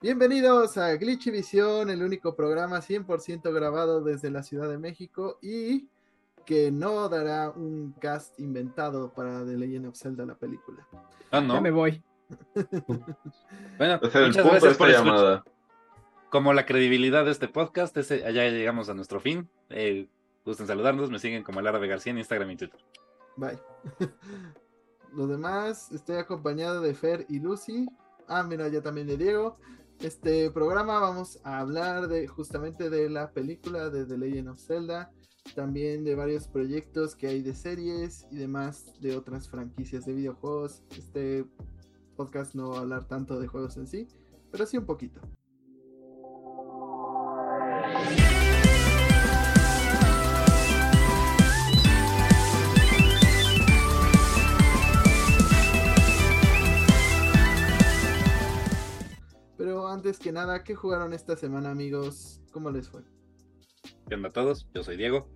Bienvenidos 0.00 0.78
a 0.78 0.94
Glitchy 0.94 1.32
Visión, 1.32 1.90
el 1.90 2.04
único 2.04 2.36
programa 2.36 2.78
100% 2.78 3.52
grabado 3.52 4.00
desde 4.00 4.30
la 4.30 4.44
Ciudad 4.44 4.68
de 4.68 4.78
México 4.78 5.40
y 5.42 5.88
que 6.46 6.70
no 6.70 7.08
dará 7.08 7.50
un 7.50 7.96
cast 8.00 8.38
inventado 8.38 9.12
para 9.12 9.44
The 9.44 9.56
Legend 9.56 9.86
of 9.88 9.96
Zelda, 9.96 10.24
la 10.24 10.36
película. 10.36 10.86
Ah, 11.32 11.40
no. 11.40 11.54
Ya 11.54 11.60
me 11.60 11.72
voy. 11.72 12.02
Bueno, 13.76 13.96
Ese 13.96 14.06
es 14.06 14.14
el 14.14 14.26
muchas 14.28 14.42
punto 14.42 14.54
de 14.54 14.60
gracias 14.60 14.76
por 14.76 14.88
llamada. 14.88 15.44
Como 16.30 16.52
la 16.52 16.64
credibilidad 16.64 17.24
de 17.24 17.32
este 17.32 17.48
podcast, 17.48 17.96
ese, 17.96 18.24
allá 18.24 18.48
llegamos 18.50 18.88
a 18.88 18.94
nuestro 18.94 19.18
fin. 19.18 19.48
Eh, 19.68 20.08
gusten 20.44 20.68
saludarnos, 20.68 21.10
me 21.10 21.18
siguen 21.18 21.42
como 21.42 21.58
el 21.58 21.66
Árabe 21.66 21.88
García 21.88 22.12
en 22.12 22.18
Instagram 22.18 22.52
y 22.52 22.56
Twitter. 22.56 22.80
Bye. 23.36 23.58
Los 25.12 25.28
demás, 25.28 25.90
estoy 25.90 26.18
acompañado 26.18 26.82
de 26.82 26.94
Fer 26.94 27.26
y 27.28 27.40
Lucy. 27.40 27.88
Ah, 28.28 28.44
mira, 28.44 28.68
ya 28.68 28.80
también 28.80 29.08
de 29.08 29.16
Diego. 29.16 29.58
Este 30.00 30.48
programa 30.52 31.00
vamos 31.00 31.40
a 31.42 31.58
hablar 31.58 32.06
de 32.06 32.28
justamente 32.28 32.88
de 32.88 33.10
la 33.10 33.32
película 33.32 33.90
de 33.90 34.06
The 34.06 34.16
Legend 34.16 34.50
of 34.50 34.60
Zelda, 34.60 35.10
también 35.56 36.04
de 36.04 36.14
varios 36.14 36.46
proyectos 36.46 37.16
que 37.16 37.26
hay 37.26 37.42
de 37.42 37.52
series 37.52 38.24
y 38.30 38.36
demás 38.36 38.92
de 39.00 39.16
otras 39.16 39.48
franquicias 39.48 40.06
de 40.06 40.12
videojuegos. 40.12 40.84
Este 40.96 41.44
podcast 42.16 42.54
no 42.54 42.70
va 42.70 42.76
a 42.76 42.80
hablar 42.82 43.08
tanto 43.08 43.40
de 43.40 43.48
juegos 43.48 43.76
en 43.76 43.88
sí, 43.88 44.06
pero 44.52 44.66
sí 44.66 44.78
un 44.78 44.86
poquito. 44.86 45.20
Que 60.16 60.32
nada, 60.32 60.64
¿qué 60.64 60.74
jugaron 60.74 61.12
esta 61.12 61.36
semana, 61.36 61.70
amigos? 61.70 62.40
¿Cómo 62.52 62.70
les 62.70 62.88
fue? 62.88 63.02
¿Qué 64.08 64.14
onda 64.14 64.30
a 64.30 64.32
todos? 64.32 64.66
Yo 64.72 64.82
soy 64.82 64.96
Diego. 64.96 65.28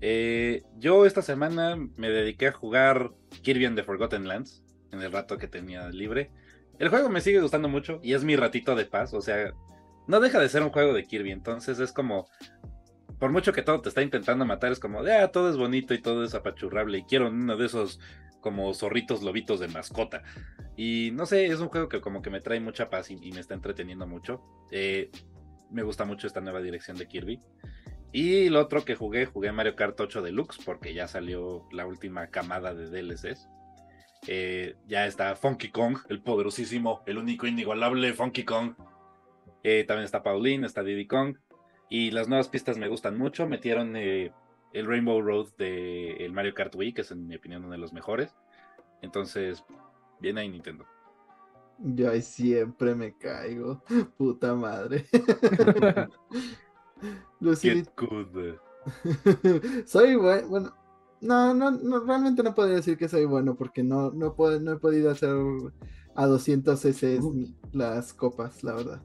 Eh, 0.00 0.64
yo 0.78 1.06
esta 1.06 1.22
semana 1.22 1.76
me 1.76 2.08
dediqué 2.08 2.48
a 2.48 2.52
jugar 2.52 3.12
Kirby 3.42 3.66
and 3.66 3.76
the 3.76 3.84
Forgotten 3.84 4.26
Lands 4.26 4.64
en 4.90 5.00
el 5.00 5.12
rato 5.12 5.38
que 5.38 5.46
tenía 5.46 5.88
libre. 5.90 6.32
El 6.80 6.88
juego 6.88 7.08
me 7.08 7.20
sigue 7.20 7.40
gustando 7.40 7.68
mucho 7.68 8.00
y 8.02 8.14
es 8.14 8.24
mi 8.24 8.34
ratito 8.34 8.74
de 8.74 8.86
paz, 8.86 9.14
o 9.14 9.20
sea, 9.20 9.52
no 10.08 10.18
deja 10.18 10.40
de 10.40 10.48
ser 10.48 10.62
un 10.62 10.70
juego 10.70 10.92
de 10.94 11.04
Kirby, 11.04 11.30
entonces 11.30 11.78
es 11.78 11.92
como, 11.92 12.26
por 13.20 13.30
mucho 13.30 13.52
que 13.52 13.62
todo 13.62 13.80
te 13.82 13.90
está 13.90 14.02
intentando 14.02 14.46
matar, 14.46 14.72
es 14.72 14.80
como, 14.80 15.02
de, 15.02 15.14
ah, 15.14 15.30
todo 15.30 15.50
es 15.50 15.56
bonito 15.56 15.94
y 15.94 16.00
todo 16.00 16.24
es 16.24 16.34
apachurrable 16.34 16.98
y 16.98 17.02
quiero 17.04 17.28
uno 17.28 17.56
de 17.56 17.66
esos 17.66 18.00
como 18.40 18.72
zorritos 18.72 19.22
lobitos 19.22 19.60
de 19.60 19.68
mascota. 19.68 20.22
Y 20.76 21.10
no 21.12 21.26
sé, 21.26 21.46
es 21.46 21.60
un 21.60 21.68
juego 21.68 21.88
que 21.90 22.00
como 22.00 22.22
que 22.22 22.30
me 22.30 22.40
trae 22.40 22.58
mucha 22.58 22.88
paz 22.88 23.10
y, 23.10 23.30
me 23.32 23.40
está 23.40 23.52
entreteniendo 23.52 24.06
mucho. 24.06 24.42
Eh, 24.70 25.10
me 25.70 25.82
gusta 25.82 26.06
mucho 26.06 26.26
esta 26.26 26.40
nueva 26.40 26.62
dirección 26.62 26.96
de 26.96 27.06
Kirby. 27.06 27.40
Y 28.12 28.48
lo 28.48 28.60
otro 28.60 28.84
que 28.84 28.96
jugué, 28.96 29.26
jugué 29.26 29.52
Mario 29.52 29.76
Kart 29.76 30.00
8 30.00 30.22
Deluxe 30.22 30.58
porque 30.64 30.94
ya 30.94 31.06
salió 31.06 31.68
la 31.70 31.86
última 31.86 32.28
camada 32.28 32.74
de 32.74 32.88
DLCs. 32.88 33.48
Eh, 34.26 34.74
ya 34.86 35.06
está 35.06 35.36
Funky 35.36 35.70
Kong, 35.70 35.98
el 36.08 36.22
poderosísimo, 36.22 37.02
el 37.06 37.18
único 37.18 37.46
inigualable 37.46 38.12
Funky 38.14 38.44
Kong. 38.44 38.74
Eh, 39.62 39.84
también 39.86 40.06
está 40.06 40.22
Pauline, 40.22 40.66
está 40.66 40.82
Diddy 40.82 41.06
Kong. 41.06 41.36
Y 41.90 42.12
las 42.12 42.28
nuevas 42.28 42.48
pistas 42.48 42.78
me 42.78 42.88
gustan 42.88 43.18
mucho. 43.18 43.46
Metieron 43.46 43.96
eh, 43.96 44.32
el 44.72 44.86
Rainbow 44.86 45.20
Road 45.20 45.48
de 45.58 46.12
el 46.24 46.32
Mario 46.32 46.54
Kart 46.54 46.74
Wii, 46.74 46.94
que 46.94 47.02
es 47.02 47.10
en 47.10 47.26
mi 47.26 47.36
opinión 47.36 47.64
uno 47.64 47.72
de 47.72 47.78
los 47.78 47.92
mejores. 47.92 48.34
Entonces, 49.02 49.64
bien 50.20 50.38
ahí 50.38 50.48
Nintendo. 50.48 50.86
Yo 51.78 52.10
ahí 52.10 52.22
siempre 52.22 52.94
me 52.94 53.16
caigo. 53.18 53.82
Puta 54.16 54.54
madre. 54.54 55.06
Soy 59.86 60.14
bueno, 60.16 60.48
bueno, 60.48 60.74
no, 61.20 61.52
no, 61.54 61.70
no, 61.70 62.00
realmente 62.04 62.42
no 62.42 62.54
podría 62.54 62.76
decir 62.76 62.96
que 62.96 63.08
soy 63.08 63.26
bueno 63.26 63.54
porque 63.54 63.82
no, 63.82 64.10
no, 64.10 64.34
puedo, 64.34 64.58
no 64.58 64.72
he 64.72 64.76
podido 64.78 65.10
hacer 65.10 65.34
a 66.14 66.26
200 66.26 66.80
cc 66.80 67.20
las 67.72 68.14
copas, 68.14 68.62
la 68.64 68.74
verdad. 68.74 69.02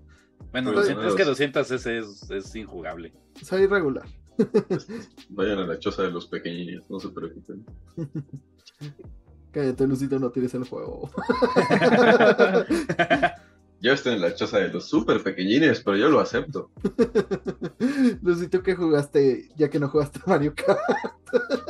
Bueno, 0.55 0.69
Soy- 0.69 0.75
200 0.93 1.05
es 1.07 1.15
que 1.15 1.25
200 1.25 1.71
ese 1.71 1.97
es, 1.97 2.31
es 2.31 2.55
injugable. 2.55 3.11
Soy 3.41 3.65
regular. 3.67 4.07
Vayan 5.29 5.59
a 5.59 5.67
la 5.67 5.77
choza 5.79 6.03
de 6.03 6.11
los 6.11 6.27
pequeñines, 6.27 6.89
no 6.89 6.97
se 6.97 7.09
preocupen. 7.09 7.65
Cállate, 9.51 9.85
Lucito, 9.85 10.17
no 10.17 10.31
tires 10.31 10.53
el 10.53 10.63
juego. 10.65 11.11
Yo 13.81 13.91
estoy 13.91 14.13
en 14.13 14.21
la 14.21 14.33
choza 14.33 14.59
de 14.59 14.69
los 14.69 14.87
super 14.87 15.21
pequeñines, 15.21 15.81
pero 15.83 15.97
yo 15.97 16.07
lo 16.09 16.21
acepto. 16.21 16.71
Lucito, 18.23 18.63
¿qué 18.63 18.75
jugaste 18.75 19.49
ya 19.57 19.69
que 19.69 19.77
no 19.79 19.89
jugaste 19.89 20.21
Mario 20.25 20.53
Kart? 20.55 20.79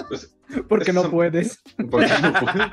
Pues, 0.08 0.38
Porque 0.70 0.94
no 0.94 1.10
puedes. 1.10 1.60
porque 1.90 2.12
no 2.22 2.34
pude. 2.34 2.70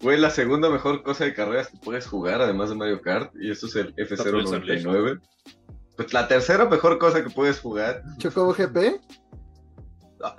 Fue 0.00 0.16
la 0.16 0.30
segunda 0.30 0.70
mejor 0.70 1.02
cosa 1.02 1.24
de 1.24 1.34
carreras 1.34 1.68
que 1.68 1.78
puedes 1.78 2.06
jugar, 2.06 2.40
además 2.40 2.70
de 2.70 2.76
Mario 2.76 3.00
Kart, 3.02 3.32
y 3.40 3.50
eso 3.50 3.66
es 3.66 3.76
el 3.76 3.94
F099. 3.96 5.20
Pues 5.96 6.12
la 6.12 6.28
tercera 6.28 6.64
mejor 6.68 6.98
cosa 6.98 7.22
que 7.24 7.30
puedes 7.30 7.58
jugar, 7.58 8.02
¿Chocobo 8.18 8.54
GP? 8.54 9.00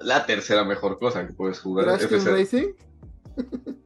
la 0.02 0.26
tercera 0.26 0.64
mejor 0.64 1.00
cosa 1.00 1.26
que 1.26 1.34
puedes 1.34 1.60
jugar. 1.60 1.86
¿Crash 1.86 2.08
Team 2.08 2.22
F0. 2.22 2.32
Racing? 2.32 2.68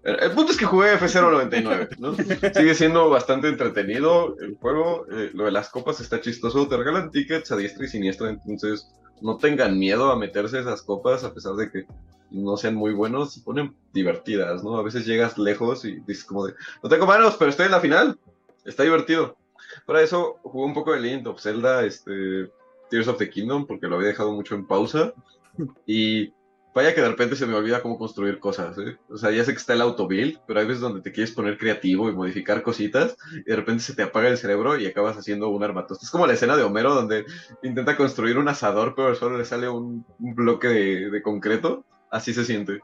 El 0.04 0.20
el 0.24 0.32
punto 0.32 0.52
es 0.52 0.58
que 0.58 0.66
jugué 0.66 0.98
F099, 0.98 1.98
¿no? 2.00 2.16
Sigue 2.54 2.74
siendo 2.76 3.10
bastante 3.10 3.48
entretenido 3.50 4.36
el 4.40 4.56
juego. 4.56 5.06
eh, 5.12 5.30
lo 5.34 5.46
de 5.46 5.52
las 5.52 5.70
copas 5.70 6.00
está 6.00 6.20
chistoso. 6.20 6.68
Te 6.68 6.78
regalan 6.78 7.12
tickets 7.12 7.52
a 7.52 7.56
diestra 7.56 7.86
y 7.86 7.90
siniestra, 7.90 8.30
entonces 8.30 8.90
no 9.22 9.38
tengan 9.38 9.78
miedo 9.78 10.12
a 10.12 10.18
meterse 10.18 10.60
esas 10.60 10.82
copas, 10.82 11.24
a 11.24 11.34
pesar 11.34 11.54
de 11.54 11.72
que 11.72 11.86
no 12.34 12.58
sean 12.58 12.76
muy 12.76 12.94
buenos, 12.94 13.34
se 13.34 13.42
ponen 13.42 13.76
divertidas, 13.94 14.64
¿no? 14.64 14.78
A 14.78 14.84
veces 14.84 15.06
llegas 15.06 15.38
lejos 15.38 15.86
y 15.86 16.00
dices 16.02 16.26
como 16.26 16.48
de, 16.48 16.56
no 16.82 16.90
tengo 16.90 17.06
manos, 17.06 17.36
pero 17.38 17.50
estoy 17.50 17.68
en 17.68 17.72
la 17.72 17.80
final. 17.80 18.20
Está 18.66 18.84
divertido. 18.84 19.38
Para 19.86 20.02
eso 20.02 20.40
jugué 20.44 20.66
un 20.66 20.74
poco 20.74 20.94
de 20.94 21.00
Legend 21.00 21.28
of 21.28 21.42
Zelda, 21.42 21.86
este, 21.86 22.52
Tears 22.90 23.08
of 23.08 23.18
the 23.18 23.30
Kingdom, 23.30 23.66
porque 23.66 23.88
lo 23.88 23.96
había 23.96 24.10
dejado 24.10 24.32
mucho 24.32 24.56
en 24.56 24.68
pausa. 24.68 25.14
Y 25.86 26.34
Vaya 26.74 26.96
que 26.96 27.02
de 27.02 27.10
repente 27.10 27.36
se 27.36 27.46
me 27.46 27.54
olvida 27.54 27.84
cómo 27.84 28.00
construir 28.00 28.40
cosas, 28.40 28.76
¿eh? 28.80 28.98
O 29.08 29.18
sea, 29.18 29.30
ya 29.30 29.44
sé 29.44 29.52
que 29.52 29.60
está 29.60 29.74
el 29.74 29.82
autobuild, 29.82 30.40
pero 30.48 30.60
hay 30.60 30.66
veces 30.66 30.82
donde 30.82 31.02
te 31.02 31.12
quieres 31.12 31.32
poner 31.32 31.58
creativo 31.60 32.10
y 32.10 32.14
modificar 32.14 32.64
cositas, 32.64 33.16
y 33.32 33.44
de 33.44 33.56
repente 33.56 33.84
se 33.84 33.94
te 33.94 34.02
apaga 34.02 34.30
el 34.30 34.40
cerebro 34.40 34.80
y 34.80 34.88
acabas 34.88 35.16
haciendo 35.16 35.50
un 35.50 35.64
armatoste. 35.64 36.06
Es 36.06 36.12
como 36.12 36.26
la 36.26 36.34
escena 36.34 36.58
de 36.58 36.64
Homero 36.64 36.96
donde 36.96 37.26
intenta 37.62 37.96
construir 37.96 38.40
un 38.40 38.48
asador, 38.48 38.96
pero 38.96 39.14
solo 39.14 39.38
le 39.38 39.46
sale 39.46 39.70
un, 39.70 40.04
bloque 40.18 40.68
de 40.68 41.22
concreto. 41.22 41.86
Así 42.14 42.32
se 42.32 42.46
siente. 42.46 42.80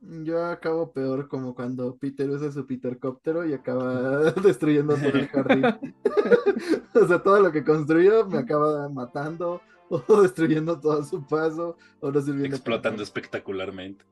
Yo 0.00 0.42
acabo 0.46 0.90
peor 0.90 1.28
como 1.28 1.54
cuando 1.54 1.96
Peter 1.96 2.30
usa 2.30 2.50
su 2.50 2.66
Petercóptero 2.66 3.44
y 3.44 3.52
acaba 3.52 4.32
destruyendo 4.42 4.96
todo 4.96 5.18
el 5.18 5.28
jardín. 5.28 5.64
o 6.94 7.06
sea, 7.06 7.22
todo 7.22 7.40
lo 7.40 7.52
que 7.52 7.62
construyó 7.62 8.26
me 8.26 8.38
acaba 8.38 8.88
matando 8.88 9.60
o 9.90 10.22
destruyendo 10.22 10.80
todo 10.80 11.02
a 11.02 11.04
su 11.04 11.22
paso 11.26 11.76
o 12.00 12.10
no 12.10 12.20
sirviendo. 12.22 12.56
Explotando 12.56 13.02
espectacularmente. 13.02 14.02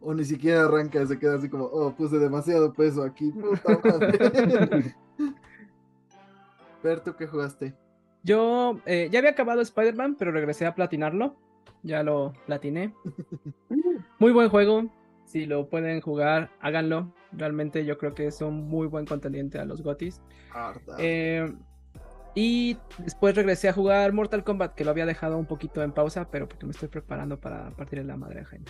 O 0.00 0.14
ni 0.14 0.24
siquiera 0.24 0.66
arranca, 0.66 1.04
se 1.04 1.18
queda 1.18 1.34
así 1.34 1.48
como, 1.48 1.64
oh, 1.64 1.92
puse 1.96 2.16
demasiado 2.20 2.72
peso 2.72 3.02
aquí. 3.02 3.32
puta 3.32 3.80
madre". 3.82 4.94
Ver, 6.84 7.00
¿tú 7.00 7.16
qué 7.16 7.26
jugaste? 7.26 7.74
Yo 8.22 8.80
eh, 8.86 9.08
ya 9.10 9.18
había 9.18 9.32
acabado 9.32 9.60
Spider-Man, 9.62 10.14
pero 10.16 10.30
regresé 10.30 10.64
a 10.64 10.76
platinarlo. 10.76 11.36
Ya 11.82 12.02
lo 12.02 12.32
platiné. 12.46 12.94
Muy 14.18 14.32
buen 14.32 14.48
juego. 14.48 14.90
Si 15.24 15.46
lo 15.46 15.68
pueden 15.68 16.00
jugar, 16.00 16.50
háganlo. 16.60 17.12
Realmente 17.32 17.84
yo 17.84 17.98
creo 17.98 18.14
que 18.14 18.26
es 18.26 18.40
un 18.40 18.66
muy 18.66 18.86
buen 18.86 19.04
contendiente 19.04 19.58
a 19.58 19.66
los. 19.66 19.82
Harta. 20.50 20.96
Eh, 20.98 21.46
y 22.34 22.78
después 22.98 23.34
regresé 23.34 23.68
a 23.68 23.72
jugar 23.72 24.12
Mortal 24.12 24.44
Kombat, 24.44 24.74
que 24.74 24.84
lo 24.84 24.90
había 24.90 25.04
dejado 25.06 25.36
un 25.36 25.46
poquito 25.46 25.82
en 25.82 25.92
pausa, 25.92 26.30
pero 26.30 26.48
porque 26.48 26.66
me 26.66 26.72
estoy 26.72 26.88
preparando 26.88 27.38
para 27.38 27.70
partir 27.72 28.04
la 28.04 28.16
madre 28.16 28.40
a 28.40 28.44
Jaime. 28.44 28.66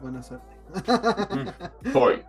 Buena 0.00 0.22
suerte. 0.22 0.56
Point. 1.92 2.24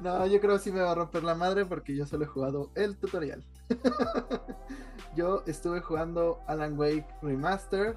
No, 0.00 0.26
yo 0.26 0.40
creo 0.40 0.54
que 0.54 0.62
sí 0.62 0.72
me 0.72 0.80
va 0.80 0.92
a 0.92 0.94
romper 0.94 1.22
la 1.22 1.34
madre 1.34 1.64
porque 1.64 1.94
yo 1.94 2.06
solo 2.06 2.24
he 2.24 2.28
jugado 2.28 2.70
el 2.74 2.96
tutorial. 2.96 3.44
yo 5.16 5.42
estuve 5.46 5.80
jugando 5.80 6.40
Alan 6.46 6.78
Wake 6.78 7.06
Remaster. 7.22 7.96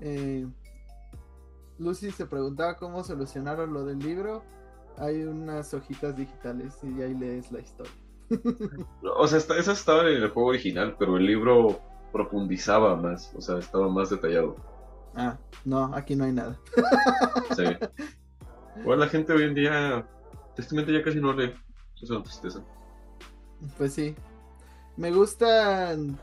Eh, 0.00 0.46
Lucy 1.78 2.10
se 2.10 2.26
preguntaba 2.26 2.76
cómo 2.76 3.02
solucionaron 3.04 3.72
lo 3.72 3.84
del 3.84 3.98
libro. 3.98 4.42
Hay 4.98 5.24
unas 5.24 5.74
hojitas 5.74 6.16
digitales 6.16 6.78
y 6.82 7.02
ahí 7.02 7.14
lees 7.14 7.50
la 7.52 7.60
historia. 7.60 7.92
O 9.16 9.26
sea, 9.28 9.38
esta- 9.38 9.56
esas 9.58 9.78
estaban 9.78 10.06
en 10.06 10.22
el 10.22 10.30
juego 10.30 10.48
original, 10.50 10.96
pero 10.98 11.16
el 11.16 11.26
libro 11.26 11.80
profundizaba 12.12 12.96
más, 12.96 13.32
o 13.36 13.40
sea, 13.40 13.58
estaba 13.58 13.88
más 13.88 14.10
detallado. 14.10 14.56
Ah, 15.16 15.36
no, 15.64 15.94
aquí 15.94 16.14
no 16.16 16.24
hay 16.24 16.32
nada. 16.32 16.58
Sí. 17.56 17.64
Bueno, 18.84 19.04
la 19.04 19.08
gente 19.08 19.32
hoy 19.32 19.44
en 19.44 19.54
día, 19.54 20.08
tristemente 20.54 20.92
ya 20.92 21.02
casi 21.02 21.20
no 21.20 21.32
lee. 21.32 21.54
Es 22.02 22.10
una 22.10 22.22
tristeza. 22.22 22.60
Pues 23.78 23.92
sí. 23.94 24.14
Me 24.96 25.10
gustan 25.12 26.18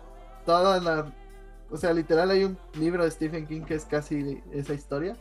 todas 0.46 0.84
las... 0.84 1.06
O 1.72 1.78
sea, 1.78 1.94
literal 1.94 2.30
hay 2.32 2.44
un 2.44 2.58
libro 2.78 3.04
de 3.04 3.12
Stephen 3.12 3.48
King 3.48 3.62
que 3.62 3.76
es 3.76 3.86
casi 3.86 4.42
esa 4.52 4.74
historia, 4.74 5.16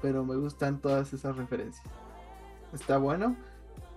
pero 0.00 0.24
me 0.24 0.36
gustan 0.36 0.80
todas 0.80 1.12
esas 1.12 1.36
referencias. 1.36 1.84
Está 2.72 2.98
bueno, 2.98 3.36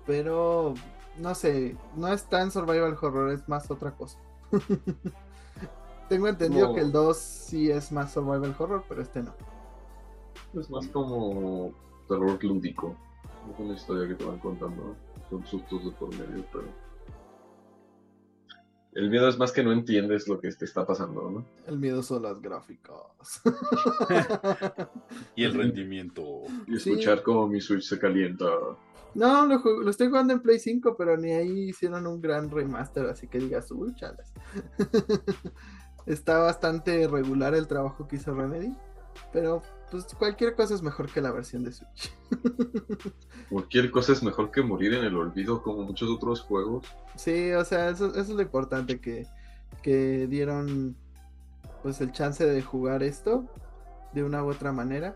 pero 0.05 0.73
no 1.17 1.33
sé, 1.33 1.75
no 1.95 2.07
es 2.09 2.23
tan 2.25 2.51
survival 2.51 2.97
horror, 3.01 3.31
es 3.31 3.47
más 3.49 3.71
otra 3.71 3.91
cosa. 3.91 4.19
Tengo 6.09 6.27
entendido 6.27 6.67
No. 6.67 6.75
que 6.75 6.81
el 6.81 6.91
2 6.91 7.17
sí 7.17 7.71
es 7.71 7.91
más 7.91 8.11
survival 8.13 8.55
horror, 8.59 8.83
pero 8.87 9.01
este 9.01 9.23
no. 9.23 9.33
Es 10.59 10.69
más 10.69 10.87
como 10.89 11.71
terror 12.07 12.41
lúdico. 12.43 12.95
Es 13.51 13.59
una 13.59 13.73
historia 13.73 14.07
que 14.07 14.15
te 14.15 14.25
van 14.25 14.37
contando 14.39 14.95
con 15.29 15.45
sustos 15.45 15.83
de 15.85 15.91
por 15.91 16.09
medio, 16.09 16.45
pero. 16.51 16.65
El 18.95 19.09
miedo 19.09 19.27
es 19.27 19.37
más 19.37 19.51
que 19.51 19.61
no 19.63 19.71
entiendes 19.73 20.27
lo 20.27 20.39
que 20.39 20.49
te 20.53 20.63
está 20.65 20.85
pasando, 20.85 21.29
¿no? 21.29 21.45
El 21.67 21.77
miedo 21.77 22.01
son 22.01 22.23
las 22.23 22.41
gráficas. 22.41 23.41
Y 25.35 25.43
el 25.43 25.53
rendimiento. 25.53 26.23
Y 26.67 26.79
Sí. 26.79 26.91
escuchar 26.91 27.21
como 27.21 27.47
mi 27.47 27.59
Switch 27.61 27.83
se 27.83 27.99
calienta. 27.99 28.45
No, 29.13 29.45
lo 29.45 29.89
estoy 29.89 30.07
jugando 30.07 30.33
en 30.33 30.41
Play 30.41 30.59
5, 30.59 30.95
pero 30.97 31.17
ni 31.17 31.31
ahí 31.31 31.69
hicieron 31.69 32.05
un 32.07 32.21
gran 32.21 32.49
remaster, 32.49 33.05
así 33.07 33.27
que 33.27 33.39
digas, 33.39 33.69
uy, 33.71 33.93
chalas. 33.95 34.31
Está 36.05 36.39
bastante 36.39 37.07
regular 37.07 37.55
el 37.55 37.67
trabajo 37.67 38.07
que 38.07 38.17
hizo 38.17 38.33
Remedy, 38.33 38.73
pero 39.33 39.61
pues 39.91 40.05
cualquier 40.17 40.55
cosa 40.55 40.73
es 40.73 40.81
mejor 40.81 41.11
que 41.11 41.21
la 41.21 41.31
versión 41.31 41.63
de 41.63 41.71
Switch. 41.71 42.13
Cualquier 43.49 43.91
cosa 43.91 44.13
es 44.13 44.23
mejor 44.23 44.49
que 44.49 44.63
morir 44.63 44.93
en 44.95 45.05
el 45.05 45.15
olvido, 45.15 45.61
como 45.61 45.83
muchos 45.83 46.09
otros 46.09 46.41
juegos. 46.41 46.85
Sí, 47.15 47.51
o 47.51 47.63
sea, 47.63 47.89
eso, 47.89 48.07
eso 48.07 48.19
es 48.19 48.29
lo 48.29 48.41
importante 48.41 48.99
que, 48.99 49.27
que 49.83 50.25
dieron 50.27 50.95
pues 51.83 52.01
el 52.01 52.11
chance 52.11 52.43
de 52.43 52.61
jugar 52.63 53.03
esto 53.03 53.45
de 54.13 54.23
una 54.23 54.43
u 54.43 54.49
otra 54.49 54.71
manera. 54.71 55.15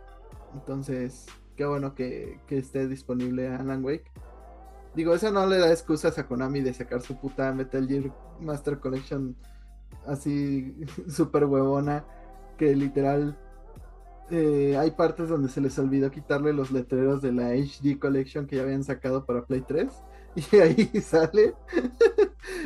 Entonces, 0.53 1.25
qué 1.55 1.65
bueno 1.65 1.95
que, 1.95 2.39
que 2.45 2.59
esté 2.59 2.87
disponible 2.87 3.47
Alan 3.47 3.83
Wake. 3.83 4.11
Digo, 4.95 5.13
eso 5.13 5.31
no 5.31 5.45
le 5.47 5.57
da 5.57 5.71
excusas 5.71 6.17
a 6.19 6.27
Konami 6.27 6.61
de 6.61 6.73
sacar 6.73 7.01
su 7.01 7.15
puta 7.19 7.51
Metal 7.53 7.87
Gear 7.87 8.13
Master 8.39 8.79
Collection 8.79 9.35
así 10.05 10.75
súper 11.09 11.45
huevona 11.45 12.05
que 12.57 12.75
literal 12.75 13.37
eh, 14.31 14.77
hay 14.77 14.91
partes 14.91 15.29
donde 15.29 15.49
se 15.49 15.61
les 15.61 15.77
olvidó 15.79 16.11
quitarle 16.11 16.53
los 16.53 16.71
letreros 16.71 17.21
de 17.21 17.31
la 17.31 17.49
HD 17.53 17.97
Collection 17.99 18.45
que 18.45 18.57
ya 18.57 18.63
habían 18.63 18.83
sacado 18.83 19.25
para 19.25 19.45
Play 19.45 19.61
3 19.61 19.91
y 20.51 20.55
ahí 20.57 20.85
sale 21.01 21.55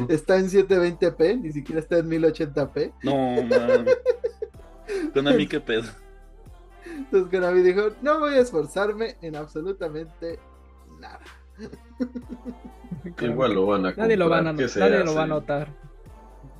está 0.10 0.38
en 0.38 0.48
720p 0.48 1.42
ni 1.42 1.52
siquiera 1.52 1.80
está 1.80 1.98
en 2.00 2.10
1080p 2.10 2.94
No, 3.04 3.44
man. 3.44 3.86
Konami, 5.14 5.48
qué 5.48 5.62
pedo. 5.62 5.90
entonces 6.86 7.32
Konami 7.32 7.62
dijo 7.62 7.92
no 8.02 8.20
voy 8.20 8.34
a 8.36 8.42
esforzarme 8.42 9.16
en 9.22 9.36
absolutamente 9.36 10.40
nada 11.00 11.22
Igual 13.22 13.54
lo 13.54 13.66
van 13.66 13.86
a 13.86 13.90
comprar. 13.90 14.06
Nadie 14.08 14.18
lo, 14.18 14.30
van 14.30 14.48
a, 14.48 14.56
¿qué 14.56 14.68
se 14.68 14.80
nadie 14.80 15.04
lo 15.04 15.14
va 15.14 15.24
a 15.24 15.28
notar. 15.28 15.68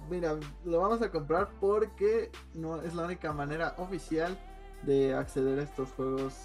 Mira, 0.10 0.36
lo 0.66 0.82
vamos 0.82 1.02
a 1.02 1.10
comprar 1.10 1.50
porque 1.60 2.30
no 2.54 2.82
es 2.82 2.94
la 2.94 3.06
única 3.06 3.32
manera 3.32 3.76
oficial 3.78 4.38
de 4.86 5.14
acceder 5.14 5.60
a 5.60 5.64
estos 5.64 5.90
juegos 5.92 6.36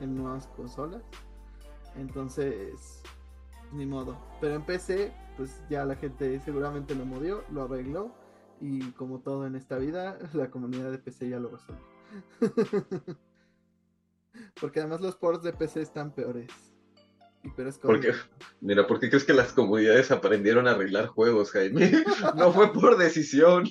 en 0.00 0.16
nuevas 0.16 0.46
consolas. 0.48 1.02
Entonces, 1.96 3.02
ni 3.72 3.86
modo. 3.86 4.18
Pero 4.40 4.54
en 4.54 4.62
PC, 4.62 5.12
pues 5.36 5.62
ya 5.70 5.84
la 5.84 5.96
gente 5.96 6.40
seguramente 6.40 6.94
lo 6.94 7.04
movió, 7.04 7.44
lo 7.50 7.64
arregló. 7.64 8.14
Y 8.60 8.90
como 8.92 9.20
todo 9.20 9.46
en 9.46 9.54
esta 9.54 9.78
vida, 9.78 10.18
la 10.32 10.50
comunidad 10.50 10.90
de 10.90 10.98
PC 10.98 11.28
ya 11.28 11.38
lo 11.38 11.50
resuelve. 11.50 11.82
porque 14.60 14.80
además 14.80 15.00
los 15.00 15.16
ports 15.16 15.42
de 15.42 15.52
PC 15.52 15.82
están 15.82 16.14
peores. 16.14 16.50
Y 17.42 17.50
peores 17.50 17.78
¿Por 17.78 18.00
qué? 18.00 18.12
Mira, 18.60 18.86
¿por 18.86 18.98
qué 18.98 19.08
crees 19.08 19.24
que 19.24 19.32
las 19.32 19.52
comunidades 19.52 20.10
aprendieron 20.10 20.66
a 20.66 20.72
arreglar 20.72 21.06
juegos, 21.06 21.52
Jaime? 21.52 21.92
No 22.36 22.52
fue 22.52 22.72
por 22.72 22.96
decisión, 22.96 23.66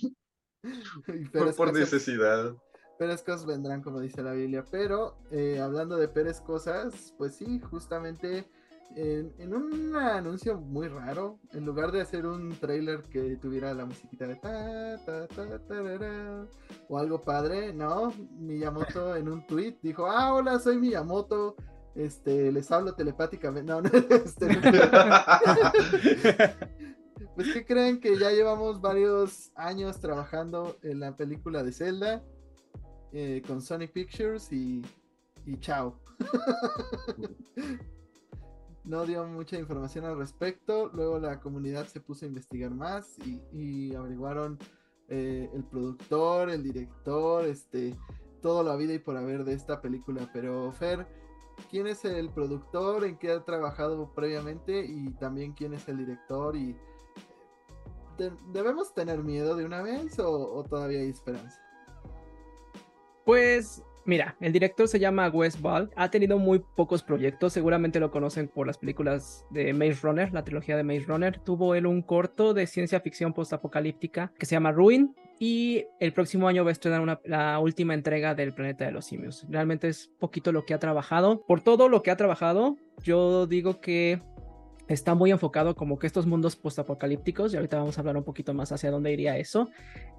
fue 1.32 1.54
por 1.54 1.74
necesidad. 1.74 2.56
Peores 2.98 3.24
cosas 3.24 3.46
vendrán, 3.46 3.82
como 3.82 4.00
dice 4.00 4.24
la 4.24 4.34
Biblia. 4.34 4.64
Pero 4.70 5.18
eh, 5.32 5.60
hablando 5.60 5.98
de 5.98 6.08
peores 6.08 6.42
cosas, 6.42 7.14
pues 7.18 7.36
sí, 7.36 7.60
justamente 7.60 8.46
en, 8.96 9.54
un 9.54 9.96
anuncio 9.96 10.58
muy 10.58 10.88
raro, 10.88 11.40
en 11.52 11.66
lugar 11.66 11.92
de 11.92 12.02
hacer 12.02 12.26
un 12.26 12.58
trailer 12.58 13.04
que 13.04 13.36
tuviera 13.38 13.74
la 13.74 13.86
musiquita 13.86 14.28
de 14.28 14.36
ta, 14.36 14.98
ta, 15.06 15.28
ta, 15.28 15.60
tarara, 15.68 16.46
o 16.88 16.98
algo 16.98 17.22
padre, 17.22 17.74
no, 17.74 18.14
Miyamoto 18.38 19.16
en 19.16 19.30
un 19.30 19.46
tweet 19.46 19.78
dijo, 19.82 20.08
ah, 20.08 20.34
hola, 20.34 20.60
soy 20.60 20.78
Miyamoto, 20.78 21.56
este, 21.94 22.52
les 22.52 22.72
hablo 22.72 22.94
telepáticamente, 22.94 23.70
no, 23.70 23.82
no, 23.82 23.90
este, 23.90 24.48
pues 27.36 27.54
que 27.54 27.66
creen 27.66 28.00
que 28.00 28.18
ya 28.18 28.32
llevamos 28.32 28.80
varios 28.80 29.52
años 29.56 30.00
trabajando 30.00 30.78
en 30.84 31.02
la 31.02 31.18
película 31.18 31.64
de 31.64 31.74
Zelda 31.74 32.24
eh, 33.16 33.42
con 33.48 33.62
Sony 33.62 33.88
Pictures 33.92 34.52
y, 34.52 34.82
y 35.46 35.58
chao. 35.60 35.98
no 38.84 39.06
dio 39.06 39.26
mucha 39.26 39.58
información 39.58 40.06
al 40.06 40.18
respecto. 40.18 40.90
Luego 40.94 41.20
la 41.20 41.40
comunidad 41.40 41.88
se 41.88 42.00
puso 42.02 42.26
a 42.26 42.28
investigar 42.28 42.72
más 42.72 43.18
y, 43.26 43.42
y 43.52 43.96
averiguaron 43.96 44.60
eh, 45.08 45.50
el 45.54 45.64
productor, 45.64 46.50
el 46.50 46.64
director, 46.64 47.46
este, 47.46 47.96
toda 48.42 48.64
la 48.64 48.76
vida 48.76 48.94
y 48.94 49.00
por 49.00 49.18
haber 49.18 49.44
de 49.44 49.54
esta 49.54 49.82
película. 49.82 50.30
Pero 50.34 50.72
Fer, 50.74 51.08
¿quién 51.72 51.88
es 51.88 52.06
el 52.06 52.30
productor? 52.30 53.06
¿En 53.06 53.18
qué 53.18 53.32
ha 53.32 53.44
trabajado 53.44 54.14
previamente? 54.14 54.86
Y 54.86 55.12
también 55.14 55.54
quién 55.54 55.74
es 55.74 55.88
el 55.88 55.98
director 55.98 56.56
y 56.56 56.76
¿de- 58.18 58.34
¿Debemos 58.52 58.94
tener 58.94 59.24
miedo 59.24 59.56
de 59.56 59.66
una 59.66 59.82
vez 59.82 60.20
o, 60.20 60.30
o 60.54 60.64
todavía 60.64 61.00
hay 61.00 61.10
esperanza? 61.10 61.62
Pues 63.26 63.84
mira, 64.06 64.36
el 64.40 64.54
director 64.54 64.88
se 64.88 65.00
llama 65.00 65.28
Wes 65.30 65.60
Ball. 65.60 65.90
Ha 65.96 66.10
tenido 66.12 66.38
muy 66.38 66.60
pocos 66.76 67.04
proyectos. 67.04 67.54
Seguramente 67.54 68.00
lo 68.00 68.12
conocen 68.12 68.48
por 68.48 68.68
las 68.68 68.78
películas 68.78 69.46
de 69.50 69.74
Maze 69.74 70.00
Runner, 70.04 70.32
la 70.32 70.44
trilogía 70.44 70.78
de 70.78 70.84
Maze 70.84 71.06
Runner. 71.08 71.40
Tuvo 71.40 71.76
él 71.76 71.88
un 71.88 72.02
corto 72.02 72.54
de 72.54 72.68
ciencia 72.68 73.00
ficción 73.00 73.34
postapocalíptica 73.34 74.32
que 74.38 74.46
se 74.46 74.56
llama 74.56 74.72
Ruin. 74.72 75.16
Y 75.38 75.84
el 76.00 76.14
próximo 76.14 76.48
año 76.48 76.64
va 76.64 76.70
a 76.70 76.72
estrenar 76.72 77.02
una- 77.02 77.20
la 77.26 77.60
última 77.60 77.94
entrega 77.94 78.36
del 78.36 78.54
Planeta 78.54 78.86
de 78.86 78.92
los 78.92 79.06
Simios. 79.06 79.46
Realmente 79.50 79.90
es 79.90 80.10
poquito 80.20 80.54
lo 80.54 80.66
que 80.66 80.74
ha 80.74 80.80
trabajado. 80.80 81.42
Por 81.46 81.62
todo 81.62 81.90
lo 81.90 82.04
que 82.04 82.12
ha 82.12 82.16
trabajado, 82.16 82.78
yo 83.04 83.46
digo 83.48 83.82
que 83.82 84.22
está 84.88 85.16
muy 85.16 85.32
enfocado 85.32 85.76
como 85.76 85.98
que 86.00 86.08
estos 86.08 86.26
mundos 86.26 86.56
postapocalípticos. 86.56 87.54
Y 87.54 87.58
ahorita 87.58 87.78
vamos 87.80 87.98
a 87.98 88.02
hablar 88.02 88.16
un 88.16 88.24
poquito 88.24 88.54
más 88.54 88.72
hacia 88.72 88.92
dónde 88.92 89.12
iría 89.12 89.38
eso. 89.38 89.70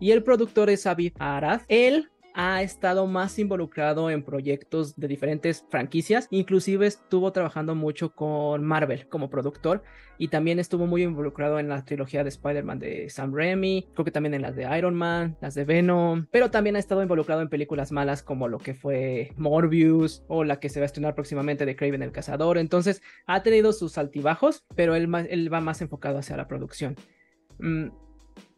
Y 0.00 0.10
el 0.10 0.22
productor 0.22 0.68
es 0.68 0.86
Aviv 0.86 1.14
Arad. 1.18 1.62
Él 1.68 2.10
ha 2.36 2.60
estado 2.62 3.06
más 3.06 3.38
involucrado 3.38 4.10
en 4.10 4.22
proyectos 4.22 4.94
de 4.96 5.08
diferentes 5.08 5.64
franquicias, 5.70 6.28
inclusive 6.30 6.86
estuvo 6.86 7.32
trabajando 7.32 7.74
mucho 7.74 8.14
con 8.14 8.62
Marvel 8.62 9.08
como 9.08 9.30
productor 9.30 9.82
y 10.18 10.28
también 10.28 10.58
estuvo 10.58 10.86
muy 10.86 11.02
involucrado 11.02 11.58
en 11.58 11.70
la 11.70 11.82
trilogía 11.86 12.22
de 12.22 12.28
Spider-Man 12.28 12.78
de 12.78 13.08
Sam 13.08 13.34
Raimi, 13.34 13.88
creo 13.94 14.04
que 14.04 14.10
también 14.10 14.34
en 14.34 14.42
las 14.42 14.54
de 14.54 14.68
Iron 14.76 14.94
Man, 14.94 15.38
las 15.40 15.54
de 15.54 15.64
Venom, 15.64 16.26
pero 16.30 16.50
también 16.50 16.76
ha 16.76 16.78
estado 16.78 17.00
involucrado 17.00 17.40
en 17.40 17.48
películas 17.48 17.90
malas 17.90 18.22
como 18.22 18.48
lo 18.48 18.58
que 18.58 18.74
fue 18.74 19.32
Morbius 19.36 20.22
o 20.28 20.44
la 20.44 20.60
que 20.60 20.68
se 20.68 20.78
va 20.78 20.84
a 20.84 20.86
estrenar 20.86 21.14
próximamente 21.14 21.64
de 21.64 21.74
Craven 21.74 22.02
el 22.02 22.12
Cazador, 22.12 22.58
entonces 22.58 23.00
ha 23.26 23.42
tenido 23.42 23.72
sus 23.72 23.96
altibajos, 23.96 24.62
pero 24.74 24.94
él, 24.94 25.08
él 25.30 25.50
va 25.50 25.62
más 25.62 25.80
enfocado 25.80 26.18
hacia 26.18 26.36
la 26.36 26.46
producción. 26.46 26.96
Mm, 27.60 27.86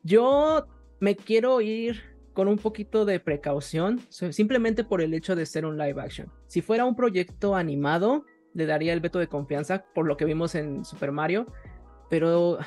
yo 0.02 0.66
me 0.98 1.14
quiero 1.14 1.60
ir 1.60 2.17
con 2.38 2.46
un 2.46 2.56
poquito 2.56 3.04
de 3.04 3.18
precaución, 3.18 4.00
simplemente 4.10 4.84
por 4.84 5.02
el 5.02 5.12
hecho 5.12 5.34
de 5.34 5.44
ser 5.44 5.66
un 5.66 5.76
live 5.76 6.00
action. 6.00 6.30
Si 6.46 6.62
fuera 6.62 6.84
un 6.84 6.94
proyecto 6.94 7.56
animado, 7.56 8.26
le 8.54 8.64
daría 8.64 8.92
el 8.92 9.00
veto 9.00 9.18
de 9.18 9.26
confianza 9.26 9.86
por 9.92 10.06
lo 10.06 10.16
que 10.16 10.24
vimos 10.24 10.54
en 10.54 10.84
Super 10.84 11.10
Mario, 11.10 11.48
pero 12.08 12.60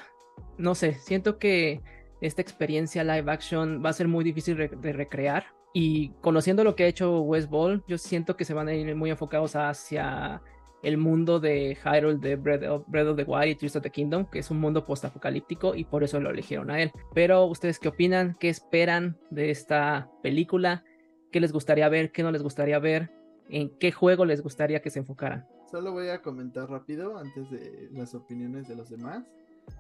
no 0.58 0.76
sé, 0.76 0.96
siento 0.96 1.40
que 1.40 1.82
esta 2.20 2.42
experiencia 2.42 3.06
live 3.06 3.32
action 3.32 3.82
va 3.82 3.92
a 3.92 3.94
ser 3.94 4.10
muy 4.10 4.26
difícil 4.26 4.58
de 4.58 4.92
recrear. 4.92 5.46
Y 5.74 6.10
conociendo 6.20 6.66
lo 6.66 6.76
que 6.76 6.84
ha 6.84 6.88
hecho 6.88 7.22
West 7.22 7.50
Ball, 7.50 7.82
yo 7.88 7.98
siento 7.98 8.36
que 8.36 8.44
se 8.44 8.54
van 8.54 8.68
a 8.68 8.74
ir 8.74 8.94
muy 8.94 9.10
enfocados 9.10 9.56
hacia 9.56 10.42
el 10.84 10.98
mundo 10.98 11.40
de 11.40 11.78
Hyrule 11.84 12.18
de 12.18 12.36
Breath 12.36 12.64
of, 12.64 12.84
Breath 12.88 13.08
of 13.08 13.18
the 13.18 13.24
Wild 13.24 13.48
y 13.50 13.56
Tears 13.56 13.76
of 13.76 13.84
the 13.84 13.90
Kingdom, 13.92 14.26
que 14.26 14.40
es 14.40 14.50
un 14.52 14.60
mundo 14.60 14.86
postapocalíptico 14.86 15.76
y 15.76 15.84
por 15.86 16.04
eso 16.04 16.20
lo 16.20 16.30
eligieron 16.32 16.72
a 16.72 16.82
él. 16.82 16.92
Pero 17.14 17.46
ustedes 17.46 17.80
qué 17.80 17.88
opinan? 17.90 18.36
¿Qué 18.40 18.50
esperan 18.50 19.18
de 19.30 19.52
esta 19.52 20.10
película? 20.24 20.84
¿Qué 21.32 21.40
les 21.40 21.52
gustaría 21.54 21.88
ver? 21.90 22.12
¿Qué 22.12 22.24
no 22.24 22.32
les 22.32 22.42
gustaría 22.44 22.80
ver? 22.80 23.12
¿En 23.50 23.70
qué 23.80 23.92
juego 23.92 24.26
les 24.26 24.42
gustaría 24.42 24.82
que 24.82 24.90
se 24.90 25.00
enfocaran? 25.00 25.46
Solo 25.70 25.92
voy 25.94 26.10
a 26.10 26.22
comentar 26.22 26.70
rápido 26.70 27.18
antes 27.18 27.50
de 27.50 27.90
las 27.94 28.14
opiniones 28.16 28.68
de 28.68 28.76
los 28.76 28.90
demás. 28.90 29.24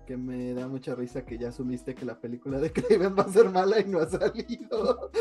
que 0.08 0.15
me 0.15 0.53
da 0.53 0.67
mucha 0.67 0.96
risa 0.96 1.25
que 1.25 1.38
ya 1.38 1.50
asumiste 1.50 1.96
que 1.96 2.05
la 2.05 2.20
película 2.20 2.60
de 2.60 2.72
Craven 2.74 3.15
va 3.17 3.24
a 3.24 3.29
ser 3.29 3.50
mala 3.50 3.79
y 3.81 3.86
no 3.86 4.00
ha 4.00 4.08
salido. 4.08 5.12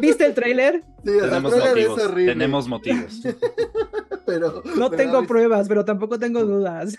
¿Viste 0.00 0.26
el 0.26 0.34
tráiler? 0.34 0.82
Sí, 1.04 1.10
el 1.10 1.32
es 1.32 1.42
motivos. 1.42 2.02
horrible. 2.04 2.32
Tenemos 2.32 2.68
motivos. 2.68 3.22
pero 4.26 4.62
No 4.76 4.90
tengo 4.90 5.24
pruebas, 5.26 5.68
pero 5.68 5.84
tampoco 5.84 6.18
tengo 6.18 6.44
dudas. 6.44 6.96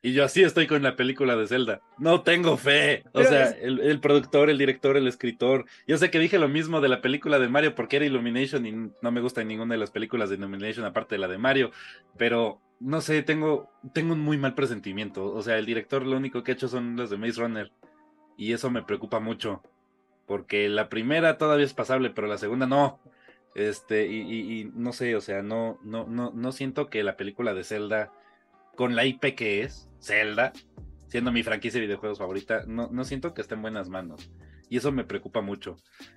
Y 0.00 0.12
yo 0.12 0.24
así 0.24 0.42
estoy 0.44 0.68
con 0.68 0.82
la 0.84 0.94
película 0.94 1.34
de 1.36 1.48
Zelda. 1.48 1.80
No 1.98 2.22
tengo 2.22 2.56
fe. 2.56 3.02
O 3.08 3.10
Pero 3.14 3.28
sea, 3.28 3.44
es- 3.46 3.56
el, 3.62 3.80
el 3.80 4.00
productor, 4.00 4.48
el 4.48 4.56
director, 4.56 4.96
el 4.96 5.08
escritor. 5.08 5.64
Yo 5.88 5.98
sé 5.98 6.10
que 6.10 6.20
dije 6.20 6.38
lo 6.38 6.48
mismo 6.48 6.80
de 6.80 6.88
la 6.88 7.00
película 7.00 7.38
de 7.40 7.48
Mario 7.48 7.74
porque 7.74 7.96
era 7.96 8.06
Illumination 8.06 8.64
y 8.64 8.72
no 8.72 9.10
me 9.10 9.20
gusta 9.20 9.42
ninguna 9.42 9.74
de 9.74 9.78
las 9.80 9.90
películas 9.90 10.28
de 10.30 10.36
Illumination 10.36 10.84
aparte 10.86 11.16
de 11.16 11.18
la 11.18 11.26
de 11.28 11.38
Mario. 11.38 11.72
Pero 12.16 12.60
no 12.78 13.00
sé, 13.00 13.22
tengo, 13.24 13.70
tengo 13.92 14.12
un 14.12 14.20
muy 14.20 14.38
mal 14.38 14.54
presentimiento. 14.54 15.32
O 15.34 15.42
sea, 15.42 15.58
el 15.58 15.66
director 15.66 16.06
lo 16.06 16.16
único 16.16 16.44
que 16.44 16.52
ha 16.52 16.54
hecho 16.54 16.68
son 16.68 16.96
las 16.96 17.10
de 17.10 17.16
Maze 17.18 17.40
Runner. 17.40 17.72
Y 18.36 18.52
eso 18.52 18.70
me 18.70 18.84
preocupa 18.84 19.18
mucho. 19.18 19.62
Porque 20.26 20.68
la 20.68 20.88
primera 20.88 21.38
todavía 21.38 21.64
es 21.66 21.74
pasable, 21.74 22.10
pero 22.10 22.28
la 22.28 22.38
segunda 22.38 22.66
no. 22.66 23.00
Este, 23.54 24.06
y, 24.06 24.60
y- 24.62 24.70
no 24.74 24.92
sé, 24.92 25.16
o 25.16 25.20
sea, 25.20 25.42
no, 25.42 25.78
no, 25.82 26.06
no, 26.06 26.30
no 26.32 26.52
siento 26.52 26.88
que 26.90 27.02
la 27.02 27.16
película 27.16 27.54
de 27.54 27.64
Zelda, 27.64 28.12
con 28.76 28.94
la 28.94 29.04
IP 29.04 29.34
que 29.34 29.62
es, 29.62 29.90
Zelda, 30.00 30.52
siendo 31.08 31.32
mi 31.32 31.42
franquicia 31.42 31.80
de 31.80 31.86
videojuegos 31.86 32.18
favorita, 32.18 32.64
no, 32.66 32.88
no 32.92 33.04
siento 33.04 33.34
que 33.34 33.40
esté 33.42 33.54
en 33.54 33.62
buenas 33.62 33.88
manos. 33.88 34.30
Y 34.68 34.76
eso 34.76 34.92
me 34.92 35.04
preocupa 35.04 35.40
mucho. 35.40 35.76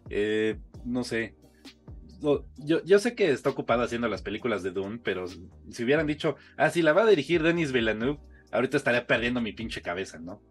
Eh, 0.10 0.60
no 0.86 1.04
sé. 1.04 1.36
Yo, 2.58 2.84
yo 2.84 3.00
sé 3.00 3.16
que 3.16 3.32
está 3.32 3.50
ocupado 3.50 3.82
haciendo 3.82 4.08
las 4.08 4.22
películas 4.22 4.62
de 4.62 4.72
Dune, 4.72 5.00
pero 5.04 5.26
si 5.28 5.84
hubieran 5.84 6.06
dicho, 6.06 6.36
ah, 6.56 6.70
si 6.70 6.84
la 6.84 6.94
va 6.94 7.04
a 7.04 7.08
dirigir 7.10 7.42
Denis 7.42 7.72
Villeneuve, 7.72 8.20
ahorita 8.52 8.78
estaría 8.78 9.08
perdiendo 9.08 9.42
mi 9.42 9.54
pinche 9.54 9.82
cabeza, 9.82 10.20
¿no? 10.20 10.42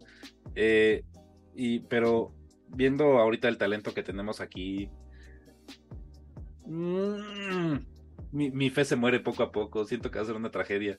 Eh, 0.57 1.05
y, 1.55 1.81
pero 1.81 2.35
viendo 2.69 3.19
ahorita 3.19 3.47
el 3.49 3.59
talento 3.59 3.95
que 3.95 4.03
tenemos 4.03 4.41
aquí, 4.41 4.91
mm, 6.71 7.77
mi, 8.33 8.51
mi 8.51 8.71
fe 8.71 8.85
se 8.85 8.97
muere 8.97 9.21
poco 9.21 9.43
a 9.43 9.53
poco. 9.53 9.85
Siento 9.85 10.11
que 10.11 10.19
va 10.19 10.23
a 10.23 10.27
ser 10.27 10.37
una 10.37 10.51
tragedia. 10.51 10.97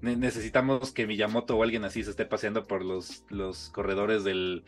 Ne- 0.00 0.16
necesitamos 0.16 0.92
que 0.92 1.06
Miyamoto 1.06 1.56
o 1.56 1.62
alguien 1.62 1.84
así 1.84 2.02
se 2.02 2.10
esté 2.10 2.24
paseando 2.26 2.66
por 2.66 2.84
los, 2.84 3.24
los 3.30 3.70
corredores 3.70 4.24
del, 4.24 4.64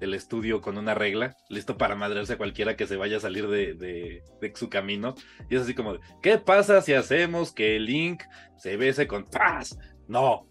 del 0.00 0.14
estudio 0.14 0.60
con 0.60 0.76
una 0.78 0.94
regla, 0.94 1.36
listo 1.48 1.76
para 1.78 1.94
madrearse 1.94 2.32
a 2.32 2.38
cualquiera 2.38 2.76
que 2.76 2.86
se 2.86 2.96
vaya 2.96 3.18
a 3.18 3.20
salir 3.20 3.46
de, 3.48 3.74
de- 3.74 4.22
de 4.40 4.52
su 4.56 4.68
camino. 4.68 5.14
Y 5.50 5.56
es 5.56 5.62
así 5.62 5.74
como, 5.74 5.94
de, 5.94 6.00
¿qué 6.22 6.38
pasa 6.38 6.80
si 6.82 6.94
hacemos 6.94 7.52
que 7.52 7.78
Link 7.78 8.22
se 8.58 8.76
bese 8.76 9.06
con 9.06 9.24
paz? 9.24 9.78
No, 10.08 10.48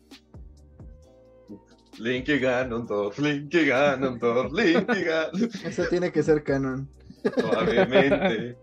Link 2.00 2.30
y 2.30 2.40
Ganondorf, 2.40 3.20
Link 3.20 3.54
y 3.54 3.66
Ganondorf, 3.66 4.54
Link 4.54 4.90
y 4.96 5.04
Ganondorf. 5.04 5.66
Eso 5.66 5.84
tiene 5.90 6.12
que 6.12 6.24
ser 6.24 6.44
canon. 6.44 6.90
Suavemente. 7.24 8.58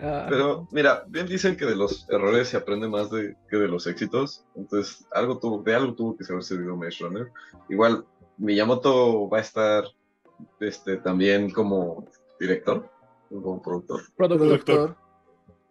Ah, 0.00 0.26
Pero 0.28 0.68
mira, 0.72 1.04
bien 1.08 1.26
dicen 1.26 1.56
que 1.56 1.64
de 1.64 1.76
los 1.76 2.06
errores 2.10 2.48
se 2.48 2.56
aprende 2.56 2.88
más 2.88 3.10
de, 3.10 3.36
que 3.48 3.56
de 3.56 3.68
los 3.68 3.86
éxitos. 3.86 4.44
Entonces, 4.56 5.06
algo 5.12 5.38
tuvo, 5.38 5.62
de 5.62 5.74
algo 5.74 5.94
tuvo 5.94 6.16
que 6.16 6.24
haber 6.28 6.42
servido 6.42 6.76
Maze 6.76 7.04
Runner. 7.04 7.30
Igual, 7.68 8.04
Miyamoto 8.36 9.28
va 9.28 9.38
a 9.38 9.42
estar 9.42 9.84
este, 10.60 10.96
también 10.96 11.50
como 11.50 12.06
director, 12.40 12.88
como 13.28 13.62
productor. 13.62 14.02
productor. 14.16 14.48
Productor. 14.48 14.96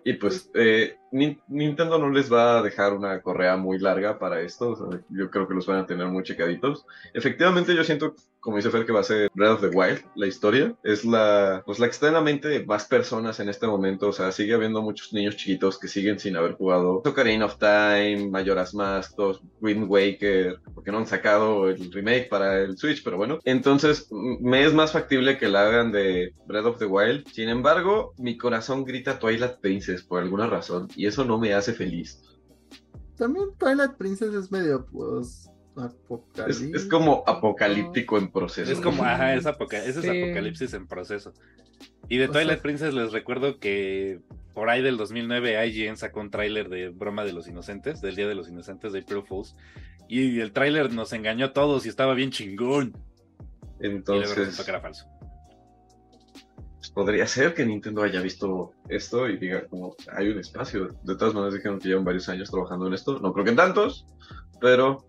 Y 0.06 0.14
pues 0.14 0.50
eh, 0.54 0.98
Nin- 1.14 1.40
Nintendo 1.48 1.98
no 2.00 2.10
les 2.10 2.32
va 2.32 2.60
a 2.60 2.62
dejar 2.64 2.94
una 2.94 3.22
correa 3.22 3.56
muy 3.58 3.80
larga 3.80 4.20
para 4.20 4.42
esto. 4.42 4.72
o 4.72 4.76
sea, 4.92 5.02
yo 5.10 5.30
creo 5.30 5.48
que 5.48 5.54
los 5.54 5.66
van 5.68 5.80
a 5.80 5.86
tener 5.86 6.08
muy 6.08 6.24
checaditos. 6.24 6.86
Efectivamente, 7.14 7.76
yo 7.76 7.84
siento, 7.84 8.16
como 8.40 8.58
dice 8.58 8.70
Fer, 8.72 8.86
que 8.86 8.92
va 8.92 9.00
a 9.02 9.04
ser 9.04 9.30
Breath 9.34 9.54
of 9.54 9.62
the 9.62 9.68
Wild. 9.78 10.02
La 10.16 10.28
historia 10.28 10.76
es 10.84 11.06
la, 11.06 11.64
pues, 11.66 11.80
la 11.80 11.86
que 11.88 11.92
está 11.92 12.08
en 12.08 12.14
la 12.16 12.22
mente 12.22 12.48
de 12.50 12.66
más 12.66 12.86
personas 12.86 13.40
en 13.40 13.50
este 13.50 13.68
momento. 13.68 14.08
O 14.10 14.14
sea, 14.14 14.32
sigue 14.32 14.54
habiendo 14.56 14.82
muchos 14.82 15.14
niños 15.14 15.38
chiquitos 15.38 15.80
que 15.80 15.88
siguen 15.88 16.20
sin 16.20 16.36
haber 16.36 16.54
jugado 16.54 17.02
Ocarina 17.06 17.46
of 17.46 17.58
Time, 17.58 18.30
Majora's 18.30 18.74
Mask, 18.74 19.14
Wind 19.62 19.86
Waker, 19.90 20.60
porque 20.74 20.92
no 20.92 20.98
han 21.00 21.08
sacado 21.08 21.70
el 21.70 21.92
remake 21.92 22.28
para 22.30 22.60
el 22.62 22.78
Switch, 22.78 23.04
pero 23.04 23.18
bueno. 23.18 23.40
Entonces, 23.44 24.08
me 24.12 24.64
es 24.66 24.74
más 24.74 24.92
factible 24.92 25.38
que 25.38 25.48
la 25.48 25.68
hagan 25.68 25.92
de 25.92 26.34
Breath 26.48 26.66
of 26.66 26.80
the 26.80 26.86
Wild. 26.86 27.28
Sin 27.32 27.50
embargo, 27.50 28.14
mi 28.18 28.38
corazón 28.38 28.84
grita 28.84 29.20
Twilight 29.20 29.60
Princess 29.62 30.04
por 30.04 30.22
alguna 30.22 30.48
razón 30.48 30.88
y 30.96 31.03
eso 31.06 31.24
no 31.26 31.38
me 31.38 31.54
hace 31.54 31.74
feliz. 31.74 32.22
También 33.18 33.50
Twilight 33.58 33.94
Princess 33.94 34.34
es 34.34 34.52
medio 34.52 34.86
pues 34.92 35.50
Es, 35.76 35.84
apocalíptico. 35.84 36.78
es 36.78 36.86
como 36.86 37.24
apocalíptico 37.28 38.18
en 38.18 38.32
proceso. 38.32 38.72
Es 38.72 38.80
como, 38.80 39.04
ajá, 39.04 39.36
es 39.36 39.46
apoca- 39.46 39.84
ese 39.84 40.00
es 40.00 40.06
apocalipsis 40.26 40.74
en 40.74 40.88
proceso. 40.88 41.34
Y 42.10 42.18
de 42.18 42.26
O 42.28 42.32
Twilight 42.32 42.58
sea- 42.58 42.62
Princess 42.62 42.94
les 42.94 43.12
recuerdo 43.12 43.60
que 43.60 44.20
por 44.54 44.70
ahí 44.70 44.82
del 44.84 44.98
2009 44.98 45.66
IGN 45.68 45.98
sacó 45.98 46.20
un 46.22 46.30
tráiler 46.30 46.70
de 46.70 46.90
Broma 46.90 47.24
de 47.26 47.34
los 47.34 47.48
Inocentes, 47.48 48.02
del 48.02 48.16
Día 48.16 48.28
de 48.28 48.36
los 48.36 48.50
Inocentes 48.50 48.94
de 48.94 49.00
April 49.00 49.24
Fools. 49.28 49.56
Y 50.08 50.40
el 50.42 50.52
tráiler 50.52 50.94
nos 50.94 51.12
engañó 51.14 51.48
a 51.48 51.54
todos 51.54 51.86
y 51.86 51.90
estaba 51.90 52.14
bien 52.14 52.30
chingón. 52.30 52.94
Y 53.80 53.88
Entonces, 53.88 54.36
resultó 54.36 54.64
que 54.64 54.70
era 54.72 54.82
falso. 54.82 55.08
Podría 56.94 57.26
ser 57.28 57.54
que 57.54 57.66
Nintendo 57.66 58.04
haya 58.04 58.22
visto 58.22 58.74
esto 58.88 59.28
y 59.28 59.38
diga 59.38 59.68
como 59.68 59.96
hay 60.12 60.30
un 60.30 60.40
espacio. 60.40 60.90
De 61.04 61.16
todas 61.16 61.34
maneras 61.34 61.56
dijeron 61.56 61.80
que 61.80 61.90
llevan 61.90 62.06
varios 62.06 62.30
años 62.30 62.52
trabajando 62.52 62.88
en 62.88 62.94
esto. 62.94 63.20
No 63.20 63.34
creo 63.34 63.46
que 63.46 63.52
en 63.52 63.58
tantos, 63.58 64.06
pero 64.62 65.06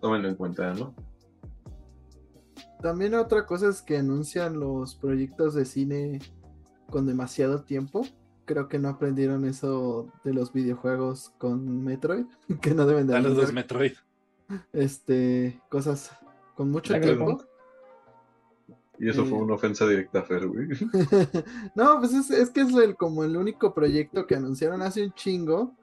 tómenlo 0.00 0.28
en 0.28 0.34
cuenta, 0.34 0.74
¿no? 0.74 0.94
También 2.82 3.14
otra 3.14 3.46
cosa 3.46 3.68
es 3.68 3.80
que 3.80 3.96
anuncian 3.98 4.58
los 4.58 4.96
proyectos 4.96 5.54
de 5.54 5.64
cine 5.64 6.18
con 6.90 7.06
demasiado 7.06 7.62
tiempo. 7.62 8.04
Creo 8.44 8.68
que 8.68 8.80
no 8.80 8.88
aprendieron 8.88 9.44
eso 9.44 10.12
de 10.24 10.34
los 10.34 10.52
videojuegos 10.52 11.30
con 11.38 11.84
Metroid, 11.84 12.26
que 12.60 12.74
no 12.74 12.86
deben 12.86 13.06
de 13.06 13.12
Saludos 13.12 13.32
anunciar, 13.34 13.54
Metroid. 13.54 13.92
este 14.72 15.60
cosas 15.68 16.10
con 16.56 16.70
mucho 16.72 16.98
tiempo. 17.00 17.44
Y 19.02 19.08
eso 19.10 19.22
Eh. 19.22 19.26
fue 19.26 19.38
una 19.38 19.54
ofensa 19.54 19.84
directa 19.86 20.20
a 20.20 20.22
Fer, 20.22 20.46
güey. 20.46 20.68
no, 21.74 21.98
pues 21.98 22.12
es, 22.14 22.30
es 22.30 22.50
que 22.50 22.60
es 22.60 22.72
el, 22.74 22.94
como 22.96 23.24
el 23.24 23.36
único 23.36 23.74
proyecto 23.74 24.26
que 24.28 24.36
anunciaron 24.36 24.80
hace 24.80 25.02
un 25.04 25.12
chingo 25.12 25.74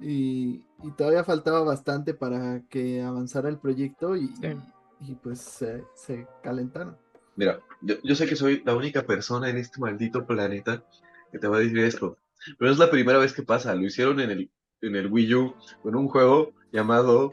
y, 0.00 0.62
y 0.82 0.90
todavía 0.96 1.24
faltaba 1.24 1.62
bastante 1.62 2.12
para 2.12 2.60
que 2.68 3.02
avanzara 3.02 3.48
el 3.48 3.56
proyecto 3.58 4.16
y, 4.16 4.28
Sí. 4.28 4.56
y, 5.00 5.14
pues 5.14 5.40
se, 5.40 5.82
se 5.94 6.26
calentaron. 6.42 6.96
Mira, 7.36 7.60
yo, 7.80 7.94
yo 8.04 8.14
sé 8.14 8.26
que 8.26 8.36
soy 8.36 8.62
la 8.66 8.74
única 8.76 9.02
persona 9.06 9.48
en 9.48 9.56
este 9.56 9.80
maldito 9.80 10.26
planeta 10.26 10.84
que 11.32 11.38
te 11.38 11.48
va 11.48 11.56
a 11.56 11.60
decir 11.60 11.78
esto, 11.78 12.18
pero 12.58 12.70
es 12.70 12.78
la 12.78 12.90
primera 12.90 13.18
vez 13.18 13.32
que 13.32 13.42
pasa. 13.42 13.74
Lo 13.74 13.86
hicieron 13.86 14.20
en 14.20 14.30
el, 14.30 14.50
en 14.82 14.94
el 14.94 15.10
Wii 15.10 15.34
U 15.34 15.54
con 15.82 15.96
un 15.96 16.08
juego 16.08 16.52
llamado 16.72 17.32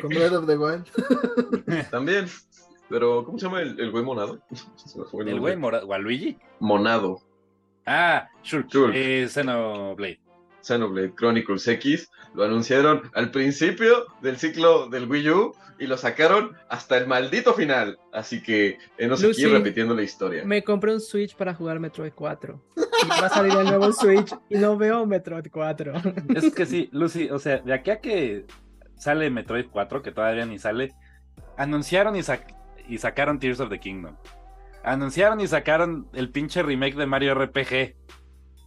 Con 0.00 0.10
Breath 0.10 0.32
of 0.32 0.46
the 0.46 0.56
Wild. 0.58 0.86
también, 1.90 2.26
pero 2.90 3.24
¿cómo 3.24 3.38
se 3.38 3.46
llama 3.46 3.62
el, 3.62 3.80
el 3.80 3.90
güey 3.90 4.04
monado? 4.04 4.38
El 4.50 5.18
nombre. 5.18 5.38
güey 5.38 5.56
morado. 5.56 5.86
¿Waluigi? 5.86 6.36
Monado. 6.58 7.22
Ah, 7.86 8.28
Shulk. 8.42 8.68
Shulk. 8.68 8.92
Eh, 8.94 9.26
Xenoblade. 9.28 10.20
Xenoblade 10.62 11.14
Chronicles 11.14 11.66
X, 11.66 12.10
lo 12.34 12.44
anunciaron 12.44 13.10
al 13.14 13.30
principio 13.30 14.04
del 14.20 14.36
ciclo 14.36 14.88
del 14.88 15.08
Wii 15.08 15.30
U 15.30 15.54
y 15.78 15.86
lo 15.86 15.96
sacaron 15.96 16.54
hasta 16.68 16.98
el 16.98 17.06
maldito 17.06 17.54
final. 17.54 17.98
Así 18.12 18.42
que 18.42 18.76
enos 18.98 19.20
aquí 19.20 19.28
Lucy, 19.28 19.46
repitiendo 19.46 19.94
la 19.94 20.02
historia. 20.02 20.44
Me 20.44 20.62
compré 20.62 20.92
un 20.92 21.00
Switch 21.00 21.34
para 21.34 21.54
jugar 21.54 21.80
Metroid 21.80 22.12
4. 22.14 22.60
Y 22.76 23.08
va 23.08 23.26
a 23.26 23.28
salir 23.30 23.54
el 23.54 23.64
nuevo 23.64 23.90
Switch 23.94 24.34
y 24.50 24.58
no 24.58 24.76
veo 24.76 25.06
Metroid 25.06 25.46
4. 25.50 25.92
Es 26.36 26.54
que 26.54 26.66
sí, 26.66 26.90
Lucy, 26.92 27.30
o 27.30 27.38
sea, 27.38 27.58
de 27.60 27.72
aquí 27.72 27.90
a 27.90 28.00
que 28.00 28.44
sale 28.96 29.30
Metroid 29.30 29.66
4, 29.72 30.02
que 30.02 30.12
todavía 30.12 30.44
ni 30.44 30.58
sale, 30.58 30.92
anunciaron 31.56 32.14
y, 32.16 32.20
sac- 32.20 32.54
y 32.90 32.98
sacaron 32.98 33.38
Tears 33.38 33.60
of 33.60 33.70
the 33.70 33.78
Kingdom. 33.78 34.16
Anunciaron 34.82 35.40
y 35.40 35.46
sacaron 35.46 36.08
el 36.12 36.30
pinche 36.30 36.62
remake 36.62 36.96
de 36.96 37.06
Mario 37.06 37.34
RPG. 37.34 37.94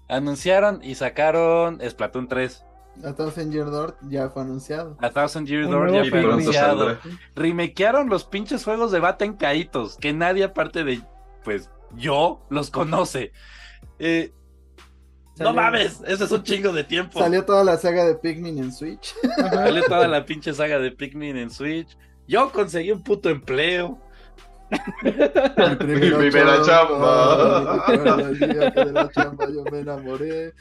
Anunciaron 0.08 0.84
y 0.84 0.96
sacaron 0.96 1.80
Splatoon 1.88 2.28
3. 2.28 2.66
A 3.04 3.14
Thousand 3.14 3.52
Year 3.52 3.66
Door 3.66 3.98
ya 4.08 4.30
fue 4.30 4.44
anunciado. 4.44 4.98
A 5.02 5.10
Thousand 5.10 5.48
Year 5.48 5.68
Door 5.68 5.92
ya 5.92 6.06
fue 6.10 6.20
anunciado. 6.20 6.96
saldrá. 6.96 7.18
Remakearon 7.36 8.08
los 8.08 8.24
pinches 8.24 8.64
juegos 8.64 8.92
de 8.92 9.00
Baten 9.00 9.34
Caitos, 9.34 9.98
que 9.98 10.14
nadie 10.14 10.44
aparte 10.44 10.84
de, 10.84 11.02
pues, 11.44 11.70
yo 11.96 12.46
los 12.50 12.70
conoce. 12.70 13.32
Eh, 13.98 14.32
no 15.40 15.54
mames, 15.54 16.02
eso 16.06 16.26
es 16.26 16.32
un 16.32 16.44
chingo 16.44 16.72
de 16.72 16.84
tiempo. 16.84 17.20
Salió 17.20 17.44
toda 17.44 17.64
la 17.64 17.78
saga 17.78 18.06
de 18.06 18.16
Pikmin 18.16 18.60
en 18.60 18.72
Switch. 18.72 19.16
Ajá. 19.40 19.50
Salió 19.66 19.84
toda 19.86 20.08
la 20.08 20.26
pinche 20.26 20.54
saga 20.54 20.78
de 20.78 20.92
Pikmin 20.92 21.38
en 21.38 21.50
Switch. 21.50 21.98
Yo 22.28 22.52
conseguí 22.52 22.92
un 22.92 23.04
puto 23.04 23.30
empleo. 23.30 24.00
Mi 25.02 26.12
primera 26.12 26.62
chamba. 26.64 27.86
Recuerdo 27.88 28.28
el 28.30 28.40
día 28.40 28.72
que 28.72 28.86
de 28.86 28.92
la 28.92 29.10
chamba 29.12 29.48
yo 29.50 29.64
me 29.72 29.80
enamoré. 29.80 30.54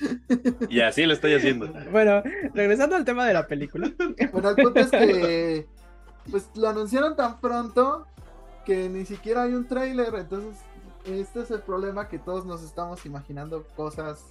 Y 0.68 0.80
así 0.80 1.04
lo 1.06 1.12
estoy 1.12 1.34
haciendo. 1.34 1.68
Bueno, 1.90 2.22
regresando 2.54 2.96
al 2.96 3.04
tema 3.04 3.26
de 3.26 3.34
la 3.34 3.46
película. 3.46 3.90
Bueno, 4.32 4.50
el 4.50 4.56
punto 4.56 4.80
es 4.80 4.90
que 4.90 5.66
pues 6.30 6.48
lo 6.54 6.68
anunciaron 6.68 7.16
tan 7.16 7.40
pronto 7.40 8.06
que 8.64 8.88
ni 8.88 9.04
siquiera 9.04 9.42
hay 9.42 9.54
un 9.54 9.66
tráiler, 9.66 10.14
entonces 10.14 10.56
este 11.04 11.40
es 11.40 11.50
el 11.50 11.60
problema 11.60 12.08
que 12.08 12.18
todos 12.18 12.46
nos 12.46 12.62
estamos 12.62 13.04
imaginando 13.06 13.64
cosas. 13.76 14.24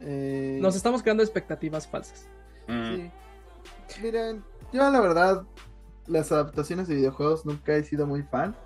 Eh, 0.00 0.58
Nos 0.60 0.74
estamos 0.74 1.02
creando 1.02 1.22
expectativas 1.22 1.86
falsas. 1.86 2.26
Mm. 2.66 2.96
Sí. 2.96 3.10
Miren, 4.02 4.42
yo 4.72 4.90
la 4.90 5.00
verdad, 5.00 5.44
las 6.06 6.32
adaptaciones 6.32 6.88
de 6.88 6.96
videojuegos 6.96 7.46
nunca 7.46 7.74
he 7.76 7.84
sido 7.84 8.06
muy 8.06 8.22
fan. 8.22 8.56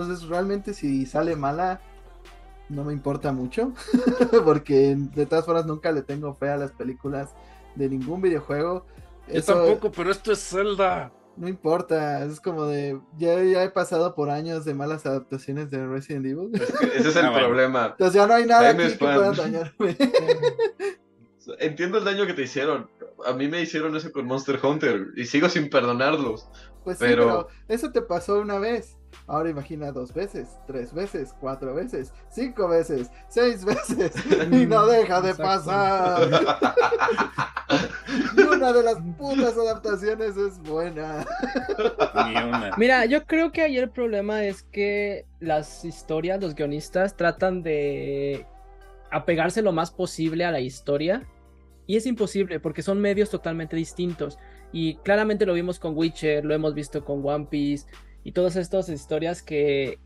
Entonces, 0.00 0.28
realmente, 0.28 0.74
si 0.74 1.06
sale 1.06 1.36
mala, 1.36 1.80
no 2.68 2.84
me 2.84 2.92
importa 2.92 3.32
mucho. 3.32 3.72
Porque 4.44 4.94
de 4.96 5.26
todas 5.26 5.44
formas, 5.46 5.66
nunca 5.66 5.90
le 5.92 6.02
tengo 6.02 6.34
fe 6.34 6.50
a 6.50 6.56
las 6.56 6.72
películas 6.72 7.30
de 7.74 7.88
ningún 7.88 8.20
videojuego. 8.20 8.84
Yo 9.28 9.34
Eso 9.34 9.54
tampoco, 9.54 9.90
pero 9.90 10.10
esto 10.10 10.32
es 10.32 10.38
Zelda. 10.38 11.10
no 11.36 11.48
importa. 11.48 12.24
Es 12.24 12.40
como 12.40 12.66
de. 12.66 13.00
Ya, 13.16 13.42
ya 13.42 13.64
he 13.64 13.70
pasado 13.70 14.14
por 14.14 14.28
años 14.30 14.64
de 14.64 14.74
malas 14.74 15.06
adaptaciones 15.06 15.70
de 15.70 15.86
Resident 15.86 16.26
Evil. 16.26 16.50
Es 16.54 16.72
que 16.78 16.86
ese 16.98 17.08
es 17.08 17.16
el 17.16 17.24
Ah, 17.26 17.30
bueno. 17.30 17.46
problema. 17.46 17.86
Entonces, 17.92 18.14
ya 18.14 18.26
no 18.26 18.34
hay 18.34 18.44
nada 18.46 18.68
aquí 18.70 18.82
que 18.82 18.98
pueda 18.98 19.32
dañarme. 19.32 19.96
Entiendo 21.60 21.98
el 21.98 22.04
daño 22.04 22.26
que 22.26 22.34
te 22.34 22.42
hicieron. 22.42 22.88
A 23.24 23.32
mí 23.32 23.48
me 23.48 23.60
hicieron 23.62 23.94
eso 23.96 24.10
con 24.12 24.26
Monster 24.26 24.58
Hunter 24.62 25.08
y 25.16 25.24
sigo 25.26 25.48
sin 25.48 25.70
perdonarlos. 25.70 26.48
Pues 26.84 26.98
sí, 26.98 27.04
pero 27.06 27.48
eso 27.68 27.90
te 27.92 28.02
pasó 28.02 28.40
una 28.40 28.58
vez. 28.58 28.95
Ahora 29.26 29.50
imagina 29.50 29.90
dos 29.90 30.12
veces, 30.12 30.48
tres 30.66 30.92
veces, 30.92 31.34
cuatro 31.40 31.74
veces, 31.74 32.12
cinco 32.28 32.68
veces, 32.68 33.10
seis 33.28 33.64
veces. 33.64 34.12
Y 34.52 34.66
no 34.66 34.86
deja 34.86 35.20
de 35.20 35.30
Exacto. 35.30 35.42
pasar. 35.42 36.30
Y 38.36 38.40
una 38.40 38.72
de 38.72 38.82
las 38.84 38.98
putas 39.18 39.56
adaptaciones 39.58 40.36
es 40.36 40.62
buena. 40.62 41.26
Ni 42.26 42.36
una. 42.36 42.70
Mira, 42.76 43.04
yo 43.06 43.24
creo 43.26 43.50
que 43.50 43.62
ahí 43.62 43.76
el 43.76 43.90
problema 43.90 44.44
es 44.44 44.62
que 44.62 45.26
las 45.40 45.84
historias, 45.84 46.40
los 46.40 46.54
guionistas 46.54 47.16
tratan 47.16 47.64
de 47.64 48.46
apegarse 49.10 49.62
lo 49.62 49.72
más 49.72 49.90
posible 49.90 50.44
a 50.44 50.52
la 50.52 50.60
historia 50.60 51.26
y 51.86 51.96
es 51.96 52.06
imposible 52.06 52.60
porque 52.60 52.82
son 52.82 53.00
medios 53.00 53.30
totalmente 53.30 53.76
distintos 53.76 54.38
y 54.72 54.96
claramente 54.96 55.46
lo 55.46 55.54
vimos 55.54 55.78
con 55.78 55.96
Witcher, 55.96 56.44
lo 56.44 56.54
hemos 56.54 56.74
visto 56.74 57.04
con 57.04 57.26
One 57.26 57.46
Piece 57.50 57.86
y 58.26 58.32
todas 58.32 58.56
estas 58.56 58.88
historias 58.88 59.40
que 59.40 60.00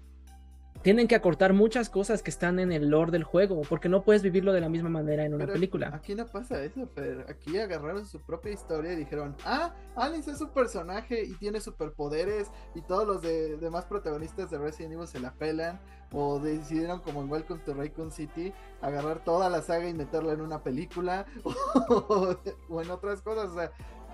tienen 0.83 1.09
que 1.09 1.15
acortar 1.15 1.53
muchas 1.53 1.89
cosas 1.91 2.23
que 2.23 2.31
están 2.31 2.59
en 2.59 2.71
el 2.73 2.89
lore 2.89 3.11
del 3.13 3.25
juego 3.25 3.63
porque 3.69 3.89
no 3.89 4.03
puedes 4.03 4.23
vivirlo 4.23 4.53
de 4.53 4.61
la 4.61 4.69
misma 4.69 4.89
manera 4.91 5.25
en 5.25 5.33
una 5.35 5.45
Pero 5.45 5.55
película. 5.55 5.91
Aquí 5.95 6.15
no 6.15 6.27
pasa 6.27 6.63
eso, 6.63 6.87
Fer. 6.95 7.25
Aquí 7.29 7.59
agarraron 7.59 8.07
su 8.07 8.21
propia 8.21 8.53
historia 8.53 8.93
y 8.93 8.97
dijeron, 8.97 9.35
ah, 9.45 9.75
Alice 9.97 10.31
es 10.31 10.41
un 10.41 10.51
personaje 10.51 11.23
y 11.25 11.33
tiene 11.35 11.61
superpoderes 11.61 12.51
y 12.75 12.83
todos 12.83 13.07
los 13.07 13.23
de- 13.23 13.57
demás 13.57 13.87
protagonistas 13.87 14.51
de 14.51 14.59
Resident 14.59 14.95
Evil 14.95 15.07
se 15.09 15.21
la 15.21 15.33
pelan. 15.33 15.81
O 16.13 16.41
decidieron, 16.41 17.01
como 17.01 17.23
en 17.23 17.31
Welcome 17.31 17.61
to 17.65 17.73
Raccoon 17.73 18.11
City, 18.11 18.53
agarrar 18.83 19.23
toda 19.23 19.49
la 19.49 19.63
saga 19.63 19.89
y 19.89 19.95
meterla 19.95 20.33
en 20.33 20.41
una 20.41 20.61
película 20.61 21.25
o, 21.45 21.55
o 22.69 22.83
en 22.83 22.91
otras 22.91 23.23
cosas. 23.23 23.51
O 23.51 23.55
sea, 23.55 23.71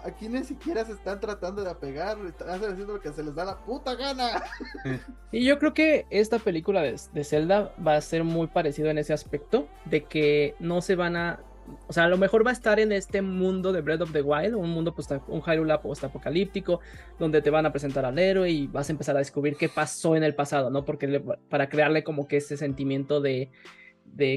aquí 0.06 0.28
ni 0.28 0.44
siquiera 0.44 0.84
se 0.84 0.92
están 0.92 1.20
tratando 1.20 1.62
de 1.64 1.70
apegar, 1.70 2.16
están 2.26 2.48
haciendo 2.50 2.94
lo 2.94 3.00
que 3.00 3.12
se 3.12 3.22
les 3.22 3.34
da 3.34 3.44
la 3.44 3.58
puta 3.58 3.94
gana. 3.94 4.42
Y 5.32 5.44
yo 5.44 5.58
creo 5.58 5.74
que 5.74 6.06
esta 6.10 6.38
película 6.38 6.80
de, 6.82 6.96
de 7.12 7.24
Zelda 7.24 7.74
va 7.84 7.96
a 7.96 8.00
ser 8.00 8.24
muy 8.24 8.46
parecido 8.46 8.88
en 8.88 8.98
ese 8.98 9.12
aspecto, 9.12 9.68
de 9.84 10.04
que 10.04 10.54
no 10.60 10.80
se 10.80 10.94
van 10.96 11.16
a... 11.16 11.40
O 11.88 11.92
sea, 11.92 12.04
a 12.04 12.08
lo 12.08 12.16
mejor 12.16 12.46
va 12.46 12.50
a 12.50 12.52
estar 12.52 12.78
en 12.78 12.92
este 12.92 13.22
mundo 13.22 13.72
de 13.72 13.80
Breath 13.80 14.02
of 14.02 14.12
the 14.12 14.22
Wild, 14.22 14.54
un 14.54 14.70
mundo, 14.70 14.94
post 14.94 15.10
un 15.26 15.42
Hyrule 15.42 15.76
post-apocalíptico, 15.78 16.78
donde 17.18 17.42
te 17.42 17.50
van 17.50 17.66
a 17.66 17.72
presentar 17.72 18.04
al 18.04 18.18
héroe 18.20 18.48
y 18.48 18.68
vas 18.68 18.88
a 18.88 18.92
empezar 18.92 19.16
a 19.16 19.18
descubrir 19.18 19.56
qué 19.56 19.68
pasó 19.68 20.14
en 20.14 20.22
el 20.22 20.36
pasado, 20.36 20.70
¿no? 20.70 20.84
Porque 20.84 21.08
le- 21.08 21.20
para 21.20 21.68
crearle 21.68 22.04
como 22.04 22.28
que 22.28 22.36
ese 22.36 22.56
sentimiento 22.56 23.20
de, 23.20 23.50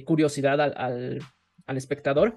curiosidad 0.05 0.59
al 0.59 1.77
espectador. 1.77 2.35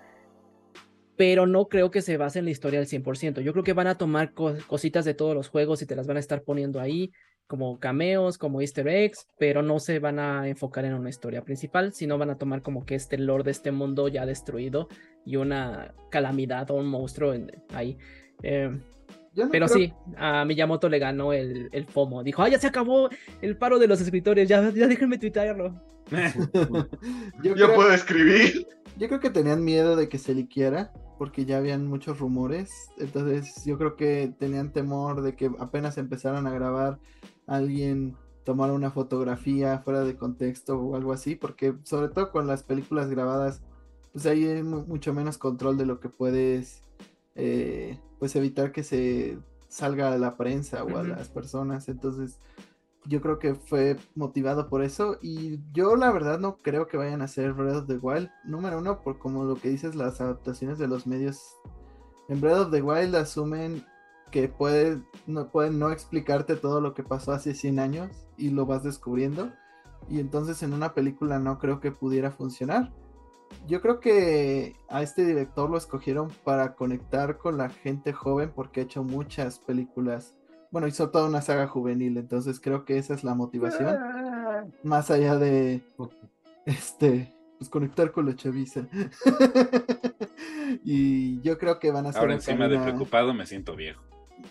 Pero 1.22 1.46
no 1.46 1.68
creo 1.68 1.92
que 1.92 2.02
se 2.02 2.16
base 2.16 2.40
en 2.40 2.46
la 2.46 2.50
historia 2.50 2.80
al 2.80 2.87
100%. 2.87 3.42
Yo 3.42 3.52
creo 3.52 3.62
que 3.62 3.74
van 3.74 3.87
a 3.87 3.96
tomar 3.96 4.32
co- 4.32 4.56
cositas 4.66 5.04
de 5.04 5.14
todos 5.14 5.37
los 5.37 5.46
juegos 5.48 5.80
y 5.80 5.87
te 5.87 5.94
las 5.94 6.08
van 6.08 6.16
a 6.16 6.20
estar 6.20 6.42
poniendo 6.42 6.80
ahí 6.80 7.12
como 7.46 7.78
cameos, 7.78 8.38
como 8.38 8.61
easter 8.61 8.88
eggs, 8.88 9.28
pero 9.38 9.62
no 9.62 9.78
se 9.78 10.00
van 10.00 10.18
a 10.18 10.48
enfocar 10.48 10.85
en 10.85 10.94
una 10.94 11.11
historia 11.11 11.42
principal, 11.44 11.92
sino 11.92 12.18
van 12.18 12.30
a 12.30 12.38
tomar 12.38 12.61
como 12.62 12.85
que 12.85 12.96
este 12.96 13.18
lore 13.18 13.44
de 13.44 13.52
este 13.52 13.70
mundo 13.70 14.08
ya 14.08 14.26
destruido 14.26 14.88
y 15.24 15.37
una 15.37 15.94
calamidad 16.11 16.68
o 16.72 16.74
un 16.74 16.88
monstruo 16.88 17.35
en- 17.35 17.52
ahí. 17.72 17.96
Eh, 18.42 18.68
no 19.37 19.48
pero 19.52 19.66
creo- 19.66 19.78
sí, 19.78 19.92
a 20.16 20.44
Miyamoto 20.44 20.88
le 20.88 20.98
ganó 20.98 21.32
el, 21.32 21.68
el 21.70 21.85
FOMO. 21.87 22.24
Dijo, 22.24 22.42
ah, 22.42 22.48
ya 22.48 22.58
se 22.58 22.66
acabó 22.66 23.11
el 23.42 23.56
paro 23.56 23.78
de 23.78 23.87
los 23.87 24.00
escritores, 24.00 24.48
ya, 24.48 24.72
ya 24.74 24.88
déjenme 24.88 25.18
tuitearlo. 25.18 25.80
yo 26.11 27.54
Yo 27.54 27.54
creo- 27.54 27.74
puedo 27.76 27.92
escribir. 27.92 28.66
Yo 28.98 29.09
creo 29.09 29.20
que 29.20 29.31
tenían 29.31 29.64
miedo 29.64 29.96
de 29.96 30.09
que 30.09 30.18
se 30.18 30.35
liquiera, 30.35 30.92
porque 31.18 31.44
ya 31.44 31.59
habían 31.59 31.87
muchos 31.87 32.18
rumores. 32.18 32.70
Entonces, 32.98 33.64
yo 33.64 33.78
creo 33.78 33.96
que 33.96 34.33
tenían 34.38 34.72
temor 34.72 35.22
de 35.22 35.35
que 35.35 35.50
apenas 35.59 35.98
empezaran 35.98 36.46
a 36.46 36.50
grabar, 36.50 36.98
alguien 37.46 38.16
tomara 38.44 38.72
una 38.72 38.90
fotografía 38.90 39.78
fuera 39.78 40.05
de 40.05 40.16
contexto 40.16 40.78
o 40.78 40.96
algo 40.96 41.12
así, 41.12 41.37
porque 41.37 41.74
sobre 41.85 42.09
todo 42.09 42.31
con 42.33 42.46
las 42.46 42.62
películas 42.64 43.09
grabadas, 43.09 43.62
pues 44.12 44.26
ahí 44.26 44.44
hay 44.46 44.62
mu- 44.62 44.85
mucho 44.85 45.14
menos 45.14 45.38
control 45.38 45.78
de 45.78 45.87
lo 45.87 46.00
que 46.00 46.09
puedes, 46.09 46.83
eh, 47.35 47.98
pues 48.18 48.35
evitar 48.37 48.72
que 48.72 48.83
se 48.83 49.38
salga 49.68 50.12
a 50.12 50.18
la 50.18 50.37
prensa 50.37 50.85
o 50.85 50.98
a 50.98 51.02
las 51.05 51.28
personas. 51.28 51.88
Entonces, 51.88 52.38
yo 53.04 53.20
creo 53.20 53.38
que 53.38 53.54
fue 53.54 53.96
motivado 54.14 54.68
por 54.68 54.82
eso 54.82 55.18
y 55.20 55.58
yo 55.72 55.96
la 55.96 56.10
verdad 56.12 56.38
no 56.38 56.58
creo 56.58 56.86
que 56.86 56.96
vayan 56.96 57.20
a 57.20 57.24
hacer 57.24 57.52
Breath 57.52 57.82
of 57.82 57.86
the 57.86 57.98
Wild 57.98 58.30
número 58.44 58.78
uno 58.78 59.00
por 59.00 59.18
como 59.18 59.44
lo 59.44 59.56
que 59.56 59.70
dices 59.70 59.94
las 59.94 60.20
adaptaciones 60.20 60.78
de 60.78 60.88
los 60.88 61.06
medios. 61.06 61.56
En 62.28 62.40
Breath 62.40 62.66
of 62.66 62.70
the 62.70 62.82
Wild 62.82 63.14
asumen 63.16 63.84
que 64.30 64.48
puede, 64.48 65.02
no, 65.26 65.50
pueden 65.50 65.78
no 65.78 65.90
explicarte 65.90 66.56
todo 66.56 66.80
lo 66.80 66.94
que 66.94 67.02
pasó 67.02 67.32
hace 67.32 67.54
100 67.54 67.78
años 67.78 68.26
y 68.36 68.50
lo 68.50 68.66
vas 68.66 68.84
descubriendo 68.84 69.50
y 70.08 70.20
entonces 70.20 70.62
en 70.62 70.72
una 70.72 70.94
película 70.94 71.38
no 71.38 71.58
creo 71.58 71.80
que 71.80 71.92
pudiera 71.92 72.30
funcionar. 72.30 72.92
Yo 73.66 73.82
creo 73.82 74.00
que 74.00 74.76
a 74.88 75.02
este 75.02 75.26
director 75.26 75.68
lo 75.68 75.76
escogieron 75.76 76.28
para 76.44 76.74
conectar 76.74 77.36
con 77.36 77.58
la 77.58 77.68
gente 77.68 78.12
joven 78.12 78.50
porque 78.54 78.80
ha 78.80 78.84
hecho 78.84 79.04
muchas 79.04 79.58
películas 79.58 80.34
bueno, 80.72 80.88
hizo 80.88 81.11
toda 81.11 81.28
una 81.28 81.42
saga 81.42 81.68
juvenil, 81.68 82.16
entonces 82.16 82.58
creo 82.58 82.87
que 82.87 82.96
esa 82.96 83.12
es 83.12 83.22
la 83.22 83.35
motivación. 83.35 83.94
Más 84.82 85.11
allá 85.11 85.37
de 85.37 85.82
este, 86.64 87.32
pues 87.58 87.68
conectar 87.68 88.11
con 88.11 88.24
la 88.24 88.35
chaviza. 88.35 88.88
y 90.85 91.40
yo 91.42 91.58
creo 91.58 91.78
que 91.78 91.90
van 91.90 92.06
a 92.06 92.08
hacer 92.08 92.22
Ahora 92.22 92.35
encima 92.35 92.68
de 92.68 92.78
preocupado 92.78 93.35
me 93.35 93.44
siento 93.44 93.76
viejo. 93.76 94.02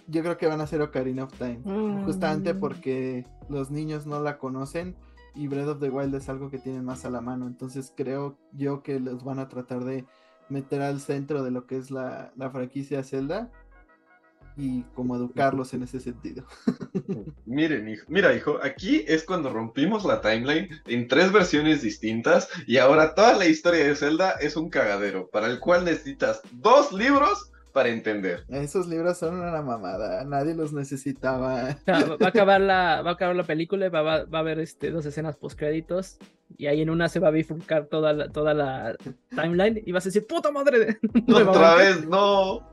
Yo 0.07 0.21
creo 0.21 0.37
que 0.37 0.45
van 0.45 0.61
a 0.61 0.65
hacer 0.65 0.81
Ocarina 0.81 1.23
of 1.23 1.33
Time. 1.33 1.59
Justamente 2.05 2.53
Mm. 2.53 2.59
porque 2.59 3.25
los 3.49 3.71
niños 3.71 4.05
no 4.05 4.21
la 4.21 4.37
conocen 4.37 4.95
y 5.33 5.47
Breath 5.47 5.69
of 5.69 5.79
the 5.79 5.89
Wild 5.89 6.13
es 6.13 6.29
algo 6.29 6.51
que 6.51 6.59
tienen 6.59 6.85
más 6.85 7.03
a 7.03 7.09
la 7.09 7.21
mano. 7.21 7.47
Entonces 7.47 7.91
creo 7.97 8.37
yo 8.53 8.83
que 8.83 8.99
los 8.99 9.23
van 9.23 9.39
a 9.39 9.49
tratar 9.49 9.83
de 9.83 10.05
meter 10.49 10.81
al 10.83 10.99
centro 10.99 11.43
de 11.43 11.49
lo 11.49 11.65
que 11.65 11.77
es 11.77 11.89
la, 11.89 12.31
la 12.35 12.51
franquicia 12.51 13.03
Zelda 13.03 13.49
y 14.57 14.83
como 14.95 15.15
educarlos 15.15 15.73
en 15.73 15.83
ese 15.83 15.99
sentido. 15.99 16.45
Miren, 17.45 17.87
hijo, 17.89 18.05
mira, 18.07 18.33
hijo, 18.33 18.59
aquí 18.63 19.03
es 19.07 19.23
cuando 19.23 19.51
rompimos 19.51 20.05
la 20.05 20.21
timeline 20.21 20.69
en 20.87 21.07
tres 21.07 21.31
versiones 21.31 21.81
distintas 21.81 22.49
y 22.67 22.77
ahora 22.77 23.13
toda 23.15 23.33
la 23.33 23.45
historia 23.45 23.83
de 23.85 23.95
Zelda 23.95 24.31
es 24.41 24.55
un 24.55 24.69
cagadero, 24.69 25.29
para 25.29 25.47
el 25.47 25.59
cual 25.59 25.85
necesitas 25.85 26.41
dos 26.51 26.91
libros 26.93 27.51
para 27.73 27.87
entender. 27.89 28.43
Esos 28.49 28.87
libros 28.87 29.17
son 29.17 29.39
una 29.39 29.61
mamada, 29.61 30.25
nadie 30.25 30.53
los 30.53 30.73
necesitaba. 30.73 31.77
O 31.79 31.83
sea, 31.85 32.05
va 32.05 32.17
a 32.25 32.27
acabar 32.27 32.59
la, 32.59 33.01
va 33.01 33.11
a 33.11 33.13
acabar 33.13 33.35
la 33.35 33.43
película 33.45 33.85
y 33.85 33.89
va, 33.89 34.01
va- 34.01 34.25
va 34.25 34.37
a 34.39 34.41
haber 34.41 34.59
este, 34.59 34.91
dos 34.91 35.05
escenas 35.05 35.37
post 35.37 35.57
créditos 35.57 36.17
y 36.57 36.67
ahí 36.67 36.81
en 36.81 36.89
una 36.89 37.07
se 37.07 37.19
va 37.21 37.29
a 37.29 37.31
bifurcar 37.31 37.85
toda 37.85 38.11
la, 38.11 38.29
toda 38.29 38.53
la 38.53 38.97
timeline 39.29 39.81
y 39.85 39.91
vas 39.93 40.03
a 40.05 40.09
decir 40.09 40.27
puta 40.27 40.51
madre 40.51 40.99
Otra 41.29 41.43
nuevamente". 41.45 41.83
vez, 42.01 42.07
no. 42.09 42.69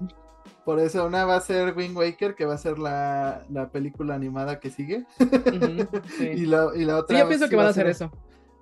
Por 0.68 0.80
eso 0.80 1.06
una 1.06 1.24
va 1.24 1.36
a 1.36 1.40
ser 1.40 1.74
Wind 1.74 1.96
Waker, 1.96 2.34
que 2.34 2.44
va 2.44 2.52
a 2.52 2.58
ser 2.58 2.78
la, 2.78 3.42
la 3.48 3.70
película 3.72 4.14
animada 4.14 4.60
que 4.60 4.68
sigue. 4.68 5.06
Sí. 6.18 6.26
y, 6.28 6.44
la, 6.44 6.68
y 6.76 6.84
la 6.84 6.92
Sí, 6.92 6.98
otra 7.00 7.18
yo 7.20 7.26
pienso 7.28 7.44
sí 7.46 7.50
que 7.50 7.56
va 7.56 7.62
van 7.62 7.66
a 7.68 7.70
hacer 7.70 7.84
ser- 7.84 7.90
eso. 8.08 8.12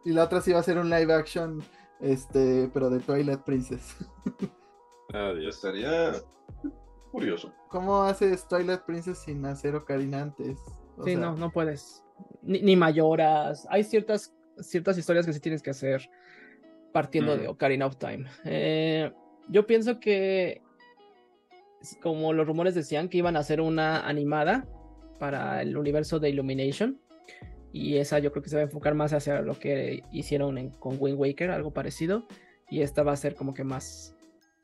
Y 0.05 0.13
la 0.13 0.23
otra 0.23 0.41
sí 0.41 0.53
va 0.53 0.61
a 0.61 0.63
ser 0.63 0.79
un 0.79 0.89
live 0.89 1.13
action, 1.13 1.61
este, 2.01 2.71
pero 2.73 2.91
de 2.91 3.01
Twilight 3.01 3.41
Princess. 3.41 3.97
Adiós. 5.13 5.57
Estaría 5.57 6.13
curioso. 7.11 7.53
¿Cómo 7.71 8.05
haces 8.05 8.47
Twilight 8.47 8.83
Princess 8.83 9.19
sin 9.19 9.45
hacer 9.45 9.75
Ocarina 9.75 10.23
antes? 10.23 10.59
O 10.97 11.03
Sí, 11.03 11.13
sea, 11.15 11.21
no, 11.21 11.37
no 11.37 11.51
puedes. 11.51 12.05
Ni, 12.43 12.61
ni 12.63 12.77
mayoras. 12.77 13.67
Hay 13.69 13.83
ciertas, 13.83 14.33
ciertas 14.61 14.97
historias 14.97 15.27
que 15.27 15.33
sí 15.33 15.41
tienes 15.41 15.61
que 15.61 15.71
hacer 15.71 16.09
partiendo 16.93 17.37
de. 17.37 17.49
Ocarina 17.49 17.87
of 17.87 17.97
Time. 17.97 18.27
Eh, 18.45 19.13
yo 19.49 19.67
pienso 19.67 19.99
que, 19.99 20.63
como 22.03 22.33
los 22.33 22.47
rumores 22.47 22.75
decían, 22.75 23.09
que 23.09 23.19
iban 23.19 23.37
a 23.37 23.41
hacer 23.41 23.61
una 23.61 24.07
animada, 24.07 24.67
para 25.19 25.63
el 25.63 25.77
universo 25.77 26.19
de 26.19 26.31
Illumination. 26.31 27.01
Y 27.73 27.97
esa 27.97 28.19
yo 28.19 28.33
creo 28.33 28.43
que 28.43 28.49
se 28.49 28.57
va 28.57 28.63
a 28.63 28.65
enfocar 28.65 28.95
más 28.95 29.13
hacia 29.13 29.43
lo 29.43 29.59
que 29.59 30.03
hicieron 30.13 30.71
con 30.79 30.97
Wind 30.99 31.19
Waker, 31.19 31.51
algo 31.51 31.73
parecido. 31.73 32.27
Y 32.71 32.81
esta 32.81 33.03
va 33.03 33.13
a 33.13 33.17
ser 33.17 33.35
como 33.35 33.55
que 33.55 33.65
más 33.65 34.17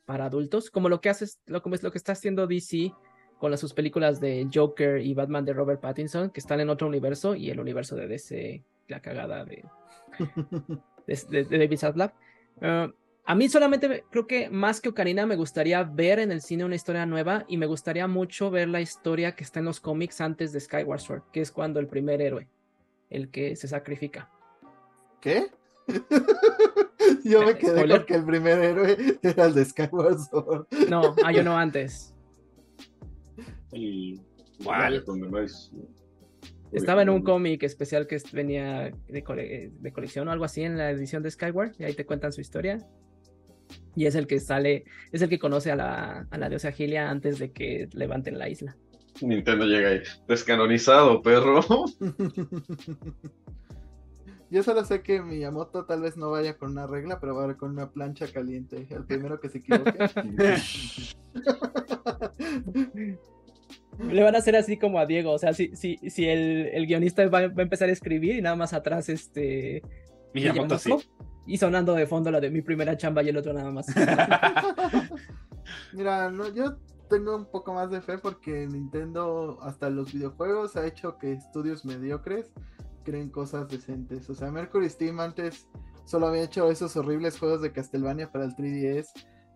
para 0.06 0.26
adultos, 0.26 0.70
como 0.70 0.88
lo 0.88 1.00
que 1.00 1.10
haces, 1.10 1.40
lo, 1.46 1.62
como 1.62 1.74
es 1.74 1.82
lo 1.82 1.92
que 1.92 1.98
está 1.98 2.12
haciendo 2.12 2.46
DC 2.46 2.92
con 3.38 3.50
las, 3.50 3.60
sus 3.60 3.74
películas 3.74 4.20
de 4.20 4.48
Joker 4.52 5.00
y 5.00 5.14
Batman 5.14 5.44
de 5.44 5.52
Robert 5.52 5.80
Pattinson, 5.80 6.30
que 6.30 6.40
están 6.40 6.60
en 6.60 6.70
otro 6.70 6.88
universo 6.88 7.34
y 7.34 7.50
el 7.50 7.60
universo 7.60 7.96
de 7.96 8.08
DC, 8.08 8.64
la 8.88 9.00
cagada 9.00 9.44
de, 9.44 9.64
de, 11.06 11.44
David 11.44 11.78
Zaslav. 11.78 12.12
Ah, 12.60 12.88
a 13.24 13.34
mí 13.36 13.48
solamente 13.48 14.04
creo 14.10 14.26
que 14.26 14.50
más 14.50 14.80
que 14.80 14.88
Ocarina 14.88 15.26
me 15.26 15.36
gustaría 15.36 15.82
ver 15.84 16.18
en 16.18 16.32
el 16.32 16.42
cine 16.42 16.64
una 16.64 16.74
historia 16.74 17.06
nueva 17.06 17.44
y 17.46 17.56
me 17.56 17.66
gustaría 17.66 18.08
mucho 18.08 18.50
ver 18.50 18.68
la 18.68 18.80
historia 18.80 19.36
que 19.36 19.44
está 19.44 19.60
en 19.60 19.66
los 19.66 19.80
cómics 19.80 20.20
antes 20.20 20.52
de 20.52 20.60
Skyward 20.60 21.00
Sword, 21.00 21.22
que 21.32 21.40
es 21.40 21.52
cuando 21.52 21.78
el 21.78 21.86
primer 21.86 22.20
héroe, 22.20 22.48
el 23.10 23.30
que 23.30 23.54
se 23.54 23.68
sacrifica. 23.68 24.28
¿Qué? 25.20 25.46
yo 27.24 27.44
me 27.44 27.56
quedé 27.56 27.88
con 27.88 28.06
que 28.06 28.14
el 28.14 28.24
primer 28.24 28.58
héroe 28.58 29.18
era 29.22 29.44
el 29.44 29.54
de 29.54 29.64
Skyward 29.66 30.18
Sword. 30.18 30.66
No, 30.88 31.14
ah, 31.24 31.30
yo 31.30 31.42
no 31.44 31.56
antes. 31.56 32.12
Y 33.72 34.20
Estaba 36.72 37.02
en 37.02 37.10
un 37.10 37.22
cómic 37.22 37.62
especial 37.62 38.06
que 38.08 38.20
venía 38.32 38.90
de, 39.08 39.70
de, 39.78 39.92
colección 39.92 40.26
o 40.26 40.32
algo 40.32 40.44
así 40.44 40.62
en 40.62 40.76
la 40.76 40.90
edición 40.90 41.22
de 41.22 41.30
Skyward, 41.30 41.74
y 41.78 41.84
ahí 41.84 41.94
te 41.94 42.04
cuentan 42.04 42.32
su 42.32 42.40
historia. 42.40 42.78
Y 43.94 44.06
es 44.06 44.14
el 44.14 44.26
que 44.26 44.40
sale, 44.40 44.84
es 45.12 45.20
el 45.22 45.28
que 45.28 45.38
conoce 45.38 45.70
a 45.70 45.76
la, 45.76 46.26
a 46.30 46.38
la 46.38 46.48
diosa 46.48 46.72
Gilia 46.72 47.10
antes 47.10 47.38
de 47.38 47.52
que 47.52 47.88
levanten 47.92 48.38
la 48.38 48.48
isla. 48.48 48.74
Nintendo 49.20 49.66
llega 49.66 49.90
ahí, 49.90 50.00
descanonizado, 50.26 51.20
perro. 51.22 51.60
Yo 54.50 54.62
solo 54.62 54.84
sé 54.84 55.02
que 55.02 55.20
Miyamoto 55.22 55.84
tal 55.86 56.02
vez 56.02 56.18
no 56.18 56.30
vaya 56.30 56.58
con 56.58 56.72
una 56.72 56.86
regla, 56.86 57.18
pero 57.20 57.34
va 57.34 57.56
con 57.56 57.70
una 57.70 57.90
plancha 57.90 58.30
caliente. 58.30 58.86
El 58.90 59.06
primero 59.06 59.40
que 59.40 59.48
se 59.48 59.58
equivoque. 59.58 59.96
Le 64.10 64.22
van 64.22 64.34
a 64.34 64.38
hacer 64.38 64.56
así 64.56 64.76
como 64.76 64.98
a 64.98 65.06
Diego. 65.06 65.32
O 65.32 65.38
sea, 65.38 65.54
si, 65.54 65.74
si, 65.74 65.96
si 66.10 66.28
el, 66.28 66.68
el 66.72 66.86
guionista 66.86 67.26
va, 67.28 67.48
va, 67.48 67.54
a 67.56 67.62
empezar 67.62 67.88
a 67.88 67.92
escribir 67.92 68.36
y 68.36 68.42
nada 68.42 68.56
más 68.56 68.74
atrás 68.74 69.08
este. 69.08 69.82
Miyamoto, 70.34 70.78
sí. 70.78 70.92
Y 71.46 71.58
sonando 71.58 71.94
de 71.94 72.06
fondo 72.06 72.30
la 72.30 72.40
de 72.40 72.50
mi 72.50 72.62
primera 72.62 72.96
chamba 72.96 73.22
y 73.22 73.28
el 73.28 73.36
otro 73.36 73.52
nada 73.52 73.70
más. 73.70 73.86
Mira, 75.92 76.30
no, 76.30 76.48
yo 76.48 76.76
tengo 77.08 77.36
un 77.36 77.46
poco 77.46 77.74
más 77.74 77.90
de 77.90 78.00
fe 78.00 78.18
porque 78.18 78.66
Nintendo 78.66 79.58
hasta 79.62 79.90
los 79.90 80.12
videojuegos 80.12 80.76
ha 80.76 80.86
hecho 80.86 81.18
que 81.18 81.32
estudios 81.32 81.84
mediocres 81.84 82.52
creen 83.04 83.28
cosas 83.28 83.68
decentes. 83.68 84.30
O 84.30 84.34
sea, 84.34 84.50
Mercury 84.50 84.88
Steam 84.88 85.20
antes 85.20 85.68
solo 86.04 86.28
había 86.28 86.44
hecho 86.44 86.70
esos 86.70 86.96
horribles 86.96 87.38
juegos 87.38 87.62
de 87.62 87.72
Castlevania 87.72 88.30
para 88.30 88.44
el 88.44 88.54
3DS 88.54 89.08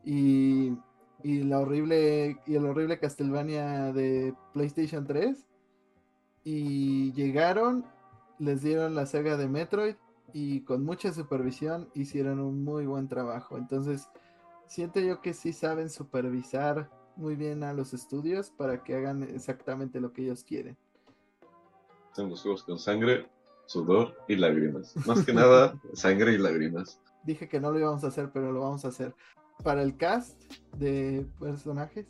y, 0.05 0.77
y 1.23 1.43
la 1.45 1.61
horrible 1.61 2.39
y 2.47 2.57
el 2.57 2.67
horrible 2.67 2.99
Castlevania 2.99 3.93
de 3.93 4.35
PlayStation 4.53 5.07
3 5.07 5.47
y 6.45 7.13
llegaron, 7.13 7.85
les 8.39 8.63
dieron 8.63 8.95
la 8.95 9.07
saga 9.07 9.37
de 9.37 9.49
Metroid 9.49 9.97
y 10.39 10.61
con 10.65 10.85
mucha 10.85 11.15
supervisión 11.15 11.89
hicieron 11.95 12.41
un 12.41 12.63
muy 12.63 12.85
buen 12.85 13.09
trabajo. 13.09 13.57
Entonces, 13.57 14.11
siento 14.67 15.01
yo 15.01 15.23
que 15.23 15.33
sí 15.33 15.55
saben 15.55 15.89
supervisar 15.89 16.91
muy 17.17 17.37
bien 17.37 17.65
a 17.65 17.73
los 17.73 17.95
estudios 17.95 18.51
para 18.51 18.85
que 18.85 18.95
hagan 18.97 19.23
exactamente 19.23 19.99
lo 19.99 20.13
que 20.13 20.25
ellos 20.25 20.45
quieren. 20.45 20.77
Son 22.13 22.29
los 22.29 22.43
juegos 22.43 22.65
con 22.65 22.79
sangre, 22.79 23.31
sudor 23.65 24.15
y 24.29 24.37
lágrimas. 24.37 24.95
Más 25.07 25.25
que 25.25 25.33
nada, 25.33 25.81
sangre 25.95 26.35
y 26.35 26.39
lágrimas. 26.39 27.01
Dije 27.25 27.49
que 27.49 27.59
no 27.59 27.73
lo 27.73 27.79
íbamos 27.79 28.05
a 28.05 28.09
hacer, 28.09 28.31
pero 28.31 28.53
lo 28.53 28.61
vamos 28.61 28.85
a 28.85 28.89
hacer. 28.89 29.15
Para 29.65 29.83
el 29.83 29.97
cast 29.97 30.39
de 30.77 31.27
personajes, 31.41 32.09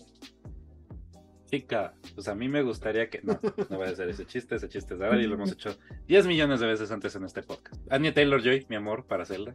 pues 2.15 2.29
a 2.29 2.35
mí 2.35 2.49
me 2.49 2.63
gustaría 2.63 3.09
que. 3.09 3.21
No, 3.23 3.39
no 3.71 3.77
voy 3.77 3.89
a 3.89 3.91
hacer 3.91 4.09
ese 4.09 4.27
chiste, 4.27 4.57
ese 4.57 4.69
chiste 4.69 4.95
es 4.95 5.01
de 5.01 5.23
y 5.23 5.27
lo 5.27 5.35
hemos 5.35 5.53
hecho 5.53 5.77
10 6.09 6.27
millones 6.27 6.61
de 6.61 6.67
veces 6.67 6.91
antes 6.91 7.15
en 7.17 7.25
este 7.25 7.43
podcast. 7.43 7.81
Anya 7.91 8.13
Taylor 8.13 8.43
Joy, 8.43 8.67
mi 8.69 8.77
amor, 8.77 9.07
para 9.07 9.25
Zelda. 9.25 9.55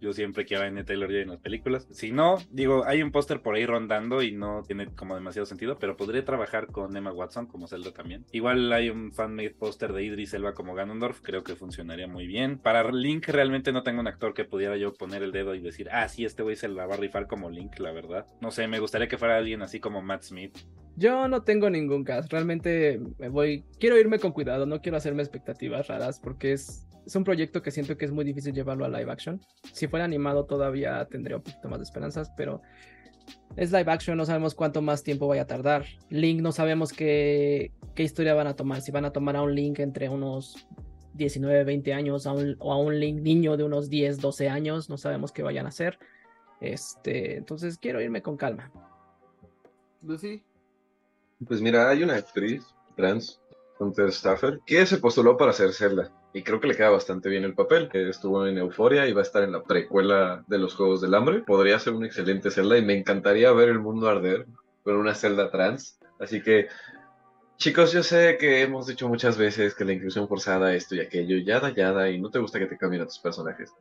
Yo 0.00 0.12
siempre 0.12 0.44
quiero 0.44 0.64
a 0.64 0.66
Anya 0.66 0.84
Taylor 0.84 1.08
Joy 1.08 1.22
en 1.22 1.28
las 1.28 1.40
películas. 1.40 1.86
Si 1.90 2.12
no, 2.12 2.38
digo, 2.50 2.84
hay 2.86 3.02
un 3.02 3.10
póster 3.10 3.40
por 3.40 3.54
ahí 3.54 3.66
rondando 3.66 4.22
y 4.22 4.32
no 4.32 4.62
tiene 4.62 4.86
como 4.94 5.14
demasiado 5.14 5.46
sentido, 5.46 5.78
pero 5.78 5.96
podría 5.96 6.24
trabajar 6.24 6.68
con 6.68 6.96
Emma 6.96 7.12
Watson 7.12 7.46
como 7.46 7.66
Zelda 7.66 7.92
también. 7.92 8.24
Igual 8.32 8.72
hay 8.72 8.90
un 8.90 9.12
fan-made 9.12 9.50
póster 9.50 9.92
de 9.92 10.04
Idris 10.04 10.34
Elba 10.34 10.54
como 10.54 10.74
Ganondorf, 10.74 11.20
creo 11.20 11.42
que 11.42 11.56
funcionaría 11.56 12.06
muy 12.06 12.26
bien. 12.26 12.58
Para 12.58 12.90
Link 12.90 13.26
realmente 13.28 13.72
no 13.72 13.82
tengo 13.82 14.00
un 14.00 14.06
actor 14.06 14.34
que 14.34 14.44
pudiera 14.44 14.76
yo 14.76 14.94
poner 14.94 15.22
el 15.22 15.32
dedo 15.32 15.54
y 15.54 15.60
decir, 15.60 15.88
ah, 15.90 16.08
sí, 16.08 16.24
este 16.24 16.42
güey 16.42 16.56
se 16.56 16.68
la 16.68 16.86
va 16.86 16.94
a 16.94 16.98
rifar 16.98 17.26
como 17.26 17.50
Link, 17.50 17.78
la 17.78 17.92
verdad. 17.92 18.26
No 18.40 18.50
sé, 18.50 18.68
me 18.68 18.80
gustaría 18.80 19.08
que 19.08 19.18
fuera 19.18 19.36
alguien 19.36 19.62
así 19.62 19.80
como 19.80 20.02
Matt 20.02 20.22
Smith. 20.22 20.58
Yo 20.96 21.28
no 21.28 21.42
tengo 21.42 21.70
ningún 21.70 22.02
caso, 22.02 22.28
realmente 22.28 23.00
me 23.18 23.28
voy, 23.28 23.64
quiero 23.78 23.96
irme 23.98 24.18
con 24.18 24.32
cuidado, 24.32 24.66
no 24.66 24.80
quiero 24.80 24.98
hacerme 24.98 25.22
expectativas 25.22 25.86
raras 25.86 26.18
porque 26.18 26.52
es 26.52 26.88
es 27.08 27.16
un 27.16 27.24
proyecto 27.24 27.62
que 27.62 27.70
siento 27.70 27.96
que 27.96 28.04
es 28.04 28.12
muy 28.12 28.22
difícil 28.22 28.52
llevarlo 28.52 28.84
a 28.84 28.88
live 28.90 29.10
action. 29.10 29.40
Si 29.72 29.88
fuera 29.88 30.04
animado 30.04 30.44
todavía 30.44 31.06
tendría 31.06 31.38
un 31.38 31.42
poquito 31.42 31.66
más 31.70 31.78
de 31.78 31.84
esperanzas, 31.84 32.30
pero 32.36 32.60
es 33.56 33.72
live 33.72 33.90
action, 33.90 34.18
no 34.18 34.26
sabemos 34.26 34.54
cuánto 34.54 34.82
más 34.82 35.02
tiempo 35.02 35.26
vaya 35.26 35.42
a 35.42 35.46
tardar. 35.46 35.86
Link, 36.10 36.42
no 36.42 36.52
sabemos 36.52 36.92
qué, 36.92 37.72
qué 37.94 38.02
historia 38.02 38.34
van 38.34 38.46
a 38.46 38.56
tomar, 38.56 38.82
si 38.82 38.92
van 38.92 39.06
a 39.06 39.10
tomar 39.10 39.36
a 39.36 39.42
un 39.42 39.54
Link 39.54 39.78
entre 39.78 40.10
unos 40.10 40.68
19, 41.14 41.64
20 41.64 41.94
años 41.94 42.26
o 42.26 42.72
a 42.72 42.78
un 42.78 43.00
Link 43.00 43.22
niño 43.22 43.56
de 43.56 43.64
unos 43.64 43.88
10, 43.88 44.20
12 44.20 44.50
años, 44.50 44.90
no 44.90 44.98
sabemos 44.98 45.32
qué 45.32 45.42
vayan 45.42 45.64
a 45.64 45.70
hacer. 45.70 45.98
Este, 46.60 47.38
entonces 47.38 47.78
quiero 47.78 48.02
irme 48.02 48.20
con 48.20 48.36
calma. 48.36 48.70
Lucy. 50.02 50.42
Pues 51.46 51.62
mira, 51.62 51.88
hay 51.88 52.02
una 52.02 52.16
actriz 52.16 52.66
trans, 52.96 53.40
Hunter 53.78 54.12
Staffer, 54.12 54.60
que 54.66 54.84
se 54.84 54.98
postuló 54.98 55.38
para 55.38 55.52
hacer 55.52 55.72
Zelda 55.72 56.12
y 56.38 56.42
creo 56.44 56.60
que 56.60 56.68
le 56.68 56.76
queda 56.76 56.90
bastante 56.90 57.28
bien 57.28 57.42
el 57.42 57.54
papel. 57.54 57.90
Estuvo 57.92 58.46
en 58.46 58.58
Euforia 58.58 59.08
y 59.08 59.12
va 59.12 59.22
a 59.22 59.24
estar 59.24 59.42
en 59.42 59.50
la 59.50 59.64
precuela 59.64 60.44
de 60.46 60.58
los 60.58 60.76
Juegos 60.76 61.00
del 61.00 61.14
Hambre. 61.14 61.40
Podría 61.40 61.80
ser 61.80 61.94
un 61.94 62.04
excelente 62.04 62.52
Zelda 62.52 62.78
y 62.78 62.84
me 62.84 62.96
encantaría 62.96 63.50
ver 63.50 63.70
el 63.70 63.80
mundo 63.80 64.08
arder 64.08 64.46
con 64.84 64.94
una 64.94 65.16
Zelda 65.16 65.50
trans. 65.50 65.98
Así 66.20 66.40
que, 66.40 66.68
chicos, 67.56 67.92
yo 67.92 68.04
sé 68.04 68.36
que 68.38 68.62
hemos 68.62 68.86
dicho 68.86 69.08
muchas 69.08 69.36
veces 69.36 69.74
que 69.74 69.84
la 69.84 69.94
inclusión 69.94 70.28
forzada, 70.28 70.74
esto 70.74 70.94
y 70.94 71.00
aquello, 71.00 71.38
yada, 71.38 71.74
yada, 71.74 72.08
y 72.08 72.20
no 72.20 72.30
te 72.30 72.38
gusta 72.38 72.60
que 72.60 72.66
te 72.66 72.78
cambien 72.78 73.02
a 73.02 73.06
tus 73.06 73.18
personajes. 73.18 73.72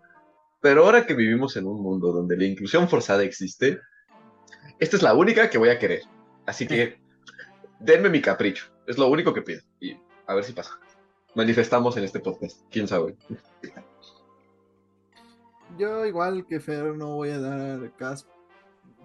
Pero 0.59 0.83
ahora 0.83 1.05
que 1.05 1.13
vivimos 1.13 1.57
en 1.57 1.67
un 1.67 1.79
mundo 1.79 2.11
donde 2.11 2.37
la 2.37 2.45
inclusión 2.45 2.89
forzada 2.89 3.23
existe, 3.23 3.81
esta 4.79 4.95
es 4.95 5.03
la 5.03 5.13
única 5.13 5.51
que 5.51 5.59
voy 5.59 5.69
a 5.69 5.77
querer. 5.77 6.01
Así 6.47 6.65
que, 6.65 6.99
denme 7.79 8.09
mi 8.09 8.19
capricho. 8.19 8.65
Es 8.87 8.97
lo 8.97 9.09
único 9.09 9.31
que 9.31 9.43
pido. 9.43 9.61
Y 9.79 9.95
a 10.25 10.33
ver 10.33 10.43
si 10.43 10.53
pasa 10.53 10.79
manifestamos 11.37 11.95
en 11.95 12.03
este 12.03 12.19
podcast. 12.19 12.61
¿Quién 12.71 12.87
sabe? 12.87 13.15
Yo 15.77 16.03
igual 16.07 16.47
que 16.47 16.59
Fer 16.59 16.95
no 16.95 17.15
voy 17.15 17.29
a 17.29 17.39
dar 17.39 17.95
caso. 17.95 18.27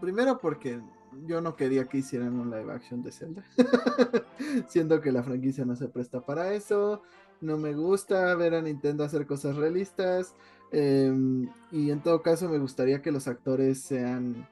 Primero 0.01 0.38
porque 0.38 0.81
yo 1.27 1.42
no 1.42 1.55
quería 1.57 1.85
que 1.85 1.99
hicieran 1.99 2.40
un 2.40 2.51
live 2.51 2.73
action 2.73 3.03
de 3.03 3.12
Zelda. 3.12 3.45
Siendo 4.66 5.03
que 5.03 5.12
la 5.12 5.23
franquicia 5.23 5.66
no 5.66 5.77
se 5.77 5.88
presta 5.88 6.25
para 6.25 6.55
eso. 6.55 7.03
No 7.42 7.59
me 7.59 7.75
gusta 7.75 8.35
ver 8.35 8.55
a 8.55 8.62
Nintendo 8.62 9.05
hacer 9.05 9.27
cosas 9.27 9.57
realistas. 9.57 10.35
Em, 10.71 11.51
y 11.71 11.90
en 11.90 12.03
todo 12.03 12.23
caso 12.23 12.49
me 12.49 12.59
gustaría 12.59 13.03
que 13.03 13.12
los 13.12 13.29
actores 13.29 13.83
sean 13.83 14.49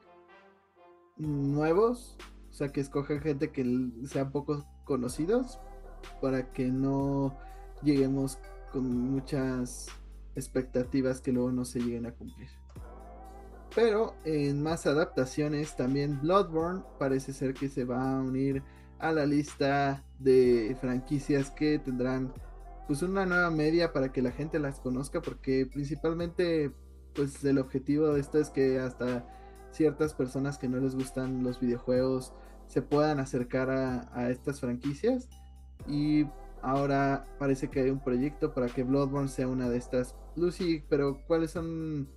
nuevos. 1.17 2.19
O 2.51 2.53
sea, 2.53 2.69
que 2.69 2.83
escojan 2.83 3.21
gente 3.21 3.53
que 3.53 3.65
sean 4.05 4.31
poco 4.33 4.67
conocidos. 4.85 5.59
Para 6.21 6.53
que 6.53 6.67
no 6.67 7.39
lleguemos 7.83 8.39
con 8.73 9.11
muchas 9.11 9.89
expectativas 10.35 11.21
que 11.21 11.33
luego 11.33 11.53
no 11.53 11.65
se 11.65 11.81
lleguen 11.81 12.07
a 12.07 12.13
cumplir. 12.13 12.49
Pero 13.75 14.15
en 14.25 14.63
más 14.63 14.87
adaptaciones 14.87 15.77
también 15.77 16.21
Bloodborne 16.21 16.83
parece 16.99 17.33
ser 17.33 17.55
que 17.55 17.69
se 17.69 17.85
va 17.85 18.19
a 18.19 18.21
unir 18.21 18.63
a 18.99 19.13
la 19.13 19.27
lista 19.27 20.05
de 20.19 20.77
franquicias 20.81 21.51
que 21.51 21.79
tendrán 21.79 22.33
pues 22.87 23.03
una 23.03 23.25
nueva 23.25 23.51
media 23.51 23.93
para 23.93 24.13
que 24.13 24.23
la 24.23 24.33
gente 24.33 24.59
las 24.59 24.81
conozca 24.81 25.23
porque 25.23 25.67
principalmente 25.67 26.73
pues 27.15 27.43
el 27.45 27.59
objetivo 27.59 28.09
de 28.09 28.21
esto 28.21 28.39
es 28.39 28.51
que 28.51 28.81
hasta 28.81 29.25
ciertas 29.71 30.13
personas 30.15 30.59
que 30.59 30.69
no 30.69 30.79
les 30.79 30.97
gustan 30.97 31.45
los 31.45 31.61
videojuegos 31.61 32.33
se 32.67 32.83
puedan 32.83 33.21
acercar 33.21 33.71
a, 33.71 34.11
a 34.13 34.31
estas 34.31 34.61
franquicias 34.61 35.29
y 35.87 36.25
Ahora 36.63 37.27
parece 37.39 37.69
que 37.69 37.81
hay 37.81 37.91
un 37.91 38.01
proyecto 38.01 38.53
para 38.53 38.67
que 38.67 38.83
Bloodborne 38.83 39.29
sea 39.29 39.49
una 39.49 39.69
de 39.69 39.79
estas. 39.79 40.15
Lucy, 40.37 40.85
pero 40.89 41.21
¿cuáles 41.27 41.53
son 41.53 42.09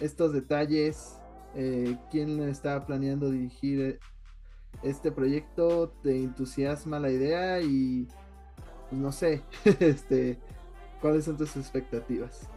estos 0.00 0.32
detalles? 0.32 1.20
Eh, 1.54 1.96
¿Quién 2.10 2.40
está 2.40 2.84
planeando 2.86 3.30
dirigir 3.30 4.00
este 4.82 5.12
proyecto? 5.12 5.90
¿Te 6.02 6.16
entusiasma 6.16 6.98
la 6.98 7.10
idea? 7.10 7.60
¿Y 7.60 8.08
pues 8.88 9.00
no 9.00 9.12
sé, 9.12 9.42
este, 9.80 10.38
¿cuáles 11.00 11.24
son 11.24 11.36
tus 11.36 11.56
expectativas? 11.56 12.48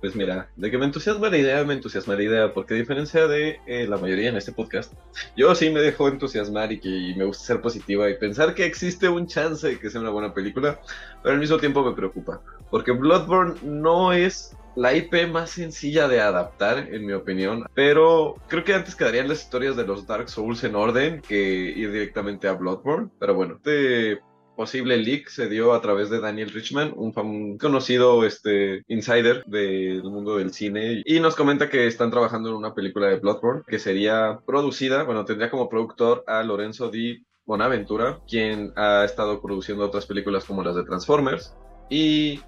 Pues 0.00 0.14
mira, 0.14 0.50
de 0.56 0.70
que 0.70 0.78
me 0.78 0.84
entusiasma 0.84 1.30
la 1.30 1.38
idea, 1.38 1.64
me 1.64 1.74
entusiasma 1.74 2.14
la 2.14 2.22
idea, 2.22 2.52
porque 2.52 2.74
a 2.74 2.76
diferencia 2.76 3.26
de 3.26 3.60
eh, 3.66 3.86
la 3.88 3.96
mayoría 3.96 4.28
en 4.28 4.36
este 4.36 4.52
podcast, 4.52 4.92
yo 5.36 5.54
sí 5.54 5.70
me 5.70 5.80
dejo 5.80 6.08
entusiasmar 6.08 6.70
y 6.70 6.80
que 6.80 7.14
me 7.16 7.24
gusta 7.24 7.44
ser 7.44 7.60
positiva 7.62 8.08
y 8.10 8.18
pensar 8.18 8.54
que 8.54 8.66
existe 8.66 9.08
un 9.08 9.26
chance 9.26 9.66
de 9.66 9.78
que 9.78 9.88
sea 9.88 10.02
una 10.02 10.10
buena 10.10 10.34
película, 10.34 10.78
pero 11.22 11.34
al 11.34 11.40
mismo 11.40 11.56
tiempo 11.56 11.82
me 11.82 11.96
preocupa, 11.96 12.42
porque 12.70 12.92
Bloodborne 12.92 13.54
no 13.62 14.12
es 14.12 14.54
la 14.76 14.94
IP 14.94 15.28
más 15.28 15.50
sencilla 15.50 16.06
de 16.06 16.20
adaptar, 16.20 16.88
en 16.92 17.06
mi 17.06 17.14
opinión, 17.14 17.64
pero 17.72 18.36
creo 18.48 18.62
que 18.62 18.74
antes 18.74 18.94
quedarían 18.94 19.28
las 19.28 19.42
historias 19.42 19.74
de 19.76 19.86
los 19.86 20.06
Dark 20.06 20.28
Souls 20.28 20.62
en 20.64 20.76
orden 20.76 21.22
que 21.26 21.36
ir 21.36 21.90
directamente 21.90 22.46
a 22.46 22.52
Bloodborne, 22.52 23.08
pero 23.18 23.34
bueno, 23.34 23.54
este 23.56 24.20
posible 24.56 24.96
leak 24.96 25.28
se 25.28 25.48
dio 25.48 25.74
a 25.74 25.80
través 25.80 26.10
de 26.10 26.20
Daniel 26.20 26.50
Richman, 26.50 26.92
un, 26.96 27.58
conocido 27.58 28.24
este, 28.24 28.82
insider 28.88 29.44
del 29.46 30.02
mundo 30.02 30.38
del 30.38 30.52
cine, 30.52 31.02
y 31.04 31.20
nos 31.20 31.36
comenta 31.36 31.70
que 31.70 31.86
están 31.86 32.10
trabajando 32.10 32.48
en 32.48 32.56
una 32.56 32.74
película 32.74 33.08
de 33.08 33.16
Bloodborne 33.16 33.62
que 33.66 33.78
sería 33.78 34.40
producida, 34.46 35.04
bueno, 35.04 35.24
tendría 35.24 35.50
como 35.50 35.68
productor 35.68 36.24
a 36.26 36.42
Lorenzo 36.42 36.90
Di 36.90 37.24
Bonaventura, 37.44 38.18
quien 38.26 38.72
ha 38.76 39.04
estado 39.04 39.40
produciendo 39.40 39.84
otras 39.84 40.06
películas 40.06 40.44
como 40.44 40.64
las 40.64 40.74
de 40.74 40.84
Transformers, 40.84 41.54
y 41.88 42.40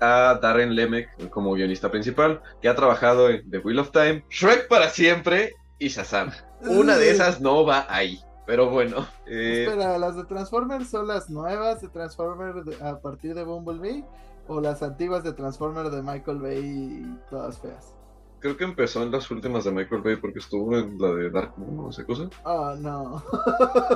a 0.00 0.38
Darren 0.40 0.74
Lemek 0.74 1.28
como 1.30 1.54
guionista 1.54 1.90
principal, 1.90 2.40
que 2.62 2.68
ha 2.68 2.76
trabajado 2.76 3.30
en 3.30 3.50
The 3.50 3.58
Wheel 3.58 3.80
of 3.80 3.90
Time, 3.90 4.24
Shrek 4.30 4.68
para 4.68 4.88
siempre 4.90 5.54
y 5.78 5.88
Shazam. 5.88 6.30
Una 6.62 6.96
de 6.96 7.10
esas 7.10 7.40
no 7.40 7.64
va 7.64 7.86
ahí. 7.88 8.20
Pero 8.48 8.70
bueno, 8.70 9.06
eh, 9.26 9.66
Espera, 9.66 9.98
¿las 9.98 10.16
de 10.16 10.24
Transformers 10.24 10.88
son 10.88 11.06
las 11.06 11.28
nuevas 11.28 11.82
de 11.82 11.88
Transformers 11.88 12.64
de- 12.64 12.82
a 12.82 12.98
partir 12.98 13.34
de 13.34 13.44
Bumblebee? 13.44 14.04
¿O 14.48 14.58
las 14.62 14.82
antiguas 14.82 15.22
de 15.22 15.34
Transformers 15.34 15.92
de 15.92 16.00
Michael 16.02 16.38
Bay 16.40 16.58
y 16.64 17.18
todas 17.30 17.58
feas? 17.60 17.94
creo 18.40 18.56
que 18.56 18.62
empezó 18.62 19.02
en 19.02 19.10
las 19.10 19.28
últimas 19.32 19.64
de 19.64 19.72
Michael 19.72 20.00
Bay 20.00 20.14
porque 20.16 20.38
estuvo 20.38 20.74
en 20.78 20.96
la 20.96 21.08
de 21.12 21.28
Dark 21.28 21.54
Moon, 21.58 21.76
no 21.76 21.92
sé 21.92 22.04
cosa. 22.06 22.30
Oh, 22.44 22.72
no. 22.78 23.20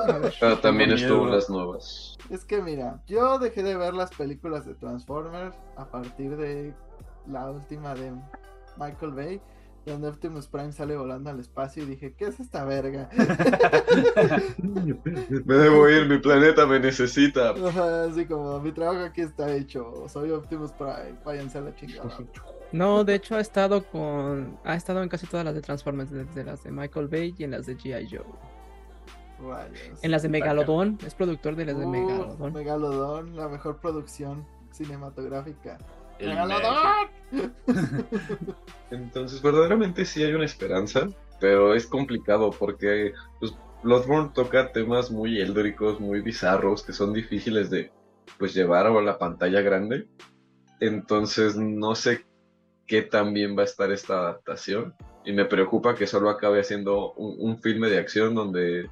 A 0.08 0.18
ver. 0.18 0.34
Pero 0.40 0.58
también 0.58 0.90
estuvo 0.90 1.24
en 1.26 1.30
las 1.30 1.48
nuevas. 1.48 2.18
Es 2.28 2.44
que 2.44 2.60
mira, 2.60 3.00
yo 3.06 3.38
dejé 3.38 3.62
de 3.62 3.76
ver 3.76 3.94
las 3.94 4.10
películas 4.10 4.66
de 4.66 4.74
Transformers 4.74 5.56
a 5.76 5.86
partir 5.86 6.36
de 6.36 6.74
la 7.28 7.50
última 7.52 7.94
de 7.94 8.12
Michael 8.76 9.12
Bay, 9.12 9.40
donde 9.90 10.08
Optimus 10.08 10.46
Prime 10.46 10.72
sale 10.72 10.96
volando 10.96 11.30
al 11.30 11.40
espacio 11.40 11.82
y 11.82 11.86
dije, 11.86 12.14
¿qué 12.16 12.26
es 12.26 12.38
esta 12.40 12.64
verga? 12.64 13.08
Me 14.62 15.54
debo 15.54 15.88
ir, 15.88 16.06
mi 16.08 16.18
planeta 16.18 16.66
me 16.66 16.78
necesita. 16.78 17.50
Así 18.04 18.26
como, 18.26 18.60
mi 18.60 18.72
trabajo 18.72 19.00
aquí 19.04 19.22
está 19.22 19.52
hecho, 19.52 20.06
soy 20.08 20.30
Optimus 20.30 20.72
Prime, 20.72 21.16
váyanse 21.24 21.58
a 21.58 21.62
la 21.62 21.74
chingada. 21.74 22.16
No, 22.72 23.04
de 23.04 23.16
hecho 23.16 23.36
ha 23.36 23.40
estado 23.40 23.84
con. 23.84 24.58
Ha 24.64 24.74
estado 24.74 25.02
en 25.02 25.08
casi 25.08 25.26
todas 25.26 25.44
las 25.44 25.54
de 25.54 25.60
Transformers, 25.60 26.10
desde 26.10 26.44
las 26.44 26.64
de 26.64 26.70
Michael 26.70 27.08
Bay 27.08 27.34
y 27.36 27.44
en 27.44 27.50
las 27.50 27.66
de 27.66 27.76
G.I. 27.76 28.08
Joe. 28.10 28.24
Rayos. 29.46 30.02
En 30.02 30.10
las 30.10 30.22
de 30.22 30.28
Megalodon, 30.28 30.98
es 31.04 31.14
productor 31.14 31.56
de 31.56 31.66
las 31.66 31.78
de 31.78 31.86
Megalodon. 31.86 32.52
Megalodon, 32.52 33.36
la 33.36 33.48
mejor 33.48 33.78
producción 33.78 34.46
cinematográfica. 34.70 35.78
Entonces, 38.90 39.40
verdaderamente 39.42 40.04
sí 40.04 40.22
hay 40.22 40.34
una 40.34 40.44
esperanza, 40.44 41.08
pero 41.40 41.74
es 41.74 41.86
complicado 41.86 42.50
porque 42.50 43.12
pues, 43.40 43.54
Bloodborne 43.82 44.30
toca 44.34 44.72
temas 44.72 45.10
muy 45.10 45.40
eldóricos, 45.40 46.00
muy 46.00 46.20
bizarros, 46.20 46.82
que 46.82 46.92
son 46.92 47.12
difíciles 47.12 47.70
de 47.70 47.90
pues 48.38 48.54
llevar 48.54 48.86
a 48.86 49.02
la 49.02 49.18
pantalla 49.18 49.60
grande. 49.60 50.08
Entonces, 50.80 51.56
no 51.56 51.94
sé 51.94 52.26
qué 52.86 53.02
tan 53.02 53.32
bien 53.32 53.56
va 53.56 53.62
a 53.62 53.66
estar 53.66 53.90
esta 53.90 54.18
adaptación. 54.18 54.94
Y 55.24 55.32
me 55.32 55.44
preocupa 55.44 55.94
que 55.94 56.06
solo 56.06 56.30
acabe 56.30 56.60
haciendo 56.60 57.12
un, 57.12 57.36
un 57.38 57.58
filme 57.58 57.88
de 57.88 57.98
acción 57.98 58.34
donde 58.34 58.90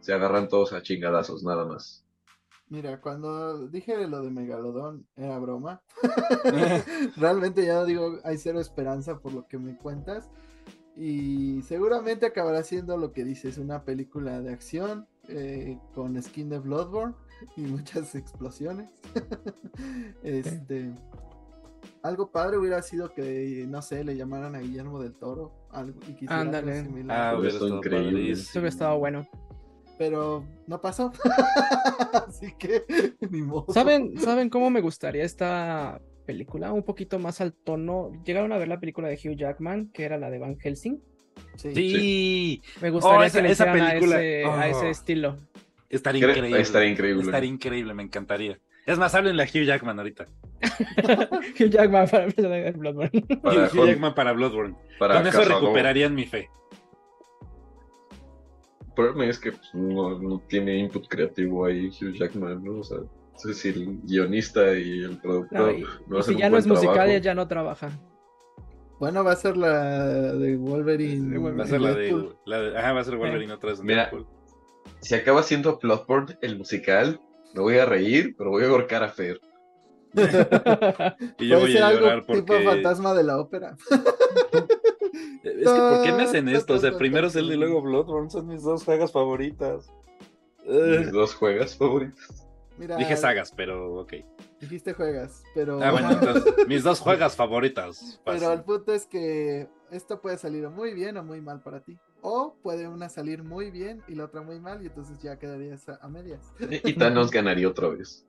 se 0.00 0.12
agarran 0.12 0.48
todos 0.48 0.72
a 0.72 0.82
chingadazos, 0.82 1.42
nada 1.42 1.64
más. 1.64 2.07
Mira, 2.70 3.00
cuando 3.00 3.66
dije 3.68 4.06
lo 4.06 4.22
de 4.22 4.30
Megalodon 4.30 5.06
era 5.16 5.38
broma. 5.38 5.80
Realmente 7.16 7.64
ya 7.64 7.84
digo, 7.84 8.18
hay 8.24 8.36
cero 8.36 8.60
esperanza 8.60 9.20
por 9.20 9.32
lo 9.32 9.46
que 9.46 9.58
me 9.58 9.76
cuentas. 9.76 10.30
Y 10.96 11.62
seguramente 11.62 12.26
acabará 12.26 12.62
siendo 12.62 12.96
lo 12.96 13.12
que 13.12 13.24
dices, 13.24 13.56
una 13.56 13.84
película 13.84 14.40
de 14.40 14.52
acción 14.52 15.06
eh, 15.28 15.78
con 15.94 16.20
skin 16.20 16.48
de 16.48 16.58
Bloodborne 16.58 17.14
y 17.56 17.62
muchas 17.62 18.14
explosiones. 18.14 18.90
este, 20.22 20.92
algo 22.02 22.30
padre 22.30 22.58
hubiera 22.58 22.82
sido 22.82 23.12
que, 23.14 23.64
no 23.68 23.80
sé, 23.80 24.04
le 24.04 24.16
llamaran 24.16 24.56
a 24.56 24.58
Guillermo 24.58 25.00
del 25.00 25.14
Toro 25.14 25.52
algo, 25.70 26.00
y 26.08 26.12
quisiera 26.14 26.40
algo 26.40 26.56
Ándale. 26.56 26.84
similar. 26.84 27.34
Ah, 27.34 27.38
Hubiera 27.38 27.54
estado 27.54 27.76
increíble. 27.76 28.32
Eso 28.32 28.58
hubiera 28.58 28.68
estado 28.68 28.98
bueno. 28.98 29.26
Pero 29.98 30.44
no 30.66 30.80
pasó. 30.80 31.12
Así 32.28 32.54
que, 32.58 32.84
ni 33.30 33.42
modo. 33.42 33.66
¿Saben, 33.72 34.16
¿Saben 34.18 34.48
cómo 34.48 34.70
me 34.70 34.80
gustaría 34.80 35.24
esta 35.24 36.00
película? 36.24 36.72
Un 36.72 36.84
poquito 36.84 37.18
más 37.18 37.40
al 37.40 37.52
tono. 37.52 38.12
¿Llegaron 38.24 38.52
a 38.52 38.58
ver 38.58 38.68
la 38.68 38.78
película 38.80 39.08
de 39.08 39.14
Hugh 39.16 39.36
Jackman, 39.36 39.90
que 39.92 40.04
era 40.04 40.18
la 40.18 40.30
de 40.30 40.38
Van 40.38 40.56
Helsing? 40.58 41.00
Sí. 41.56 41.72
Sí, 41.74 42.62
Me 42.80 42.90
gustaría 42.90 43.26
esa- 43.26 43.38
que 43.38 43.42
le 43.46 43.52
esa 43.52 43.64
hicieran 43.64 43.86
a 43.86 43.90
película. 43.90 44.22
ese, 44.22 44.44
a 44.44 44.68
ese 44.68 44.86
Oh. 44.86 44.90
estilo. 44.90 45.38
estaría 45.88 46.26
Cre- 46.26 46.30
increíble. 46.36 46.60
estaría 46.60 46.88
increíble. 46.90 47.22
Estaría 47.22 47.50
increíble, 47.50 47.94
me 47.94 48.02
encantaría. 48.02 48.58
Es 48.86 48.98
más, 48.98 49.14
háblenle 49.14 49.42
a 49.42 49.46
Hugh 49.46 49.64
Jackman 49.64 49.98
ahorita. 49.98 50.26
Hugh 51.60 51.70
Jackman 51.70 52.08
para 52.08 52.26
Bloodborne. 52.72 53.20
Para, 53.42 53.64
Hugh 53.66 53.86
Jackman 53.86 54.14
para 54.14 54.32
Bloodborne. 54.32 54.74
para 54.98 55.14
Con 55.16 55.26
eso 55.26 55.44
recuperarían 55.44 56.14
mi 56.14 56.24
fe. 56.26 56.48
El 58.98 59.04
problema 59.12 59.30
es 59.30 59.38
que 59.38 59.52
pues, 59.52 59.70
no, 59.74 60.18
no 60.18 60.42
tiene 60.48 60.76
input 60.76 61.06
creativo 61.06 61.64
ahí 61.66 61.86
Hugh 61.88 62.14
Jackman, 62.14 62.64
¿no? 62.64 62.80
O 62.80 62.82
sea, 62.84 62.98
es 63.36 63.42
decir, 63.44 63.76
el 63.76 64.00
guionista 64.02 64.74
y 64.76 65.04
el 65.04 65.12
No, 65.12 65.20
productor 65.22 65.72
y- 65.74 65.84
no 66.08 66.16
y 66.16 66.20
hacen 66.20 66.22
si 66.24 66.34
un 66.34 66.38
ya 66.40 66.46
no 66.46 66.50
buen 66.50 66.58
es 66.60 66.66
musical, 66.66 66.94
trabajo. 66.94 67.18
ya 67.18 67.34
no 67.34 67.46
trabaja. 67.48 67.90
Bueno, 68.98 69.22
va 69.22 69.32
a 69.32 69.36
ser 69.36 69.56
la 69.56 70.04
de 70.34 70.56
Wolverine. 70.56 71.30
De 71.30 71.38
Wolverine. 71.38 71.58
Va 71.58 71.64
a 71.64 71.66
ser 71.68 71.80
la 71.80 71.94
de, 71.94 72.28
la 72.46 72.60
de- 72.60 72.76
Ajá, 72.78 72.92
va 72.92 73.00
a 73.00 73.04
ser 73.04 73.16
Wolverine 73.16 73.52
otra 73.52 73.70
vez. 73.70 73.80
Mira. 73.80 74.02
Deadpool. 74.10 74.26
Si 75.00 75.14
acaba 75.14 75.44
siendo 75.44 75.78
Bloodborne 75.80 76.36
el 76.42 76.58
musical, 76.58 77.20
me 77.54 77.60
voy 77.60 77.78
a 77.78 77.86
reír, 77.86 78.34
pero 78.36 78.50
voy 78.50 78.64
a 78.64 78.68
ahorcar 78.68 79.04
a 79.04 79.10
Fer. 79.10 79.40
Y 81.38 81.46
yo 81.48 81.60
voy 81.60 81.76
a 81.76 81.86
algo 81.88 82.00
llorar 82.00 82.26
tipo 82.26 82.46
porque. 82.46 82.64
fantasma 82.64 83.14
de 83.14 83.22
la 83.22 83.38
ópera. 83.38 83.76
Es 85.42 85.54
que, 85.56 85.64
¿por 85.64 86.02
qué 86.02 86.12
me 86.12 86.22
hacen 86.22 86.48
esto? 86.48 86.74
O 86.74 86.78
sea, 86.78 86.96
primero 86.96 87.30
Zelda 87.30 87.54
y 87.54 87.56
luego 87.56 87.80
Bloodborne 87.82 88.30
son 88.30 88.48
mis 88.48 88.62
dos 88.62 88.82
sagas 88.82 89.12
favoritas. 89.12 89.92
Mis 90.66 91.10
dos 91.12 91.34
juegas 91.34 91.76
favoritos. 91.76 92.44
Mira, 92.76 92.96
Dije 92.96 93.16
sagas, 93.16 93.52
pero 93.56 93.96
ok. 93.96 94.14
Dijiste 94.60 94.92
juegas, 94.92 95.42
pero. 95.54 95.82
Ah, 95.82 95.90
bueno, 95.90 96.10
entonces, 96.12 96.54
mis 96.68 96.84
dos 96.84 97.00
juegas 97.00 97.34
favoritas. 97.34 98.20
pero 98.24 98.52
el 98.52 98.62
punto 98.62 98.92
es 98.92 99.06
que 99.06 99.68
esto 99.90 100.20
puede 100.20 100.38
salir 100.38 100.68
muy 100.68 100.94
bien 100.94 101.16
o 101.16 101.24
muy 101.24 101.40
mal 101.40 101.60
para 101.62 101.80
ti. 101.80 101.98
O 102.20 102.56
puede 102.62 102.86
una 102.86 103.08
salir 103.08 103.42
muy 103.42 103.70
bien 103.70 104.02
y 104.08 104.14
la 104.14 104.24
otra 104.24 104.42
muy 104.42 104.60
mal, 104.60 104.82
y 104.82 104.86
entonces 104.86 105.20
ya 105.20 105.38
quedarías 105.38 105.88
a, 105.88 105.98
a 106.00 106.08
medias. 106.08 106.52
Y 106.60 106.94
Thanos 106.94 107.30
ganaría 107.30 107.68
otra 107.68 107.88
vez. 107.88 108.26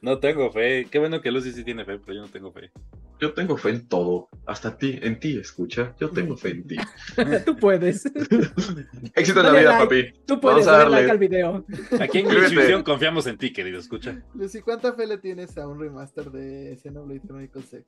No 0.00 0.18
tengo 0.18 0.50
fe. 0.50 0.86
Qué 0.90 0.98
bueno 0.98 1.20
que 1.20 1.30
Lucy 1.30 1.52
sí 1.52 1.64
tiene 1.64 1.84
fe, 1.84 1.98
pero 1.98 2.14
yo 2.14 2.22
no 2.22 2.28
tengo 2.28 2.52
fe. 2.52 2.70
Yo 3.20 3.34
tengo 3.34 3.56
fe 3.56 3.70
en 3.70 3.88
todo, 3.88 4.28
hasta 4.46 4.76
ti, 4.76 4.98
en 5.02 5.18
ti, 5.18 5.38
escucha. 5.38 5.94
Yo 5.98 6.10
tengo 6.10 6.36
fe 6.36 6.50
en 6.50 6.66
ti. 6.68 6.76
Tú 7.44 7.56
puedes. 7.56 8.06
Éxito 9.14 9.40
en 9.40 9.46
la 9.46 9.52
vida, 9.52 9.70
like. 9.70 9.84
papi. 9.84 10.20
Tú 10.24 10.40
puedes 10.40 10.66
Vamos 10.66 10.68
a 10.68 10.78
darle 10.78 10.96
like 10.98 11.10
al 11.10 11.18
video. 11.18 11.64
Aquí 12.00 12.18
en. 12.18 12.26
Intuición 12.48 12.84
confiamos 12.84 13.26
en 13.26 13.36
ti, 13.36 13.52
querido. 13.52 13.80
Escucha. 13.80 14.22
Lucy, 14.34 14.60
¿cuánta 14.60 14.92
fe 14.92 15.06
le 15.06 15.18
tienes 15.18 15.58
a 15.58 15.66
un 15.66 15.80
remaster 15.80 16.30
de 16.30 16.78
Xenoblade 16.80 17.22
Chronicles 17.22 17.74
X? 17.74 17.86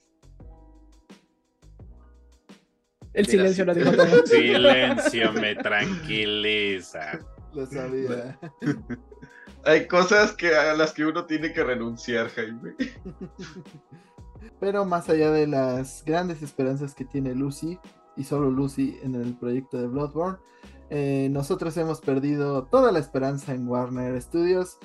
El 3.13 3.27
Mira, 3.27 3.31
silencio 3.31 3.65
lo 3.65 3.75
dijo 3.75 3.93
todo. 3.93 4.27
Silencio 4.27 5.33
me 5.33 5.55
tranquiliza. 5.57 7.21
Lo 7.53 7.67
sabía. 7.67 8.39
Hay 9.65 9.87
cosas 9.87 10.33
que 10.33 10.55
a 10.57 10.75
las 10.75 10.93
que 10.93 11.05
uno 11.05 11.27
tiene 11.27 11.53
que 11.53 11.63
renunciar, 11.63 12.31
Jaime. 12.31 12.75
Pero 14.59 14.85
más 14.85 15.09
allá 15.09 15.31
de 15.31 15.47
las 15.47 16.05
grandes 16.05 16.43
esperanzas 16.43 16.95
que 16.95 17.05
tiene 17.05 17.35
Lucy, 17.35 17.79
y 18.17 18.25
solo 18.25 18.51
Lucy 18.51 18.99
en 19.03 19.15
el 19.15 19.35
proyecto 19.35 19.79
de 19.79 19.87
Bloodborne, 19.87 20.39
eh, 20.91 21.29
nosotros 21.31 21.77
hemos 21.77 22.01
perdido 22.01 22.65
toda 22.65 22.93
la 22.93 22.99
esperanza 22.99 23.55
en 23.55 23.69
Warner 23.69 24.21
Studios, 24.21 24.79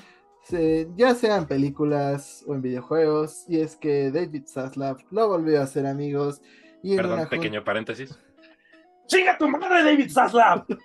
se- 0.44 0.88
ya 0.96 1.16
sea 1.16 1.38
en 1.38 1.46
películas 1.48 2.44
o 2.48 2.54
en 2.54 2.62
videojuegos, 2.62 3.46
y 3.50 3.60
es 3.60 3.76
que 3.76 4.12
David 4.12 4.44
Zaslav 4.48 4.98
lo 5.12 5.28
volvió 5.28 5.60
a 5.60 5.64
hacer 5.64 5.86
amigos. 5.88 6.42
Y 6.84 6.92
en 6.92 6.98
Perdón, 6.98 7.20
una 7.22 7.30
pequeño 7.30 7.64
paréntesis. 7.64 8.18
¡Chinga 9.08 9.38
tu 9.38 9.48
madre, 9.48 9.84
David 9.84 10.10
Zaslav! 10.12 10.66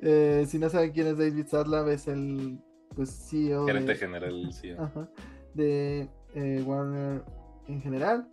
Eh, 0.00 0.46
si 0.48 0.58
no 0.58 0.70
saben 0.70 0.92
quién 0.92 1.08
es 1.08 1.18
David 1.18 1.46
Zaslav, 1.46 1.88
es 1.90 2.08
el 2.08 2.58
pues 2.96 3.28
CEO 3.30 3.66
Gerente 3.66 3.92
de, 3.92 3.98
general, 3.98 4.52
sí. 4.52 4.70
ajá, 4.70 5.08
de 5.54 6.08
eh, 6.34 6.62
Warner 6.66 7.24
en 7.66 7.80
general 7.82 8.28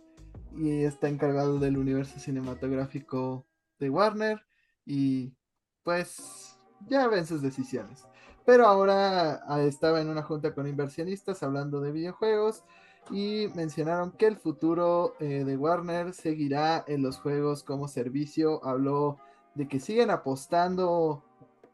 y 0.56 0.84
está 0.84 1.08
encargado 1.08 1.58
del 1.58 1.78
universo 1.78 2.18
cinematográfico 2.18 3.46
de 3.78 3.90
Warner 3.90 4.42
y 4.84 5.32
pues 5.82 6.58
ya 6.88 7.06
ven 7.08 7.26
sus 7.26 7.42
decisiones. 7.42 8.04
Pero 8.44 8.66
ahora 8.66 9.42
ah, 9.46 9.62
estaba 9.62 10.00
en 10.00 10.08
una 10.08 10.22
junta 10.22 10.54
con 10.54 10.66
inversionistas 10.66 11.42
hablando 11.42 11.80
de 11.80 11.92
videojuegos 11.92 12.64
y 13.10 13.48
mencionaron 13.54 14.12
que 14.12 14.26
el 14.26 14.36
futuro 14.36 15.14
eh, 15.20 15.44
de 15.44 15.56
Warner 15.56 16.12
seguirá 16.12 16.84
en 16.86 17.02
los 17.02 17.18
juegos 17.18 17.62
como 17.62 17.88
servicio. 17.88 18.64
Habló 18.64 19.18
de 19.54 19.68
que 19.68 19.80
siguen 19.80 20.10
apostando 20.10 21.22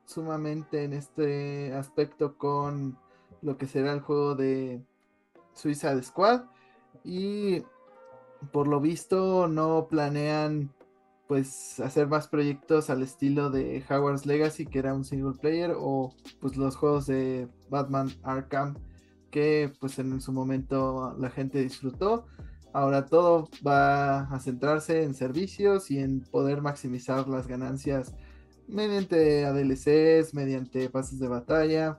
sumamente 0.05 0.85
en 0.85 0.93
este 0.93 1.75
aspecto 1.75 2.39
con 2.39 2.99
lo 3.43 3.59
que 3.59 3.67
será 3.67 3.93
el 3.93 4.01
juego 4.01 4.35
de 4.35 4.83
Suicide 5.57 6.03
Squad 6.03 6.43
y 7.05 7.63
por 8.53 8.69
lo 8.69 8.81
visto 8.81 9.49
no 9.49 9.89
planean 9.89 10.73
pues 11.27 11.81
hacer 11.81 12.07
más 12.07 12.29
proyectos 12.29 12.89
al 12.89 13.03
estilo 13.03 13.51
de 13.51 13.85
Howard's 13.91 14.27
Legacy 14.27 14.67
que 14.67 14.79
era 14.79 14.95
un 14.95 15.05
single 15.05 15.37
player 15.41 15.75
o 15.77 16.15
pues 16.41 16.57
los 16.57 16.77
juegos 16.77 17.07
de 17.07 17.49
Batman 17.69 18.11
Arkham 18.23 18.77
que 19.31 19.73
pues 19.81 19.99
en 19.99 20.21
su 20.21 20.33
momento 20.33 21.17
la 21.19 21.31
gente 21.31 21.61
disfrutó 21.61 22.27
ahora 22.73 23.07
todo 23.07 23.49
va 23.67 24.21
a 24.21 24.39
centrarse 24.39 25.03
en 25.03 25.15
servicios 25.15 25.91
y 25.91 25.99
en 25.99 26.21
poder 26.21 26.63
maximizar 26.63 27.27
las 27.27 27.47
ganancias 27.49 28.15
mediante 28.69 29.45
ADLCs, 29.45 30.35
mediante 30.35 30.91
pases 30.91 31.19
de 31.19 31.29
batalla. 31.29 31.99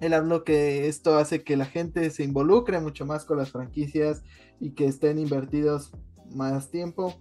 Él 0.00 0.14
habló 0.14 0.44
que 0.44 0.88
esto 0.88 1.16
hace 1.16 1.42
que 1.42 1.56
la 1.56 1.64
gente 1.66 2.10
se 2.10 2.24
involucre 2.24 2.80
mucho 2.80 3.06
más 3.06 3.24
con 3.24 3.38
las 3.38 3.50
franquicias 3.50 4.22
y 4.60 4.70
que 4.72 4.86
estén 4.86 5.18
invertidos 5.18 5.92
más 6.34 6.70
tiempo. 6.70 7.14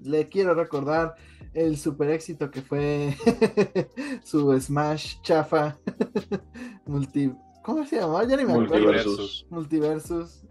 Le 0.00 0.28
quiero 0.28 0.54
recordar 0.54 1.14
el 1.54 1.76
super 1.76 2.10
éxito 2.10 2.50
que 2.50 2.62
fue 2.62 3.16
su 4.24 4.58
Smash 4.60 5.20
chafa 5.22 5.78
multi 6.86 7.32
¿Cómo 7.62 7.84
se 7.84 7.96
llamaba? 7.96 8.24
Ya 8.24 8.36
ni 8.36 8.44
me 8.46 8.52
acuerdo. 8.52 8.74
Multiversus. 8.74 9.46
Multiversus. 9.50 10.42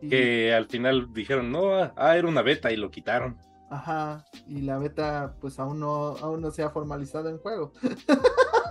Y- 0.00 0.08
Que 0.08 0.52
al 0.52 0.66
final 0.66 1.08
dijeron, 1.12 1.52
no, 1.52 1.70
ah, 1.96 2.16
era 2.16 2.26
una 2.26 2.42
beta 2.42 2.72
y 2.72 2.76
lo 2.76 2.90
quitaron. 2.90 3.38
Ajá, 3.70 4.24
y 4.48 4.60
la 4.62 4.78
beta 4.78 5.36
pues 5.40 5.58
aún 5.58 5.78
no, 5.80 6.16
aún 6.18 6.40
no 6.40 6.50
se 6.50 6.62
ha 6.64 6.70
formalizado 6.70 7.28
en 7.28 7.38
juego. 7.38 7.72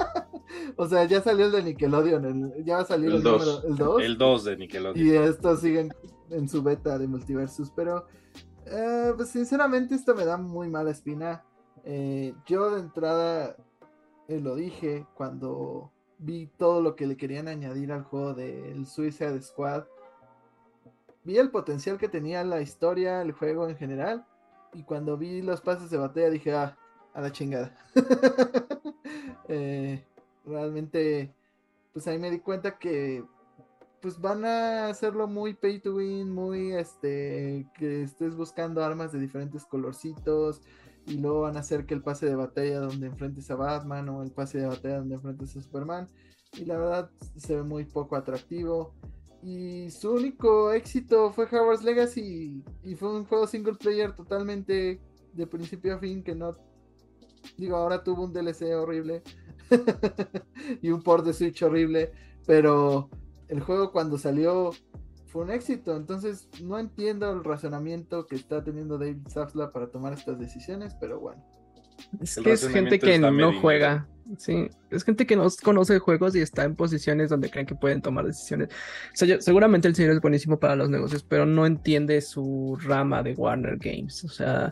o 0.78 0.88
sea, 0.88 1.06
ya 1.06 1.22
salió 1.22 1.46
el 1.46 1.52
de 1.52 1.64
Nickelodeon, 1.64 2.26
el- 2.26 2.66
ya 2.66 2.78
va 2.78 2.82
a 2.84 2.86
salir 2.86 3.12
el 3.12 3.24
2. 3.24 3.64
El 4.02 4.18
2 4.18 4.44
de 4.44 4.58
Nickelodeon. 4.58 5.06
Y 5.08 5.12
estos 5.12 5.62
siguen 5.62 5.94
en 6.30 6.50
su 6.50 6.64
beta 6.64 6.98
de 6.98 7.08
Multiversus, 7.08 7.72
pero 7.72 8.06
eh, 8.66 9.14
pues 9.16 9.30
sinceramente 9.30 9.96
esto 9.96 10.16
me 10.16 10.26
da 10.26 10.38
muy 10.38 10.70
mala 10.70 10.92
espina. 10.92 11.44
Eh, 11.86 12.34
yo 12.46 12.72
de 12.72 12.80
entrada 12.80 13.58
eh, 14.28 14.40
lo 14.40 14.56
dije 14.56 15.06
cuando 15.16 15.92
vi 16.18 16.48
todo 16.58 16.82
lo 16.82 16.96
que 16.96 17.06
le 17.08 17.18
querían 17.18 17.48
añadir 17.50 17.92
al 17.92 18.04
juego 18.04 18.34
del 18.34 18.88
Suicide 18.88 19.42
Squad. 19.42 19.84
Vi 21.26 21.38
el 21.38 21.52
potencial 21.52 21.98
que 21.98 22.08
tenía 22.10 22.44
la 22.44 22.62
historia, 22.62 23.22
el 23.22 23.32
juego 23.34 23.68
en 23.68 23.78
general. 23.78 24.26
Y 24.74 24.84
cuando 24.84 25.18
vi 25.18 25.42
los 25.42 25.62
pases 25.62 25.90
de 25.90 25.98
batalla 25.98 26.30
dije, 26.30 26.54
ah, 26.54 26.78
a 27.14 27.22
la 27.22 27.32
chingada. 27.32 27.76
Eh, 29.50 30.02
realmente, 30.46 31.34
pues 31.94 32.08
ahí 32.08 32.20
me 32.20 32.32
di 32.32 32.40
cuenta 32.40 32.78
que 32.78 33.24
pues 34.02 34.20
van 34.20 34.44
a 34.44 34.90
hacerlo 34.90 35.28
muy 35.28 35.54
pay 35.54 35.80
to 35.80 35.96
win, 35.96 36.30
muy 36.30 36.74
este, 36.74 37.66
que 37.74 38.04
estés 38.04 38.36
buscando 38.36 38.84
armas 38.84 39.14
de 39.14 39.20
diferentes 39.20 39.66
colorcitos 39.66 40.62
y 41.06 41.20
luego 41.20 41.42
van 41.42 41.56
a 41.56 41.62
hacer 41.62 41.86
que 41.86 41.94
el 41.94 42.04
pase 42.04 42.26
de 42.26 42.36
batalla 42.36 42.82
donde 42.82 43.08
enfrentes 43.08 43.50
a 43.50 43.56
Batman 43.56 44.10
o 44.10 44.22
el 44.22 44.32
pase 44.32 44.58
de 44.58 44.68
batalla 44.68 44.98
donde 44.98 45.16
enfrentes 45.16 45.56
a 45.56 45.62
Superman 45.62 46.10
y 46.58 46.66
la 46.66 46.78
verdad 46.78 47.12
se 47.38 47.56
ve 47.56 47.64
muy 47.64 47.86
poco 47.86 48.18
atractivo. 48.18 48.94
Y 49.42 49.90
su 49.90 50.12
único 50.12 50.72
éxito 50.74 51.32
fue 51.32 51.46
Howard's 51.46 51.84
Legacy 51.84 52.64
y 52.84 52.96
fue 52.96 53.14
un 53.14 53.26
juego 53.26 53.48
single 53.48 53.76
player 53.76 54.14
totalmente 54.14 55.02
de 55.34 55.48
principio 55.48 55.96
a 55.96 56.00
fin 56.00 56.24
que 56.24 56.36
no 56.36 56.58
digo 57.58 57.76
ahora 57.76 58.04
tuvo 58.04 58.24
un 58.24 58.34
DLC 58.34 58.74
horrible 58.76 59.24
y 60.82 60.90
un 60.90 61.02
port 61.02 61.26
de 61.26 61.34
Switch 61.34 61.62
horrible 61.64 62.12
pero 62.46 63.10
el 63.48 63.62
juego 63.62 63.92
cuando 63.92 64.18
salió 64.18 64.72
fue 65.28 65.44
un 65.44 65.52
éxito. 65.52 65.96
Entonces 65.96 66.48
no 66.62 66.78
entiendo 66.78 67.32
el 67.32 67.44
razonamiento 67.44 68.28
que 68.28 68.36
está 68.36 68.64
teniendo 68.64 68.98
David 68.98 69.28
Zaslav 69.30 69.72
para 69.72 69.88
tomar 69.88 70.14
estas 70.14 70.40
decisiones, 70.40 70.96
pero 71.00 71.20
bueno. 71.20 71.44
Es 72.22 72.36
que 72.36 72.52
es 72.52 72.68
gente 72.68 73.00
que 73.00 73.18
no 73.20 73.32
medio 73.32 73.60
juega. 73.62 74.08
Sí, 74.38 74.70
es 74.90 75.04
gente 75.04 75.26
que 75.28 75.36
no 75.36 75.48
conoce 75.64 76.00
juegos 76.00 76.36
y 76.36 76.42
está 76.42 76.64
en 76.64 76.76
posiciones 76.76 77.30
donde 77.30 77.50
creen 77.50 77.66
que 77.66 77.76
pueden 77.76 78.02
tomar 78.02 78.26
decisiones. 78.26 78.70
O 78.70 79.16
sea, 79.16 79.28
yo- 79.28 79.42
seguramente 79.42 79.88
el 79.88 79.96
señor 79.96 80.14
es 80.14 80.22
buenísimo 80.22 80.60
para 80.60 80.76
los 80.76 80.90
negocios, 80.90 81.24
pero 81.24 81.46
no 81.46 81.66
entiende 81.66 82.22
su 82.22 82.78
rama 82.82 83.22
de 83.22 83.34
Warner 83.34 83.78
Games. 83.78 84.24
O 84.24 84.30
sea, 84.30 84.72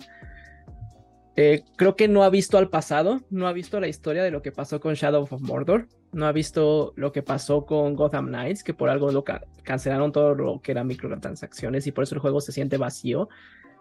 eh, 1.35 1.63
creo 1.77 1.95
que 1.95 2.07
no 2.07 2.23
ha 2.23 2.29
visto 2.29 2.57
al 2.57 2.69
pasado, 2.69 3.21
no 3.29 3.47
ha 3.47 3.53
visto 3.53 3.79
la 3.79 3.87
historia 3.87 4.23
de 4.23 4.31
lo 4.31 4.41
que 4.41 4.51
pasó 4.51 4.79
con 4.79 4.93
Shadow 4.95 5.23
of 5.29 5.41
Mordor, 5.41 5.87
no 6.11 6.25
ha 6.27 6.31
visto 6.31 6.93
lo 6.97 7.11
que 7.11 7.23
pasó 7.23 7.65
con 7.65 7.95
Gotham 7.95 8.27
Knights, 8.27 8.63
que 8.63 8.73
por 8.73 8.89
algo 8.89 9.11
lo 9.11 9.23
ca- 9.23 9.43
cancelaron 9.63 10.11
todo 10.11 10.35
lo 10.35 10.59
que 10.61 10.73
era 10.73 10.83
microtransacciones 10.83 11.87
y 11.87 11.91
por 11.93 12.03
eso 12.03 12.15
el 12.15 12.21
juego 12.21 12.41
se 12.41 12.51
siente 12.51 12.77
vacío. 12.77 13.29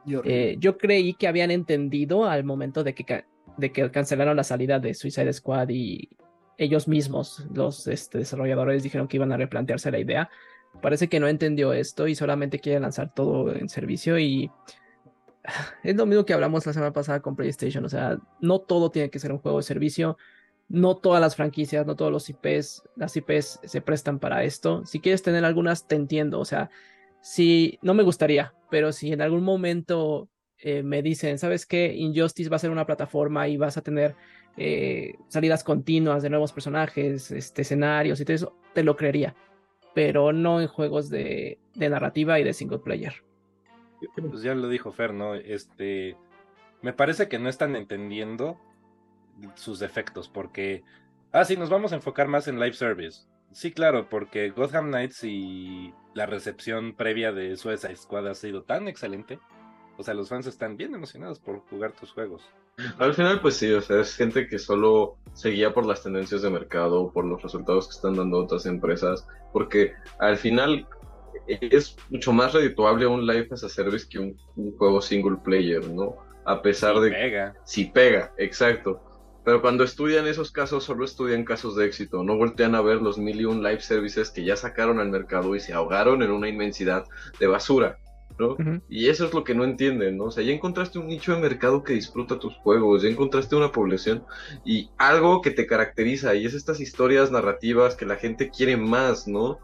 y 0.06 0.14
horrible. 0.14 0.50
Eh, 0.52 0.56
yo 0.60 0.78
creí 0.78 1.14
que 1.14 1.26
habían 1.28 1.50
entendido 1.50 2.24
al 2.24 2.44
momento 2.44 2.84
de 2.84 2.94
que, 2.94 3.24
de 3.56 3.72
que 3.72 3.90
cancelaron 3.90 4.36
la 4.36 4.44
salida 4.44 4.78
de 4.78 4.94
Suicide 4.94 5.32
Squad 5.32 5.68
y 5.70 6.08
ellos 6.56 6.86
mismos, 6.86 7.46
los 7.52 7.86
este, 7.88 8.18
desarrolladores, 8.18 8.82
dijeron 8.82 9.08
que 9.08 9.16
iban 9.16 9.32
a 9.32 9.36
replantearse 9.36 9.90
la 9.90 9.98
idea. 9.98 10.30
Parece 10.80 11.08
que 11.08 11.18
no 11.18 11.26
entendió 11.26 11.72
esto 11.72 12.06
y 12.06 12.14
solamente 12.14 12.60
quiere 12.60 12.78
lanzar 12.78 13.12
todo 13.12 13.52
en 13.52 13.68
servicio 13.68 14.18
y 14.20 14.50
es 15.82 15.96
lo 15.96 16.06
mismo 16.06 16.24
que 16.24 16.34
hablamos 16.34 16.66
la 16.66 16.72
semana 16.72 16.92
pasada 16.92 17.20
con 17.20 17.36
PlayStation. 17.36 17.84
O 17.84 17.88
sea, 17.88 18.18
no 18.40 18.60
todo 18.60 18.90
tiene 18.90 19.10
que 19.10 19.18
ser 19.18 19.32
un 19.32 19.38
juego 19.38 19.58
de 19.58 19.64
servicio. 19.64 20.16
No 20.68 20.96
todas 20.96 21.20
las 21.20 21.34
franquicias, 21.36 21.86
no 21.86 21.96
todos 21.96 22.12
los 22.12 22.28
IPs, 22.30 22.84
las 22.96 23.16
IPs 23.16 23.60
se 23.64 23.80
prestan 23.80 24.18
para 24.20 24.44
esto. 24.44 24.84
Si 24.86 25.00
quieres 25.00 25.22
tener 25.22 25.44
algunas, 25.44 25.88
te 25.88 25.96
entiendo. 25.96 26.38
O 26.38 26.44
sea, 26.44 26.70
si 27.20 27.78
no 27.82 27.94
me 27.94 28.02
gustaría, 28.02 28.54
pero 28.70 28.92
si 28.92 29.12
en 29.12 29.20
algún 29.20 29.42
momento 29.42 30.28
eh, 30.58 30.82
me 30.82 31.02
dicen, 31.02 31.38
¿sabes 31.38 31.66
qué? 31.66 31.92
Injustice 31.94 32.50
va 32.50 32.56
a 32.56 32.60
ser 32.60 32.70
una 32.70 32.86
plataforma 32.86 33.48
y 33.48 33.56
vas 33.56 33.76
a 33.76 33.82
tener 33.82 34.14
eh, 34.56 35.14
salidas 35.28 35.64
continuas 35.64 36.22
de 36.22 36.30
nuevos 36.30 36.52
personajes, 36.52 37.30
este, 37.30 37.62
escenarios 37.62 38.20
y 38.20 38.24
todo 38.24 38.34
eso, 38.34 38.56
te 38.74 38.84
lo 38.84 38.96
creería. 38.96 39.34
Pero 39.94 40.32
no 40.32 40.60
en 40.60 40.68
juegos 40.68 41.08
de, 41.10 41.58
de 41.74 41.88
narrativa 41.88 42.38
y 42.38 42.44
de 42.44 42.52
single 42.52 42.78
player. 42.78 43.24
Pues 44.16 44.42
ya 44.42 44.54
lo 44.54 44.68
dijo 44.68 44.92
Fer, 44.92 45.12
¿no? 45.12 45.34
Este, 45.34 46.16
me 46.82 46.92
parece 46.92 47.28
que 47.28 47.38
no 47.38 47.48
están 47.48 47.76
entendiendo 47.76 48.58
sus 49.54 49.78
defectos, 49.78 50.28
porque, 50.28 50.82
ah, 51.32 51.44
sí, 51.44 51.56
nos 51.56 51.70
vamos 51.70 51.92
a 51.92 51.96
enfocar 51.96 52.28
más 52.28 52.48
en 52.48 52.58
live 52.58 52.74
service. 52.74 53.26
Sí, 53.52 53.72
claro, 53.72 54.08
porque 54.08 54.50
Gotham 54.50 54.88
Knights 54.88 55.24
y 55.24 55.92
la 56.14 56.26
recepción 56.26 56.94
previa 56.94 57.32
de 57.32 57.56
Suicide 57.56 57.96
Squad 57.96 58.28
ha 58.28 58.34
sido 58.34 58.62
tan 58.62 58.88
excelente. 58.88 59.38
O 59.96 60.02
sea, 60.02 60.14
los 60.14 60.28
fans 60.28 60.46
están 60.46 60.76
bien 60.76 60.94
emocionados 60.94 61.40
por 61.40 61.60
jugar 61.68 61.92
tus 61.92 62.12
juegos. 62.12 62.42
Al 62.98 63.12
final, 63.12 63.40
pues 63.40 63.56
sí, 63.56 63.70
o 63.72 63.80
sea, 63.82 64.00
es 64.00 64.16
gente 64.16 64.46
que 64.46 64.58
solo 64.58 65.18
seguía 65.34 65.74
por 65.74 65.84
las 65.84 66.02
tendencias 66.02 66.42
de 66.42 66.50
mercado, 66.50 67.12
por 67.12 67.24
los 67.24 67.42
resultados 67.42 67.86
que 67.88 67.96
están 67.96 68.14
dando 68.14 68.38
otras 68.38 68.64
empresas, 68.64 69.26
porque 69.52 69.92
al 70.18 70.38
final 70.38 70.86
es 71.60 71.96
mucho 72.10 72.32
más 72.32 72.52
redituable 72.52 73.06
un 73.06 73.26
live 73.26 73.48
as 73.50 73.64
a 73.64 73.68
service 73.68 74.06
que 74.08 74.18
un, 74.18 74.36
un 74.56 74.76
juego 74.76 75.00
single 75.00 75.38
player, 75.44 75.88
¿no? 75.88 76.16
A 76.44 76.62
pesar 76.62 76.96
Y 76.96 77.00
de 77.00 77.10
pega. 77.10 77.54
si 77.64 77.86
pega, 77.86 78.32
exacto. 78.38 79.02
Pero 79.44 79.62
cuando 79.62 79.84
estudian 79.84 80.26
esos 80.26 80.52
casos, 80.52 80.84
solo 80.84 81.04
estudian 81.04 81.44
casos 81.44 81.74
de 81.74 81.86
éxito, 81.86 82.22
no 82.22 82.36
voltean 82.36 82.74
a 82.74 82.82
ver 82.82 83.00
los 83.00 83.18
mil 83.18 83.40
y 83.40 83.44
un 83.46 83.62
live 83.62 83.80
services 83.80 84.30
que 84.30 84.44
ya 84.44 84.54
sacaron 84.56 85.00
al 85.00 85.08
mercado 85.10 85.54
y 85.56 85.60
se 85.60 85.72
ahogaron 85.72 86.22
en 86.22 86.30
una 86.30 86.48
inmensidad 86.48 87.04
de 87.38 87.46
basura, 87.46 87.98
¿no? 88.38 88.56
Y 88.88 89.08
eso 89.08 89.24
es 89.26 89.32
lo 89.32 89.42
que 89.42 89.54
no 89.54 89.64
entienden, 89.64 90.18
¿no? 90.18 90.24
O 90.24 90.30
sea, 90.30 90.44
ya 90.44 90.52
encontraste 90.52 90.98
un 90.98 91.06
nicho 91.08 91.34
de 91.34 91.40
mercado 91.40 91.82
que 91.82 91.94
disfruta 91.94 92.38
tus 92.38 92.54
juegos, 92.56 93.02
ya 93.02 93.08
encontraste 93.08 93.56
una 93.56 93.72
población 93.72 94.24
y 94.64 94.90
algo 94.98 95.40
que 95.40 95.50
te 95.50 95.66
caracteriza, 95.66 96.34
y 96.34 96.44
es 96.44 96.52
estas 96.54 96.78
historias 96.80 97.30
narrativas 97.30 97.96
que 97.96 98.04
la 98.06 98.16
gente 98.16 98.50
quiere 98.50 98.76
más, 98.76 99.26
¿no? 99.26 99.58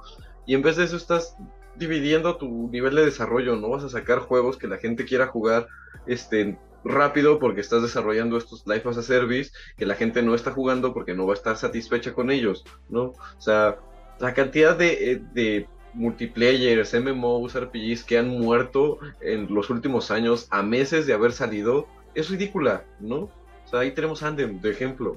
Y 0.47 0.55
en 0.55 0.63
vez 0.63 0.77
de 0.77 0.85
eso 0.85 0.97
estás 0.97 1.37
dividiendo 1.79 2.37
tu 2.37 2.69
nivel 2.71 2.95
de 2.95 3.05
desarrollo, 3.05 3.57
no 3.57 3.71
vas 3.71 3.85
a 3.85 3.89
sacar 3.89 4.21
juegos 4.21 4.57
que 4.57 4.69
la 4.69 4.79
gente 4.79 5.05
quiera 5.05 5.27
jugar 5.27 5.69
este 6.07 6.59
rápido 6.85 7.39
porque 7.39 7.61
estás 7.61 7.83
desarrollando 7.83 8.37
estos 8.37 8.65
life 8.67 8.89
as 8.89 8.97
a 8.97 9.03
service 9.03 9.51
que 9.77 9.87
la 9.87 9.97
gente 9.97 10.23
no 10.23 10.35
está 10.35 10.53
jugando 10.53 10.95
porque 10.95 11.15
no 11.15 11.27
va 11.27 11.33
a 11.33 11.37
estar 11.37 11.57
satisfecha 11.57 12.13
con 12.13 12.31
ellos, 12.31 12.65
¿no? 12.89 13.03
O 13.07 13.41
sea, 13.41 13.79
la 14.21 14.35
cantidad 14.35 14.77
de, 14.77 15.13
eh, 15.13 15.23
de 15.35 15.67
multiplayers, 15.95 16.95
MMOs, 16.95 17.59
RPGs 17.59 18.05
que 18.05 18.19
han 18.19 18.29
muerto 18.29 18.99
en 19.21 19.53
los 19.53 19.71
últimos 19.71 20.11
años 20.11 20.47
a 20.51 20.63
meses 20.63 21.07
de 21.07 21.13
haber 21.13 21.33
salido 21.33 21.87
es 22.15 22.31
ridícula, 22.31 22.85
¿no? 23.01 23.17
O 23.17 23.69
sea, 23.69 23.81
ahí 23.81 23.91
tenemos 23.91 24.23
Andem, 24.23 24.61
de 24.61 24.71
ejemplo. 24.71 25.17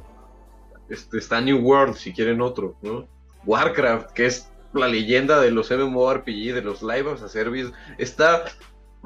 Este, 0.90 1.20
está 1.20 1.40
New 1.40 1.60
World, 1.60 1.96
si 1.96 2.14
quieren 2.14 2.42
otro, 2.42 2.76
¿no? 2.82 3.08
Warcraft, 3.46 4.12
que 4.12 4.26
es 4.26 4.52
la 4.74 4.88
leyenda 4.88 5.40
de 5.40 5.52
los 5.52 5.72
MMORPG, 5.72 6.54
de 6.54 6.62
los 6.62 6.82
live 6.82 7.12
as 7.12 7.22
a 7.22 7.30
service, 7.30 7.72
está 7.98 8.46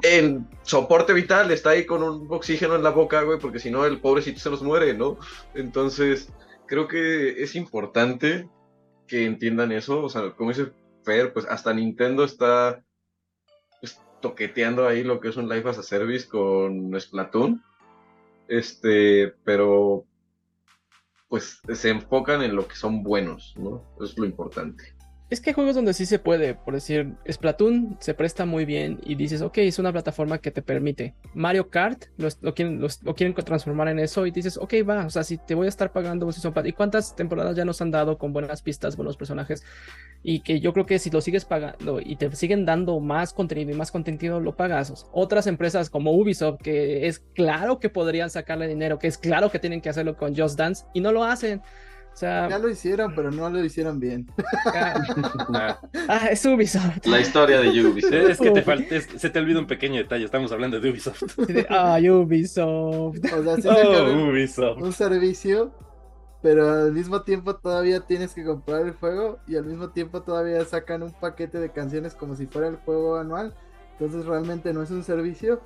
en 0.02 0.48
soporte 0.62 1.12
vital, 1.12 1.50
está 1.50 1.70
ahí 1.70 1.86
con 1.86 2.02
un 2.02 2.26
oxígeno 2.30 2.74
en 2.74 2.82
la 2.82 2.90
boca, 2.90 3.22
güey, 3.22 3.38
porque 3.38 3.58
si 3.58 3.70
no 3.70 3.84
el 3.86 4.00
pobrecito 4.00 4.40
se 4.40 4.50
nos 4.50 4.62
muere, 4.62 4.94
¿no? 4.94 5.18
Entonces, 5.54 6.32
creo 6.66 6.88
que 6.88 7.42
es 7.42 7.54
importante 7.54 8.48
que 9.06 9.24
entiendan 9.24 9.72
eso, 9.72 10.02
o 10.02 10.08
sea, 10.08 10.32
como 10.32 10.50
dice 10.50 10.72
Fer, 11.04 11.32
pues 11.32 11.46
hasta 11.46 11.72
Nintendo 11.72 12.24
está 12.24 12.82
pues, 13.80 14.00
toqueteando 14.20 14.86
ahí 14.86 15.04
lo 15.04 15.20
que 15.20 15.28
es 15.28 15.36
un 15.36 15.48
Life 15.48 15.68
as 15.68 15.78
a 15.78 15.82
Service 15.82 16.28
con 16.28 16.98
Splatoon, 16.98 17.62
este, 18.48 19.34
pero 19.44 20.06
pues 21.28 21.60
se 21.72 21.90
enfocan 21.90 22.42
en 22.42 22.54
lo 22.54 22.68
que 22.68 22.76
son 22.76 23.02
buenos, 23.02 23.54
¿no? 23.56 23.84
Eso 23.96 24.04
es 24.04 24.18
lo 24.18 24.24
importante. 24.24 24.93
Es 25.30 25.40
que 25.40 25.54
juegos 25.54 25.74
donde 25.74 25.94
sí 25.94 26.04
se 26.06 26.18
puede, 26.18 26.54
por 26.54 26.74
decir, 26.74 27.14
Splatoon 27.28 27.96
se 27.98 28.12
presta 28.14 28.44
muy 28.44 28.66
bien 28.66 29.00
y 29.04 29.14
dices, 29.16 29.40
ok, 29.40 29.58
es 29.58 29.78
una 29.78 29.90
plataforma 29.90 30.38
que 30.38 30.50
te 30.50 30.60
permite. 30.62 31.14
Mario 31.32 31.70
Kart 31.70 32.04
lo, 32.18 32.28
lo 32.42 32.54
quieren, 32.54 32.78
los- 32.80 33.02
lo 33.02 33.14
quieren 33.14 33.34
transformar 33.34 33.88
en 33.88 33.98
eso 33.98 34.26
y 34.26 34.30
dices, 34.30 34.58
ok, 34.58 34.74
va, 34.88 35.06
o 35.06 35.10
sea, 35.10 35.24
si 35.24 35.38
te 35.38 35.54
voy 35.54 35.64
a 35.66 35.70
estar 35.70 35.90
pagando, 35.92 36.26
pues, 36.26 36.36
son 36.36 36.54
¿y 36.66 36.72
cuántas 36.72 37.16
temporadas 37.16 37.56
ya 37.56 37.64
nos 37.64 37.80
han 37.80 37.90
dado 37.90 38.18
con 38.18 38.32
buenas 38.34 38.62
pistas, 38.62 38.96
buenos 38.96 39.16
personajes? 39.16 39.64
Y 40.22 40.40
que 40.40 40.60
yo 40.60 40.72
creo 40.74 40.86
que 40.86 40.98
si 40.98 41.10
lo 41.10 41.20
sigues 41.22 41.44
pagando 41.46 42.00
y 42.00 42.16
te 42.16 42.34
siguen 42.36 42.64
dando 42.66 43.00
más 43.00 43.32
contenido 43.32 43.72
y 43.72 43.74
más 43.74 43.90
contenido, 43.90 44.40
lo 44.40 44.54
pagas. 44.56 45.06
Otras 45.12 45.46
empresas 45.46 45.90
como 45.90 46.12
Ubisoft, 46.12 46.60
que 46.62 47.08
es 47.08 47.20
claro 47.34 47.80
que 47.80 47.88
podrían 47.88 48.30
sacarle 48.30 48.68
dinero, 48.68 48.98
que 48.98 49.08
es 49.08 49.18
claro 49.18 49.50
que 49.50 49.58
tienen 49.58 49.80
que 49.80 49.88
hacerlo 49.88 50.16
con 50.16 50.36
Just 50.36 50.58
Dance 50.58 50.84
y 50.92 51.00
no 51.00 51.12
lo 51.12 51.24
hacen. 51.24 51.62
O 52.14 52.16
sea, 52.16 52.48
Ya 52.48 52.58
lo 52.58 52.68
hicieron, 52.70 53.12
pero 53.16 53.32
no 53.32 53.50
lo 53.50 53.62
hicieron 53.64 53.98
bien. 53.98 54.26
ya- 54.72 54.94
Ah, 55.52 55.80
ah, 56.08 56.26
es 56.30 56.44
Ubisoft. 56.46 57.04
La 57.06 57.18
historia 57.20 57.58
de 57.60 57.68
Ubisoft. 57.84 58.12
es 58.12 58.38
que 58.38 58.52
te 58.52 58.62
falta, 58.62 58.94
es 58.94 59.08
se 59.16 59.30
te 59.30 59.38
olvida 59.40 59.58
un 59.58 59.66
pequeño 59.66 59.96
detalle, 59.96 60.24
estamos 60.24 60.52
hablando 60.52 60.78
de 60.78 60.90
Ubisoft. 60.90 61.22
De, 61.48 61.66
Ay, 61.68 62.08
Ubisoft. 62.10 63.18
O 63.36 63.42
sea, 63.42 63.56
sí 63.56 63.68
Oh, 63.68 64.28
Ubisoft. 64.30 64.80
un 64.80 64.92
servicio, 64.92 65.72
pero 66.40 66.70
al 66.70 66.92
mismo 66.92 67.22
tiempo 67.22 67.56
todavía 67.56 67.98
tienes 68.00 68.32
que 68.32 68.44
comprar 68.44 68.82
el 68.82 68.92
juego 68.92 69.40
y 69.48 69.56
al 69.56 69.64
mismo 69.64 69.88
tiempo 69.90 70.22
todavía 70.22 70.64
sacan 70.64 71.02
un 71.02 71.12
paquete 71.12 71.58
de 71.58 71.72
canciones 71.72 72.14
como 72.14 72.36
si 72.36 72.46
fuera 72.46 72.68
el 72.68 72.76
juego 72.76 73.16
anual. 73.16 73.54
Entonces 73.98 74.24
realmente 74.24 74.72
no 74.72 74.82
es 74.82 74.90
un 74.92 75.02
servicio. 75.02 75.60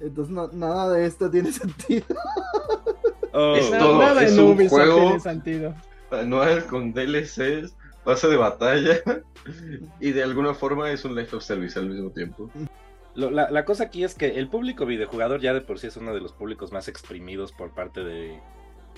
Entonces 0.00 0.34
no- 0.34 0.48
nada 0.52 0.92
de 0.92 1.06
esto 1.06 1.30
tiene 1.30 1.52
sentido. 1.52 2.06
Oh, 3.34 3.56
Es 3.56 3.70
todo, 3.70 3.98
nada 3.98 4.22
es 4.22 4.32
en 4.32 4.40
un 4.44 4.50
Ubisoft 4.52 4.70
juego. 4.70 5.00
tiene 5.00 5.20
sentido. 5.20 5.74
Anual 6.10 6.64
con 6.66 6.92
DLCs, 6.92 7.74
pase 8.04 8.28
de 8.28 8.36
batalla 8.36 8.94
y 10.00 10.12
de 10.12 10.22
alguna 10.22 10.54
forma 10.54 10.90
es 10.90 11.04
un 11.04 11.14
Life 11.16 11.34
of 11.34 11.42
Service 11.42 11.78
al 11.78 11.88
mismo 11.90 12.10
tiempo. 12.10 12.50
Lo- 13.16 13.30
la, 13.30 13.50
la 13.50 13.64
cosa 13.64 13.84
aquí 13.84 14.04
es 14.04 14.14
que 14.14 14.26
el 14.38 14.48
público 14.48 14.86
videojugador 14.86 15.40
ya 15.40 15.52
de 15.54 15.60
por 15.60 15.78
sí 15.78 15.88
es 15.88 15.96
uno 15.96 16.14
de 16.14 16.20
los 16.20 16.32
públicos 16.32 16.72
más 16.72 16.88
exprimidos 16.88 17.52
por 17.52 17.74
parte 17.74 18.02
de, 18.04 18.38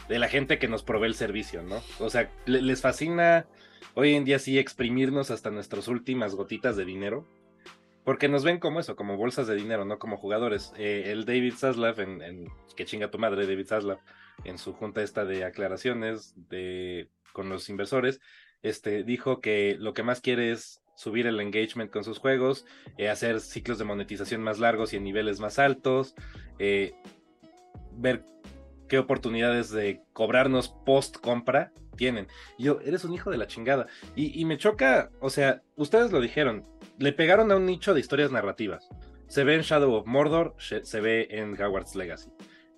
de 0.09 0.19
la 0.19 0.29
gente 0.29 0.59
que 0.59 0.69
nos 0.69 0.83
provee 0.83 1.07
el 1.07 1.15
servicio, 1.15 1.63
¿no? 1.63 1.81
O 1.99 2.11
sea, 2.11 2.31
le- 2.45 2.63
les 2.63 2.81
fascina 2.83 3.47
hoy 3.95 4.15
en 4.15 4.25
día 4.25 4.39
sí 4.39 4.59
exprimirnos 4.59 5.31
hasta 5.31 5.51
nuestras 5.51 5.89
últimas 5.89 6.35
gotitas 6.35 6.77
de 6.77 6.85
dinero. 6.85 7.25
Porque 8.05 8.29
nos 8.29 8.45
ven 8.45 8.61
como 8.61 8.79
eso, 8.79 8.95
como 8.95 9.17
bolsas 9.17 9.49
de 9.49 9.57
dinero, 9.57 9.85
no 9.85 9.99
como 9.99 10.17
jugadores. 10.17 10.73
Eh, 10.79 11.05
el 11.07 11.25
David 11.25 11.55
Zaslav, 11.57 11.99
en, 12.01 12.23
en- 12.23 12.49
que 12.77 12.85
chinga 12.85 13.11
tu 13.11 13.19
madre, 13.19 13.47
David 13.47 13.67
Zaslav, 13.67 13.99
en 14.45 14.59
su 14.59 14.73
junta 14.73 15.03
esta 15.03 15.25
de 15.25 15.45
aclaraciones 15.45 16.35
de, 16.49 17.09
con 17.33 17.49
los 17.49 17.69
inversores, 17.69 18.21
este, 18.63 19.05
dijo 19.05 19.41
que 19.41 19.77
lo 19.79 19.95
que 19.95 20.03
más 20.03 20.21
quiere 20.21 20.53
es 20.53 20.83
subir 20.97 21.27
el 21.27 21.41
engagement 21.41 21.91
con 21.91 22.05
sus 22.05 22.19
juegos, 22.19 22.65
eh, 22.97 23.09
hacer 23.09 23.41
ciclos 23.41 23.79
de 23.79 23.85
monetización 23.85 24.43
más 24.43 24.59
largos 24.59 24.93
y 24.93 24.97
en 24.97 25.05
niveles 25.05 25.41
más 25.41 25.59
altos, 25.59 26.15
eh, 26.59 26.95
ver 27.93 28.25
qué 28.89 28.99
oportunidades 28.99 29.71
de 29.71 30.01
cobrarnos 30.13 30.69
post 30.85 31.19
compra 31.19 31.73
tienen. 31.97 32.29
Yo, 32.59 32.81
eres 32.85 33.05
un 33.05 33.15
hijo 33.15 33.31
de 33.31 33.39
la 33.39 33.47
chingada. 33.47 33.87
Y, 34.15 34.39
y 34.39 34.45
me 34.45 34.59
choca, 34.59 35.11
o 35.21 35.31
sea, 35.31 35.63
ustedes 35.77 36.13
lo 36.13 36.21
dijeron, 36.21 36.65
le 36.99 37.13
pegaron 37.13 37.51
a 37.53 37.57
un 37.57 37.67
nicho 37.67 37.95
de 37.95 38.01
historias 38.01 38.31
narrativas. 38.31 38.89
Se 39.29 39.45
ve 39.45 39.55
en 39.55 39.63
Shadow 39.63 39.93
of 39.93 40.07
Mordor, 40.07 40.55
se 40.59 41.01
ve 41.01 41.27
en 41.31 41.61
Howard's 41.61 41.97
Legacy. 41.97 42.31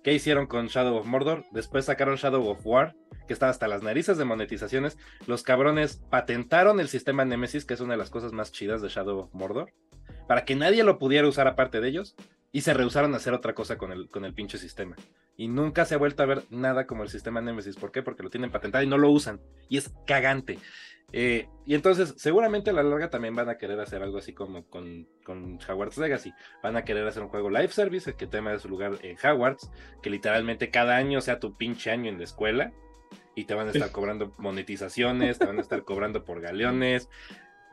¿Qué 0.09 0.15
hicieron 0.15 0.47
con 0.47 0.65
Shadow 0.65 0.95
of 0.97 1.05
Mordor? 1.05 1.45
Después 1.51 1.85
sacaron 1.85 2.15
Shadow 2.15 2.43
of 2.47 2.65
War, 2.65 2.95
que 3.27 3.33
estaba 3.33 3.51
hasta 3.51 3.67
las 3.67 3.83
narices 3.83 4.17
de 4.17 4.25
monetizaciones. 4.25 4.97
Los 5.27 5.43
cabrones 5.43 6.01
patentaron 6.09 6.79
el 6.79 6.87
sistema 6.87 7.25
Nemesis, 7.25 7.63
que 7.63 7.75
es 7.75 7.79
una 7.79 7.93
de 7.93 7.99
las 7.99 8.09
cosas 8.09 8.31
más 8.31 8.51
chidas 8.51 8.81
de 8.81 8.89
Shadow 8.89 9.19
of 9.19 9.33
Mordor, 9.35 9.71
para 10.27 10.45
que 10.45 10.55
nadie 10.55 10.83
lo 10.83 10.97
pudiera 10.97 11.27
usar 11.27 11.47
aparte 11.47 11.79
de 11.79 11.89
ellos, 11.89 12.15
y 12.51 12.61
se 12.61 12.73
rehusaron 12.73 13.13
a 13.13 13.17
hacer 13.17 13.35
otra 13.35 13.53
cosa 13.53 13.77
con 13.77 13.91
el, 13.91 14.09
con 14.09 14.25
el 14.25 14.33
pinche 14.33 14.57
sistema. 14.57 14.95
Y 15.37 15.47
nunca 15.47 15.85
se 15.85 15.93
ha 15.93 15.99
vuelto 15.99 16.23
a 16.23 16.25
ver 16.25 16.41
nada 16.49 16.87
como 16.87 17.03
el 17.03 17.09
sistema 17.09 17.39
Nemesis. 17.39 17.75
¿Por 17.75 17.91
qué? 17.91 18.01
Porque 18.01 18.23
lo 18.23 18.31
tienen 18.31 18.49
patentado 18.49 18.83
y 18.83 18.87
no 18.87 18.97
lo 18.97 19.11
usan. 19.11 19.39
Y 19.69 19.77
es 19.77 19.93
cagante. 20.07 20.57
Eh, 21.11 21.47
y 21.65 21.75
entonces, 21.75 22.13
seguramente 22.17 22.69
a 22.69 22.73
la 22.73 22.83
larga 22.83 23.09
también 23.09 23.35
van 23.35 23.49
a 23.49 23.57
querer 23.57 23.79
hacer 23.79 24.01
algo 24.03 24.17
así 24.19 24.33
como 24.33 24.65
con, 24.69 25.07
con 25.23 25.59
Hogwarts 25.67 25.97
Legacy. 25.97 26.33
Van 26.63 26.77
a 26.77 26.83
querer 26.83 27.07
hacer 27.07 27.23
un 27.23 27.29
juego 27.29 27.49
live 27.49 27.69
service 27.69 28.13
que 28.15 28.27
tema 28.27 28.51
de 28.51 28.59
su 28.59 28.69
lugar 28.69 28.93
en 29.01 29.17
Hogwarts, 29.23 29.71
que 30.01 30.09
literalmente 30.09 30.69
cada 30.71 30.95
año 30.97 31.21
sea 31.21 31.39
tu 31.39 31.55
pinche 31.57 31.91
año 31.91 32.09
en 32.09 32.17
la 32.17 32.23
escuela. 32.23 32.71
Y 33.35 33.45
te 33.45 33.53
van 33.55 33.67
a 33.67 33.71
estar 33.71 33.91
cobrando 33.91 34.33
monetizaciones, 34.37 35.39
te 35.39 35.45
van 35.45 35.57
a 35.57 35.61
estar 35.61 35.83
cobrando 35.83 36.25
por 36.25 36.41
galeones. 36.41 37.09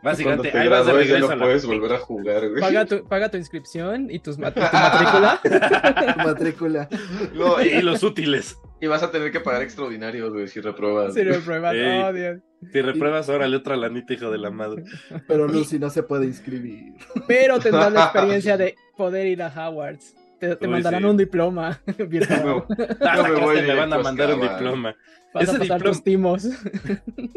Básicamente, 0.02 0.56
ahí 0.56 0.68
vas 0.68 0.86
de 0.86 0.92
regreso 0.92 1.26
no 1.26 1.32
a 1.32 1.36
la- 1.36 1.44
puedes 1.44 1.66
volver 1.66 1.92
a 1.94 1.98
jugar, 1.98 2.48
güey. 2.50 2.60
Paga 2.60 2.84
tu, 2.84 3.04
paga 3.04 3.30
tu 3.30 3.36
inscripción 3.38 4.10
y 4.10 4.18
tus 4.18 4.38
mat- 4.38 4.54
tu 4.54 4.60
matrícula. 4.60 5.40
Tu 6.14 6.20
matrícula. 6.22 6.88
No, 7.34 7.60
Y 7.62 7.68
y, 7.68 7.82
los 7.82 8.02
útiles. 8.02 8.58
Y 8.86 8.88
vas 8.88 9.02
a 9.02 9.10
tener 9.10 9.32
que 9.32 9.40
pagar 9.40 9.62
extraordinarios, 9.62 10.32
güey, 10.32 10.46
si 10.48 10.60
repruebas. 10.60 11.12
Si 11.14 11.22
lo 11.24 11.38
pruebas. 11.40 11.74
Ey. 11.74 12.02
Oh, 12.04 12.12
Dios. 12.12 12.38
Si 12.72 12.80
repruebas, 12.80 13.28
órale 13.28 13.56
otra 13.56 13.76
lanita, 13.76 14.14
hijo 14.14 14.30
de 14.30 14.38
la 14.38 14.50
madre. 14.50 14.84
Pero 15.28 15.48
Lucy 15.48 15.78
no 15.78 15.90
se 15.90 16.02
puede 16.04 16.26
inscribir. 16.26 16.94
Pero 17.26 17.58
tendrás 17.58 17.92
la 17.92 18.04
experiencia 18.04 18.56
de 18.58 18.76
poder 18.96 19.26
ir 19.26 19.42
a 19.42 19.48
Hogwarts. 19.48 20.14
Te, 20.38 20.54
te 20.54 20.66
Uy, 20.66 20.70
mandarán 20.72 21.02
sí. 21.02 21.08
un 21.08 21.16
diploma 21.16 21.80
virtual. 22.08 22.44
No, 22.44 22.66
No 22.68 23.22
me 23.28 23.40
voy 23.40 23.66
van 23.76 23.92
a 23.92 23.98
mandar 23.98 24.34
un 24.34 24.40
diploma. 24.42 24.94
Vas 25.34 25.48
a 25.48 25.52
Ese 25.52 25.58
pasar 25.58 25.78
diploma- 25.78 25.92
tus 25.92 26.04
timos. 26.04 26.48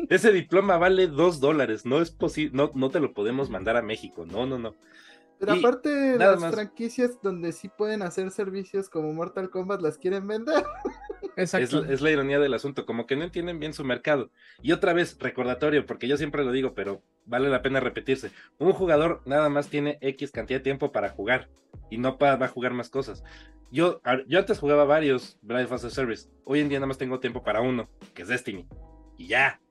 Ese 0.10 0.32
diploma 0.32 0.78
vale 0.78 1.08
dos 1.08 1.40
dólares. 1.40 1.86
No 1.86 2.02
es 2.02 2.12
posible, 2.12 2.52
no, 2.56 2.72
no 2.76 2.90
te 2.90 3.00
lo 3.00 3.14
podemos 3.14 3.50
mandar 3.50 3.76
a 3.78 3.82
México. 3.82 4.26
No, 4.26 4.46
no, 4.46 4.58
no. 4.60 4.76
Pero 5.40 5.56
Y 5.56 5.60
aparte, 5.60 6.18
las 6.18 6.40
más. 6.40 6.54
franquicias 6.54 7.22
donde 7.24 7.54
sí 7.54 7.70
pueden 7.70 8.02
hacer 8.02 8.30
servicios 8.32 8.90
como 8.90 9.14
Mortal 9.14 9.50
Kombat 9.50 9.82
las 9.82 9.98
quieren 9.98 10.28
vender. 10.28 10.64
Es, 11.36 11.54
Exacto. 11.54 11.86
es 11.90 12.02
la 12.02 12.12
ironía 12.12 12.38
del 12.38 12.54
asunto, 12.54 12.86
como 12.86 13.08
que 13.08 13.16
no 13.16 13.24
entienden 13.24 13.60
bien 13.62 13.72
su 13.74 13.86
mercado. 13.86 14.30
Y 14.62 14.74
otra 14.74 14.92
vez, 14.92 15.18
recordatorio, 15.20 15.86
porque 15.86 16.06
yo 16.10 16.18
siempre 16.18 16.44
lo 16.44 16.52
digo, 16.52 16.74
pero 16.74 17.02
vale 17.26 17.48
la 17.48 17.62
pena 17.62 17.80
repetirse. 17.80 18.32
Un 18.58 18.74
jugador 18.74 19.22
nada 19.26 19.48
más 19.48 19.70
tiene 19.70 19.98
X 20.02 20.32
cantidad 20.34 20.60
de 20.60 20.64
tiempo 20.66 20.92
para 20.92 21.10
jugar 21.12 21.50
y 21.90 21.98
no 21.98 22.18
pa- 22.18 22.36
va 22.36 22.48
a 22.48 22.50
jugar 22.50 22.74
más 22.74 22.90
cosas. 22.90 23.24
Yo, 23.72 24.02
yo 24.28 24.40
antes 24.40 24.60
jugaba 24.60 24.84
varios 24.84 25.40
as 25.50 25.86
a 25.86 25.90
Service. 25.90 26.28
Hoy 26.44 26.60
en 26.60 26.68
día 26.68 26.80
nada 26.80 26.88
más 26.88 26.98
tengo 26.98 27.22
tiempo 27.22 27.42
para 27.42 27.62
uno, 27.62 27.90
que 28.14 28.24
es 28.24 28.28
Destiny. 28.28 28.68
Y 29.18 29.28
ya. 29.28 29.62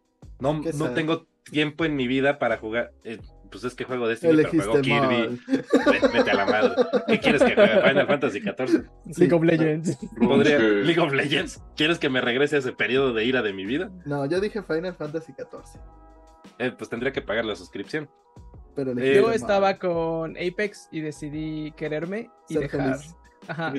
No, 0.41 0.63
no 0.75 0.95
tengo 0.95 1.27
tiempo 1.51 1.85
en 1.85 1.97
mi 1.97 2.09
vida 2.09 2.39
para 2.39 2.57
jugar. 2.57 2.93
eh, 3.05 3.19
pues 3.51 3.65
es 3.65 3.75
que 3.75 3.85
juego 3.85 4.07
Destiny, 4.09 4.33
Elegiste 4.33 4.59
pero 4.59 4.71
juego 4.73 4.83
Kirby. 4.83 5.41
mal. 5.47 6.11
Vete 6.13 6.31
a 6.31 6.35
la 6.35 6.47
madre. 6.47 6.71
¿Qué 7.09 7.21
quieres 7.21 7.43
que 7.43 7.55
juegue? 7.55 7.81
Final 7.89 8.07
Fantasy 8.07 8.41
XIV. 8.41 8.85
League 9.19 9.35
of 9.35 9.43
Legends. 9.43 9.99
Podría-. 10.21 10.59
League 10.59 11.01
of 11.01 11.13
Legends. 11.13 11.63
¿Quieres 11.77 11.99
que 11.99 12.09
me 12.09 12.21
regrese 12.21 12.57
a 12.57 12.59
ese 12.61 12.73
periodo 12.73 13.13
de 13.13 13.25
ira 13.25 13.43
de 13.43 13.53
mi 13.53 13.65
vida? 13.67 13.91
No, 14.07 14.27
yo 14.27 14.41
dije 14.41 14.63
Final 14.63 14.95
Fantasy 14.95 15.33
XIV. 15.33 15.81
Eh, 16.59 16.73
pues 16.77 16.89
tendría 16.91 17.13
que 17.13 17.23
pagar 17.23 17.45
la 17.45 17.55
suscripción. 17.57 18.09
Pero 18.75 18.93
Eh, 18.99 19.17
Yo 19.17 19.27
mal. 19.27 19.35
estaba 19.35 19.79
con 19.79 20.37
Apex 20.37 20.89
y 20.93 21.01
decidí 21.01 21.73
quererme 21.73 22.31
y 22.49 22.55
Ser 22.55 22.63
dejar. 22.63 22.99
feliz. 22.99 23.15
Ajá. 23.49 23.73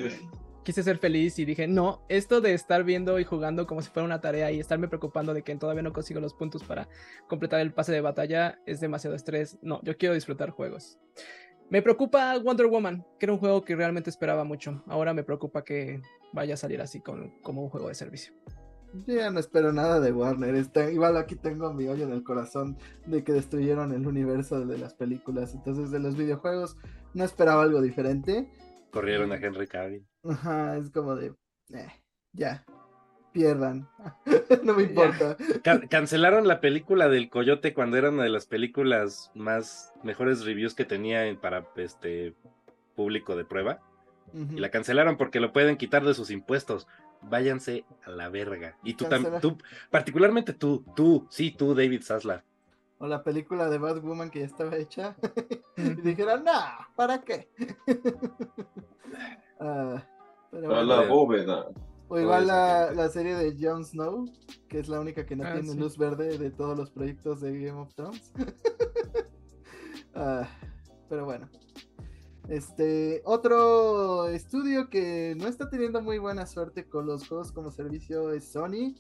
Quise 0.69 0.83
ser 0.83 0.99
feliz 0.99 1.39
y 1.39 1.45
dije, 1.45 1.67
no, 1.67 2.03
esto 2.09 2.41
de 2.41 2.53
estar 2.53 2.83
viendo 2.83 3.19
y 3.19 3.23
jugando 3.23 3.65
como 3.65 3.81
si 3.81 3.89
fuera 3.89 4.05
una 4.05 4.21
tarea 4.21 4.51
y 4.51 4.59
estarme 4.59 4.87
preocupando 4.87 5.33
de 5.33 5.41
que 5.41 5.55
todavía 5.55 5.81
no 5.81 5.93
consigo 5.93 6.19
los 6.19 6.35
puntos 6.35 6.63
para 6.63 6.87
completar 7.27 7.59
el 7.59 7.73
pase 7.73 7.91
de 7.91 8.01
batalla 8.01 8.59
es 8.67 8.79
demasiado 8.79 9.15
estrés. 9.15 9.57
No, 9.63 9.81
yo 9.81 9.97
quiero 9.97 10.13
disfrutar 10.13 10.51
juegos. 10.51 10.99
Me 11.71 11.81
preocupa 11.81 12.37
Wonder 12.37 12.67
Woman, 12.67 13.03
que 13.17 13.25
era 13.25 13.33
un 13.33 13.39
juego 13.39 13.63
que 13.65 13.75
realmente 13.75 14.11
esperaba 14.11 14.43
mucho. 14.43 14.83
Ahora 14.85 15.11
me 15.11 15.23
preocupa 15.23 15.63
que 15.63 16.03
vaya 16.33 16.53
a 16.53 16.57
salir 16.57 16.81
así 16.81 17.01
con, 17.01 17.31
como 17.41 17.63
un 17.63 17.69
juego 17.71 17.87
de 17.87 17.95
servicio. 17.95 18.35
yo 19.07 19.15
ya 19.15 19.31
no 19.31 19.39
espero 19.39 19.73
nada 19.73 19.99
de 19.99 20.11
Warner. 20.11 20.53
Está, 20.53 20.91
igual 20.91 21.17
aquí 21.17 21.35
tengo 21.35 21.73
mi 21.73 21.87
hoyo 21.87 22.05
en 22.05 22.13
el 22.13 22.23
corazón 22.23 22.77
de 23.07 23.23
que 23.23 23.33
destruyeron 23.33 23.91
el 23.91 24.05
universo 24.05 24.63
de 24.63 24.77
las 24.77 24.93
películas. 24.93 25.55
Entonces, 25.55 25.89
de 25.89 25.97
los 25.97 26.15
videojuegos, 26.15 26.77
no 27.15 27.23
esperaba 27.23 27.63
algo 27.63 27.81
diferente. 27.81 28.47
Corrieron 28.91 29.31
a 29.31 29.35
Henry 29.35 29.67
Cavill. 29.67 30.05
Ajá, 30.23 30.77
es 30.77 30.89
como 30.89 31.15
de. 31.15 31.33
eh, 31.73 31.87
ya. 32.33 32.63
Pierdan. 33.31 33.87
no 34.63 34.73
me 34.73 34.83
importa. 34.83 35.37
Ca- 35.63 35.81
cancelaron 35.87 36.47
la 36.47 36.59
película 36.61 37.09
del 37.09 37.29
Coyote 37.29 37.75
cuando 37.75 37.95
era 37.97 38.09
una 38.09 38.23
de 38.23 38.29
las 38.29 38.47
películas 38.47 39.31
más 39.35 39.93
mejores 40.03 40.43
reviews 40.45 40.73
que 40.73 40.83
tenía 40.85 41.27
en- 41.27 41.37
para 41.39 41.67
este 41.75 42.33
público 42.95 43.35
de 43.35 43.45
prueba. 43.45 43.81
Y 44.33 44.59
la 44.59 44.69
cancelaron 44.69 45.17
porque 45.17 45.39
lo 45.39 45.53
pueden 45.53 45.75
quitar 45.77 46.03
de 46.05 46.13
sus 46.13 46.29
impuestos. 46.31 46.87
Váyanse 47.21 47.83
a 48.03 48.11
la 48.11 48.29
verga. 48.29 48.77
Y 48.83 48.93
tú 48.93 49.05
también, 49.05 49.41
tú, 49.41 49.57
particularmente 49.89 50.53
tú, 50.53 50.85
tú, 50.95 51.27
sí, 51.31 51.51
tú, 51.51 51.73
David 51.75 52.03
Zaslav. 52.03 52.43
O 52.99 53.07
la 53.07 53.23
película 53.23 53.69
de 53.69 53.77
Batwoman 53.77 54.29
que 54.29 54.39
ya 54.39 54.45
estaba 54.45 54.75
hecha. 54.77 55.15
y 55.77 56.01
dijeron, 56.01 56.43
no, 56.43 56.51
¿para 56.95 57.21
qué? 57.21 57.49
Ah, 59.61 60.01
pero 60.51 60.67
A 60.67 60.69
bueno. 60.69 60.83
la 60.85 61.01
bóveda. 61.09 61.67
O 62.07 62.17
igual 62.17 62.47
la, 62.47 62.91
la 62.93 63.09
serie 63.09 63.35
de 63.35 63.55
Jon 63.59 63.83
Snow, 63.83 64.25
que 64.69 64.79
es 64.79 64.87
la 64.87 64.99
única 65.01 65.25
que 65.25 65.35
no 65.35 65.43
Ah, 65.45 65.53
tiene 65.53 65.73
sí. 65.73 65.77
luz 65.77 65.97
verde 65.97 66.37
de 66.37 66.49
todos 66.49 66.77
los 66.77 66.89
proyectos 66.91 67.41
de 67.41 67.59
Game 67.59 67.79
of 67.81 67.93
Thrones. 67.95 68.31
Ah, 70.15 70.47
pero 71.07 71.23
bueno. 71.25 71.47
Este, 72.49 73.21
otro 73.25 74.27
estudio 74.27 74.89
que 74.89 75.35
no 75.37 75.47
está 75.47 75.69
teniendo 75.69 76.01
muy 76.01 76.17
buena 76.17 76.47
suerte 76.47 76.85
con 76.85 77.05
los 77.05 77.27
juegos 77.27 77.51
como 77.51 77.69
servicio 77.69 78.31
es 78.31 78.43
Sony, 78.43 78.95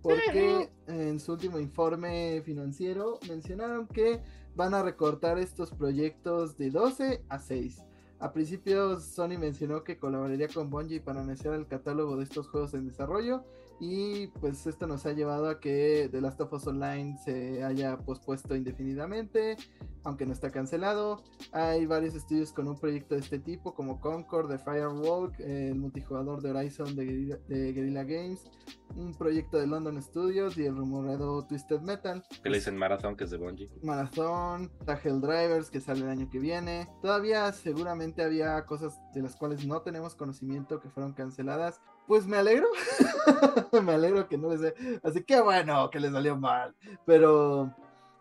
porque 0.00 0.70
en 0.86 1.20
su 1.20 1.32
último 1.32 1.58
informe 1.58 2.40
financiero 2.46 3.18
mencionaron 3.28 3.88
que 3.88 4.22
van 4.56 4.72
a 4.72 4.82
recortar 4.82 5.38
estos 5.38 5.70
proyectos 5.70 6.56
de 6.56 6.70
12 6.70 7.24
a 7.28 7.38
6. 7.38 7.82
A 8.20 8.32
principios 8.32 9.04
Sony 9.04 9.36
mencionó 9.38 9.84
que 9.84 9.98
colaboraría 9.98 10.48
con 10.48 10.70
Bungie 10.70 11.00
para 11.02 11.20
anunciar 11.20 11.52
el 11.52 11.66
catálogo 11.66 12.16
de 12.16 12.24
estos 12.24 12.48
juegos 12.48 12.72
en 12.72 12.86
desarrollo 12.88 13.44
y 13.80 14.28
pues 14.40 14.66
esto 14.66 14.86
nos 14.86 15.06
ha 15.06 15.12
llevado 15.12 15.48
a 15.48 15.60
que 15.60 16.08
The 16.10 16.20
Last 16.20 16.40
of 16.40 16.52
Us 16.52 16.66
Online 16.66 17.16
se 17.24 17.62
haya 17.62 17.96
pospuesto 17.98 18.54
indefinidamente, 18.54 19.56
aunque 20.04 20.26
no 20.26 20.32
está 20.32 20.50
cancelado. 20.50 21.22
Hay 21.52 21.86
varios 21.86 22.14
estudios 22.14 22.52
con 22.52 22.68
un 22.68 22.78
proyecto 22.78 23.14
de 23.14 23.20
este 23.20 23.38
tipo 23.38 23.74
como 23.74 24.00
Concord 24.00 24.50
de 24.50 24.58
Firewalk, 24.58 25.38
el 25.40 25.76
multijugador 25.76 26.42
de 26.42 26.50
Horizon 26.50 26.94
de 26.94 27.04
Guerrilla, 27.04 27.38
de 27.48 27.72
Guerrilla 27.72 28.04
Games, 28.04 28.44
un 28.96 29.14
proyecto 29.14 29.58
de 29.58 29.66
London 29.66 30.00
Studios 30.00 30.56
y 30.56 30.66
el 30.66 30.76
rumorado 30.76 31.46
Twisted 31.46 31.80
Metal. 31.80 32.22
Que 32.42 32.50
le 32.50 32.58
dicen 32.58 32.76
Marathon, 32.76 33.16
que 33.16 33.24
es 33.24 33.30
de 33.30 33.38
Bungie. 33.38 33.70
Marathon, 33.82 34.70
Hell 35.02 35.20
Drivers 35.20 35.70
que 35.70 35.80
sale 35.80 36.00
el 36.00 36.08
año 36.08 36.28
que 36.30 36.38
viene. 36.38 36.88
Todavía 37.02 37.52
seguramente 37.52 38.22
había 38.22 38.64
cosas 38.66 39.00
de 39.14 39.22
las 39.22 39.36
cuales 39.36 39.66
no 39.66 39.82
tenemos 39.82 40.14
conocimiento 40.14 40.80
que 40.80 40.90
fueron 40.90 41.12
canceladas. 41.12 41.80
Pues 42.06 42.26
me 42.26 42.36
alegro. 42.36 42.68
me 43.82 43.92
alegro 43.92 44.28
que 44.28 44.38
no 44.38 44.54
les... 44.54 44.74
Así 45.02 45.22
que 45.22 45.40
bueno, 45.40 45.90
que 45.90 46.00
les 46.00 46.12
salió 46.12 46.36
mal. 46.36 46.74
Pero 47.06 47.74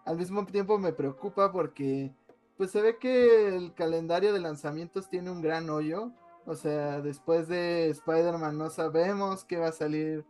al 0.06 0.18
mismo 0.18 0.46
tiempo 0.46 0.78
me 0.78 0.94
preocupa 0.94 1.52
porque 1.52 2.14
pues 2.58 2.72
se 2.72 2.82
ve 2.82 2.98
que 2.98 3.48
el 3.48 3.74
calendario 3.74 4.34
de 4.34 4.40
lanzamientos 4.40 5.10
tiene 5.10 5.32
un 5.32 5.42
gran 5.42 5.70
hoyo. 5.70 6.12
O 6.46 6.56
sea, 6.56 7.02
después 7.02 7.48
de 7.48 7.90
Spider-Man 7.90 8.58
no 8.58 8.70
sabemos 8.70 9.44
qué 9.46 9.58
va 9.58 9.68
a 9.68 9.74
salir 9.74 10.26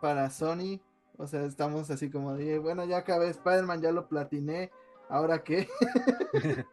para 0.00 0.30
Sony. 0.30 0.80
O 1.18 1.26
sea, 1.26 1.44
estamos 1.44 1.90
así 1.90 2.10
como 2.10 2.34
de, 2.34 2.58
bueno, 2.58 2.84
ya 2.84 2.98
acabé 2.98 3.28
Spider-Man, 3.30 3.80
ya 3.80 3.90
lo 3.90 4.06
platiné, 4.06 4.70
¿ahora 5.08 5.42
qué? 5.42 5.68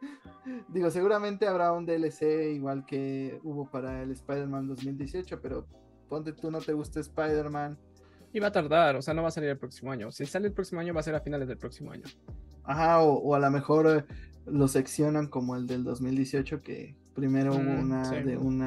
Digo, 0.67 0.89
seguramente 0.89 1.47
habrá 1.47 1.71
un 1.71 1.85
DLC 1.85 2.53
igual 2.53 2.85
que 2.85 3.39
hubo 3.43 3.69
para 3.69 4.01
el 4.01 4.11
Spider-Man 4.11 4.67
2018, 4.67 5.41
pero 5.41 5.65
ponte 6.07 6.33
tú 6.33 6.51
no 6.51 6.59
te 6.59 6.73
gusta 6.73 6.99
Spider-Man. 6.99 7.77
Y 8.33 8.39
va 8.39 8.47
a 8.47 8.51
tardar, 8.51 8.95
o 8.95 9.01
sea, 9.01 9.13
no 9.13 9.21
va 9.21 9.27
a 9.27 9.31
salir 9.31 9.49
el 9.49 9.57
próximo 9.59 9.91
año. 9.91 10.11
Si 10.11 10.25
sale 10.25 10.47
el 10.47 10.53
próximo 10.53 10.81
año, 10.81 10.93
va 10.93 11.01
a 11.01 11.03
ser 11.03 11.13
a 11.15 11.21
finales 11.21 11.47
del 11.47 11.57
próximo 11.57 11.91
año. 11.91 12.03
Ajá, 12.63 13.01
o, 13.01 13.13
o 13.19 13.35
a 13.35 13.39
lo 13.39 13.51
mejor 13.51 13.87
eh, 13.87 14.05
lo 14.47 14.67
seccionan 14.67 15.27
como 15.27 15.55
el 15.55 15.67
del 15.67 15.83
2018, 15.83 16.61
que 16.61 16.95
primero 17.13 17.53
hubo 17.53 17.61
Mm, 17.61 17.79
una 17.79 18.05
sí. 18.05 18.15
de 18.23 18.37
un 18.37 18.63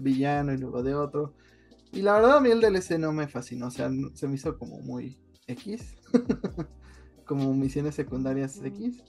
villano 0.00 0.52
y 0.54 0.58
luego 0.58 0.82
de 0.82 0.94
otro. 0.94 1.34
Y 1.92 2.00
la 2.00 2.14
verdad 2.14 2.38
a 2.38 2.40
mí 2.40 2.50
el 2.50 2.60
DLC 2.60 2.98
no 2.98 3.12
me 3.12 3.28
fascinó, 3.28 3.66
o 3.66 3.70
sea, 3.70 3.90
se 4.14 4.26
me 4.26 4.36
hizo 4.36 4.56
como 4.58 4.78
muy 4.80 5.18
X, 5.46 5.94
como 7.26 7.52
misiones 7.54 7.94
secundarias 7.94 8.62
X. 8.64 9.02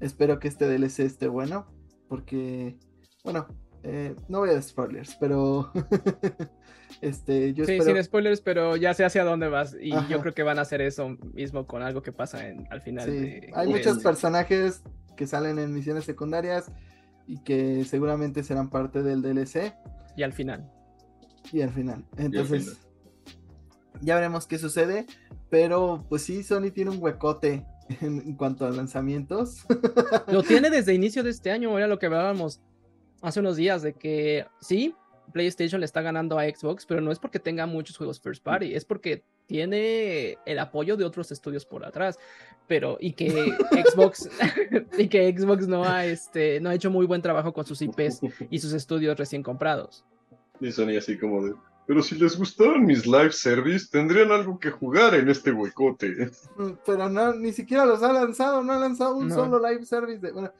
Espero 0.00 0.40
que 0.40 0.48
este 0.48 0.66
DLC 0.66 1.00
esté 1.00 1.28
bueno, 1.28 1.66
porque, 2.08 2.76
bueno, 3.22 3.46
eh, 3.84 4.14
no 4.28 4.40
voy 4.40 4.50
a 4.50 4.54
dar 4.54 4.62
spoilers, 4.62 5.14
pero 5.20 5.70
este, 7.00 7.52
yo 7.54 7.64
Sí, 7.64 7.72
espero... 7.72 7.96
sin 7.96 8.04
spoilers, 8.04 8.40
pero 8.40 8.76
ya 8.76 8.94
sé 8.94 9.04
hacia 9.04 9.24
dónde 9.24 9.48
vas. 9.48 9.76
Y 9.80 9.92
Ajá. 9.92 10.08
yo 10.08 10.20
creo 10.20 10.34
que 10.34 10.42
van 10.42 10.58
a 10.58 10.62
hacer 10.62 10.80
eso 10.80 11.16
mismo 11.32 11.66
con 11.66 11.82
algo 11.82 12.02
que 12.02 12.12
pasa 12.12 12.48
en, 12.48 12.66
al 12.70 12.80
final. 12.80 13.04
Sí, 13.10 13.16
de- 13.16 13.50
hay 13.54 13.66
de- 13.66 13.72
muchos 13.74 13.98
personajes 14.02 14.82
que 15.16 15.26
salen 15.26 15.58
en 15.58 15.72
misiones 15.72 16.04
secundarias 16.04 16.70
y 17.26 17.38
que 17.38 17.84
seguramente 17.84 18.42
serán 18.42 18.68
parte 18.70 19.02
del 19.02 19.22
DLC 19.22 19.74
Y 20.16 20.22
al 20.22 20.32
final. 20.32 20.70
y 21.52 21.60
al 21.62 21.70
final. 21.70 22.04
Entonces, 22.16 22.64
final. 22.64 23.98
ya 24.02 24.14
veremos 24.16 24.46
qué 24.46 24.58
sucede. 24.58 25.06
Pero 25.50 26.04
pues 26.08 26.22
sí, 26.22 26.42
Sony 26.42 26.70
tiene 26.72 26.90
un 26.90 27.00
huecote 27.02 27.64
en, 28.00 28.18
en 28.20 28.34
cuanto 28.34 28.66
a 28.66 28.70
lanzamientos. 28.70 29.64
Lo 30.26 30.42
tiene 30.42 30.68
desde 30.70 30.94
inicio 30.94 31.22
de 31.22 31.30
este 31.30 31.50
año, 31.52 31.76
era 31.78 31.86
lo 31.86 31.98
que 31.98 32.06
hablábamos 32.06 32.60
hace 33.24 33.40
unos 33.40 33.56
días, 33.56 33.82
de 33.82 33.94
que 33.94 34.46
sí, 34.60 34.94
PlayStation 35.32 35.80
le 35.80 35.86
está 35.86 36.02
ganando 36.02 36.38
a 36.38 36.44
Xbox, 36.44 36.86
pero 36.86 37.00
no 37.00 37.10
es 37.10 37.18
porque 37.18 37.38
tenga 37.40 37.66
muchos 37.66 37.96
juegos 37.96 38.20
first 38.20 38.42
party, 38.42 38.74
es 38.74 38.84
porque 38.84 39.24
tiene 39.46 40.38
el 40.46 40.58
apoyo 40.58 40.96
de 40.96 41.04
otros 41.04 41.32
estudios 41.32 41.64
por 41.64 41.84
atrás. 41.84 42.18
Pero, 42.66 42.96
y 43.00 43.12
que 43.12 43.30
Xbox, 43.92 44.28
y 44.98 45.08
que 45.08 45.36
Xbox 45.36 45.66
no 45.66 45.84
ha, 45.84 46.06
este, 46.06 46.60
no 46.60 46.70
ha 46.70 46.74
hecho 46.74 46.90
muy 46.90 47.06
buen 47.06 47.22
trabajo 47.22 47.52
con 47.52 47.64
sus 47.64 47.80
IPs 47.82 48.20
y 48.50 48.58
sus 48.58 48.72
estudios 48.72 49.18
recién 49.18 49.42
comprados. 49.42 50.04
Y 50.60 50.70
Sony 50.70 50.96
así 50.98 51.18
como 51.18 51.44
de, 51.44 51.54
pero 51.86 52.02
si 52.02 52.14
les 52.14 52.38
gustaron 52.38 52.84
mis 52.84 53.06
live 53.06 53.32
service, 53.32 53.88
tendrían 53.90 54.30
algo 54.30 54.58
que 54.58 54.70
jugar 54.70 55.14
en 55.14 55.28
este 55.28 55.52
huecote. 55.52 56.30
pero 56.86 57.08
no, 57.08 57.34
ni 57.34 57.52
siquiera 57.52 57.84
los 57.84 58.02
ha 58.02 58.12
lanzado, 58.12 58.62
no 58.62 58.72
ha 58.72 58.78
lanzado 58.78 59.16
un 59.16 59.28
No. 59.28 59.34
solo 59.34 59.58
live 59.58 59.84
service. 59.84 60.20
De, 60.20 60.32
bueno, 60.32 60.50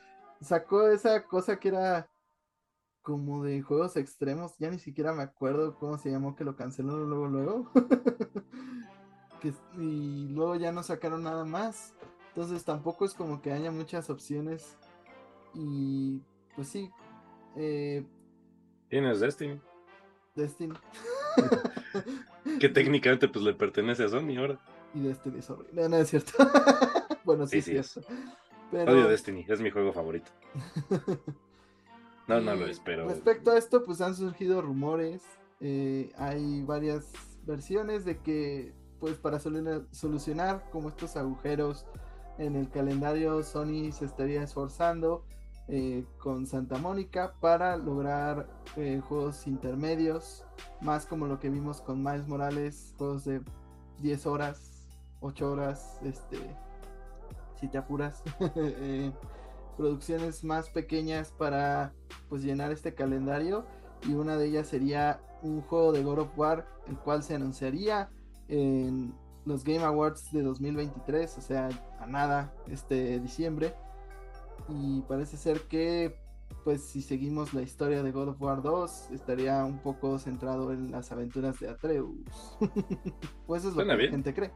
sacó 0.41 0.89
esa 0.89 1.23
cosa 1.25 1.59
que 1.59 1.69
era 1.69 2.07
como 3.05 3.45
de 3.45 3.63
juegos 3.63 3.97
extremos, 3.97 4.59
ya 4.59 4.71
ni 4.71 4.81
siquiera 4.81 5.13
me 5.13 5.23
acuerdo 5.23 5.77
cómo 5.79 5.97
se 5.99 6.11
llamó 6.11 6.35
que 6.35 6.43
lo 6.43 6.57
cancelaron 6.57 7.09
luego, 7.09 7.27
luego. 7.29 7.71
Que- 9.41 9.53
y 9.79 10.29
luego 10.31 10.57
ya 10.57 10.73
no 10.73 10.83
sacaron 10.83 11.23
nada 11.23 11.45
más. 11.45 11.93
Entonces 12.29 12.65
tampoco 12.65 13.05
es 13.05 13.13
como 13.15 13.43
que 13.43 13.53
haya 13.53 13.71
muchas 13.71 14.09
opciones. 14.11 14.77
Y 15.53 16.21
pues 16.57 16.69
sí, 16.69 16.91
eh, 17.57 18.05
Tienes 18.89 19.21
Destiny, 19.21 19.61
Destiny. 20.35 20.75
que 22.59 22.69
técnicamente 22.71 23.29
pues 23.29 23.45
le 23.45 23.53
pertenece 23.55 24.05
a 24.05 24.09
Sony 24.09 24.37
ahora. 24.39 24.59
y 24.95 25.01
Destiny, 25.03 25.43
sorry. 25.43 25.67
No, 25.73 25.89
no 25.91 25.97
es 25.99 26.09
cierto. 26.09 26.33
bueno, 27.25 27.47
sí, 27.47 27.61
Sí, 27.61 27.77
es 27.77 27.87
sí 27.87 28.01
es. 28.01 28.07
cierto. 28.07 28.11
Pero... 28.71 28.93
Odio 28.93 29.09
Destiny, 29.09 29.45
es 29.49 29.61
mi 29.61 29.71
juego 29.71 29.93
favorito. 29.93 30.31
No, 32.27 32.41
no 32.41 32.55
lo 32.55 32.67
Y 32.67 32.71
es, 32.71 32.81
pero 32.81 33.07
Respecto 33.09 33.51
a 33.51 33.59
esto, 33.59 33.83
pues 33.85 34.01
han 34.01 34.15
surgido 34.15 34.63
rumores. 34.63 35.23
eh, 35.61 36.13
hay 36.19 36.63
varias 36.63 37.11
versiones 37.45 38.05
de 38.05 38.19
que, 38.19 38.75
pues 39.01 39.17
para 39.17 39.39
solu- 39.39 39.87
solucionar 39.93 40.69
como 40.71 40.89
estos 40.89 41.17
agujeros 41.17 41.87
en 42.39 42.57
el 42.57 42.69
calendario, 42.71 43.43
Sony 43.43 43.93
se 43.93 44.05
estaría 44.07 44.43
esforzando 44.43 45.25
eh, 45.69 46.05
con 46.19 46.47
Santa 46.47 46.77
Mónica 46.79 47.35
para 47.41 47.77
lograr 47.77 48.49
eh, 48.77 49.01
juegos 49.09 49.47
intermedios, 49.47 50.45
más 50.83 51.07
como 51.07 51.27
lo 51.27 51.39
que 51.39 51.49
vimos 51.49 51.81
con 51.81 52.03
Miles 52.03 52.27
Morales, 52.29 52.95
juegos 52.99 53.25
de 53.25 53.41
10 54.01 54.27
horas, 54.27 54.89
8 55.21 55.51
horas, 55.53 55.99
este, 56.03 56.37
si 57.61 57.69
te 57.69 57.79
apuras. 57.79 58.23
producciones 59.77 60.45
más 60.45 60.71
pequeñas 60.71 61.33
para 61.33 61.93
pues 62.29 62.43
llenar 62.43 62.73
este 62.73 62.95
calendario 62.95 63.67
y 64.09 64.15
una 64.15 64.37
de 64.37 64.47
ellas 64.47 64.69
sería 64.69 65.21
un 65.43 65.63
juego 65.63 65.93
de 65.93 66.03
God 66.03 66.21
of 66.21 66.39
War 66.39 66.67
el 66.89 66.97
cual 66.99 67.23
se 67.23 67.35
anunciaría 67.35 68.11
en 68.49 69.15
los 69.45 69.65
Game 69.65 69.83
Awards 69.83 70.33
de 70.33 70.43
2023 70.43 71.39
o 71.39 71.41
sea 71.41 71.69
a 71.99 72.07
nada 72.07 72.55
este 72.69 73.21
diciembre 73.21 73.75
y 74.69 75.03
parece 75.03 75.37
ser 75.37 75.61
que 75.63 76.17
pues 76.63 76.83
si 76.83 77.03
seguimos 77.03 77.53
la 77.53 77.63
historia 77.63 78.03
de 78.03 78.11
God 78.11 78.29
of 78.29 78.41
War 78.43 78.63
2, 78.63 79.11
estaría 79.13 79.65
un 79.65 79.79
poco 79.81 80.19
centrado 80.19 80.73
en 80.73 80.91
las 80.91 81.13
aventuras 81.13 81.61
de 81.61 81.69
Atreus. 81.69 82.17
pues 83.47 83.63
eso 83.63 83.71
es 83.71 83.77
lo 83.77 83.83
Suena 83.83 83.95
que 83.95 83.99
bien. 83.99 84.11
la 84.11 84.17
gente 84.17 84.35
cree. 84.35 84.53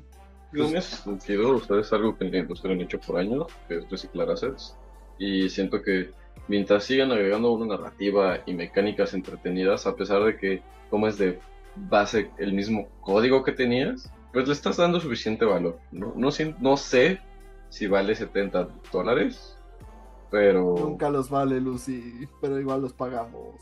En 0.54 0.76
ese 0.76 0.96
sentido, 0.96 1.54
ustedes 1.56 1.92
algo 1.92 2.16
que 2.16 2.24
en 2.24 2.32
la 2.32 2.38
industria 2.38 2.74
han 2.74 2.80
hecho 2.80 3.00
por 3.00 3.18
años, 3.18 3.46
que 3.68 3.78
es 3.78 3.90
reciclar 3.90 4.30
assets. 4.30 4.76
Y 5.18 5.48
siento 5.48 5.82
que 5.82 6.10
mientras 6.48 6.84
sigan 6.84 7.12
agregando 7.12 7.52
una 7.52 7.76
narrativa 7.76 8.38
y 8.46 8.54
mecánicas 8.54 9.14
entretenidas, 9.14 9.86
a 9.86 9.96
pesar 9.96 10.24
de 10.24 10.36
que 10.36 10.62
tomes 10.90 11.18
de 11.18 11.38
base 11.76 12.30
el 12.38 12.52
mismo 12.52 12.88
código 13.00 13.42
que 13.42 13.52
tenías, 13.52 14.10
pues 14.32 14.46
le 14.46 14.52
estás 14.52 14.76
dando 14.76 15.00
suficiente 15.00 15.44
valor. 15.44 15.78
No, 15.92 16.12
no, 16.16 16.30
no 16.60 16.76
sé 16.76 17.20
si 17.68 17.86
vale 17.86 18.14
70 18.14 18.68
dólares, 18.92 19.58
pero, 20.34 20.74
Nunca 20.76 21.10
los 21.10 21.30
vale, 21.30 21.60
Lucy, 21.60 22.28
pero 22.40 22.58
igual 22.58 22.82
los 22.82 22.92
pagamos. 22.92 23.54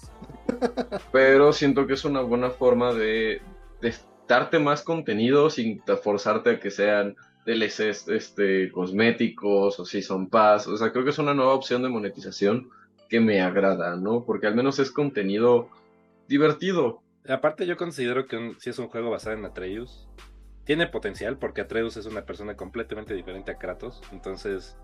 pero 1.13 1.53
siento 1.53 1.87
que 1.87 1.93
es 1.93 2.05
una 2.07 2.23
buena 2.23 2.49
forma 2.49 2.95
de, 2.95 3.43
de 3.83 3.95
darte 4.33 4.59
más 4.59 4.83
contenido 4.83 5.51
sin 5.51 5.81
te- 5.85 5.97
forzarte 5.97 6.51
a 6.51 6.61
que 6.61 6.71
sean 6.71 7.15
DLCs 7.45 8.09
este, 8.09 8.71
cosméticos 8.73 9.79
o 9.79 9.85
Season 9.85 10.29
Pass. 10.29 10.67
O 10.69 10.77
sea, 10.77 10.91
creo 10.93 11.05
que 11.05 11.11
es 11.11 11.19
una 11.19 11.35
nueva 11.35 11.55
opción 11.55 11.83
de 11.83 11.89
monetización 11.89 12.71
que 13.09 13.21
me 13.21 13.41
agrada, 13.43 13.97
¿no? 13.97 14.25
Porque 14.25 14.47
al 14.47 14.55
menos 14.55 14.79
es 14.79 14.91
contenido 14.91 15.69
divertido. 16.29 17.03
Aparte, 17.29 17.67
yo 17.67 17.77
considero 17.77 18.27
que 18.27 18.55
si 18.59 18.71
es 18.71 18.79
un 18.79 18.89
juego 18.89 19.11
basado 19.11 19.37
en 19.37 19.45
Atreus, 19.45 20.09
tiene 20.65 20.87
potencial 20.87 21.37
porque 21.39 21.61
Atreus 21.61 21.97
es 21.97 22.07
una 22.07 22.25
persona 22.25 22.57
completamente 22.57 23.15
diferente 23.15 23.51
a 23.51 23.59
Kratos. 23.59 24.01
Entonces, 24.13 24.77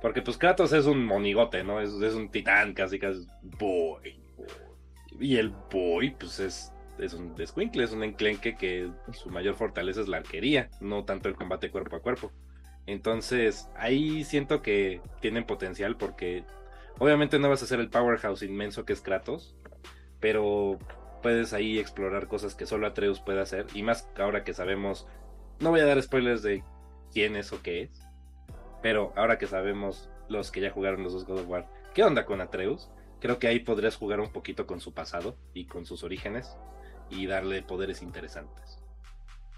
porque 0.00 0.22
pues 0.22 0.38
Kratos 0.38 0.72
es 0.72 0.86
un 0.86 1.04
monigote, 1.04 1.64
¿no? 1.64 1.80
Es, 1.80 1.90
es 1.94 2.14
un 2.14 2.30
titán, 2.30 2.72
casi 2.74 2.98
casi 2.98 3.26
boy. 3.58 4.20
Y 5.18 5.36
el 5.36 5.52
boy, 5.70 6.14
pues 6.18 6.38
es, 6.40 6.72
es 7.02 7.14
un 7.14 7.34
descuincle, 7.34 7.84
es 7.84 7.92
un 7.92 8.02
enclenque 8.02 8.56
que 8.56 8.90
su 9.12 9.30
mayor 9.30 9.54
fortaleza 9.54 10.00
es 10.00 10.08
la 10.08 10.18
arquería, 10.18 10.70
no 10.80 11.04
tanto 11.04 11.28
el 11.28 11.34
combate 11.34 11.70
cuerpo 11.70 11.96
a 11.96 12.00
cuerpo. 12.00 12.32
Entonces, 12.86 13.68
ahí 13.76 14.24
siento 14.24 14.62
que 14.62 15.00
tienen 15.20 15.44
potencial 15.44 15.96
porque 15.96 16.44
obviamente 16.98 17.38
no 17.38 17.48
vas 17.48 17.62
a 17.62 17.66
ser 17.66 17.80
el 17.80 17.90
powerhouse 17.90 18.42
inmenso 18.42 18.84
que 18.84 18.92
es 18.92 19.00
Kratos, 19.00 19.56
pero 20.20 20.78
puedes 21.22 21.52
ahí 21.52 21.78
explorar 21.78 22.26
cosas 22.26 22.54
que 22.54 22.66
solo 22.66 22.86
Atreus 22.86 23.20
puede 23.20 23.40
hacer. 23.40 23.66
Y 23.74 23.82
más 23.82 24.08
ahora 24.18 24.44
que 24.44 24.54
sabemos, 24.54 25.06
no 25.60 25.70
voy 25.70 25.80
a 25.80 25.86
dar 25.86 26.02
spoilers 26.02 26.42
de 26.42 26.64
quién 27.12 27.36
es 27.36 27.52
o 27.52 27.62
qué 27.62 27.82
es, 27.82 28.08
pero 28.82 29.12
ahora 29.16 29.38
que 29.38 29.46
sabemos 29.46 30.10
los 30.28 30.50
que 30.50 30.60
ya 30.60 30.70
jugaron 30.70 31.04
los 31.04 31.12
dos 31.12 31.24
God 31.24 31.40
of 31.40 31.48
War, 31.48 31.68
¿qué 31.94 32.02
onda 32.02 32.24
con 32.24 32.40
Atreus? 32.40 32.90
Creo 33.20 33.38
que 33.38 33.46
ahí 33.46 33.60
podrías 33.60 33.96
jugar 33.96 34.18
un 34.18 34.32
poquito 34.32 34.66
con 34.66 34.80
su 34.80 34.92
pasado 34.92 35.36
y 35.54 35.66
con 35.66 35.86
sus 35.86 36.02
orígenes 36.02 36.56
y 37.12 37.26
darle 37.26 37.62
poderes 37.62 38.02
interesantes. 38.02 38.78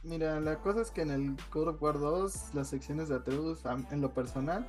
Mira, 0.03 0.39
la 0.41 0.61
cosa 0.61 0.83
es 0.83 0.91
que 0.91 1.03
en 1.03 1.11
el 1.11 1.37
God 1.53 1.69
of 1.69 1.83
War 1.83 1.99
2, 1.99 2.55
las 2.55 2.69
secciones 2.69 3.09
de 3.09 3.17
Atreus, 3.17 3.61
en 3.91 4.01
lo 4.03 4.13
personal, 4.13 4.67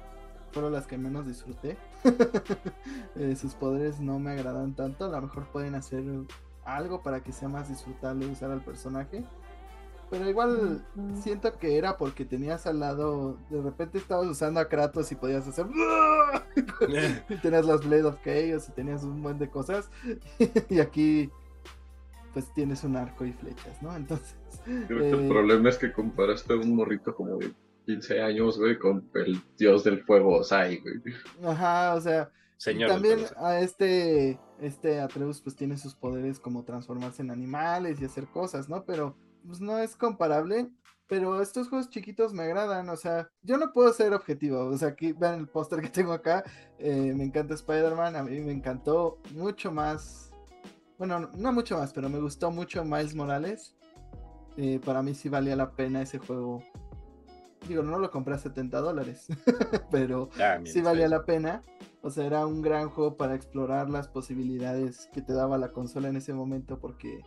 fueron 0.51 0.71
las 0.71 0.87
que 0.87 0.97
menos 0.97 1.27
disfruté. 1.27 1.77
Eh, 3.17 3.33
sus 3.37 3.53
poderes 3.53 4.01
no 4.01 4.19
me 4.19 4.31
agradan 4.31 4.75
tanto. 4.75 5.05
A 5.05 5.09
lo 5.09 5.21
mejor 5.21 5.45
pueden 5.45 5.73
hacer 5.73 6.03
algo 6.65 7.01
para 7.01 7.23
que 7.23 7.31
sea 7.31 7.47
más 7.47 7.69
disfrutable 7.69 8.27
usar 8.27 8.51
al 8.51 8.61
personaje. 8.61 9.23
Pero 10.09 10.29
igual 10.29 10.85
siento 11.21 11.57
que 11.57 11.77
era 11.77 11.97
porque 11.97 12.25
tenías 12.25 12.67
al 12.67 12.81
lado, 12.81 13.37
de 13.49 13.61
repente 13.61 13.97
estabas 13.97 14.27
usando 14.27 14.59
a 14.59 14.67
Kratos 14.67 15.11
y 15.13 15.15
podías 15.15 15.47
hacer... 15.47 15.65
y 17.29 17.35
tenías 17.37 17.65
las 17.65 17.85
Blade 17.85 18.03
of 18.03 18.19
Chaos 18.23 18.67
y 18.67 18.71
tenías 18.73 19.03
un 19.03 19.23
buen 19.23 19.39
de 19.39 19.49
cosas. 19.49 19.89
y 20.69 20.79
aquí 20.79 21.31
pues 22.35 22.53
tienes 22.53 22.83
un 22.83 22.97
arco 22.97 23.23
y 23.25 23.31
flechas, 23.31 23.81
¿no? 23.81 23.95
Entonces... 23.95 24.35
Creo 24.65 24.99
que 24.99 25.09
el 25.09 25.25
eh, 25.25 25.29
problema 25.29 25.69
es 25.69 25.77
que 25.77 25.93
comparaste 25.93 26.53
a 26.53 26.57
un 26.57 26.75
morrito 26.75 27.15
como 27.15 27.37
de 27.37 27.53
15 27.85 28.21
años, 28.21 28.59
güey, 28.59 28.77
con 28.77 29.09
el 29.13 29.41
dios 29.57 29.85
del 29.85 30.03
fuego 30.03 30.39
Osai, 30.39 30.79
güey. 30.79 30.95
Ajá, 31.45 31.93
o 31.93 32.01
sea, 32.01 32.29
y 32.57 32.61
Señor. 32.61 32.89
también 32.89 33.19
a 33.37 33.59
este, 33.59 34.37
este 34.59 34.99
Atreus 34.99 35.39
pues 35.39 35.55
tiene 35.55 35.77
sus 35.77 35.95
poderes 35.95 36.39
como 36.39 36.65
transformarse 36.65 37.21
en 37.21 37.31
animales 37.31 38.01
y 38.01 38.05
hacer 38.05 38.25
cosas, 38.25 38.67
¿no? 38.67 38.83
Pero 38.83 39.15
pues 39.45 39.61
no 39.61 39.79
es 39.79 39.95
comparable. 39.95 40.69
Pero 41.07 41.39
estos 41.39 41.69
juegos 41.69 41.89
chiquitos 41.89 42.33
me 42.33 42.43
agradan, 42.43 42.89
o 42.89 42.97
sea, 42.97 43.29
yo 43.43 43.59
no 43.59 43.71
puedo 43.71 43.93
ser 43.93 44.11
objetivo, 44.13 44.65
o 44.65 44.75
sea, 44.75 44.87
aquí 44.87 45.13
vean 45.13 45.39
el 45.39 45.47
póster 45.47 45.79
que 45.79 45.89
tengo 45.89 46.11
acá, 46.11 46.43
eh, 46.79 47.13
me 47.15 47.23
encanta 47.23 47.53
Spider-Man, 47.53 48.15
a 48.15 48.23
mí 48.23 48.39
me 48.41 48.51
encantó 48.51 49.19
mucho 49.35 49.71
más, 49.71 50.33
bueno, 50.97 51.29
no- 51.37 51.51
mucho 51.53 51.77
más, 51.77 51.93
pero 51.93 52.09
me 52.09 52.19
gustó 52.19 52.51
mucho 52.51 52.83
Miles 52.83 53.15
Morales, 53.15 53.75
Eh, 54.57 54.79
para 54.85 55.01
mí 55.03 55.13
sí 55.13 55.27
valía 55.27 55.53
la 55.57 55.71
pena 55.71 56.01
ese 56.01 56.17
juego, 56.17 56.63
digo, 57.67 57.83
no 57.83 57.99
lo 57.99 58.09
compré 58.09 58.35
a 58.35 58.37
70 58.37 58.79
dólares, 58.79 59.27
pero 59.91 60.29
Ah, 60.39 60.59
sí 60.63 60.81
valía 60.81 61.09
la 61.09 61.25
pena. 61.25 61.61
O 62.01 62.09
sea, 62.09 62.25
era 62.25 62.45
un 62.47 62.61
gran 62.61 62.89
juego 62.89 63.17
para 63.17 63.35
explorar 63.35 63.89
las 63.89 64.07
posibilidades 64.07 65.09
que 65.11 65.21
te 65.21 65.33
daba 65.33 65.57
la 65.57 65.73
consola 65.73 66.07
en 66.07 66.15
ese 66.15 66.33
momento 66.33 66.79
porque 66.79 67.19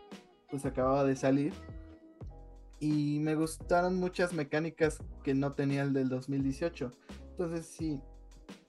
pues 0.51 0.65
acababa 0.65 1.05
de 1.05 1.17
salir. 1.17 1.53
Y 2.81 3.19
me 3.21 3.35
gustaron 3.35 3.97
muchas 3.99 4.33
mecánicas 4.33 4.99
que 5.23 5.35
no 5.35 5.53
tenía 5.53 5.83
el 5.83 5.93
del 5.93 6.09
2018. 6.09 6.93
Entonces, 7.33 7.67
sí, 7.67 8.01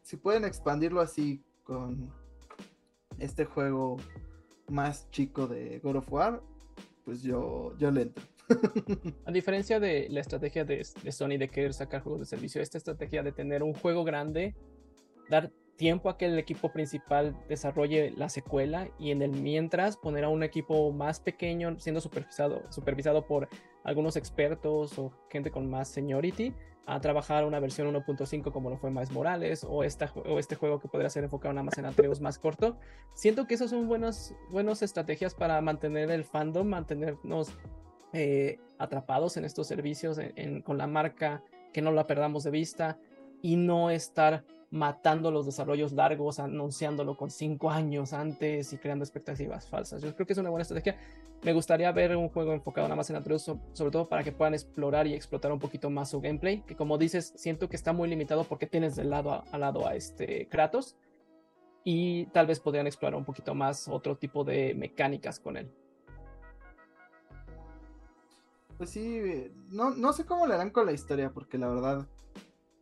si 0.01 0.17
pueden 0.17 0.43
expandirlo 0.43 0.99
así 0.99 1.43
con 1.63 2.11
este 3.19 3.45
juego 3.45 3.97
más 4.69 5.09
chico 5.11 5.47
de 5.47 5.79
God 5.79 5.97
of 5.97 6.11
War, 6.11 6.41
pues 7.05 7.21
yo, 7.21 7.75
yo 7.77 7.89
entro. 7.89 8.23
A 9.25 9.31
diferencia 9.31 9.79
de 9.79 10.07
la 10.09 10.21
estrategia 10.21 10.65
de, 10.65 10.85
de 11.03 11.11
Sony 11.11 11.37
de 11.37 11.49
querer 11.49 11.73
sacar 11.73 12.01
juegos 12.01 12.21
de 12.21 12.25
servicio, 12.25 12.61
esta 12.61 12.77
estrategia 12.77 13.23
de 13.23 13.31
tener 13.31 13.63
un 13.63 13.73
juego 13.73 14.03
grande, 14.03 14.55
dar 15.29 15.51
tiempo 15.79 16.09
a 16.09 16.17
que 16.17 16.25
el 16.25 16.37
equipo 16.37 16.73
principal 16.73 17.37
desarrolle 17.47 18.11
la 18.11 18.27
secuela 18.27 18.89
y 18.99 19.11
en 19.11 19.21
el 19.21 19.31
mientras 19.31 19.95
poner 19.95 20.25
a 20.25 20.29
un 20.29 20.43
equipo 20.43 20.91
más 20.91 21.21
pequeño 21.21 21.79
siendo 21.79 22.01
supervisado, 22.01 22.63
supervisado 22.69 23.25
por 23.25 23.47
algunos 23.85 24.17
expertos 24.17 24.99
o 24.99 25.13
gente 25.29 25.51
con 25.51 25.69
más 25.69 25.87
seniority 25.87 26.53
a 26.85 26.99
trabajar 27.01 27.45
una 27.45 27.59
versión 27.59 27.93
1.5 27.93 28.51
como 28.51 28.69
lo 28.69 28.77
fue 28.77 28.89
Miles 28.89 29.11
Morales 29.11 29.63
o, 29.63 29.83
esta, 29.83 30.11
o 30.15 30.39
este 30.39 30.55
juego 30.55 30.79
que 30.79 30.87
podría 30.87 31.09
ser 31.09 31.23
enfocado 31.23 31.53
nada 31.53 31.63
más 31.63 31.77
en 31.77 31.85
Atreus 31.85 32.19
más 32.19 32.39
corto. 32.39 32.77
Siento 33.13 33.45
que 33.45 33.53
esas 33.53 33.69
son 33.69 33.87
buenas, 33.87 34.33
buenas 34.49 34.81
estrategias 34.81 35.35
para 35.35 35.61
mantener 35.61 36.09
el 36.09 36.23
fandom, 36.23 36.67
mantenernos 36.67 37.55
eh, 38.13 38.59
atrapados 38.79 39.37
en 39.37 39.45
estos 39.45 39.67
servicios, 39.67 40.19
con 40.63 40.77
la 40.77 40.87
marca, 40.87 41.43
que 41.73 41.81
no 41.81 41.91
la 41.91 42.07
perdamos 42.07 42.43
de 42.43 42.51
vista 42.51 42.97
y 43.41 43.55
no 43.55 43.91
estar 43.91 44.43
matando 44.71 45.31
los 45.31 45.45
desarrollos 45.45 45.93
largos, 45.93 46.39
anunciándolo 46.39 47.17
con 47.17 47.31
cinco 47.31 47.71
años 47.71 48.13
antes 48.13 48.71
y 48.73 48.77
creando 48.77 49.03
expectativas 49.03 49.67
falsas. 49.67 50.01
Yo 50.01 50.13
creo 50.13 50.27
que 50.27 50.33
es 50.33 50.39
una 50.39 50.49
buena 50.49 50.61
estrategia. 50.61 50.97
Me 51.41 51.53
gustaría 51.53 51.91
ver 51.91 52.15
un 52.15 52.29
juego 52.29 52.53
enfocado 52.53 52.87
nada 52.87 52.95
más 52.97 53.09
en 53.09 53.15
Atreus, 53.15 53.41
so- 53.43 53.59
sobre 53.73 53.91
todo 53.91 54.07
para 54.07 54.23
que 54.23 54.31
puedan 54.31 54.53
explorar 54.53 55.07
y 55.07 55.13
explotar 55.13 55.51
un 55.51 55.59
poquito 55.59 55.89
más 55.89 56.09
su 56.09 56.21
gameplay, 56.21 56.61
que 56.61 56.75
como 56.75 56.97
dices, 56.97 57.33
siento 57.35 57.69
que 57.69 57.75
está 57.77 57.93
muy 57.93 58.09
limitado 58.09 58.43
porque 58.43 58.67
tienes 58.67 58.95
de 58.95 59.05
lado 59.05 59.43
a 59.51 59.57
lado 59.57 59.87
a 59.87 59.95
este 59.95 60.47
Kratos 60.49 60.97
y 61.83 62.25
tal 62.27 62.45
vez 62.45 62.59
podrían 62.59 62.87
explorar 62.87 63.17
un 63.17 63.25
poquito 63.25 63.55
más 63.55 63.87
otro 63.87 64.17
tipo 64.17 64.43
de 64.43 64.75
mecánicas 64.75 65.39
con 65.39 65.57
él. 65.57 65.71
Pues 68.77 68.91
sí, 68.91 69.51
no, 69.71 69.89
no 69.91 70.13
sé 70.13 70.25
cómo 70.25 70.45
le 70.45 70.53
harán 70.53 70.69
con 70.69 70.85
la 70.85 70.91
historia, 70.93 71.31
porque 71.31 71.57
la 71.57 71.67
verdad 71.67 72.07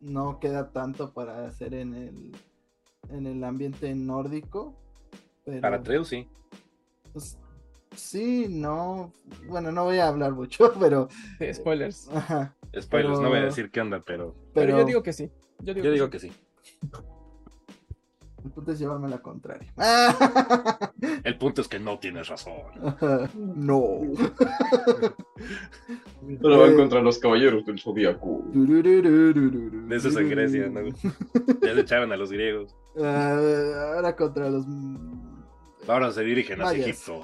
no 0.00 0.38
queda 0.40 0.70
tanto 0.70 1.12
para 1.12 1.46
hacer 1.46 1.74
en 1.74 1.94
el, 1.94 2.36
en 3.10 3.26
el 3.26 3.42
ambiente 3.44 3.94
nórdico. 3.94 4.74
Pero, 5.44 5.60
Para 5.60 5.76
Atreus, 5.76 6.08
sí. 6.08 6.28
pues, 7.12 7.38
sí, 7.94 8.46
no. 8.48 9.12
Bueno, 9.48 9.72
no 9.72 9.84
voy 9.84 9.98
a 9.98 10.08
hablar 10.08 10.32
mucho, 10.32 10.72
pero. 10.80 11.08
Sí, 11.38 11.54
spoilers. 11.54 12.08
Ajá, 12.12 12.54
Spoilers, 12.78 13.20
no 13.20 13.28
voy 13.28 13.38
a 13.38 13.44
decir 13.44 13.70
qué 13.70 13.80
onda, 13.80 14.00
pero 14.00 14.34
Pero, 14.52 14.66
pero 14.66 14.78
yo 14.78 14.84
digo 14.84 15.02
que 15.02 15.12
sí. 15.12 15.30
Yo 15.60 15.74
digo, 15.74 15.84
yo 15.86 15.90
que 15.90 15.94
digo 15.94 16.06
sí. 16.06 16.10
que 16.10 16.18
sí. 16.18 16.32
El 18.48 18.54
punto 18.54 18.72
es 18.72 18.78
llevarme 18.78 19.08
la 19.08 19.20
contraria. 19.20 19.70
El 21.22 21.36
punto 21.36 21.60
es 21.60 21.68
que 21.68 21.78
no 21.78 21.98
tienes 21.98 22.28
razón. 22.28 22.62
No. 23.34 24.00
Pero 26.40 26.58
van 26.58 26.76
contra 26.76 27.02
los 27.02 27.18
caballeros 27.18 27.66
del 27.66 27.78
zodiaco. 27.78 28.42
De 28.52 29.96
eso 29.96 30.08
es 30.08 30.16
en 30.16 30.30
Grecia, 30.30 30.68
¿no? 30.68 30.80
Ya 31.62 31.74
se 31.74 31.80
echaron 31.80 32.10
a 32.12 32.16
los 32.16 32.32
griegos. 32.32 32.74
Ah, 32.98 33.94
ahora 33.94 34.16
contra 34.16 34.48
los. 34.48 34.64
Ahora 35.86 36.10
se 36.10 36.22
dirigen 36.24 36.62
hacia. 36.62 36.86
Egipto. 36.86 37.20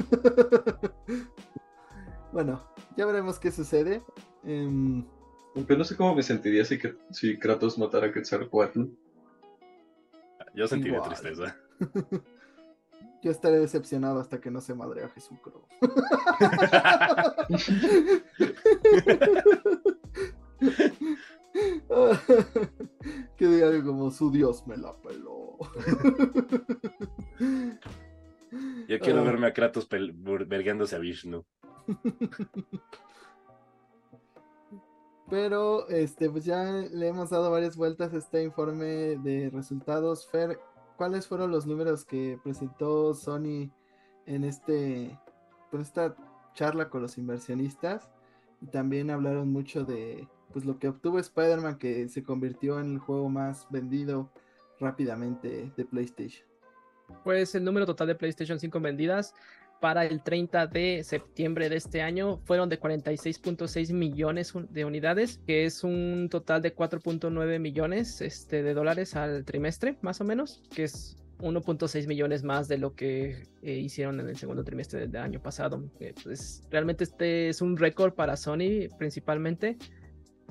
Bueno, 2.32 2.62
ya 2.96 3.06
veremos 3.06 3.38
qué 3.38 3.50
sucede. 3.50 4.02
Aunque 4.44 5.76
no 5.76 5.84
sé 5.84 5.96
cómo 5.96 6.14
me 6.14 6.22
sentiría 6.22 6.64
si, 6.64 6.78
si 7.12 7.38
Kratos 7.38 7.78
matara 7.78 8.08
a 8.08 8.12
Quetzalcoatl. 8.12 8.82
Yo 10.54 10.68
sentiré 10.68 10.94
Igual. 10.96 11.08
tristeza. 11.10 11.56
Yo 13.22 13.30
estaré 13.30 13.58
decepcionado 13.58 14.20
hasta 14.20 14.38
que 14.40 14.50
no 14.50 14.60
se 14.60 14.74
madre 14.74 15.04
a 15.04 15.08
Jesucro. 15.08 15.66
que 23.36 23.46
diga 23.46 23.68
algo 23.68 23.92
como 23.92 24.10
su 24.10 24.30
Dios 24.30 24.66
me 24.66 24.76
la 24.76 24.94
peló. 24.96 25.58
Yo 28.88 28.98
quiero 29.00 29.20
Ah. 29.20 29.24
verme 29.24 29.46
a 29.48 29.52
Kratos 29.52 29.88
vergueándose 29.88 30.96
a 30.96 30.98
Vishnu. 30.98 31.44
Pero 35.30 35.88
este, 35.88 36.28
pues 36.28 36.44
ya 36.44 36.64
le 36.64 37.08
hemos 37.08 37.30
dado 37.30 37.50
varias 37.50 37.76
vueltas 37.76 38.12
a 38.12 38.18
este 38.18 38.42
informe 38.42 39.16
de 39.18 39.50
resultados. 39.52 40.28
Fer, 40.28 40.58
¿cuáles 40.96 41.26
fueron 41.26 41.50
los 41.50 41.66
números 41.66 42.04
que 42.04 42.38
presentó 42.42 43.14
Sony 43.14 43.70
en 44.26 44.44
este 44.44 45.18
por 45.70 45.80
esta 45.80 46.14
charla 46.54 46.90
con 46.90 47.02
los 47.02 47.16
inversionistas? 47.16 48.10
Y 48.60 48.66
también 48.66 49.10
hablaron 49.10 49.50
mucho 49.50 49.84
de 49.84 50.28
pues 50.52 50.64
lo 50.64 50.78
que 50.78 50.88
obtuvo 50.88 51.18
Spider-Man 51.18 51.78
que 51.78 52.08
se 52.08 52.22
convirtió 52.22 52.78
en 52.78 52.92
el 52.92 52.98
juego 52.98 53.28
más 53.28 53.66
vendido 53.70 54.30
rápidamente 54.78 55.72
de 55.76 55.84
PlayStation. 55.84 56.46
Pues 57.22 57.54
el 57.54 57.64
número 57.64 57.86
total 57.86 58.08
de 58.08 58.14
PlayStation 58.14 58.58
5 58.58 58.80
vendidas 58.80 59.34
para 59.84 60.06
el 60.06 60.22
30 60.22 60.66
de 60.68 61.04
septiembre 61.04 61.68
de 61.68 61.76
este 61.76 62.00
año 62.00 62.40
fueron 62.46 62.70
de 62.70 62.80
46.6 62.80 63.92
millones 63.92 64.54
de 64.70 64.86
unidades, 64.86 65.42
que 65.46 65.66
es 65.66 65.84
un 65.84 66.28
total 66.30 66.62
de 66.62 66.74
4.9 66.74 67.58
millones 67.58 68.22
este, 68.22 68.62
de 68.62 68.72
dólares 68.72 69.14
al 69.14 69.44
trimestre, 69.44 69.98
más 70.00 70.22
o 70.22 70.24
menos, 70.24 70.62
que 70.74 70.84
es 70.84 71.18
1.6 71.38 72.06
millones 72.06 72.44
más 72.44 72.66
de 72.66 72.78
lo 72.78 72.94
que 72.94 73.46
eh, 73.60 73.74
hicieron 73.74 74.20
en 74.20 74.30
el 74.30 74.38
segundo 74.38 74.64
trimestre 74.64 75.06
del 75.06 75.16
año 75.16 75.42
pasado. 75.42 75.84
Eh, 76.00 76.14
pues, 76.24 76.62
realmente 76.70 77.04
este 77.04 77.50
es 77.50 77.60
un 77.60 77.76
récord 77.76 78.14
para 78.14 78.38
Sony 78.38 78.88
principalmente 78.96 79.76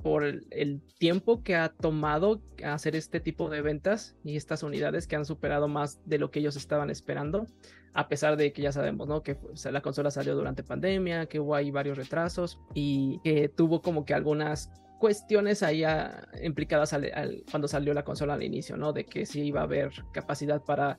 por 0.04 0.24
el, 0.26 0.82
tiempo 1.00 1.42
que 1.44 1.56
ha 1.56 1.70
tomado 1.70 2.42
hacer 2.64 2.96
este 2.96 3.20
tipo 3.20 3.50
de 3.50 3.62
ventas 3.62 4.16
y 4.24 4.36
estas 4.36 4.62
unidades 4.64 5.08
que 5.08 5.16
han 5.16 5.26
superado 5.26 5.68
más 5.68 6.00
de 6.06 6.18
lo 6.20 6.30
que 6.30 6.40
ellos 6.40 6.56
estaban 6.56 6.90
esperando, 6.90 7.48
a 7.94 8.08
pesar 8.08 8.38
de 8.38 8.54
que 8.54 8.62
ya 8.62 8.72
sabemos, 8.72 9.08
¿no? 9.08 9.24
Que 9.24 9.38
la 9.72 9.82
consola 9.82 10.12
salió 10.12 10.36
durante 10.36 10.64
pandemia, 10.64 11.26
que 11.26 11.40
hubo 11.40 11.56
ahí 11.56 11.72
varios 11.72 11.98
retrasos 11.98 12.60
y 12.74 13.20
que 13.24 13.50
tuvo 13.50 13.82
como 13.82 14.06
que 14.06 14.14
algunas 14.14 14.70
cuestiones 15.00 15.64
ahí 15.64 15.84
ah, 15.84 16.28
implicadas 16.42 16.94
al- 16.94 17.12
al- 17.14 17.44
cuando 17.50 17.68
salió 17.68 17.94
la 17.94 18.04
consola 18.06 18.36
al 18.36 18.44
inicio, 18.44 18.78
¿no? 18.78 18.94
De 18.94 19.06
que 19.06 19.26
sí 19.26 19.42
iba 19.42 19.60
a 19.62 19.64
haber 19.64 19.92
capacidad 20.14 20.62
para 20.64 20.98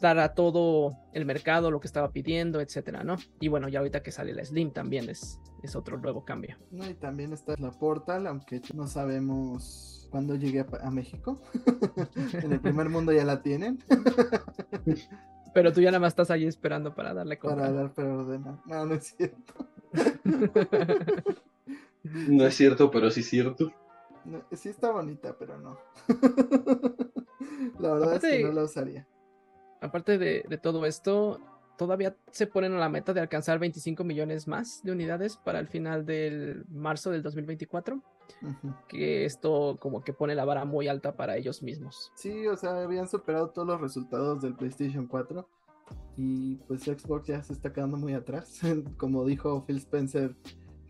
dar 0.00 0.18
a 0.18 0.34
todo 0.34 0.96
el 1.12 1.24
mercado 1.24 1.70
lo 1.70 1.80
que 1.80 1.86
estaba 1.86 2.10
pidiendo, 2.10 2.60
etcétera, 2.60 3.04
¿no? 3.04 3.16
Y 3.40 3.48
bueno, 3.48 3.68
ya 3.68 3.78
ahorita 3.80 4.02
que 4.02 4.12
sale 4.12 4.34
la 4.34 4.44
Slim 4.44 4.70
también 4.70 5.08
es, 5.08 5.40
es 5.62 5.76
otro 5.76 5.98
nuevo 5.98 6.24
cambio. 6.24 6.56
No, 6.70 6.88
y 6.88 6.94
también 6.94 7.32
está 7.32 7.54
la 7.58 7.70
Portal, 7.70 8.26
aunque 8.26 8.60
no 8.74 8.86
sabemos 8.86 10.08
cuándo 10.10 10.34
llegue 10.34 10.60
a, 10.60 10.66
a 10.82 10.90
México. 10.90 11.40
en 12.32 12.52
el 12.52 12.60
primer 12.60 12.88
mundo 12.88 13.12
ya 13.12 13.24
la 13.24 13.42
tienen. 13.42 13.78
Pero 15.54 15.72
tú 15.72 15.80
ya 15.80 15.90
nada 15.90 16.00
más 16.00 16.12
estás 16.12 16.30
ahí 16.30 16.44
esperando 16.44 16.94
para 16.94 17.14
darle 17.14 17.38
compra. 17.38 17.62
para 17.62 17.72
dar 17.72 17.94
preordena. 17.94 18.60
No, 18.66 18.84
no 18.84 18.94
es 18.94 19.14
cierto. 19.16 19.54
No 22.28 22.46
es 22.46 22.54
cierto, 22.54 22.88
pero 22.88 23.10
sí 23.10 23.20
es 23.20 23.28
cierto. 23.28 23.72
No, 24.24 24.40
sí 24.52 24.68
está 24.68 24.92
bonita, 24.92 25.36
pero 25.36 25.58
no. 25.58 25.76
la 27.80 27.94
verdad 27.94 28.14
es 28.14 28.20
que 28.22 28.44
no 28.44 28.52
la 28.52 28.62
usaría. 28.62 29.08
Aparte 29.80 30.18
de, 30.18 30.44
de 30.48 30.58
todo 30.58 30.86
esto, 30.86 31.40
todavía 31.76 32.16
se 32.30 32.46
ponen 32.46 32.72
a 32.74 32.78
la 32.78 32.88
meta 32.88 33.12
de 33.12 33.20
alcanzar 33.20 33.58
25 33.58 34.04
millones 34.04 34.48
más 34.48 34.82
de 34.82 34.92
unidades 34.92 35.36
para 35.36 35.58
el 35.58 35.68
final 35.68 36.06
del 36.06 36.64
marzo 36.68 37.10
del 37.10 37.22
2024, 37.22 38.02
Ujú. 38.42 38.74
que 38.88 39.24
esto 39.24 39.76
como 39.80 40.02
que 40.02 40.12
pone 40.12 40.34
la 40.34 40.44
vara 40.44 40.64
muy 40.64 40.88
alta 40.88 41.16
para 41.16 41.36
ellos 41.36 41.62
mismos. 41.62 42.10
Sí, 42.16 42.46
o 42.46 42.56
sea, 42.56 42.82
habían 42.82 43.08
superado 43.08 43.50
todos 43.50 43.68
los 43.68 43.80
resultados 43.80 44.42
del 44.42 44.54
PlayStation 44.54 45.06
4 45.06 45.48
y 46.16 46.56
pues 46.66 46.82
Xbox 46.82 47.28
ya 47.28 47.42
se 47.42 47.52
está 47.52 47.72
quedando 47.72 47.96
muy 47.96 48.14
atrás. 48.14 48.60
Como 48.96 49.24
dijo 49.24 49.64
Phil 49.66 49.76
Spencer, 49.76 50.34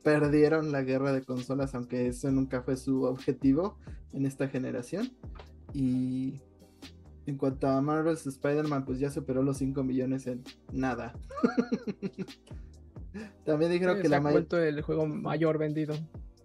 perdieron 0.03 0.71
la 0.71 0.83
guerra 0.83 1.13
de 1.13 1.25
consolas, 1.25 1.75
aunque 1.75 2.07
eso 2.07 2.31
nunca 2.31 2.63
fue 2.63 2.77
su 2.77 3.03
objetivo 3.03 3.77
en 4.13 4.25
esta 4.25 4.49
generación. 4.49 5.11
Y 5.75 6.41
en 7.27 7.37
cuanto 7.37 7.67
a 7.67 7.81
Marvel's 7.81 8.27
Spider-Man, 8.27 8.85
pues 8.85 8.99
ya 8.99 9.11
superó 9.11 9.43
los 9.43 9.59
5 9.59 9.83
millones 9.85 10.27
en 10.27 10.43
nada. 10.73 11.15
También 13.45 13.71
dijeron 13.73 14.01
que 14.03 14.09
la, 14.09 14.19
ha 14.19 14.21
may- 14.21 14.33
vuelto 14.33 14.59
el 14.59 14.83
juego 14.83 15.07
mayor 15.07 15.59
vendido. 15.59 15.95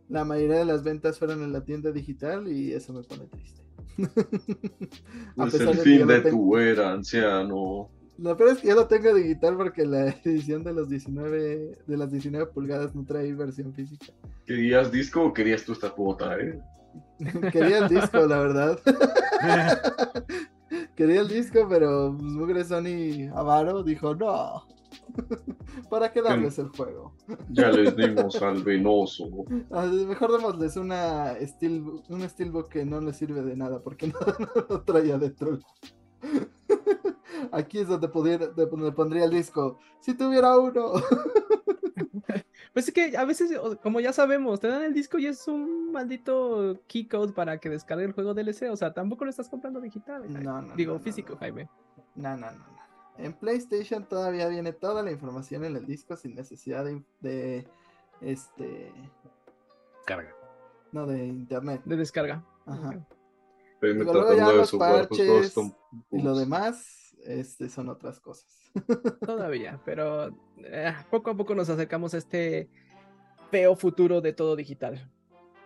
la 0.09 0.23
mayoría 0.25 0.57
de 0.59 0.65
las 0.65 0.83
ventas 0.83 1.19
fueron 1.19 1.43
en 1.43 1.51
la 1.51 1.63
tienda 1.63 1.91
digital 1.91 2.47
y 2.47 2.73
eso 2.73 2.93
me 2.93 3.03
pone 3.03 3.25
triste. 3.27 3.61
A 5.37 5.47
Es 5.47 5.51
pesar 5.53 5.69
el 5.69 5.77
de 5.77 5.83
fin 5.83 6.07
de 6.07 6.21
tengo- 6.21 6.29
tu 6.37 6.57
era, 6.57 6.91
anciano. 6.93 7.89
Lo 8.17 8.37
peor 8.37 8.51
es 8.51 8.59
que 8.59 8.67
ya 8.67 8.75
lo 8.75 8.87
tengo 8.87 9.13
digital 9.15 9.57
porque 9.57 9.85
la 9.85 10.09
edición 10.23 10.63
de 10.63 10.73
los 10.73 10.89
19 10.89 11.77
de 11.87 11.97
las 11.97 12.11
19 12.11 12.45
pulgadas 12.47 12.93
no 12.95 13.03
trae 13.03 13.33
versión 13.33 13.73
física. 13.73 14.07
¿Querías 14.45 14.91
disco 14.91 15.23
o 15.23 15.33
querías 15.33 15.63
tú 15.63 15.73
esta 15.73 15.89
cuota, 15.89 16.37
eh? 16.39 16.59
Quería 17.51 17.79
el 17.79 17.89
disco, 17.89 18.17
la 18.25 18.39
verdad. 18.39 18.79
Quería 20.95 21.21
el 21.21 21.27
disco, 21.27 21.65
pero 21.69 22.15
pues, 22.17 22.31
Mugre 22.31 22.63
Sony 22.63 23.29
Avaro 23.35 23.83
dijo 23.83 24.15
no. 24.15 24.65
¿Para 25.89 26.11
qué 26.11 26.21
darles 26.21 26.59
el 26.59 26.69
juego? 26.69 27.13
Ya 27.49 27.69
les 27.69 27.95
dimos 27.95 28.41
al 28.41 28.63
venoso. 28.63 29.29
Ah, 29.71 29.85
Mejor 29.85 30.33
démosles 30.33 30.75
una 30.75 31.35
steel, 31.41 31.83
un 32.09 32.29
steelbook 32.29 32.69
que 32.69 32.85
no 32.85 32.99
les 32.99 33.17
sirve 33.17 33.41
de 33.41 33.55
nada 33.55 33.81
porque 33.81 34.07
no, 34.07 34.19
no 34.69 34.81
traía 34.81 35.17
dentro. 35.17 35.59
Aquí 37.51 37.79
es 37.79 37.87
donde, 37.87 38.07
pudiera, 38.07 38.47
donde 38.47 38.91
pondría 38.91 39.25
el 39.25 39.31
disco. 39.31 39.79
Si 39.99 40.13
tuviera 40.15 40.57
uno. 40.57 40.93
Pues 42.73 42.87
es 42.87 42.93
que 42.93 43.17
a 43.17 43.25
veces, 43.25 43.51
como 43.83 43.99
ya 43.99 44.13
sabemos, 44.13 44.59
te 44.59 44.67
dan 44.67 44.83
el 44.83 44.93
disco 44.93 45.19
y 45.19 45.27
es 45.27 45.47
un 45.47 45.91
maldito 45.91 46.79
key 46.87 47.05
code 47.07 47.33
para 47.33 47.57
que 47.57 47.69
descargue 47.69 48.05
el 48.05 48.13
juego 48.13 48.33
DLC. 48.33 48.69
O 48.71 48.77
sea, 48.77 48.93
tampoco 48.93 49.25
lo 49.25 49.29
estás 49.29 49.49
comprando 49.49 49.81
digital. 49.81 50.21
Jaime. 50.21 50.41
No, 50.41 50.61
no, 50.61 50.75
Digo, 50.75 50.93
no, 50.93 50.99
físico, 50.99 51.33
no. 51.33 51.39
Jaime. 51.39 51.69
No, 52.15 52.37
no, 52.37 52.51
no, 52.51 52.57
no. 52.57 52.81
En 53.17 53.33
PlayStation 53.33 54.07
todavía 54.07 54.47
viene 54.47 54.71
toda 54.71 55.03
la 55.03 55.11
información 55.11 55.65
en 55.65 55.75
el 55.75 55.85
disco 55.85 56.15
sin 56.15 56.33
necesidad 56.33 56.85
de, 56.85 57.03
de 57.19 57.67
este 58.21 58.91
Carga. 60.05 60.33
no 60.91 61.05
de 61.05 61.25
internet. 61.25 61.81
De 61.85 61.97
descarga. 61.97 62.43
Ajá. 62.65 63.05
Estoy 63.73 63.97
Digo, 63.97 64.13
luego 64.13 64.33
ya 64.33 64.51
los 64.51 64.71
pues, 64.71 64.79
parches 64.79 65.55
Y 66.11 66.21
lo 66.21 66.35
demás 66.35 67.15
este 67.25 67.69
son 67.69 67.89
otras 67.89 68.19
cosas. 68.19 68.71
Todavía, 69.25 69.79
pero 69.85 70.29
eh, 70.65 70.93
poco 71.09 71.31
a 71.31 71.35
poco 71.37 71.55
nos 71.55 71.69
acercamos 71.69 72.13
a 72.13 72.17
este 72.17 72.69
feo 73.49 73.75
futuro 73.75 74.21
de 74.21 74.33
todo 74.33 74.55
digital. 74.55 75.09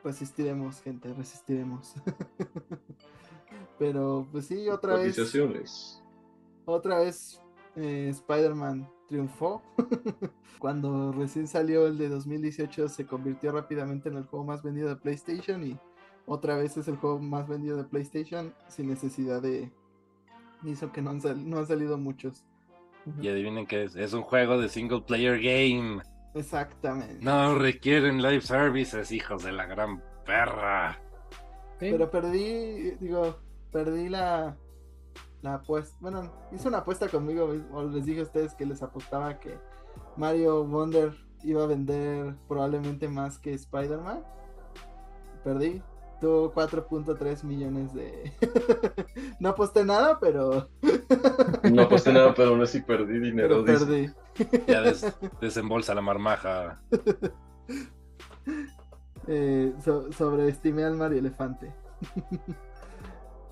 Resistiremos, 0.03 0.81
gente, 0.81 1.13
resistiremos. 1.13 1.93
Pero 3.79 4.27
pues 4.31 4.45
sí, 4.45 4.69
otra 4.69 4.95
vez 4.95 5.15
otra 6.65 6.99
vez 6.99 7.41
eh, 7.75 8.07
Spider-Man 8.09 8.89
triunfó. 9.07 9.61
Cuando 10.59 11.11
recién 11.11 11.47
salió 11.47 11.85
el 11.87 11.97
de 11.97 12.09
2018 12.09 12.87
se 12.89 13.05
convirtió 13.05 13.51
rápidamente 13.51 14.09
en 14.09 14.17
el 14.17 14.25
juego 14.25 14.45
más 14.45 14.63
vendido 14.63 14.89
de 14.89 14.95
PlayStation 14.95 15.65
y 15.65 15.77
otra 16.25 16.55
vez 16.57 16.75
es 16.77 16.87
el 16.87 16.95
juego 16.97 17.19
más 17.19 17.47
vendido 17.47 17.77
de 17.77 17.83
PlayStation 17.83 18.53
sin 18.67 18.87
necesidad 18.87 19.41
de... 19.41 19.71
Hizo 20.63 20.91
que 20.91 21.01
no 21.01 21.11
han, 21.11 21.21
sal- 21.21 21.47
no 21.47 21.59
han 21.59 21.67
salido 21.67 21.97
muchos. 21.97 22.43
Y 23.21 23.27
adivinen 23.29 23.67
qué 23.67 23.83
es. 23.83 23.95
Es 23.95 24.13
un 24.13 24.23
juego 24.23 24.59
de 24.59 24.69
single 24.69 25.01
player 25.01 25.39
game. 25.39 26.01
Exactamente. 26.33 27.23
No 27.23 27.55
requieren 27.55 28.21
live 28.21 28.41
services, 28.41 29.11
hijos 29.11 29.43
de 29.43 29.51
la 29.51 29.65
gran 29.65 30.01
perra. 30.25 30.99
¿sí? 31.79 31.89
Pero 31.91 32.09
perdí, 32.09 32.91
digo, 32.99 33.37
perdí 33.71 34.09
la, 34.09 34.57
la 35.41 35.55
apuesta. 35.55 35.95
Bueno, 36.01 36.31
hice 36.51 36.67
una 36.67 36.79
apuesta 36.79 37.07
conmigo, 37.07 37.53
o 37.71 37.83
les 37.83 38.05
dije 38.05 38.21
a 38.21 38.23
ustedes 38.23 38.53
que 38.55 38.65
les 38.65 38.81
apostaba 38.81 39.39
que 39.39 39.57
Mario 40.17 40.65
Wonder 40.65 41.13
iba 41.43 41.63
a 41.63 41.67
vender 41.67 42.35
probablemente 42.47 43.07
más 43.07 43.37
que 43.37 43.53
Spider-Man. 43.53 44.23
Perdí. 45.43 45.81
Tuvo 46.21 46.53
4.3 46.53 47.43
millones 47.43 47.93
de... 47.93 48.31
no 49.39 49.49
aposté 49.49 49.83
nada, 49.83 50.17
pero, 50.19 50.69
No 51.71 51.81
aposté 51.83 52.13
nada, 52.13 52.33
pero 52.33 52.49
aún 52.49 52.61
así 52.61 52.81
perdí 52.81 53.19
dinero. 53.19 53.63
pero 53.65 53.79
perdí. 53.79 54.09
Ya 54.67 54.81
des- 54.81 55.13
desembolsa 55.41 55.93
la 55.93 56.01
marmaja. 56.01 56.81
Eh, 59.27 59.73
so- 59.83 60.11
sobreestimé 60.11 60.83
al 60.83 60.95
Mario 60.95 61.17
Elefante. 61.17 61.73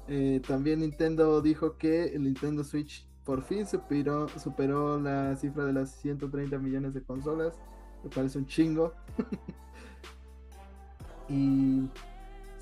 Eh, 0.07 0.39
también 0.47 0.81
Nintendo 0.81 1.41
dijo 1.41 1.77
que 1.77 2.03
el 2.13 2.25
Nintendo 2.25 2.63
Switch 2.63 3.07
por 3.23 3.41
fin 3.41 3.65
superó, 3.65 4.27
superó 4.37 4.99
la 4.99 5.35
cifra 5.35 5.65
de 5.65 5.73
las 5.73 5.89
130 5.95 6.59
millones 6.59 6.93
de 6.93 7.01
consolas, 7.01 7.55
lo 8.03 8.09
cual 8.11 8.27
es 8.27 8.35
un 8.35 8.45
chingo. 8.45 8.93
y 11.27 11.89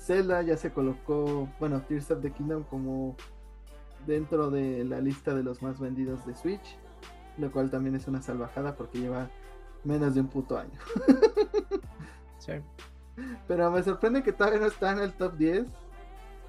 Zelda 0.02 0.42
ya 0.42 0.56
se 0.56 0.72
colocó, 0.72 1.48
bueno, 1.60 1.80
Tears 1.82 2.10
of 2.10 2.22
the 2.22 2.32
Kingdom 2.32 2.64
como 2.64 3.16
dentro 4.06 4.50
de 4.50 4.84
la 4.84 5.00
lista 5.00 5.32
de 5.34 5.44
los 5.44 5.62
más 5.62 5.78
vendidos 5.78 6.26
de 6.26 6.34
Switch, 6.34 6.76
lo 7.38 7.52
cual 7.52 7.70
también 7.70 7.94
es 7.94 8.08
una 8.08 8.20
salvajada 8.20 8.74
porque 8.74 8.98
lleva 8.98 9.30
menos 9.84 10.14
de 10.14 10.20
un 10.20 10.28
puto 10.28 10.58
año. 10.58 10.78
Sí. 12.38 12.54
Pero 13.46 13.70
me 13.70 13.84
sorprende 13.84 14.24
que 14.24 14.32
todavía 14.32 14.58
no 14.58 14.66
está 14.66 14.90
en 14.90 14.98
el 14.98 15.12
top 15.12 15.36
10 15.36 15.64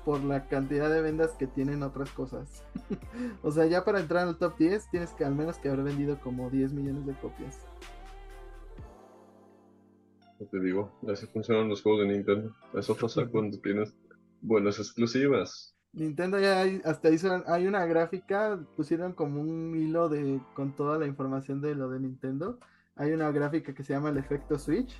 por 0.04 0.24
la 0.24 0.48
cantidad 0.48 0.90
de 0.90 1.02
vendas 1.02 1.34
que 1.38 1.46
tienen 1.46 1.84
otras 1.84 2.10
cosas. 2.10 2.64
o 3.44 3.52
sea, 3.52 3.68
ya 3.68 3.86
para 3.86 4.00
entrar 4.00 4.28
al 4.28 4.38
top 4.38 4.58
10 4.58 4.90
tienes 4.90 5.12
que 5.12 5.24
al 5.24 5.36
menos 5.36 5.60
que 5.60 5.70
haber 5.70 5.84
vendido 5.84 6.20
como 6.20 6.50
10 6.50 6.74
millones 6.74 7.06
de 7.06 7.14
copias. 7.14 7.60
No 10.40 10.48
te 10.48 10.60
digo, 10.60 10.92
así 11.12 11.26
funcionan 11.28 11.70
los 11.70 11.82
juegos 11.82 12.02
de 12.08 12.14
Nintendo. 12.14 12.54
Eso 12.74 12.96
pasa 12.96 13.26
cuando 13.28 13.58
tienes 13.60 13.94
buenas 14.42 14.78
exclusivas. 14.80 15.76
Nintendo 15.94 16.40
ya 16.40 16.62
hay- 16.62 16.82
hasta 16.86 17.10
hizo, 17.12 17.44
hay 17.48 17.68
una 17.68 17.86
gráfica, 17.86 18.60
pusieron 18.76 19.14
como 19.14 19.40
un 19.42 19.76
hilo 19.76 20.10
de 20.10 20.42
con 20.56 20.76
toda 20.76 20.98
la 20.98 21.06
información 21.06 21.62
de 21.62 21.76
lo 21.76 21.90
de 21.90 22.00
Nintendo. 22.00 22.58
Hay 22.96 23.12
una 23.12 23.32
gráfica 23.32 23.74
que 23.74 23.84
se 23.84 23.94
llama 23.94 24.10
el 24.10 24.18
efecto 24.18 24.58
Switch, 24.58 24.94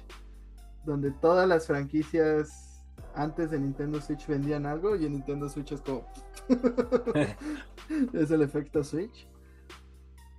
donde 0.86 1.12
todas 1.12 1.48
las 1.48 1.66
franquicias 1.68 2.86
antes 3.16 3.50
de 3.52 3.60
Nintendo 3.60 4.00
Switch 4.02 4.28
vendían 4.28 4.66
algo 4.68 4.96
y 4.96 5.06
en 5.06 5.14
Nintendo 5.14 5.50
Switch 5.50 5.72
es 5.72 5.82
como 5.82 6.06
es 8.14 8.32
el 8.32 8.42
efecto 8.42 8.84
Switch. 8.84 9.28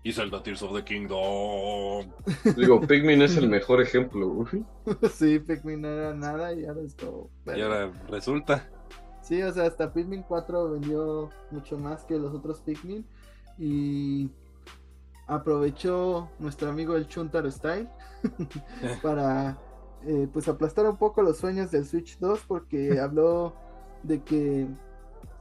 Y 0.04 0.12
Zelda 0.12 0.42
Tears 0.42 0.62
of 0.62 0.76
the 0.76 0.84
Kingdom. 0.84 2.12
Digo, 2.56 2.80
Pikmin 2.82 3.22
es 3.22 3.38
el 3.38 3.48
mejor 3.48 3.80
ejemplo. 3.80 4.28
güey. 4.28 4.62
sí, 5.10 5.38
Pikmin 5.38 5.80
no 5.80 5.88
era 5.88 6.12
nada 6.12 6.52
y 6.52 6.66
ahora 6.66 6.82
es 6.82 6.94
como 6.94 7.30
Y 7.46 7.60
ahora 7.62 7.90
resulta. 8.10 8.68
Sí, 9.22 9.42
o 9.42 9.50
sea, 9.50 9.64
hasta 9.64 9.90
Pikmin 9.90 10.22
4 10.22 10.72
vendió 10.72 11.30
mucho 11.50 11.78
más 11.78 12.04
que 12.04 12.18
los 12.18 12.34
otros 12.34 12.60
Pikmin. 12.60 13.06
Y 13.58 14.30
aprovechó 15.26 16.28
nuestro 16.38 16.68
amigo 16.68 16.96
el 16.96 17.08
Chuntaro 17.08 17.50
Style 17.50 17.88
para 19.02 19.58
eh, 20.06 20.28
pues 20.30 20.48
aplastar 20.48 20.86
un 20.86 20.98
poco 20.98 21.22
los 21.22 21.38
sueños 21.38 21.70
del 21.70 21.86
Switch 21.86 22.18
2 22.18 22.40
porque 22.46 23.00
habló 23.00 23.56
de 24.02 24.22
que 24.22 24.68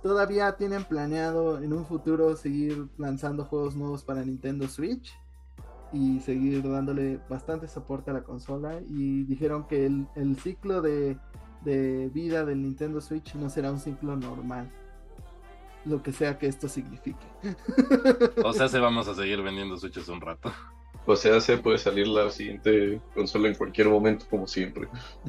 todavía 0.04 0.56
tienen 0.58 0.84
planeado 0.84 1.60
en 1.64 1.74
un 1.74 1.86
futuro 1.86 2.36
seguir 2.36 2.88
lanzando 2.98 3.46
juegos 3.46 3.76
nuevos 3.76 4.04
para 4.04 4.24
Nintendo 4.24 4.68
Switch 4.68 5.18
y 5.94 6.20
seguir 6.22 6.62
dándole 6.70 7.20
bastante 7.30 7.68
soporte 7.68 8.12
a 8.12 8.16
la 8.16 8.24
consola 8.24 8.82
y 8.88 9.24
dijeron 9.24 9.68
que 9.68 9.86
el, 9.86 10.08
el 10.16 10.38
ciclo 10.38 10.82
de, 10.82 11.18
de 11.62 12.10
vida 12.14 12.46
del 12.46 12.62
Nintendo 12.62 13.00
Switch 13.02 13.34
no 13.36 13.50
será 13.50 13.72
un 13.72 13.80
ciclo 13.80 14.16
normal 14.18 14.72
lo 15.86 16.02
que 16.02 16.12
sea 16.14 16.38
que 16.38 16.48
esto 16.48 16.68
signifique 16.70 17.26
O 18.44 18.54
sea, 18.54 18.68
se 18.68 18.80
vamos 18.80 19.08
a 19.08 19.16
seguir 19.16 19.42
vendiendo 19.42 19.78
Switches 19.78 20.08
un 20.10 20.22
rato. 20.22 20.52
O 21.06 21.16
sea, 21.18 21.42
se 21.42 21.58
puede 21.58 21.78
salir 21.78 22.08
la 22.08 22.30
siguiente 22.30 23.02
consola 23.14 23.50
en 23.50 23.56
cualquier 23.56 23.90
momento, 23.90 24.26
como 24.30 24.48
siempre. 24.48 24.88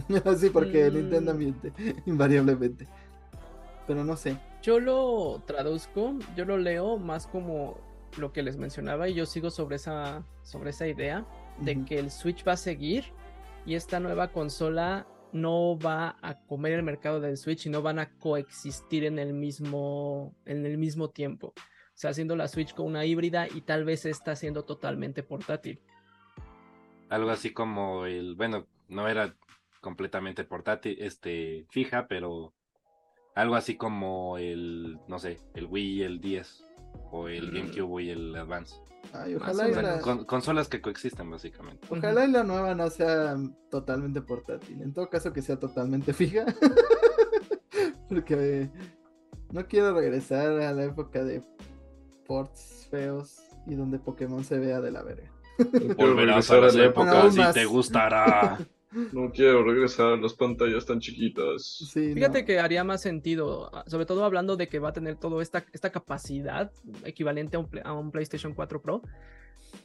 sí 0.38 0.50
porque 0.50 0.90
Mm. 0.90 0.94
Nintendo 0.94 1.34
miente 1.34 1.72
invariablemente 2.06 2.86
pero 3.86 4.04
no 4.04 4.16
sé 4.16 4.36
Yo 4.62 4.80
lo 4.80 5.42
traduzco, 5.46 6.14
yo 6.36 6.44
lo 6.44 6.58
leo 6.58 6.98
más 6.98 7.26
como 7.26 7.78
lo 8.18 8.32
que 8.32 8.42
les 8.42 8.56
mencionaba 8.56 9.08
y 9.08 9.14
yo 9.14 9.26
sigo 9.26 9.50
sobre 9.50 9.76
esa, 9.76 10.24
sobre 10.42 10.70
esa 10.70 10.86
idea 10.86 11.26
de 11.60 11.84
que 11.84 11.98
el 11.98 12.10
Switch 12.10 12.46
va 12.46 12.52
a 12.52 12.56
seguir 12.56 13.04
y 13.66 13.74
esta 13.74 14.00
nueva 14.00 14.28
consola 14.28 15.06
no 15.32 15.76
va 15.78 16.16
a 16.22 16.38
comer 16.46 16.72
el 16.72 16.82
mercado 16.84 17.20
del 17.20 17.36
Switch 17.36 17.66
y 17.66 17.70
no 17.70 17.82
van 17.82 17.98
a 17.98 18.10
coexistir 18.18 19.04
en 19.04 19.18
el 19.18 19.34
mismo, 19.34 20.34
en 20.44 20.64
el 20.64 20.78
mismo 20.78 21.10
tiempo. 21.10 21.48
O 21.48 21.96
sea, 21.96 22.10
haciendo 22.10 22.36
la 22.36 22.48
Switch 22.48 22.74
con 22.74 22.86
una 22.86 23.04
híbrida 23.04 23.48
y 23.48 23.62
tal 23.62 23.84
vez 23.84 24.06
esta 24.06 24.36
siendo 24.36 24.64
totalmente 24.64 25.22
portátil. 25.22 25.80
Algo 27.08 27.30
así 27.30 27.52
como 27.52 28.06
el, 28.06 28.36
bueno, 28.36 28.66
no 28.88 29.08
era 29.08 29.36
completamente 29.80 30.44
portátil, 30.44 30.96
este, 31.00 31.66
fija, 31.68 32.06
pero 32.08 32.54
algo 33.34 33.54
así 33.56 33.76
como 33.76 34.38
el, 34.38 34.98
no 35.08 35.18
sé, 35.18 35.38
el 35.54 35.66
Wii 35.66 35.92
y 35.98 36.02
el 36.02 36.20
10 36.20 36.64
o 37.10 37.28
el 37.28 37.50
Mm. 37.50 37.54
GameCube 37.54 38.02
y 38.02 38.10
el 38.10 38.34
Advance. 38.36 38.76
Ay, 39.12 39.34
ojalá, 39.34 39.68
y 39.68 39.72
O 39.72 39.74
sea, 39.74 39.82
la, 39.82 40.00
con- 40.00 40.24
consolas 40.24 40.68
que 40.68 40.80
coexisten 40.80 41.30
básicamente. 41.30 41.86
ojalá 41.90 42.24
y 42.24 42.30
la 42.30 42.42
nueva 42.42 42.74
no 42.74 42.88
sea 42.90 43.36
totalmente 43.70 44.22
portátil. 44.22 44.80
En 44.82 44.92
todo 44.94 45.10
caso 45.10 45.32
que 45.32 45.42
sea 45.42 45.58
totalmente 45.58 46.12
fija. 46.14 46.44
Porque 48.08 48.70
no 49.52 49.66
quiero 49.66 49.94
regresar 49.94 50.60
a 50.60 50.72
la 50.72 50.84
época 50.84 51.22
de 51.24 51.42
ports 52.26 52.88
feos 52.90 53.40
y 53.66 53.74
donde 53.74 53.98
Pokémon 53.98 54.44
se 54.44 54.58
vea 54.58 54.80
de 54.80 54.90
la 54.90 55.02
verga. 55.02 55.30
Volverás 55.96 56.50
a 56.50 56.56
la 56.60 56.68
época. 56.84 57.10
Aún 57.10 57.18
épocas 57.18 57.36
y 57.36 57.38
más. 57.38 57.54
te 57.54 57.64
gustará. 57.64 58.58
No 59.12 59.30
quiero 59.32 59.64
regresar 59.64 60.12
a 60.12 60.16
las 60.16 60.34
pantallas 60.34 60.86
tan 60.86 61.00
chiquitas. 61.00 61.62
Sí, 61.92 62.14
Fíjate 62.14 62.40
no. 62.40 62.46
que 62.46 62.60
haría 62.60 62.84
más 62.84 63.00
sentido, 63.02 63.70
sobre 63.86 64.06
todo 64.06 64.24
hablando 64.24 64.56
de 64.56 64.68
que 64.68 64.78
va 64.78 64.90
a 64.90 64.92
tener 64.92 65.16
toda 65.16 65.42
esta, 65.42 65.64
esta 65.72 65.90
capacidad 65.90 66.70
equivalente 67.04 67.56
a 67.56 67.60
un, 67.60 67.68
Play- 67.68 67.82
a 67.84 67.92
un 67.92 68.10
PlayStation 68.10 68.54
4 68.54 68.80
Pro. 68.82 69.02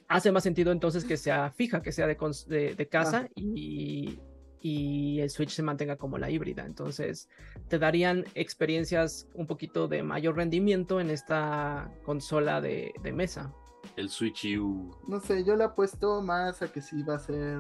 Hace 0.07 0.31
más 0.31 0.43
sentido 0.43 0.71
entonces 0.71 1.03
que 1.05 1.17
sea 1.17 1.49
fija, 1.51 1.81
que 1.81 1.91
sea 1.91 2.05
de, 2.07 2.17
cons- 2.17 2.45
de, 2.45 2.75
de 2.75 2.87
casa 2.87 3.27
y, 3.35 4.19
y 4.61 5.19
el 5.19 5.29
Switch 5.31 5.49
se 5.51 5.63
mantenga 5.63 5.95
como 5.95 6.17
la 6.19 6.29
híbrida. 6.29 6.65
Entonces 6.65 7.27
te 7.67 7.79
darían 7.79 8.25
experiencias 8.35 9.27
un 9.33 9.47
poquito 9.47 9.87
de 9.87 10.03
mayor 10.03 10.35
rendimiento 10.35 10.99
en 10.99 11.09
esta 11.09 11.91
consola 12.03 12.61
de, 12.61 12.93
de 13.01 13.11
mesa. 13.13 13.51
El 13.95 14.09
Switch 14.09 14.45
U. 14.59 14.95
No 15.07 15.19
sé, 15.19 15.43
yo 15.43 15.55
le 15.55 15.63
apuesto 15.63 16.21
más 16.21 16.61
a 16.61 16.71
que 16.71 16.81
sí 16.81 17.01
va 17.03 17.15
a 17.15 17.19
ser 17.19 17.59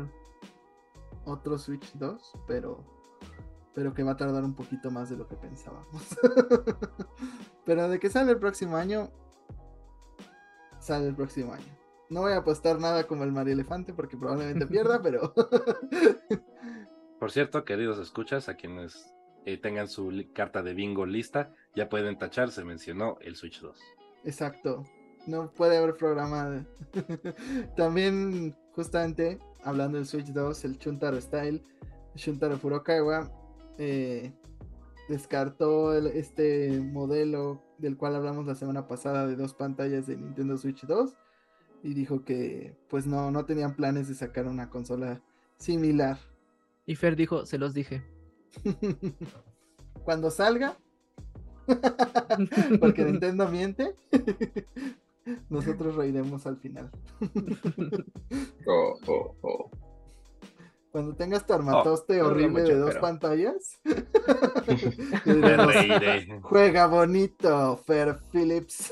otro 1.29 1.57
Switch 1.57 1.93
2, 1.93 2.33
pero 2.47 2.99
pero 3.73 3.93
que 3.93 4.03
va 4.03 4.11
a 4.11 4.17
tardar 4.17 4.43
un 4.43 4.55
poquito 4.55 4.91
más 4.91 5.09
de 5.09 5.15
lo 5.15 5.27
que 5.27 5.35
pensábamos. 5.35 6.03
pero 7.65 7.87
de 7.87 7.99
que 7.99 8.09
sale 8.09 8.31
el 8.31 8.39
próximo 8.39 8.75
año, 8.75 9.09
sale 10.79 11.07
el 11.07 11.15
próximo 11.15 11.53
año. 11.53 11.79
No 12.09 12.21
voy 12.21 12.33
a 12.33 12.37
apostar 12.37 12.79
nada 12.79 13.05
como 13.05 13.23
el 13.23 13.31
Mario 13.31 13.53
Elefante 13.53 13.93
porque 13.93 14.17
probablemente 14.17 14.65
pierda, 14.67 15.01
pero 15.01 15.33
Por 17.19 17.31
cierto, 17.31 17.63
queridos 17.63 17.99
escuchas, 17.99 18.49
a 18.49 18.55
quienes 18.55 19.13
eh, 19.45 19.57
tengan 19.57 19.87
su 19.87 20.25
carta 20.33 20.63
de 20.63 20.73
bingo 20.73 21.05
lista, 21.05 21.53
ya 21.75 21.89
pueden 21.89 22.17
tachar, 22.17 22.51
se 22.51 22.63
mencionó 22.65 23.17
el 23.21 23.35
Switch 23.35 23.61
2. 23.61 23.79
Exacto. 24.25 24.85
No 25.27 25.51
puede 25.51 25.77
haber 25.77 25.95
programa. 25.95 26.65
También, 27.77 28.55
justamente, 28.73 29.39
hablando 29.63 29.97
del 29.97 30.05
Switch 30.07 30.27
2, 30.27 30.65
el 30.65 30.77
Chuntaro 30.79 31.19
Style, 31.19 31.63
Shuntaro 32.15 32.57
Furukawa, 32.57 33.31
eh, 33.77 34.33
descartó 35.07 35.93
el- 35.95 36.07
este 36.07 36.79
modelo 36.81 37.61
del 37.77 37.97
cual 37.97 38.15
hablamos 38.15 38.45
la 38.45 38.55
semana 38.55 38.87
pasada 38.87 39.25
de 39.27 39.35
dos 39.35 39.53
pantallas 39.53 40.05
de 40.07 40.17
Nintendo 40.17 40.57
Switch 40.57 40.85
2 40.85 41.13
y 41.83 41.93
dijo 41.93 42.23
que 42.25 42.75
pues 42.89 43.07
no, 43.07 43.31
no 43.31 43.45
tenían 43.45 43.75
planes 43.75 44.07
de 44.07 44.15
sacar 44.15 44.47
una 44.47 44.69
consola 44.69 45.21
similar. 45.57 46.17
Y 46.85 46.95
Fer 46.95 47.15
dijo, 47.15 47.45
se 47.45 47.57
los 47.57 47.73
dije. 47.73 48.03
Cuando 50.03 50.29
salga, 50.31 50.77
porque 52.79 53.03
Nintendo 53.05 53.47
miente, 53.47 53.95
nosotros 55.49 55.95
reiremos 55.95 56.45
al 56.47 56.57
final. 56.57 56.91
Oh, 58.67 58.93
oh, 59.07 59.35
oh. 59.41 59.71
Cuando 60.91 61.15
tengas 61.15 61.45
tu 61.45 61.53
armatoste 61.53 62.21
Oh, 62.21 62.27
horrible 62.27 62.63
de 62.63 62.75
dos 62.75 62.89
pero- 62.91 63.01
pantallas, 63.01 63.79
diremos, 65.25 65.73
reiré. 65.73 66.39
juega 66.41 66.87
bonito, 66.87 67.77
Fer 67.77 68.17
Phillips. 68.31 68.91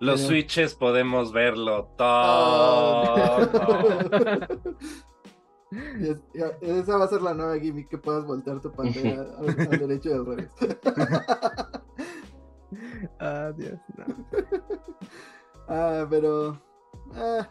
Los 0.00 0.20
Pero- 0.20 0.28
Switches 0.28 0.74
podemos 0.74 1.32
verlo 1.32 1.90
Oh. 1.98 3.48
todo. 3.48 4.58
Es- 5.70 6.22
esa 6.62 6.96
va 6.96 7.04
a 7.04 7.08
ser 7.08 7.20
la 7.22 7.34
nueva 7.34 7.58
gimmick 7.58 7.88
que 7.88 7.98
puedas 7.98 8.24
voltear 8.24 8.60
tu 8.60 8.72
pantalla 8.72 9.20
al, 9.38 9.48
al 9.48 9.78
derecho 9.78 10.08
y 10.10 10.12
al 10.12 10.26
revés. 10.26 10.50
Ah, 13.18 13.50
Dios, 13.56 13.78
no. 13.96 14.04
Ah, 15.68 16.06
pero. 16.08 16.60
ah, 17.14 17.48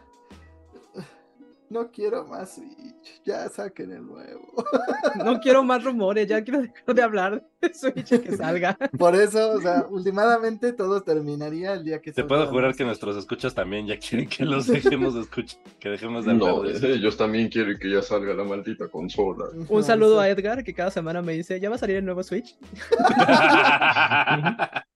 no 1.70 1.90
quiero 1.90 2.26
más 2.26 2.54
Switch, 2.56 3.22
ya 3.24 3.48
saquen 3.48 3.92
el 3.92 4.06
nuevo. 4.06 4.52
No 5.24 5.40
quiero 5.40 5.62
más 5.64 5.82
rumores, 5.84 6.26
ya 6.28 6.42
quiero 6.44 6.60
dejar 6.62 6.94
de 6.94 7.02
hablar 7.02 7.44
de 7.60 7.74
Switch 7.74 8.12
y 8.12 8.18
que 8.18 8.36
salga. 8.36 8.76
Por 8.98 9.14
eso, 9.16 9.52
o 9.52 9.60
sea, 9.60 9.86
últimamente 9.90 10.72
todo 10.72 11.02
terminaría 11.02 11.72
el 11.74 11.84
día 11.84 12.00
que 12.00 12.12
Te 12.12 12.24
puedo 12.24 12.46
jurar 12.46 12.74
que 12.74 12.84
nuestros 12.84 13.16
escuchas 13.16 13.54
también 13.54 13.86
ya 13.86 13.98
quieren 13.98 14.28
que 14.28 14.44
los 14.44 14.66
dejemos 14.66 15.14
de 15.14 15.22
escuchar, 15.22 15.60
que 15.80 15.88
dejemos 15.88 16.24
de 16.24 16.32
hablar 16.32 16.54
No, 16.54 16.62
de 16.62 16.72
eso. 16.72 16.86
ellos 16.86 17.16
también 17.16 17.48
quieren 17.48 17.78
que 17.78 17.90
ya 17.90 18.02
salga 18.02 18.34
la 18.34 18.44
maldita 18.44 18.88
consola. 18.88 19.46
Un 19.68 19.82
saludo 19.82 20.20
a. 20.20 20.28
Edgar, 20.28 20.62
que 20.62 20.74
cada 20.74 20.90
semana 20.90 21.22
me 21.22 21.32
dice, 21.32 21.58
¿ya 21.58 21.70
va 21.70 21.76
a 21.76 21.78
salir 21.78 21.96
el 21.96 22.04
nuevo 22.04 22.22
Switch? 22.22 22.56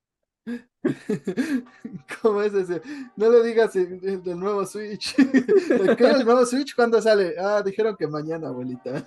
¿Cómo 2.22 2.43
es 2.43 2.53
ese? 2.55 2.82
No 3.16 3.30
le 3.30 3.43
digas 3.45 3.76
el, 3.76 4.01
el 4.03 4.22
del 4.22 4.38
nuevo 4.38 4.66
Switch. 4.66 5.14
¿Qué 5.97 6.05
el 6.05 6.24
nuevo 6.24 6.45
Switch? 6.45 6.74
¿Cuándo 6.74 7.01
sale? 7.01 7.36
Ah, 7.38 7.62
dijeron 7.64 7.97
que 7.97 8.09
mañana, 8.09 8.49
abuelita. 8.49 9.03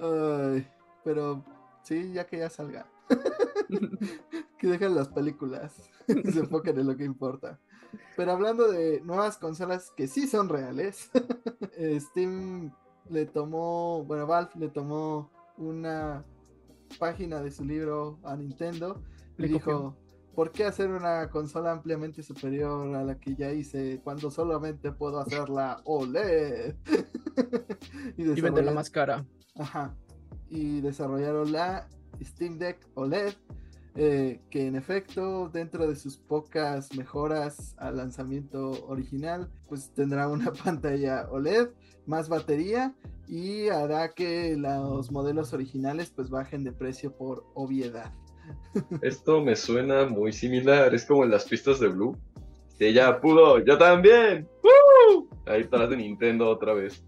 Ay, 0.00 0.66
pero 1.04 1.44
sí, 1.82 2.12
ya 2.12 2.26
que 2.26 2.38
ya 2.38 2.48
salga. 2.50 2.86
que 4.58 4.66
dejen 4.66 4.94
las 4.94 5.08
películas. 5.08 5.74
se 6.06 6.38
enfoquen 6.40 6.78
en 6.78 6.86
lo 6.86 6.96
que 6.96 7.04
importa. 7.04 7.58
Pero 8.16 8.32
hablando 8.32 8.72
de 8.72 9.02
nuevas 9.02 9.36
consolas 9.36 9.90
que 9.94 10.08
sí 10.08 10.26
son 10.26 10.48
reales, 10.48 11.10
Steam 11.78 12.72
le 13.10 13.26
tomó, 13.26 14.02
bueno, 14.04 14.26
Valve 14.26 14.52
le 14.54 14.68
tomó 14.68 15.30
una 15.58 16.24
página 16.98 17.42
de 17.42 17.50
su 17.50 17.64
libro 17.64 18.18
a 18.24 18.36
Nintendo 18.36 19.02
y 19.38 19.42
Le 19.42 19.48
dijo, 19.48 19.96
¿por 20.34 20.52
qué 20.52 20.64
hacer 20.64 20.90
una 20.90 21.28
consola 21.30 21.72
ampliamente 21.72 22.22
superior 22.22 22.94
a 22.94 23.04
la 23.04 23.18
que 23.18 23.34
ya 23.34 23.52
hice 23.52 24.00
cuando 24.02 24.30
solamente 24.30 24.92
puedo 24.92 25.20
hacerla 25.20 25.80
OLED? 25.84 26.74
Y 28.16 28.40
venderla 28.40 28.72
más 28.72 28.90
cara. 28.90 29.24
Ajá. 29.56 29.94
Y 30.50 30.82
desarrollaron 30.82 31.50
la 31.50 31.88
Steam 32.22 32.58
Deck 32.58 32.86
OLED, 32.94 33.32
eh, 33.94 34.40
que 34.50 34.66
en 34.66 34.76
efecto, 34.76 35.48
dentro 35.48 35.88
de 35.88 35.96
sus 35.96 36.16
pocas 36.16 36.94
mejoras 36.94 37.74
al 37.78 37.96
lanzamiento 37.96 38.86
original, 38.86 39.50
pues 39.68 39.92
tendrá 39.94 40.28
una 40.28 40.52
pantalla 40.64 41.28
OLED, 41.30 41.70
más 42.06 42.28
batería 42.28 42.94
y 43.28 43.68
hará 43.68 44.10
que 44.10 44.56
los 44.56 45.10
modelos 45.10 45.52
originales 45.52 46.10
pues 46.10 46.30
bajen 46.30 46.64
de 46.64 46.72
precio 46.72 47.16
por 47.16 47.44
obviedad. 47.54 48.12
Esto 49.02 49.40
me 49.40 49.56
suena 49.56 50.06
muy 50.06 50.32
similar, 50.32 50.94
es 50.94 51.04
como 51.06 51.24
en 51.24 51.30
las 51.30 51.44
pistas 51.44 51.80
de 51.80 51.88
Blue. 51.88 52.16
Que 52.78 52.88
ella 52.88 53.20
pudo, 53.20 53.58
yo 53.64 53.78
también. 53.78 54.48
¡Woo! 54.62 55.28
Ahí 55.46 55.62
atrás 55.62 55.90
de 55.90 55.96
Nintendo 55.96 56.48
otra 56.48 56.74
vez. 56.74 57.04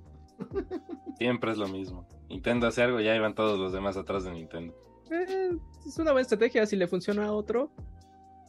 Siempre 1.18 1.52
es 1.52 1.58
lo 1.58 1.68
mismo. 1.68 2.06
Nintendo 2.28 2.66
hace 2.66 2.82
algo 2.82 3.00
y 3.00 3.08
ahí 3.08 3.18
van 3.18 3.34
todos 3.34 3.58
los 3.58 3.72
demás 3.72 3.96
atrás 3.96 4.24
de 4.24 4.32
Nintendo. 4.32 4.74
Eh, 5.10 5.50
es 5.86 5.98
una 5.98 6.12
buena 6.12 6.22
estrategia, 6.22 6.66
si 6.66 6.76
le 6.76 6.86
funciona 6.86 7.26
a 7.26 7.32
otro, 7.32 7.70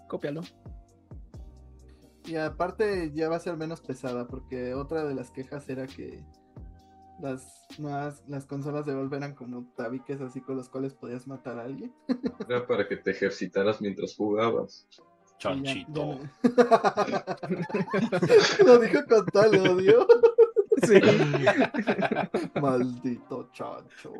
cópialo. 0.07 0.41
Y 2.27 2.35
aparte 2.35 3.11
ya 3.13 3.29
va 3.29 3.35
a 3.35 3.39
ser 3.39 3.57
menos 3.57 3.81
pesada, 3.81 4.27
porque 4.27 4.73
otra 4.73 5.03
de 5.05 5.15
las 5.15 5.31
quejas 5.31 5.67
era 5.69 5.85
que 5.87 6.23
las 7.21 7.65
nuevas, 7.77 8.23
las 8.27 8.45
consolas 8.45 8.85
de 8.85 8.93
Valve 8.93 9.17
eran 9.17 9.35
como 9.35 9.65
tabiques 9.75 10.19
así 10.21 10.41
con 10.41 10.57
los 10.57 10.69
cuales 10.69 10.93
podías 10.93 11.27
matar 11.27 11.59
a 11.59 11.63
alguien. 11.63 11.93
Era 12.49 12.65
para 12.67 12.87
que 12.87 12.97
te 12.97 13.11
ejercitaras 13.11 13.79
mientras 13.79 14.15
jugabas. 14.15 14.87
Ya- 15.39 15.53
ya 15.55 15.75
no- 15.89 16.19
Lo 18.65 18.79
dijo 18.79 18.99
con 19.07 19.25
tal 19.27 19.55
odio. 19.69 20.07
Sí. 20.83 20.99
Maldito 22.61 23.49
chancho. 23.53 24.11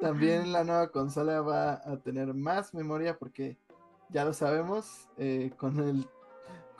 También 0.00 0.52
la 0.52 0.64
nueva 0.64 0.88
consola 0.90 1.40
va 1.40 1.80
a 1.84 1.96
tener 2.02 2.34
más 2.34 2.74
memoria 2.74 3.18
porque 3.18 3.56
ya 4.10 4.24
lo 4.24 4.32
sabemos, 4.34 5.08
eh, 5.16 5.50
con 5.56 5.78
el 5.78 6.06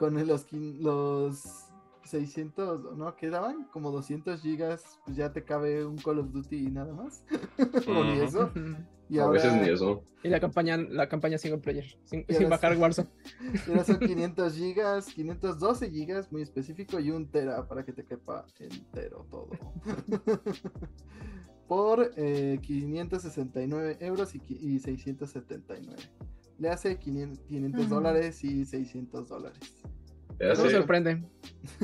con 0.03 0.27
los, 0.27 0.53
los 0.53 1.69
600, 2.03 2.97
¿no? 2.97 3.15
¿Qué 3.15 3.31
daban? 3.31 3.69
Como 3.73 3.93
200 3.93 4.43
gigas, 4.43 4.99
pues 5.05 5.17
ya 5.17 5.33
te 5.33 5.45
cabe 5.45 5.87
un 5.87 5.97
Call 5.97 6.19
of 6.19 6.33
Duty 6.33 6.57
y 6.57 6.71
nada 6.73 6.93
más. 6.93 7.23
o 7.89 8.05
ni 8.05 8.19
Ujú. 8.19 8.25
eso. 8.25 8.51
Y 9.09 9.21
a 9.21 9.23
ahora, 9.23 9.35
veces 9.35 9.55
ni 9.63 9.69
eso. 9.69 10.03
Y 10.25 10.29
la 10.29 10.41
campaña, 10.41 10.77
la 10.77 11.09
campaña 11.09 11.39
single 11.39 11.61
player, 11.61 11.85
sin, 12.03 12.25
Y 12.29 12.35
sin 12.35 12.49
bajar. 12.51 12.77
Warzone. 12.77 13.11
ahora 13.69 13.85
son 13.85 14.01
500 14.01 14.57
gigas, 14.57 15.07
512 15.07 15.89
gigas, 15.89 16.33
muy 16.33 16.43
específico, 16.43 16.99
y 16.99 17.13
un 17.13 17.31
tera 17.31 17.69
para 17.69 17.85
que 17.85 17.93
te 17.93 18.05
quepa 18.05 18.45
entero 18.59 19.25
todo. 19.31 19.51
Por 21.69 22.11
eh, 22.17 22.59
569 22.61 23.99
euros 24.01 24.35
y, 24.35 24.43
y 24.49 24.81
679. 24.81 25.97
Le 26.63 26.71
hace 26.71 26.97
500, 26.97 27.45
500 27.49 27.81
Ujú. 27.87 27.95
dólares 27.97 28.45
y 28.45 28.65
600 28.65 29.29
dólares. 29.29 29.59
No 30.39 30.63
me 30.65 30.71
sorprende. 30.71 31.29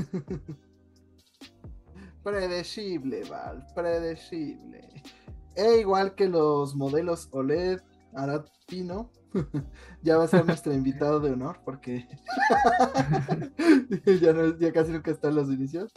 Predecible, 2.23 3.25
Val, 3.29 3.67
predecible. 3.75 5.03
E 5.57 5.81
igual 5.81 6.15
que 6.15 6.29
los 6.29 6.77
modelos 6.77 7.29
OLED, 7.33 7.81
Arad 8.15 8.45
Pino 8.69 9.11
ya 10.03 10.17
va 10.17 10.25
a 10.25 10.29
ser 10.29 10.47
nuestro 10.47 10.73
invitado 10.81 11.19
de 11.19 11.33
honor 11.33 11.61
porque 11.65 12.07
ya, 14.21 14.33
no- 14.33 14.57
ya 14.61 14.73
casi 14.73 14.93
nunca 14.93 15.11
está 15.11 15.31
en 15.31 15.35
los 15.35 15.49
inicios. 15.51 15.91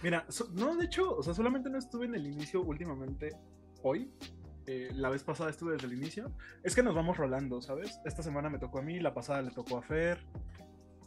Mira, 0.00 0.24
so- 0.28 0.48
no, 0.52 0.76
de 0.76 0.84
hecho, 0.84 1.16
o 1.16 1.24
sea, 1.24 1.34
solamente 1.34 1.68
no 1.70 1.78
estuve 1.78 2.06
en 2.06 2.14
el 2.14 2.24
inicio 2.28 2.62
últimamente 2.62 3.30
hoy. 3.82 4.12
Eh, 4.70 4.90
la 4.94 5.08
vez 5.08 5.24
pasada 5.24 5.48
estuve 5.48 5.72
desde 5.72 5.86
el 5.86 5.94
inicio. 5.94 6.30
Es 6.62 6.74
que 6.74 6.82
nos 6.82 6.94
vamos 6.94 7.16
rolando, 7.16 7.62
¿sabes? 7.62 7.98
Esta 8.04 8.22
semana 8.22 8.50
me 8.50 8.58
tocó 8.58 8.80
a 8.80 8.82
mí, 8.82 9.00
la 9.00 9.14
pasada 9.14 9.40
le 9.40 9.50
tocó 9.50 9.78
a 9.78 9.82
Fer, 9.82 10.18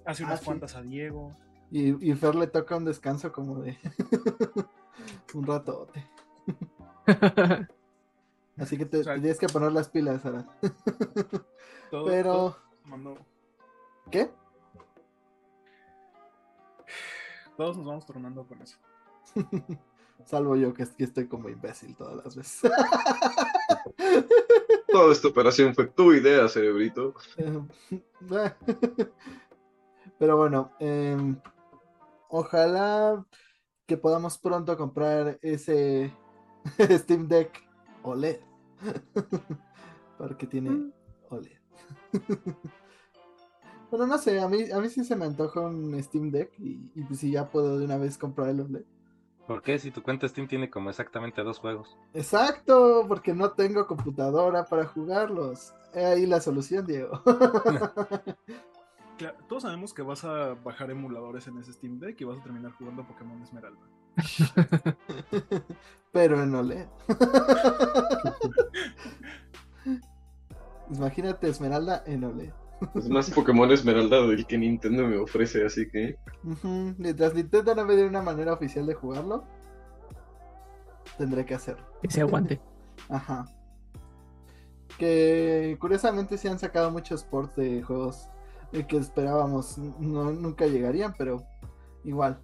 hace 0.04 0.24
Ah, 0.24 0.28
unas 0.28 0.40
sí. 0.40 0.46
cuantas 0.46 0.76
a 0.76 0.82
Diego. 0.82 1.38
Y, 1.70 2.10
y 2.10 2.16
Fer 2.16 2.34
le 2.34 2.48
toca 2.48 2.76
un 2.76 2.86
descanso 2.86 3.32
como 3.32 3.62
de 3.62 3.78
un 5.36 5.46
ratote. 5.46 6.04
Así 8.58 8.78
que 8.80 8.86
te, 8.86 8.98
O 9.00 9.04
sea, 9.04 9.14
tienes 9.14 9.38
que 9.38 9.48
poner 9.48 9.72
las 9.72 9.90
pilas, 9.90 10.26
Arad. 10.26 10.46
Todo- 11.92 12.06
Pero, 12.06 12.34
todo 12.34 12.58
tomando- 12.84 13.18
¿qué? 14.10 14.32
todos 17.58 17.78
nos 17.78 17.86
vamos 17.86 18.06
tornando 18.08 18.46
con 18.48 18.60
eso. 18.62 18.78
Salvo 20.26 20.56
yo 20.56 20.74
que, 20.74 20.86
que 20.98 21.04
estoy 21.04 21.28
como 21.28 21.50
imbécil 21.50 21.96
todas 21.96 22.24
las 22.24 22.36
veces. 22.36 22.72
Toda 24.92 25.12
esta 25.14 25.28
operación 25.30 25.74
fue 25.74 25.88
tu 25.88 26.12
idea, 26.14 26.48
cerebrito. 26.50 27.14
Pero 30.20 30.38
bueno, 30.38 30.72
em, 30.80 31.40
ojalá 32.30 33.26
que 33.86 33.98
podamos 33.98 34.38
pronto 34.38 34.76
comprar 34.78 35.40
ese 35.42 36.14
Steam 37.00 37.28
Deck 37.28 37.64
OLED. 38.04 38.40
Porque 40.18 40.46
tiene 40.48 40.70
Mm. 40.72 40.92
OLED. 41.30 41.58
Bueno, 43.90 44.08
no 44.08 44.18
sé, 44.18 44.40
a 44.40 44.48
mí, 44.48 44.70
a 44.72 44.80
mí 44.80 44.90
sí 44.90 45.04
se 45.04 45.16
me 45.16 45.26
antoja 45.26 45.62
un 45.62 46.02
Steam 46.04 46.32
Deck 46.32 46.54
y, 46.60 46.92
y 46.96 47.04
pues 47.04 47.20
si 47.20 47.32
ya 47.32 47.50
puedo 47.50 47.78
de 47.80 47.86
una 47.86 47.98
vez 47.98 48.18
comprar 48.18 48.50
el 48.50 48.62
OLED. 48.62 48.86
¿Por 49.52 49.64
qué? 49.64 49.78
Si 49.78 49.92
tu 49.92 50.02
cuenta 50.02 50.30
Steam 50.30 50.48
tiene 50.48 50.70
como 50.70 50.90
exactamente 50.90 51.44
dos 51.44 51.60
juegos. 51.60 51.98
Exacto, 52.14 53.04
porque 53.06 53.34
no 53.34 53.52
tengo 53.52 53.86
computadora 53.86 54.64
para 54.64 54.86
jugarlos. 54.86 55.74
He 55.94 56.06
ahí 56.06 56.26
la 56.26 56.40
solución, 56.40 56.86
Diego. 56.86 57.22
Claro, 59.18 59.38
todos 59.48 59.62
sabemos 59.62 59.94
que 59.94 60.02
vas 60.02 60.24
a 60.24 60.56
bajar 60.64 60.90
emuladores 60.90 61.46
en 61.46 61.60
ese 61.60 61.74
Steam 61.74 62.00
Deck 62.00 62.20
y 62.20 62.24
vas 62.24 62.40
a 62.40 62.44
terminar 62.44 62.72
jugando 62.72 63.06
Pokémon 63.06 63.40
Esmeralda. 63.44 63.80
Pero 66.12 66.42
en 66.42 66.56
OLED. 66.56 66.88
Imagínate 70.90 71.50
Esmeralda 71.50 72.02
en 72.08 72.24
OLED. 72.24 72.54
Es 72.96 73.10
más 73.10 73.30
Pokémon 73.30 73.72
Esmeralda 73.72 74.26
del 74.26 74.46
que 74.46 74.58
Nintendo 74.58 75.08
me 75.08 75.18
ofrece, 75.18 75.66
así 75.66 75.88
que 75.88 76.18
Mientras 76.98 77.34
Nintendo 77.34 77.76
no 77.76 77.86
me 77.86 77.96
dé 77.96 78.06
una 78.06 78.22
manera 78.22 78.54
oficial 78.54 78.86
de 78.86 78.96
jugarlo, 78.96 79.46
tendré 81.18 81.46
que 81.46 81.54
hacerlo. 81.54 81.86
Que 82.02 82.10
se 82.10 82.22
aguante. 82.22 82.60
Ajá. 83.10 83.46
Que 84.98 85.78
curiosamente 85.80 86.38
se 86.38 86.50
han 86.50 86.60
sacado 86.60 86.92
muchos 86.92 87.24
ports 87.24 87.56
de 87.56 87.82
juegos 87.84 88.30
eh, 88.72 88.86
que 88.86 88.98
esperábamos 88.98 89.78
no, 89.78 90.32
nunca 90.32 90.66
llegarían, 90.66 91.14
pero 91.18 91.44
igual. 92.04 92.42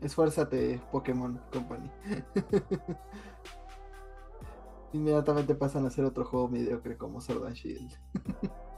Esfuérzate, 0.00 0.80
Pokémon 0.92 1.40
Company. 1.52 1.90
Inmediatamente 4.92 5.54
pasan 5.54 5.84
a 5.84 5.88
hacer 5.88 6.04
otro 6.04 6.24
juego 6.24 6.48
mediocre 6.48 6.96
como 6.96 7.20
Sword 7.20 7.46
and 7.46 7.56
Shield. 7.56 7.92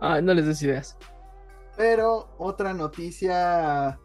Ah, 0.00 0.20
no 0.20 0.34
les 0.34 0.46
des 0.46 0.62
ideas. 0.62 0.96
Pero 1.76 2.28
otra 2.38 2.74
noticia 2.74 3.98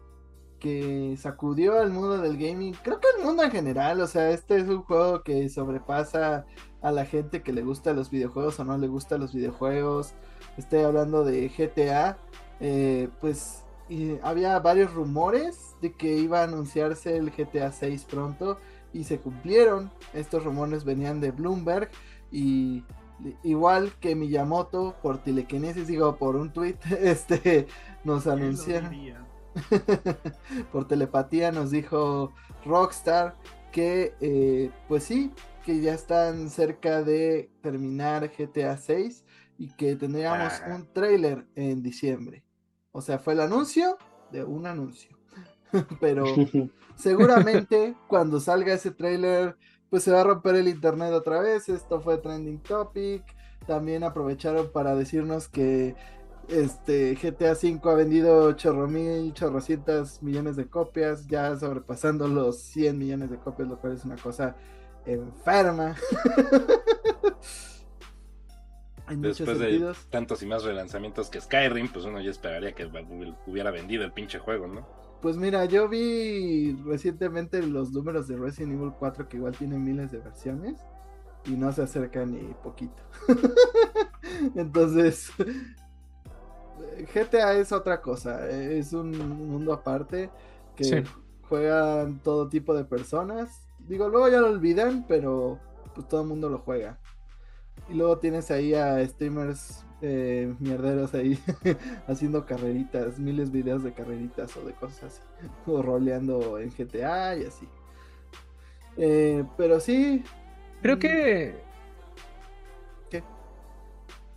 que 0.58 1.16
sacudió 1.16 1.78
al 1.78 1.90
mundo 1.90 2.18
del 2.18 2.36
gaming, 2.36 2.74
creo 2.82 2.98
que 3.00 3.08
el 3.16 3.24
mundo 3.24 3.44
en 3.44 3.50
general, 3.50 4.00
o 4.00 4.06
sea, 4.06 4.30
este 4.30 4.56
es 4.56 4.68
un 4.68 4.82
juego 4.82 5.22
que 5.22 5.48
sobrepasa 5.48 6.46
a 6.82 6.90
la 6.90 7.04
gente 7.04 7.42
que 7.42 7.52
le 7.52 7.62
gusta 7.62 7.92
los 7.92 8.10
videojuegos 8.10 8.58
o 8.58 8.64
no 8.64 8.76
le 8.78 8.88
gusta 8.88 9.18
los 9.18 9.34
videojuegos. 9.34 10.14
Estoy 10.56 10.80
hablando 10.80 11.24
de 11.24 11.48
GTA, 11.48 12.18
eh, 12.60 13.08
pues 13.20 13.64
había 14.22 14.58
varios 14.58 14.92
rumores 14.92 15.76
de 15.80 15.92
que 15.92 16.16
iba 16.16 16.40
a 16.40 16.44
anunciarse 16.44 17.16
el 17.16 17.30
GTA 17.30 17.72
6 17.72 18.04
pronto 18.04 18.58
y 18.92 19.04
se 19.04 19.18
cumplieron. 19.18 19.90
Estos 20.12 20.44
rumores 20.44 20.84
venían 20.84 21.20
de 21.20 21.30
Bloomberg 21.30 21.90
y 22.30 22.84
igual 23.42 23.92
que 24.00 24.14
Miyamoto 24.14 24.94
por 25.02 25.18
telequinesis, 25.22 25.86
digo 25.86 26.16
por 26.16 26.36
un 26.36 26.52
tweet, 26.52 26.76
este 27.00 27.66
nos 28.04 28.26
anunciaron 28.26 28.92
por 30.72 30.86
telepatía 30.86 31.50
nos 31.50 31.70
dijo 31.70 32.32
Rockstar 32.64 33.34
que 33.72 34.14
eh, 34.20 34.70
pues 34.88 35.04
sí, 35.04 35.32
que 35.64 35.80
ya 35.80 35.94
están 35.94 36.48
cerca 36.48 37.02
de 37.02 37.50
terminar 37.60 38.30
GTA 38.36 38.76
6 38.76 39.24
y 39.58 39.68
que 39.74 39.96
tendríamos 39.96 40.52
un 40.72 40.86
trailer 40.92 41.46
en 41.54 41.82
diciembre. 41.82 42.44
O 42.92 43.00
sea, 43.00 43.18
fue 43.18 43.34
el 43.34 43.40
anuncio 43.40 43.98
de 44.32 44.44
un 44.44 44.66
anuncio. 44.66 45.18
Pero 46.00 46.24
seguramente 46.94 47.94
cuando 48.06 48.40
salga 48.40 48.72
ese 48.72 48.90
trailer, 48.90 49.56
pues 49.90 50.02
se 50.02 50.12
va 50.12 50.20
a 50.20 50.24
romper 50.24 50.56
el 50.56 50.68
internet 50.68 51.12
otra 51.12 51.40
vez. 51.40 51.68
Esto 51.68 52.00
fue 52.00 52.18
trending 52.18 52.60
topic. 52.60 53.22
También 53.66 54.04
aprovecharon 54.04 54.70
para 54.70 54.94
decirnos 54.94 55.48
que 55.48 55.94
este 56.48 57.14
GTA 57.14 57.52
V 57.52 57.80
ha 57.84 57.94
vendido 57.94 58.52
chorro 58.52 58.88
mil, 58.88 59.32
chorrocientas 59.34 60.22
millones 60.22 60.56
de 60.56 60.66
copias, 60.66 61.26
ya 61.26 61.54
sobrepasando 61.56 62.26
los 62.26 62.58
100 62.58 62.98
millones 62.98 63.30
de 63.30 63.38
copias, 63.38 63.68
lo 63.68 63.78
cual 63.78 63.94
es 63.94 64.04
una 64.04 64.16
cosa 64.16 64.56
enferma. 65.04 65.96
Después 69.16 69.58
de 69.58 69.94
tantos 70.10 70.42
y 70.42 70.46
más 70.46 70.64
relanzamientos 70.64 71.30
que 71.30 71.40
Skyrim, 71.40 71.88
pues 71.88 72.04
uno 72.04 72.20
ya 72.20 72.30
esperaría 72.30 72.72
que 72.72 72.90
hubiera 73.46 73.70
vendido 73.70 74.04
el 74.04 74.12
pinche 74.12 74.38
juego, 74.38 74.66
¿no? 74.66 74.86
Pues 75.20 75.36
mira, 75.36 75.64
yo 75.64 75.88
vi 75.88 76.74
recientemente 76.84 77.60
los 77.62 77.90
números 77.92 78.28
de 78.28 78.36
Resident 78.36 78.74
Evil 78.74 78.92
4 78.98 79.28
que 79.28 79.36
igual 79.38 79.56
tienen 79.56 79.84
miles 79.84 80.12
de 80.12 80.18
versiones 80.18 80.78
y 81.44 81.52
no 81.52 81.72
se 81.72 81.82
acerca 81.82 82.24
ni 82.24 82.38
poquito. 82.62 83.02
Entonces, 84.54 85.30
GTA 87.14 87.54
es 87.54 87.72
otra 87.72 88.00
cosa, 88.00 88.48
es 88.48 88.92
un 88.92 89.10
mundo 89.48 89.72
aparte 89.72 90.30
que 90.76 91.04
juegan 91.48 92.20
todo 92.20 92.48
tipo 92.48 92.74
de 92.74 92.84
personas. 92.84 93.66
Digo, 93.88 94.08
luego 94.08 94.28
ya 94.28 94.40
lo 94.40 94.48
olvidan, 94.48 95.04
pero 95.08 95.58
pues 95.94 96.06
todo 96.06 96.22
el 96.22 96.28
mundo 96.28 96.48
lo 96.48 96.58
juega. 96.58 97.00
Y 97.88 97.94
luego 97.94 98.18
tienes 98.18 98.50
ahí 98.52 98.74
a 98.74 99.04
streamers 99.04 99.84
eh, 100.00 100.54
mierderos 100.60 101.12
ahí 101.14 101.38
haciendo 102.06 102.46
carreritas, 102.46 103.18
miles 103.18 103.52
de 103.52 103.62
videos 103.62 103.82
de 103.82 103.92
carreritas 103.92 104.56
o 104.56 104.64
de 104.64 104.72
cosas 104.72 105.04
así, 105.04 105.48
o 105.66 105.82
roleando 105.82 106.58
en 106.58 106.70
GTA 106.70 107.36
y 107.36 107.44
así. 107.44 107.68
Eh, 108.96 109.44
pero 109.56 109.80
sí. 109.80 110.22
Creo 110.82 110.98
que. 110.98 111.54
¿Qué? 113.10 113.24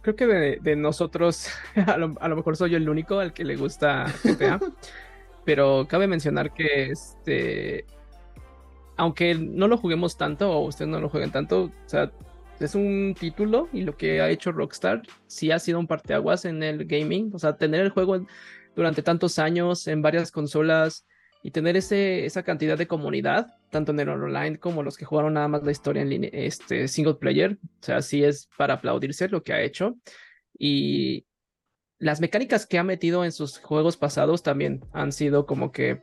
Creo 0.01 0.15
que 0.15 0.25
de, 0.25 0.75
nosotros, 0.75 1.47
a 1.87 1.97
lo, 1.97 2.15
a 2.19 2.27
lo, 2.27 2.35
mejor 2.35 2.57
soy 2.57 2.75
el 2.75 2.89
único 2.89 3.19
al 3.19 3.33
que 3.33 3.43
le 3.43 3.55
gusta 3.55 4.05
GTA. 4.23 4.59
pero 5.45 5.85
cabe 5.87 6.07
mencionar 6.07 6.53
que 6.53 6.91
este. 6.91 7.85
Aunque 8.97 9.35
no 9.35 9.67
lo 9.67 9.77
juguemos 9.77 10.17
tanto, 10.17 10.51
o 10.51 10.67
ustedes 10.67 10.89
no 10.89 10.99
lo 10.99 11.09
jueguen 11.09 11.31
tanto, 11.31 11.63
o 11.63 11.71
sea, 11.89 12.11
es 12.65 12.75
un 12.75 13.15
título 13.19 13.69
y 13.73 13.81
lo 13.81 13.95
que 13.97 14.21
ha 14.21 14.29
hecho 14.29 14.51
Rockstar 14.51 15.01
sí 15.27 15.51
ha 15.51 15.59
sido 15.59 15.79
un 15.79 15.87
parteaguas 15.87 16.45
en 16.45 16.63
el 16.63 16.85
gaming. 16.85 17.31
O 17.33 17.39
sea, 17.39 17.57
tener 17.57 17.81
el 17.81 17.89
juego 17.89 18.25
durante 18.75 19.03
tantos 19.03 19.39
años 19.39 19.87
en 19.87 20.01
varias 20.01 20.31
consolas 20.31 21.05
y 21.43 21.51
tener 21.51 21.75
ese, 21.75 22.25
esa 22.25 22.43
cantidad 22.43 22.77
de 22.77 22.87
comunidad, 22.87 23.47
tanto 23.69 23.91
en 23.91 23.99
el 23.99 24.09
online 24.09 24.59
como 24.59 24.83
los 24.83 24.95
que 24.97 25.05
jugaron 25.05 25.33
nada 25.33 25.47
más 25.47 25.63
la 25.63 25.71
historia 25.71 26.03
en 26.03 26.29
este 26.31 26.87
single 26.87 27.15
player. 27.15 27.57
O 27.63 27.83
sea, 27.83 28.01
sí 28.01 28.23
es 28.23 28.49
para 28.57 28.75
aplaudirse 28.75 29.27
lo 29.27 29.43
que 29.43 29.53
ha 29.53 29.61
hecho. 29.61 29.97
Y 30.57 31.25
las 31.97 32.21
mecánicas 32.21 32.65
que 32.65 32.79
ha 32.79 32.83
metido 32.83 33.25
en 33.25 33.31
sus 33.31 33.59
juegos 33.59 33.97
pasados 33.97 34.43
también 34.43 34.81
han 34.93 35.11
sido 35.11 35.45
como 35.45 35.71
que 35.71 36.01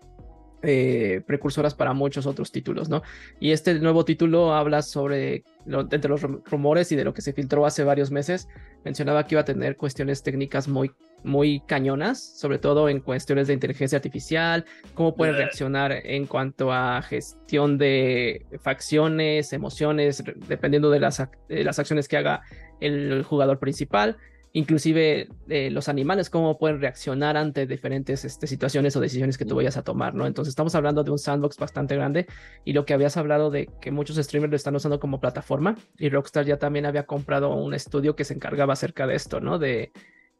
eh, 0.63 1.23
precursoras 1.25 1.75
para 1.75 1.93
muchos 1.93 2.27
otros 2.27 2.51
títulos, 2.51 2.89
¿no? 2.89 3.03
Y 3.39 3.53
este 3.53 3.75
nuevo 3.79 4.05
título 4.05 4.55
habla 4.55 4.83
sobre, 4.83 5.45
entre 5.91 6.09
los 6.09 6.23
rumores 6.23 6.91
y 6.93 6.97
de 6.97 7.05
lo 7.05 7.13
que 7.13 7.23
se 7.23 7.33
filtró 7.33 7.67
hace 7.67 7.85
varios 7.85 8.11
meses, 8.11 8.49
mencionaba 8.85 9.27
que 9.27 9.35
iba 9.35 9.43
a 9.43 9.45
tener 9.45 9.77
cuestiones 9.77 10.23
técnicas 10.23 10.69
muy, 10.69 10.93
muy 11.25 11.61
cañonas, 11.61 12.39
sobre 12.39 12.59
todo 12.59 12.89
en 12.89 13.01
cuestiones 13.01 13.49
de 13.49 13.55
inteligencia 13.55 13.97
artificial, 13.97 14.65
cómo 14.95 15.15
puede 15.15 15.33
reaccionar 15.33 15.93
en 15.93 16.27
cuanto 16.27 16.73
a 16.73 17.03
gestión 17.03 17.79
de 17.79 18.47
facciones, 18.61 19.53
emociones, 19.53 20.23
dependiendo 20.49 20.91
de 20.91 21.01
las, 21.01 21.23
de 21.49 21.65
las 21.65 21.79
acciones 21.79 22.09
que 22.09 22.17
haga 22.17 22.43
el 22.81 23.23
jugador 23.25 23.59
principal 23.59 24.17
inclusive 24.53 25.29
eh, 25.49 25.71
los 25.71 25.89
animales, 25.89 26.31
cómo 26.31 26.59
pueden 26.59 26.81
reaccionar 26.81 27.37
ante 27.37 27.67
diferentes 27.67 28.25
este, 28.25 28.47
situaciones 28.47 28.97
o 28.97 29.01
decisiones 29.01 29.39
que 29.39 29.45
tú 29.45 29.57
vayas 29.57 29.77
a 29.77 29.83
tomar, 29.83 30.15
¿no? 30.15 30.27
Entonces 30.27 30.51
estamos 30.51 30.75
hablando 30.75 31.05
de 31.05 31.11
un 31.11 31.19
sandbox 31.19 31.57
bastante 31.59 31.95
grande 31.97 32.27
y 32.65 32.73
lo 32.73 32.85
que 32.85 32.95
habías 32.95 33.17
hablado 33.17 33.51
de 33.51 33.69
que 33.81 33.91
muchos 33.91 34.17
streamers 34.17 34.51
lo 34.51 34.57
están 34.57 34.77
usando 34.77 35.01
como 35.01 35.21
plataforma 35.21 35.77
y 35.99 36.09
Rockstar 36.09 36.47
ya 36.47 36.59
también 36.59 36.87
había 36.87 37.07
comprado 37.07 37.55
un 37.55 37.75
estudio 37.75 38.17
que 38.17 38.25
se 38.25 38.35
encargaba 38.35 38.73
acerca 38.73 39.07
de 39.07 39.15
esto, 39.15 39.41
¿no? 39.41 39.59
De 39.59 39.93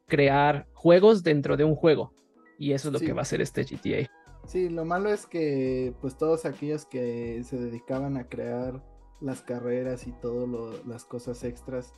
crear 0.07 0.67
juegos 0.73 1.23
dentro 1.23 1.57
de 1.57 1.65
un 1.65 1.75
juego 1.75 2.15
y 2.59 2.73
eso 2.73 2.89
es 2.89 2.95
lo 2.95 3.01
que 3.01 3.13
va 3.13 3.21
a 3.21 3.23
hacer 3.23 3.41
este 3.41 3.65
GTA. 3.65 4.11
Sí, 4.47 4.69
lo 4.69 4.85
malo 4.85 5.11
es 5.13 5.27
que 5.27 5.95
pues 6.01 6.17
todos 6.17 6.47
aquellos 6.47 6.87
que 6.87 7.43
se 7.45 7.57
dedicaban 7.59 8.17
a 8.17 8.29
crear 8.29 8.83
las 9.21 9.43
carreras 9.43 10.07
y 10.07 10.13
todas 10.13 10.85
las 10.87 11.05
cosas 11.05 11.45
extras 11.45 11.95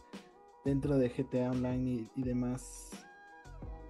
dentro 0.65 0.99
de 0.99 1.09
GTA 1.09 1.51
Online 1.51 2.09
y, 2.15 2.23
demás, 2.23 2.91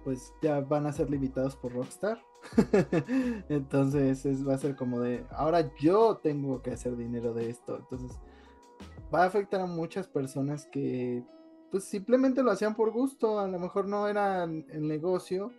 pues 0.03 0.33
ya 0.41 0.61
van 0.61 0.85
a 0.85 0.93
ser 0.93 1.09
limitados 1.09 1.55
por 1.55 1.73
Rockstar. 1.73 2.19
Entonces 3.49 4.25
es, 4.25 4.47
va 4.47 4.55
a 4.55 4.57
ser 4.57 4.75
como 4.75 4.99
de, 4.99 5.25
ahora 5.31 5.71
yo 5.79 6.17
tengo 6.17 6.61
que 6.61 6.71
hacer 6.71 6.95
dinero 6.95 7.33
de 7.33 7.49
esto. 7.49 7.77
Entonces 7.77 8.17
va 9.13 9.23
a 9.23 9.27
afectar 9.27 9.61
a 9.61 9.65
muchas 9.65 10.07
personas 10.07 10.65
que 10.65 11.23
pues 11.69 11.85
simplemente 11.85 12.43
lo 12.43 12.51
hacían 12.51 12.75
por 12.75 12.91
gusto. 12.91 13.39
A 13.39 13.47
lo 13.47 13.59
mejor 13.59 13.87
no 13.87 14.07
era 14.07 14.43
el 14.43 14.87
negocio, 14.87 15.51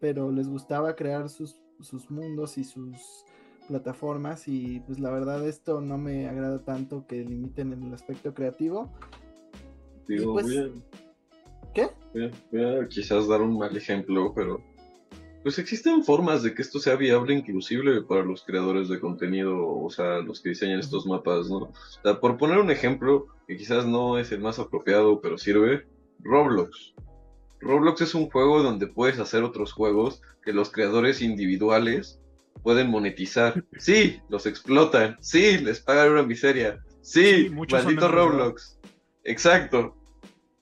pero 0.00 0.32
les 0.32 0.48
gustaba 0.48 0.96
crear 0.96 1.28
sus, 1.28 1.60
sus 1.80 2.10
mundos 2.10 2.58
y 2.58 2.64
sus 2.64 3.24
plataformas 3.68 4.48
y 4.48 4.80
pues 4.80 4.98
la 4.98 5.10
verdad 5.10 5.46
esto 5.46 5.80
no 5.80 5.96
me 5.96 6.28
agrada 6.28 6.64
tanto 6.64 7.06
que 7.06 7.24
limiten 7.24 7.72
el 7.72 7.94
aspecto 7.94 8.34
creativo 8.34 8.90
pues, 10.18 10.46
¿Qué? 11.74 11.88
Voy 12.12 12.64
a, 12.64 12.88
quizás 12.88 13.28
dar 13.28 13.42
un 13.42 13.58
mal 13.58 13.76
ejemplo, 13.76 14.32
pero 14.34 14.62
pues 15.42 15.58
existen 15.58 16.04
formas 16.04 16.42
de 16.42 16.54
que 16.54 16.62
esto 16.62 16.78
sea 16.78 16.96
viable 16.96 17.32
inclusive 17.32 18.02
para 18.02 18.22
los 18.22 18.42
creadores 18.42 18.88
de 18.88 19.00
contenido, 19.00 19.56
o 19.56 19.88
sea, 19.88 20.18
los 20.18 20.40
que 20.40 20.50
diseñan 20.50 20.80
estos 20.80 21.06
mapas, 21.06 21.48
¿no? 21.48 21.56
O 21.56 21.72
sea, 22.02 22.20
por 22.20 22.36
poner 22.36 22.58
un 22.58 22.70
ejemplo, 22.70 23.28
que 23.46 23.56
quizás 23.56 23.86
no 23.86 24.18
es 24.18 24.32
el 24.32 24.40
más 24.40 24.58
apropiado, 24.58 25.20
pero 25.20 25.38
sirve, 25.38 25.86
Roblox. 26.18 26.94
Roblox 27.60 28.02
es 28.02 28.14
un 28.14 28.28
juego 28.30 28.62
donde 28.62 28.86
puedes 28.86 29.18
hacer 29.18 29.42
otros 29.42 29.72
juegos 29.72 30.20
que 30.42 30.52
los 30.52 30.70
creadores 30.70 31.22
individuales 31.22 32.20
pueden 32.62 32.90
monetizar. 32.90 33.64
Sí, 33.78 34.20
los 34.28 34.44
explotan. 34.44 35.16
Sí, 35.20 35.58
les 35.58 35.80
pagan 35.80 36.12
una 36.12 36.22
miseria. 36.22 36.82
Sí, 37.00 37.50
maldito 37.50 38.08
Roblox. 38.08 38.78
Exacto 39.24 39.99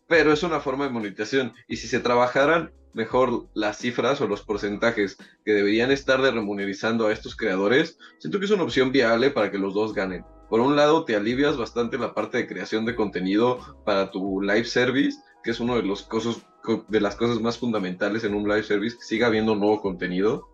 pero 0.08 0.32
es 0.32 0.42
una 0.42 0.60
forma 0.60 0.84
de 0.84 0.90
monetización. 0.90 1.52
Y 1.68 1.76
si 1.76 1.86
se 1.86 2.00
trabajaran 2.00 2.72
mejor 2.94 3.48
las 3.54 3.78
cifras 3.78 4.20
o 4.20 4.26
los 4.26 4.42
porcentajes 4.42 5.16
que 5.44 5.52
deberían 5.52 5.92
estar 5.92 6.20
de 6.22 6.30
remunerizando 6.30 7.06
a 7.06 7.12
estos 7.12 7.36
creadores, 7.36 7.98
siento 8.18 8.38
que 8.38 8.46
es 8.46 8.50
una 8.50 8.64
opción 8.64 8.90
viable 8.90 9.30
para 9.30 9.50
que 9.50 9.58
los 9.58 9.74
dos 9.74 9.94
ganen. 9.94 10.24
Por 10.48 10.60
un 10.60 10.76
lado, 10.76 11.04
te 11.04 11.14
alivias 11.14 11.58
bastante 11.58 11.98
la 11.98 12.14
parte 12.14 12.38
de 12.38 12.46
creación 12.46 12.86
de 12.86 12.96
contenido 12.96 13.82
para 13.84 14.10
tu 14.10 14.40
live 14.40 14.64
service, 14.64 15.18
que 15.44 15.50
es 15.50 15.60
uno 15.60 15.76
de 15.76 15.82
los 15.82 16.02
cosas 16.02 16.42
de 16.88 17.00
las 17.00 17.16
cosas 17.16 17.40
más 17.40 17.56
fundamentales 17.58 18.24
en 18.24 18.34
un 18.34 18.48
live 18.48 18.62
service, 18.62 18.96
que 18.96 19.04
siga 19.04 19.26
habiendo 19.26 19.54
nuevo 19.54 19.80
contenido. 19.80 20.50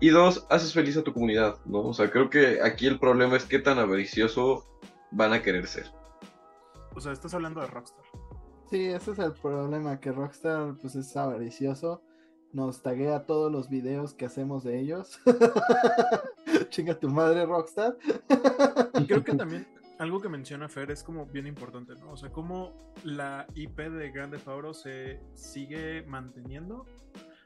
Y 0.00 0.08
dos, 0.08 0.46
haces 0.50 0.72
feliz 0.72 0.96
a 0.96 1.02
tu 1.02 1.12
comunidad, 1.12 1.58
¿no? 1.64 1.80
O 1.80 1.92
sea, 1.92 2.10
creo 2.10 2.30
que 2.30 2.60
aquí 2.62 2.86
el 2.86 2.98
problema 2.98 3.36
es 3.36 3.44
qué 3.44 3.58
tan 3.58 3.78
avaricioso 3.78 4.66
van 5.10 5.32
a 5.32 5.42
querer 5.42 5.66
ser. 5.66 5.90
O 6.94 7.00
sea, 7.00 7.12
estás 7.12 7.34
hablando 7.34 7.60
de 7.60 7.66
Rockstar. 7.66 8.04
Sí, 8.70 8.86
ese 8.86 9.12
es 9.12 9.18
el 9.18 9.32
problema, 9.32 9.98
que 9.98 10.12
Rockstar 10.12 10.74
pues 10.80 10.94
es 10.94 11.16
avaricioso. 11.16 12.02
Nos 12.52 12.82
taguea 12.82 13.24
todos 13.26 13.50
los 13.50 13.68
videos 13.68 14.14
que 14.14 14.26
hacemos 14.26 14.64
de 14.64 14.78
ellos. 14.78 15.20
Chinga 16.70 16.98
tu 16.98 17.08
madre, 17.08 17.46
Rockstar. 17.46 17.96
Y 18.94 19.06
creo 19.06 19.24
que 19.24 19.34
también 19.36 19.66
algo 19.98 20.20
que 20.20 20.28
menciona 20.28 20.68
Fer 20.68 20.90
es 20.90 21.02
como 21.02 21.26
bien 21.26 21.46
importante, 21.46 21.94
¿no? 21.94 22.12
O 22.12 22.16
sea, 22.16 22.30
cómo 22.30 22.92
la 23.04 23.46
IP 23.54 23.78
de 23.78 24.10
Grande 24.10 24.38
Fauro 24.38 24.72
se 24.72 25.20
sigue 25.34 26.02
manteniendo 26.02 26.86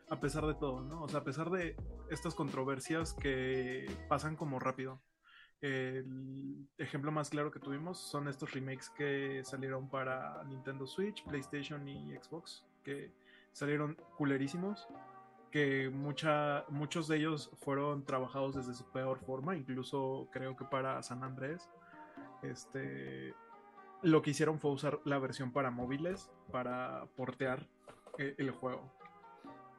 a 0.09 0.20
pesar 0.20 0.47
de 0.47 0.55
todo, 0.55 0.82
¿no? 0.82 1.03
O 1.03 1.09
sea, 1.09 1.20
a 1.20 1.24
pesar 1.24 1.51
de 1.51 1.77
estas 2.11 2.35
controversias 2.35 3.15
que 3.15 3.86
pasan 4.09 4.36
como 4.36 4.59
rápido. 4.59 5.01
El 5.62 6.66
ejemplo 6.76 7.12
más 7.12 7.30
claro 7.30 7.52
que 7.52 7.60
tuvimos 7.60 7.97
son 7.98 8.26
estos 8.26 8.52
remakes 8.52 8.90
que 8.90 9.43
salieron 9.44 9.89
para 9.89 10.43
Nintendo 10.44 10.86
Switch, 10.89 11.24
PlayStation 11.24 11.86
y 11.89 12.14
Xbox, 12.16 12.64
que 12.82 13.12
salieron 13.52 13.97
culerísimos, 14.18 14.89
que 15.52 15.89
mucha, 15.89 16.64
muchos 16.68 17.06
de 17.06 17.18
ellos 17.18 17.48
fueron 17.60 18.05
trabajados 18.05 18.56
desde 18.56 18.74
su 18.74 18.84
peor 18.90 19.20
forma, 19.20 19.56
incluso 19.56 20.26
creo 20.32 20.56
que 20.56 20.64
para 20.64 21.01
San 21.02 21.22
Andrés. 21.22 21.70
Este, 22.43 23.32
lo 24.02 24.20
que 24.20 24.30
hicieron 24.30 24.59
fue 24.59 24.72
usar 24.72 24.98
la 25.05 25.20
versión 25.20 25.52
para 25.52 25.70
móviles 25.70 26.28
para 26.51 27.06
portear 27.16 27.68
eh, 28.18 28.34
el 28.36 28.51
juego. 28.51 28.90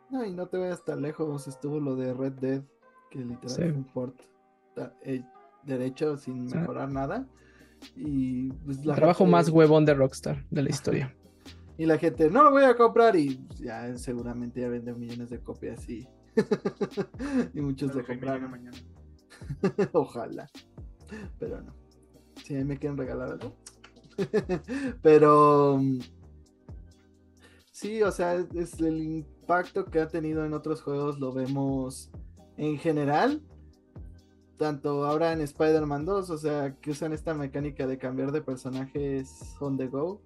No, 0.10 0.24
y 0.24 0.32
no 0.32 0.48
te 0.48 0.58
vayas 0.58 0.86
tan 0.86 1.02
lejos, 1.02 1.46
estuvo 1.48 1.82
lo 1.82 1.98
de 1.98 2.14
Red 2.14 2.34
Dead, 2.34 2.62
que 3.10 3.20
literal 3.20 3.50
Sí. 3.50 3.62
fue 3.64 3.72
un 3.74 3.84
port 3.84 4.22
eh, 5.02 5.24
derecho 5.66 6.18
sin 6.18 6.46
mejorar 6.46 6.92
nada. 6.92 7.28
Y 7.96 8.52
pues, 8.52 8.86
la 8.86 8.96
trabajo 8.96 9.20
gente- 9.26 9.32
más 9.32 9.50
huevón 9.50 9.86
de 9.86 9.94
Rockstar 9.94 10.46
de 10.50 10.64
la 10.64 10.70
historia. 10.70 11.16
Y 11.78 11.86
la 11.86 11.98
gente, 11.98 12.30
no 12.30 12.44
lo 12.44 12.52
voy 12.52 12.64
a 12.64 12.76
comprar 12.76 13.16
y 13.16 13.36
pues, 13.36 13.60
ya 13.60 13.98
seguramente 13.98 14.62
ya 14.62 14.70
vende 14.70 14.94
millones 14.94 15.30
de 15.30 15.40
copias 15.40 15.90
y, 15.90 16.08
y 17.54 17.62
muchos 17.62 17.90
Pero 17.92 18.02
lo 18.02 18.08
compraron. 18.08 18.52
mañana. 18.52 18.78
Ojalá. 19.94 20.50
Pero 21.40 21.62
no. 21.62 21.74
Si 22.44 22.56
a 22.56 22.60
mí 22.60 22.64
me 22.64 22.78
quieren 22.78 22.98
regalar 22.98 23.32
algo. 23.32 23.56
Pero 25.02 25.78
mm, 25.82 26.00
sí, 27.72 28.02
o 28.04 28.12
sea, 28.12 28.36
es 28.54 28.80
el 28.80 29.02
impacto 29.02 29.86
que 29.86 30.00
ha 30.00 30.08
tenido 30.08 30.46
en 30.46 30.54
otros 30.54 30.82
juegos 30.82 31.20
lo 31.20 31.34
vemos 31.34 32.12
en 32.58 32.78
general. 32.78 33.42
Tanto 34.58 35.06
ahora 35.06 35.34
en 35.34 35.42
Spider-Man 35.42 36.06
2, 36.06 36.30
o 36.30 36.38
sea, 36.38 36.76
que 36.76 36.92
usan 36.92 37.12
esta 37.14 37.34
mecánica 37.34 37.88
de 37.88 37.98
cambiar 37.98 38.32
de 38.32 38.42
personajes 38.42 39.56
on 39.60 39.78
the 39.78 39.88
go 39.88 40.22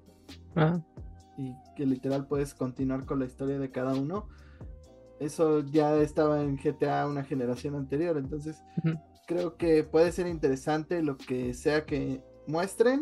y 1.38 1.54
que 1.76 1.86
literal 1.86 2.28
puedes 2.28 2.54
continuar 2.54 3.06
con 3.06 3.20
la 3.20 3.26
historia 3.26 3.58
de 3.60 3.72
cada 3.72 3.94
uno. 3.95 4.28
Eso 5.20 5.62
ya 5.62 5.95
estaba 5.98 6.41
en 6.41 6.58
GTA 6.58 7.08
una 7.08 7.24
generación 7.24 7.76
anterior, 7.76 8.18
entonces 8.18 8.62
creo 9.28 9.56
que 9.58 9.84
puede 9.84 10.12
ser 10.12 10.28
interesante 10.28 11.02
lo 11.02 11.18
que 11.18 11.54
sea 11.54 11.86
que 11.86 12.24
muestren. 12.48 13.02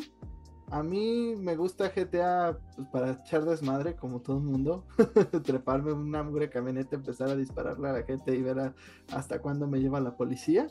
A 0.71 0.81
mí 0.81 1.35
me 1.37 1.55
gusta 1.55 1.91
GTA 1.93 2.57
pues, 2.75 2.87
para 2.87 3.11
echar 3.11 3.45
desmadre, 3.45 3.95
como 3.95 4.21
todo 4.21 4.37
el 4.37 4.43
mundo. 4.43 4.85
Treparme 5.43 5.91
en 5.91 5.97
una 5.97 6.23
mugre 6.23 6.49
camioneta, 6.49 6.95
empezar 6.95 7.29
a 7.29 7.35
dispararle 7.35 7.89
a 7.89 7.93
la 7.93 8.03
gente 8.03 8.35
y 8.35 8.41
ver 8.41 8.59
a- 8.59 8.73
hasta 9.13 9.39
cuándo 9.39 9.67
me 9.67 9.79
lleva 9.79 9.99
la 9.99 10.15
policía. 10.17 10.67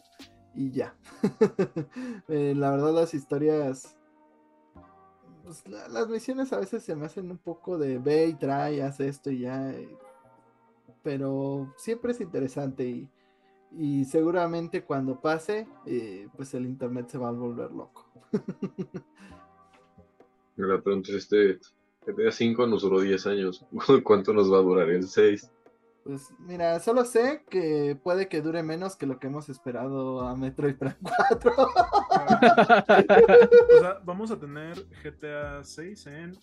Y 0.55 0.71
ya. 0.71 0.95
Eh, 2.29 2.55
la 2.57 2.71
verdad, 2.71 2.93
las 2.95 3.13
historias 3.15 3.97
pues, 5.43 5.67
la- 5.69 5.89
las 5.89 6.09
misiones 6.09 6.53
a 6.53 6.59
veces 6.59 6.83
se 6.83 6.97
me 6.97 7.05
hacen 7.07 7.31
un 7.31 7.39
poco 7.39 7.77
de 7.77 7.99
ve 7.99 8.27
y 8.29 8.35
trae, 8.35 8.83
haz 8.83 8.99
esto 9.01 9.31
y 9.31 9.41
ya. 9.41 9.71
eh, 9.73 9.89
Pero 11.03 11.73
siempre 11.77 12.13
es 12.13 12.21
interesante 12.21 12.85
y, 12.89 13.09
y 13.73 14.05
seguramente 14.07 14.85
cuando 14.85 15.21
pase, 15.21 15.67
eh, 15.87 16.29
pues 16.37 16.55
el 16.55 16.65
internet 16.65 17.09
se 17.09 17.19
va 17.19 17.29
a 17.29 17.33
volver 17.33 17.71
loco. 17.73 18.07
Mira, 20.57 20.81
pero 20.83 20.97
entonces 20.97 21.25
este 21.25 21.59
GTA 22.07 22.31
5 22.33 22.67
nos 22.67 22.83
duró 22.83 23.01
10 23.01 23.27
años. 23.27 23.65
¿Cuánto 24.05 24.33
nos 24.33 24.51
va 24.53 24.59
a 24.59 24.63
durar 24.63 24.89
el 24.89 25.07
6? 25.09 25.51
Pues 26.05 26.29
mira, 26.39 26.79
solo 26.81 27.05
sé 27.07 27.45
que 27.49 27.99
puede 28.03 28.29
que 28.29 28.43
dure 28.43 28.63
menos 28.63 28.95
que 28.95 29.07
lo 29.07 29.19
que 29.19 29.27
hemos 29.29 29.49
esperado 29.49 30.21
a 30.21 30.37
Metroid 30.37 30.77
Prime 30.77 30.97
4. 31.03 31.53
O 33.77 33.81
sea, 33.81 34.01
vamos 34.05 34.31
a 34.31 34.39
tener 34.39 34.75
GTA 35.03 35.63
6 35.65 36.07
en, 36.07 36.39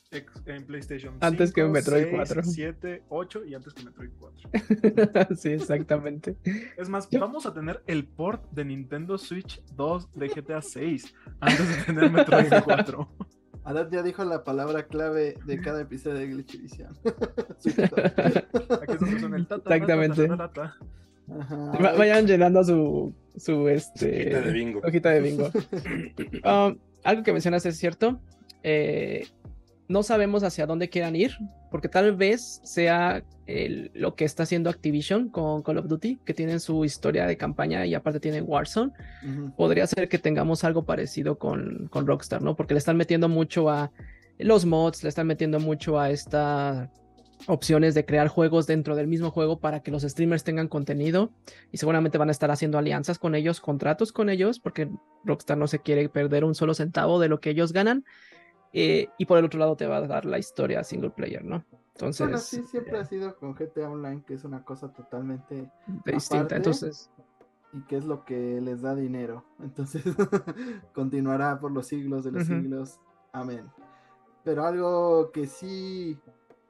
en 0.46 0.66
PlayStation 0.66 1.14
5, 1.14 1.26
Antes 1.26 1.54
que 1.54 1.64
Metroid 1.64 2.04
6, 2.04 2.14
4. 2.16 2.44
7, 2.44 3.04
8 3.10 3.46
y 3.46 3.56
antes 3.56 3.74
que 3.74 3.84
Metroid 3.86 4.10
4. 4.20 5.36
sí, 5.36 5.50
exactamente. 5.50 6.38
Es 6.78 6.90
más, 6.90 7.10
Yo- 7.10 7.20
vamos 7.20 7.46
a 7.46 7.54
tener 7.54 7.82
el 7.88 8.06
port 8.08 8.44
de 8.52 8.66
Nintendo 8.66 9.18
Switch 9.18 9.62
2 9.76 10.14
de 10.14 10.28
GTA 10.28 10.62
6 10.62 11.14
antes 11.40 11.78
de 11.78 11.84
tener 11.84 12.12
Metroid 12.12 12.52
4. 12.66 13.10
Arad 13.64 13.92
ya 13.92 14.02
dijo 14.02 14.24
la 14.24 14.44
palabra 14.44 14.88
clave 14.88 15.36
de 15.46 15.62
cada 15.62 15.82
episodio 15.82 16.18
de 16.20 16.28
Glitch 16.28 16.56
Edition. 16.56 16.90
Aquí 17.06 18.94
es 18.94 19.00
donde 19.00 19.20
suena 19.20 19.38
el 19.38 19.48
ta, 19.48 19.60
ta, 19.60 19.64
ta, 19.64 19.70
ta, 19.70 19.76
Exactamente. 19.76 20.28
Ajá. 21.40 21.94
Vayan 21.98 22.26
llenando 22.28 22.64
su, 22.64 23.14
su 23.38 23.68
este, 23.70 24.36
Hojita 24.36 24.42
de 24.42 24.52
bingo. 24.52 24.82
hojita 24.84 25.10
de 25.12 25.22
bingo. 25.22 25.50
Um, 26.44 26.78
algo 27.04 27.24
que 27.24 27.32
mencionas 27.34 27.66
es 27.66 27.78
cierto. 27.78 28.20
eh, 28.64 29.28
no 29.92 30.04
sabemos 30.04 30.44
hacia 30.44 30.66
dónde 30.66 30.90
quieran 30.90 31.16
ir, 31.16 31.38
porque 31.70 31.90
tal 31.90 32.16
vez 32.16 32.62
sea 32.64 33.24
el- 33.46 33.92
lo 33.94 34.16
que 34.16 34.26
está 34.26 34.44
haciendo 34.44 34.70
Activision 34.70 35.30
con 35.30 35.62
Call 35.62 35.78
of 35.78 35.88
Duty, 35.88 36.20
que 36.26 36.34
tienen 36.34 36.60
su 36.60 36.84
historia 36.86 37.28
de 37.28 37.38
campaña 37.38 37.86
y 37.86 37.94
aparte 37.94 38.20
tienen 38.20 38.46
Warzone. 38.48 38.92
Podría 39.58 39.86
ser 39.88 40.08
que 40.10 40.18
tengamos 40.18 40.64
algo 40.64 40.84
parecido 40.86 41.38
con, 41.38 41.88
con 41.92 42.08
Rockstar, 42.08 42.42
¿no? 42.42 42.56
Porque 42.56 42.74
le 42.74 42.80
están 42.80 42.98
metiendo 42.98 43.30
mucho 43.30 43.70
a 43.70 43.92
los 44.40 44.66
mods, 44.66 45.04
le 45.04 45.10
están 45.10 45.28
metiendo 45.28 45.60
mucho 45.60 46.00
a 46.00 46.10
estas 46.10 46.90
opciones 47.48 47.96
de 47.96 48.06
crear 48.06 48.28
juegos 48.28 48.68
dentro 48.68 48.96
del 48.96 49.08
mismo 49.08 49.32
juego 49.32 49.60
para 49.60 49.82
que 49.82 49.90
los 49.92 50.04
streamers 50.04 50.44
tengan 50.44 50.68
contenido 50.68 51.32
y 51.72 51.78
seguramente 51.78 52.18
van 52.20 52.30
a 52.30 52.32
estar 52.32 52.52
haciendo 52.52 52.78
alianzas 52.78 53.18
con 53.18 53.34
ellos, 53.36 53.60
contratos 53.60 54.12
con 54.12 54.30
ellos, 54.30 54.60
porque 54.60 54.90
Rockstar 55.26 55.58
no 55.58 55.68
se 55.68 55.80
quiere 55.80 56.08
perder 56.08 56.44
un 56.44 56.54
solo 56.56 56.74
centavo 56.76 57.20
de 57.20 57.30
lo 57.30 57.40
que 57.40 57.50
ellos 57.50 57.74
ganan. 57.74 58.06
Eh, 58.74 59.10
y 59.18 59.26
por 59.26 59.38
el 59.38 59.46
otro 59.46 59.60
lado 59.60 59.76
te 59.76 59.88
va 59.88 59.98
a 59.98 60.08
dar 60.08 60.26
la 60.26 60.40
historia 60.40 60.84
single 60.84 61.12
player, 61.12 61.44
¿no? 61.44 61.64
Entonces, 61.96 62.26
Bueno, 62.26 62.38
sí, 62.38 62.64
siempre 62.64 62.98
eh, 62.98 63.02
ha 63.02 63.06
sido 63.06 63.36
con 63.36 63.54
GTA 63.54 63.90
Online, 63.90 64.24
que 64.26 64.34
es 64.34 64.44
una 64.44 64.64
cosa 64.64 64.92
totalmente 64.94 65.72
distinta. 66.06 66.38
aparte, 66.38 66.56
Entonces, 66.56 67.10
y 67.74 67.82
que 67.82 67.98
es 67.98 68.06
lo 68.06 68.26
que 68.26 68.60
les 68.62 68.82
da 68.82 68.96
dinero. 68.96 69.46
Entonces, 69.60 70.04
continuará 70.94 71.60
por 71.60 71.72
los 71.72 71.88
siglos 71.88 72.24
de 72.24 72.32
los 72.32 72.48
siglos. 72.48 73.00
Amén. 73.32 73.70
Pero 74.44 74.66
algo 74.66 75.32
que 75.32 75.48
sí 75.48 76.18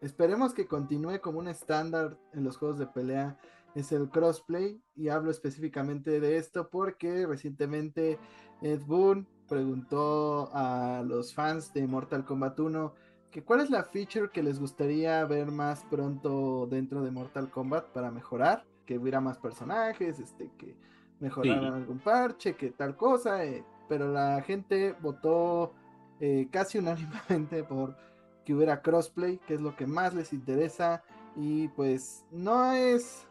esperemos 0.02 0.54
que 0.54 0.68
continúe 0.68 1.22
como 1.22 1.40
un 1.40 1.48
estándar 1.48 2.18
en 2.34 2.44
los 2.44 2.58
juegos 2.58 2.80
de 2.80 2.88
pelea 2.88 3.38
es 3.76 3.92
el 3.92 4.10
crossplay. 4.10 4.82
Y 4.96 5.10
hablo 5.10 5.32
específicamente 5.32 6.20
de 6.20 6.38
esto 6.38 6.70
porque 6.70 7.26
recientemente 7.26 8.20
Ed 8.62 8.82
Boon 8.86 9.28
preguntó 9.52 10.50
a 10.54 11.04
los 11.06 11.34
fans 11.34 11.74
de 11.74 11.86
Mortal 11.86 12.24
Kombat 12.24 12.58
1 12.58 12.94
que 13.30 13.44
cuál 13.44 13.60
es 13.60 13.70
la 13.70 13.84
feature 13.84 14.30
que 14.30 14.42
les 14.42 14.62
gustaría 14.62 15.26
ver 15.26 15.52
más 15.52 15.84
pronto 15.90 16.68
dentro 16.68 17.04
de 17.04 17.12
Mortal 17.12 17.50
Kombat 17.50 17.88
para 17.88 18.12
mejorar, 18.12 18.64
que 18.86 18.98
hubiera 18.98 19.20
más 19.20 19.38
personajes, 19.40 20.20
este, 20.20 20.50
que 20.58 20.78
mejoraran 21.20 21.74
algún 21.74 22.00
parche, 22.00 22.56
que 22.56 22.72
tal 22.72 22.96
cosa, 22.96 23.44
eh, 23.44 23.66
pero 23.90 24.10
la 24.10 24.42
gente 24.42 24.96
votó 25.02 25.74
eh, 26.22 26.48
casi 26.50 26.78
unánimemente 26.80 27.66
por 27.66 27.98
que 28.46 28.54
hubiera 28.54 28.82
crossplay, 28.82 29.38
que 29.40 29.56
es 29.56 29.62
lo 29.62 29.76
que 29.76 29.86
más 29.86 30.14
les 30.14 30.32
interesa 30.32 31.04
y 31.36 31.68
pues 31.70 32.24
no 32.32 32.72
es 32.72 33.28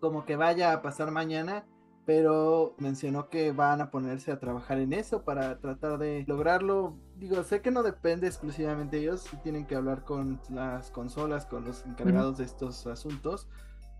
como 0.00 0.24
que 0.24 0.36
vaya 0.36 0.72
a 0.72 0.80
pasar 0.80 1.10
mañana, 1.10 1.66
pero 2.12 2.74
mencionó 2.78 3.30
que 3.30 3.52
van 3.52 3.80
a 3.80 3.92
ponerse 3.92 4.32
a 4.32 4.40
trabajar 4.40 4.80
en 4.80 4.92
eso 4.92 5.22
para 5.22 5.60
tratar 5.60 5.96
de 5.96 6.24
lograrlo. 6.26 6.96
Digo, 7.14 7.40
sé 7.44 7.60
que 7.60 7.70
no 7.70 7.84
depende 7.84 8.26
exclusivamente 8.26 8.96
de 8.96 9.02
ellos, 9.04 9.28
tienen 9.44 9.64
que 9.64 9.76
hablar 9.76 10.04
con 10.04 10.40
las 10.50 10.90
consolas, 10.90 11.46
con 11.46 11.64
los 11.64 11.86
encargados 11.86 12.38
de 12.38 12.46
estos 12.46 12.84
asuntos, 12.88 13.46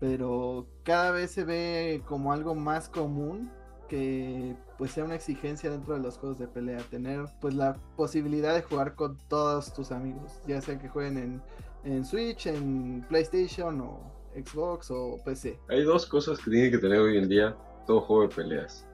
pero 0.01 0.67
cada 0.83 1.11
vez 1.11 1.31
se 1.31 1.45
ve 1.45 2.03
como 2.05 2.33
algo 2.33 2.53
más 2.53 2.89
común 2.89 3.49
que 3.87 4.57
pues 4.77 4.91
sea 4.91 5.05
una 5.05 5.15
exigencia 5.15 5.69
dentro 5.69 5.93
de 5.93 6.01
los 6.01 6.17
juegos 6.17 6.37
de 6.37 6.49
pelea, 6.49 6.79
tener 6.89 7.27
pues 7.39 7.53
la 7.53 7.77
posibilidad 7.95 8.53
de 8.53 8.61
jugar 8.61 8.95
con 8.95 9.15
todos 9.29 9.73
tus 9.73 9.93
amigos, 9.93 10.41
ya 10.45 10.59
sea 10.59 10.77
que 10.77 10.89
jueguen 10.89 11.17
en, 11.17 11.41
en 11.85 12.03
Switch, 12.03 12.45
en 12.47 13.05
PlayStation 13.07 13.79
o 13.79 14.01
Xbox 14.35 14.91
o 14.91 15.17
PC. 15.23 15.57
Hay 15.69 15.83
dos 15.83 16.05
cosas 16.05 16.39
que 16.39 16.51
tiene 16.51 16.71
que 16.71 16.77
tener 16.77 16.99
hoy 16.99 17.17
en 17.17 17.29
día 17.29 17.55
todo 17.91 18.01
juego 18.01 18.21
de 18.23 18.35
peleas. 18.35 18.87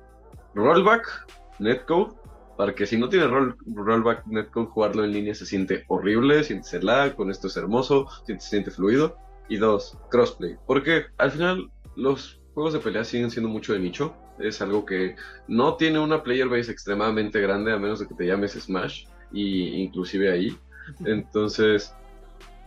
Rollback, 0.56 1.28
netcode 1.60 2.16
para 2.58 2.74
que 2.74 2.88
si 2.88 2.98
no 2.98 3.08
tiene 3.08 3.28
roll, 3.28 3.56
rollback 3.68 4.26
netcode, 4.26 4.66
jugarlo 4.66 5.04
en 5.04 5.12
línea 5.12 5.36
se 5.36 5.46
siente 5.46 5.86
horrible, 5.88 6.44
sientes 6.44 6.74
el 6.74 6.88
lag, 6.88 7.16
con 7.16 7.30
esto 7.30 7.46
es 7.46 7.56
hermoso, 7.56 8.08
se 8.26 8.40
siente 8.40 8.72
fluido. 8.72 9.16
Y 9.48 9.58
dos, 9.58 9.98
crossplay. 10.10 10.58
Porque 10.66 11.06
al 11.20 11.32
final 11.32 11.70
los 11.96 12.42
juegos 12.56 12.74
de 12.74 12.80
pelea 12.80 13.04
siguen 13.04 13.30
siendo 13.30 13.48
mucho 13.48 13.74
de 13.74 13.80
nicho. 13.80 14.16
Es 14.40 14.60
algo 14.62 14.86
que 14.86 15.16
no 15.48 15.76
tiene 15.76 16.00
una 16.00 16.24
player 16.24 16.50
base 16.50 16.72
extremadamente 16.72 17.40
grande, 17.40 17.72
a 17.72 17.78
menos 17.78 18.00
de 18.00 18.08
que 18.08 18.16
te 18.16 18.26
llames 18.26 18.54
Smash, 18.54 19.06
y 19.32 19.84
inclusive 19.84 20.32
ahí. 20.32 20.58
Entonces, 21.06 21.94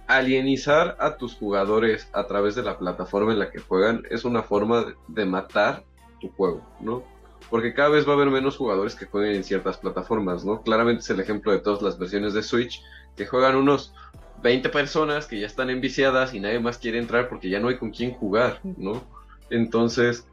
alienizar 0.07 0.97
a 1.01 1.17
tus 1.17 1.35
jugadores 1.35 2.09
a 2.13 2.29
través 2.29 2.55
de 2.55 2.63
la 2.63 2.79
plataforma 2.79 3.33
en 3.33 3.41
la 3.41 3.51
que 3.51 3.59
juegan 3.59 4.05
es 4.09 4.25
una 4.25 4.43
forma 4.45 4.95
de 5.09 5.25
matar 5.25 5.85
tu 6.21 6.29
juego, 6.31 6.63
¿no? 6.81 7.03
Porque 7.49 7.75
cada 7.75 7.89
vez 7.89 8.07
va 8.07 8.13
a 8.13 8.17
haber 8.17 8.31
menos 8.31 8.57
jugadores 8.57 8.95
que 8.95 9.07
jueguen 9.07 9.37
en 9.37 9.45
ciertas 9.45 9.79
plataformas, 9.79 10.45
¿no? 10.45 10.63
Claramente 10.63 11.01
es 11.01 11.11
el 11.11 11.21
ejemplo 11.21 11.53
de 11.53 11.59
todas 11.59 11.83
las 11.83 11.99
versiones 11.99 12.35
de 12.35 12.43
Switch, 12.43 12.83
que 13.17 13.27
juegan 13.27 13.57
unos 13.57 13.95
20 14.43 14.69
personas 14.69 15.27
que 15.27 15.41
ya 15.41 15.47
están 15.47 15.71
enviciadas 15.71 16.35
y 16.35 16.41
nadie 16.41 16.61
más 16.61 16.79
quiere 16.79 16.99
entrar 16.99 17.29
porque 17.29 17.51
ya 17.51 17.61
no 17.61 17.69
hay 17.69 17.79
con 17.79 17.91
quién 17.91 18.13
jugar, 18.13 18.61
¿no? 18.63 19.03
Entonces, 19.51 20.27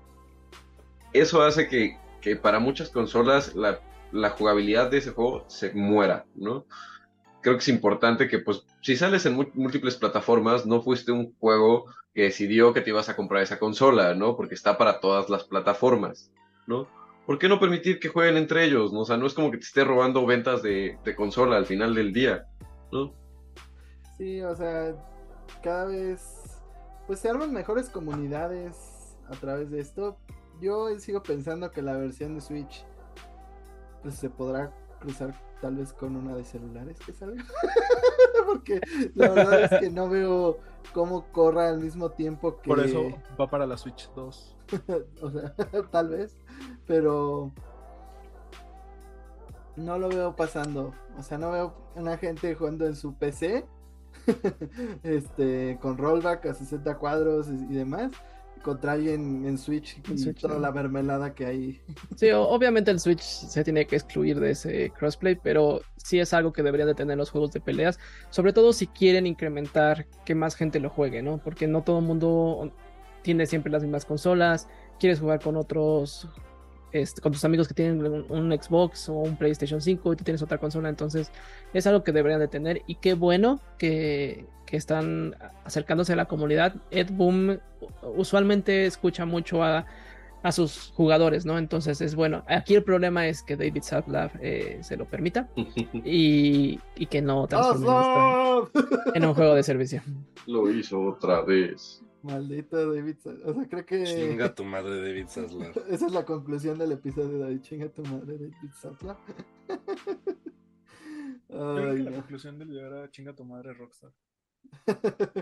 eso 1.13 1.41
hace 1.41 1.67
que, 1.67 1.97
que 2.21 2.35
para 2.35 2.59
muchas 2.59 2.89
consolas 2.89 3.55
la, 3.55 3.79
la 4.11 4.29
jugabilidad 4.29 4.91
de 4.91 4.99
ese 4.99 5.11
juego 5.11 5.45
se 5.47 5.73
muera, 5.73 6.25
¿no? 6.35 6.65
creo 7.47 7.55
que 7.55 7.61
es 7.61 7.69
importante 7.69 8.27
que, 8.27 8.39
pues, 8.39 8.65
si 8.81 8.97
sales 8.97 9.25
en 9.25 9.35
múltiples 9.53 9.95
plataformas, 9.95 10.65
no 10.65 10.81
fuiste 10.81 11.13
un 11.13 11.33
juego 11.39 11.85
que 12.17 12.23
decidió 12.23 12.73
que 12.73 12.81
te 12.81 12.89
ibas 12.89 13.09
a 13.09 13.15
comprar 13.15 13.43
esa 13.43 13.59
consola, 13.59 14.15
¿no? 14.15 14.35
Porque 14.35 14.55
está 14.55 14.75
para 14.75 14.99
todas 14.99 15.29
las 15.29 15.43
plataformas, 15.43 16.31
¿no? 16.65 16.87
¿Por 17.27 17.37
qué 17.37 17.47
no 17.47 17.59
permitir 17.59 17.99
que 17.99 18.07
jueguen 18.07 18.37
entre 18.37 18.63
ellos? 18.65 18.91
¿no? 18.91 19.01
O 19.01 19.05
sea, 19.05 19.17
no 19.17 19.27
es 19.27 19.35
como 19.35 19.51
que 19.51 19.57
te 19.57 19.65
esté 19.65 19.83
robando 19.83 20.25
ventas 20.25 20.63
de, 20.63 20.97
consola 21.15 21.57
al 21.57 21.67
final 21.67 21.93
del 21.93 22.13
día, 22.13 22.47
¿no? 22.91 23.13
Sí, 24.17 24.41
o 24.41 24.55
sea, 24.55 24.95
cada 25.61 25.85
vez, 25.85 26.59
pues 27.05 27.19
se 27.19 27.29
arman 27.29 27.53
mejores 27.53 27.87
comunidades 27.87 29.15
a 29.27 29.35
través 29.35 29.69
de 29.69 29.79
esto. 29.79 30.17
Yo 30.59 30.87
sigo 30.97 31.21
pensando 31.21 31.69
que 31.69 31.83
la 31.83 31.97
versión 31.97 32.33
de 32.33 32.41
Switch, 32.41 32.83
pues 34.01 34.15
se 34.15 34.31
podrá 34.31 34.73
cruzar 35.01 35.35
tal 35.61 35.75
vez 35.75 35.93
con 35.93 36.15
una 36.15 36.35
de 36.35 36.43
celulares 36.43 36.97
que 37.05 37.13
salga. 37.13 37.43
Porque 38.45 38.81
la 39.15 39.29
verdad 39.29 39.63
es 39.63 39.79
que 39.79 39.89
no 39.89 40.09
veo 40.09 40.59
cómo 40.93 41.25
corra 41.31 41.69
al 41.69 41.79
mismo 41.79 42.11
tiempo 42.11 42.59
que. 42.59 42.69
Por 42.69 42.79
eso 42.79 43.11
va 43.39 43.49
para 43.49 43.65
la 43.65 43.77
Switch 43.77 44.09
2. 44.15 44.55
o 45.21 45.31
sea, 45.31 45.53
tal 45.91 46.09
vez. 46.09 46.37
Pero. 46.85 47.51
No 49.75 49.99
lo 49.99 50.09
veo 50.09 50.35
pasando. 50.35 50.93
O 51.17 51.23
sea, 51.23 51.37
no 51.37 51.51
veo 51.51 51.73
una 51.95 52.17
gente 52.17 52.55
jugando 52.55 52.85
en 52.85 52.95
su 52.95 53.13
PC. 53.15 53.65
este. 55.03 55.77
Con 55.81 55.97
rollback 55.97 56.47
a 56.47 56.53
60 56.53 56.97
cuadros 56.97 57.47
y 57.49 57.73
demás 57.73 58.11
contra 58.63 58.93
alguien 58.93 59.45
en 59.45 59.57
Switch 59.57 59.99
y 60.09 60.33
toda 60.33 60.59
la 60.59 60.71
mermelada 60.71 61.33
que 61.33 61.45
hay. 61.45 61.81
Sí, 62.15 62.29
obviamente 62.31 62.91
el 62.91 62.99
Switch 62.99 63.21
se 63.21 63.63
tiene 63.63 63.85
que 63.85 63.95
excluir 63.95 64.39
de 64.39 64.51
ese 64.51 64.91
crossplay, 64.97 65.35
pero 65.35 65.81
sí 65.95 66.19
es 66.19 66.33
algo 66.33 66.53
que 66.53 66.63
deberían 66.63 66.87
de 66.87 66.95
tener 66.95 67.17
los 67.17 67.29
juegos 67.29 67.51
de 67.51 67.61
peleas, 67.61 67.99
sobre 68.29 68.53
todo 68.53 68.73
si 68.73 68.87
quieren 68.87 69.25
incrementar 69.27 70.07
que 70.25 70.35
más 70.35 70.55
gente 70.55 70.79
lo 70.79 70.89
juegue, 70.89 71.21
¿no? 71.21 71.37
Porque 71.37 71.67
no 71.67 71.83
todo 71.83 71.99
el 71.99 72.05
mundo 72.05 72.71
tiene 73.21 73.45
siempre 73.45 73.71
las 73.71 73.83
mismas 73.83 74.05
consolas, 74.05 74.67
quieres 74.99 75.19
jugar 75.19 75.39
con 75.41 75.57
otros 75.57 76.29
este, 76.91 77.21
con 77.21 77.31
tus 77.31 77.43
amigos 77.43 77.67
que 77.67 77.73
tienen 77.73 78.25
un, 78.29 78.51
Xbox 78.51 79.09
o 79.09 79.13
un 79.13 79.35
PlayStation 79.35 79.81
5 79.81 80.13
y 80.13 80.15
tú 80.15 80.23
tienes 80.23 80.41
otra 80.41 80.57
consola, 80.57 80.89
entonces 80.89 81.31
es 81.73 81.85
algo 81.87 82.03
que 82.03 82.11
deberían 82.11 82.39
de 82.39 82.47
tener 82.47 82.81
y 82.87 82.95
qué 82.95 83.13
bueno 83.13 83.59
que, 83.77 84.45
están 84.71 85.33
acercándose 85.63 86.11
a 86.11 86.17
la 86.17 86.25
comunidad. 86.25 86.75
Ed 86.91 87.07
Boom 87.11 87.57
usualmente 88.17 88.85
escucha 88.85 89.25
mucho 89.25 89.63
a, 89.63 89.85
sus 90.51 90.93
jugadores, 90.95 91.45
¿no? 91.45 91.57
Entonces 91.57 91.99
es 91.99 92.15
bueno. 92.15 92.43
Aquí 92.47 92.75
el 92.75 92.83
problema 92.83 93.27
es 93.27 93.43
que 93.43 93.57
David 93.57 93.83
Zaslav 93.83 94.31
eh, 94.41 94.77
se 94.81 94.95
lo 94.95 95.03
permita 95.05 95.49
y, 96.05 96.79
que 97.09 97.21
no 97.21 97.47
transforme 97.47 98.69
en 99.13 99.25
un 99.25 99.33
juego 99.33 99.55
de 99.55 99.63
servicio. 99.63 100.01
Lo 100.45 100.69
hizo 100.71 101.01
otra 101.01 101.41
vez. 101.41 102.01
Maldito 102.27 102.93
David 102.93 103.15
O 103.45 103.53
sea, 103.53 103.67
creo 103.67 103.85
que. 103.85 104.03
Chinga 104.03 104.53
tu 104.55 104.63
madre, 104.63 105.01
David 105.01 105.27
Zaslav. 105.27 105.71
Esa 105.89 106.05
es 106.05 106.11
la 106.11 106.25
conclusión 106.25 106.77
del 106.77 106.91
episodio 106.91 107.29
de 107.29 107.39
David. 107.39 107.61
Chinga 107.61 107.89
tu 107.89 108.03
madre, 108.03 108.37
David 108.37 108.71
Zaslav. 108.73 109.17
Ay, 111.49 112.03
la 112.03 112.11
conclusión 112.11 112.59
del 112.59 112.67
video 112.67 112.87
era 112.87 113.09
chinga 113.09 113.33
tu 113.33 113.45
madre, 113.45 113.73
Rockstar. 113.73 114.11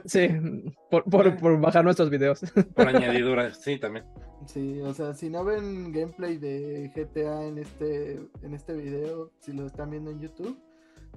Sí, 0.06 0.28
por, 0.92 1.04
por, 1.06 1.38
por, 1.38 1.60
bajar 1.60 1.84
nuestros 1.84 2.12
videos. 2.12 2.42
Por 2.76 2.88
añadidura, 2.88 3.52
sí, 3.54 3.80
también. 3.80 4.06
Sí, 4.46 4.80
o 4.82 4.94
sea, 4.94 5.16
si 5.16 5.32
no 5.32 5.44
ven 5.44 5.92
gameplay 5.92 6.38
de 6.38 6.92
GTA 6.96 7.46
en 7.48 7.58
este, 7.58 8.20
en 8.44 8.54
este 8.54 8.74
video, 8.74 9.32
si 9.40 9.52
lo 9.54 9.66
están 9.66 9.90
viendo 9.90 10.12
en 10.12 10.20
YouTube, 10.20 10.60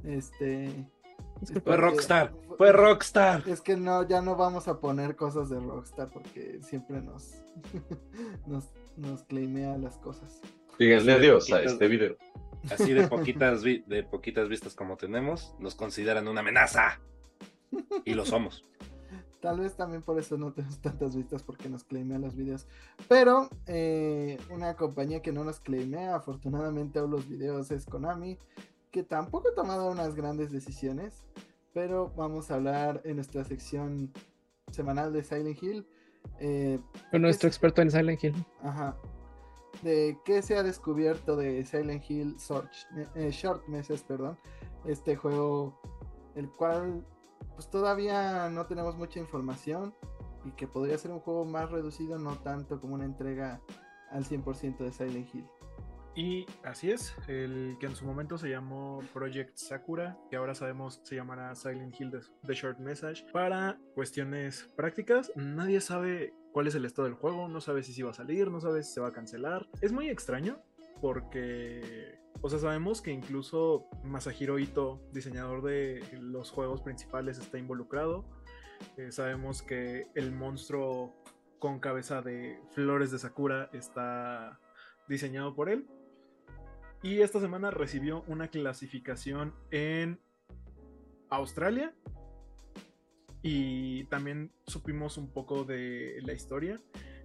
este, 0.04 0.86
fue 1.64 1.76
Rockstar, 1.76 2.32
fue, 2.56 2.72
Rockstar. 2.72 3.48
Es 3.48 3.60
que 3.60 3.76
no, 3.76 4.06
ya 4.06 4.20
no 4.20 4.36
vamos 4.36 4.68
a 4.68 4.80
poner 4.80 5.16
cosas 5.16 5.50
de 5.50 5.60
Rockstar 5.60 6.10
porque 6.10 6.60
siempre 6.62 7.00
nos, 7.00 7.34
nos, 8.46 8.64
nos 8.96 9.22
claimea 9.24 9.76
las 9.78 9.96
cosas. 9.98 10.40
Díganle 10.78 11.12
adiós 11.12 11.52
a 11.52 11.62
este 11.62 11.88
video. 11.88 12.16
Así 12.70 12.92
de 12.92 13.06
poquitas, 13.08 13.62
de 13.62 14.06
poquitas 14.10 14.48
vistas 14.48 14.74
como 14.74 14.96
tenemos, 14.96 15.54
nos 15.58 15.74
consideran 15.74 16.28
una 16.28 16.40
amenaza. 16.40 17.00
Y 18.04 18.14
lo 18.14 18.24
somos. 18.24 18.64
Tal 19.40 19.60
vez 19.60 19.76
también 19.76 20.02
por 20.02 20.18
eso 20.18 20.36
no 20.36 20.52
tenemos 20.52 20.80
tantas 20.80 21.14
vistas 21.14 21.44
porque 21.44 21.68
nos 21.68 21.84
claimea 21.84 22.18
los 22.18 22.34
videos. 22.34 22.66
Pero 23.08 23.48
eh, 23.66 24.38
una 24.50 24.74
compañía 24.74 25.22
que 25.22 25.32
no 25.32 25.44
nos 25.44 25.60
claimea, 25.60 26.16
afortunadamente, 26.16 27.00
los 27.00 27.28
videos 27.28 27.70
es 27.70 27.86
Konami 27.86 28.38
que 28.90 29.02
tampoco 29.02 29.48
ha 29.50 29.54
tomado 29.54 29.90
unas 29.90 30.14
grandes 30.14 30.50
decisiones, 30.50 31.24
pero 31.72 32.12
vamos 32.16 32.50
a 32.50 32.54
hablar 32.54 33.00
en 33.04 33.16
nuestra 33.16 33.44
sección 33.44 34.12
semanal 34.70 35.12
de 35.12 35.22
Silent 35.22 35.62
Hill. 35.62 35.86
Eh, 36.40 36.78
Con 37.10 37.22
nuestro 37.22 37.48
experto 37.48 37.82
en 37.82 37.90
Silent 37.90 38.22
Hill. 38.22 38.34
Ajá. 38.62 38.96
De 39.82 40.18
qué 40.24 40.42
se 40.42 40.56
ha 40.56 40.62
descubierto 40.62 41.36
de 41.36 41.64
Silent 41.64 42.08
Hill 42.10 42.36
eh, 43.14 43.30
Short 43.30 43.66
Meses, 43.68 44.02
perdón. 44.02 44.38
Este 44.84 45.16
juego, 45.16 45.80
el 46.34 46.50
cual 46.50 47.06
pues 47.54 47.68
todavía 47.70 48.48
no 48.50 48.66
tenemos 48.66 48.96
mucha 48.96 49.18
información 49.20 49.94
y 50.44 50.52
que 50.52 50.66
podría 50.66 50.96
ser 50.98 51.10
un 51.10 51.20
juego 51.20 51.44
más 51.44 51.70
reducido, 51.70 52.18
no 52.18 52.36
tanto 52.36 52.80
como 52.80 52.94
una 52.94 53.04
entrega 53.04 53.60
al 54.10 54.24
100% 54.24 54.78
de 54.78 54.92
Silent 54.92 55.34
Hill. 55.34 55.46
Y 56.18 56.46
así 56.64 56.90
es, 56.90 57.14
el 57.28 57.76
que 57.78 57.86
en 57.86 57.94
su 57.94 58.04
momento 58.04 58.38
se 58.38 58.48
llamó 58.48 58.98
Project 59.12 59.56
Sakura, 59.56 60.18
que 60.28 60.34
ahora 60.34 60.52
sabemos 60.52 61.00
se 61.04 61.14
llamará 61.14 61.54
Silent 61.54 61.94
Hill 61.96 62.10
The 62.44 62.54
Short 62.54 62.80
Message. 62.80 63.24
Para 63.32 63.78
cuestiones 63.94 64.68
prácticas, 64.74 65.30
nadie 65.36 65.80
sabe 65.80 66.34
cuál 66.50 66.66
es 66.66 66.74
el 66.74 66.86
estado 66.86 67.06
del 67.06 67.14
juego, 67.14 67.46
no 67.46 67.60
sabe 67.60 67.84
si 67.84 67.92
se 67.92 68.02
va 68.02 68.10
a 68.10 68.14
salir, 68.14 68.50
no 68.50 68.60
sabe 68.60 68.82
si 68.82 68.94
se 68.94 69.00
va 69.00 69.06
a 69.06 69.12
cancelar. 69.12 69.68
Es 69.80 69.92
muy 69.92 70.08
extraño 70.08 70.58
porque, 71.00 72.18
o 72.40 72.50
sea, 72.50 72.58
sabemos 72.58 73.00
que 73.00 73.12
incluso 73.12 73.88
Masahiro 74.02 74.58
Ito, 74.58 75.00
diseñador 75.12 75.62
de 75.62 76.02
los 76.20 76.50
juegos 76.50 76.82
principales, 76.82 77.38
está 77.38 77.58
involucrado. 77.58 78.24
Eh, 78.96 79.12
sabemos 79.12 79.62
que 79.62 80.08
el 80.16 80.32
monstruo 80.32 81.14
con 81.60 81.78
cabeza 81.78 82.22
de 82.22 82.60
flores 82.70 83.12
de 83.12 83.20
Sakura 83.20 83.70
está 83.72 84.58
diseñado 85.08 85.54
por 85.54 85.68
él. 85.68 85.86
Y 87.02 87.20
esta 87.20 87.40
semana 87.40 87.70
recibió 87.70 88.24
una 88.26 88.48
clasificación 88.48 89.54
en 89.70 90.18
Australia. 91.30 91.94
Y 93.42 94.04
también 94.04 94.52
supimos 94.66 95.16
un 95.16 95.32
poco 95.32 95.64
de 95.64 96.18
la 96.22 96.32
historia. 96.32 96.80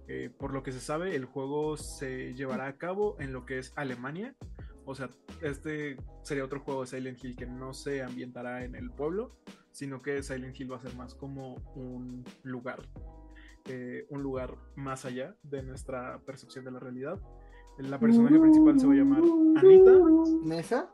Eh, 0.06 0.30
por 0.38 0.52
lo 0.52 0.62
que 0.62 0.72
se 0.72 0.80
sabe, 0.80 1.16
el 1.16 1.24
juego 1.24 1.76
se 1.76 2.34
llevará 2.34 2.66
a 2.66 2.76
cabo 2.76 3.16
en 3.18 3.32
lo 3.32 3.46
que 3.46 3.58
es 3.58 3.72
Alemania. 3.74 4.36
O 4.84 4.94
sea, 4.94 5.10
este 5.40 5.96
sería 6.22 6.44
otro 6.44 6.60
juego 6.60 6.82
de 6.82 6.86
Silent 6.86 7.22
Hill 7.24 7.36
que 7.36 7.46
no 7.46 7.72
se 7.72 8.02
ambientará 8.02 8.64
en 8.64 8.74
el 8.74 8.90
pueblo, 8.90 9.36
sino 9.72 10.02
que 10.02 10.22
Silent 10.22 10.58
Hill 10.58 10.70
va 10.70 10.76
a 10.76 10.80
ser 10.80 10.94
más 10.94 11.14
como 11.14 11.54
un 11.74 12.24
lugar, 12.42 12.86
eh, 13.68 14.06
un 14.10 14.22
lugar 14.22 14.56
más 14.76 15.04
allá 15.06 15.34
de 15.42 15.62
nuestra 15.62 16.20
percepción 16.20 16.64
de 16.66 16.70
la 16.70 16.80
realidad. 16.80 17.18
La 17.78 17.98
personaje 17.98 18.38
principal 18.38 18.78
se 18.78 18.86
va 18.86 18.92
a 18.92 18.96
llamar 18.96 19.22
Anita. 19.56 19.92
¿Nesa? 20.42 20.90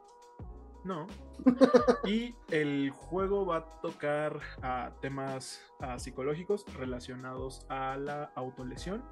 No. 0.84 1.06
y 2.04 2.34
el 2.50 2.90
juego 2.90 3.44
va 3.44 3.56
a 3.58 3.80
tocar 3.82 4.40
a 4.62 4.92
temas 5.00 5.60
psicológicos 5.98 6.64
relacionados 6.74 7.66
a 7.68 7.96
la 7.96 8.32
autolesión 8.34 9.02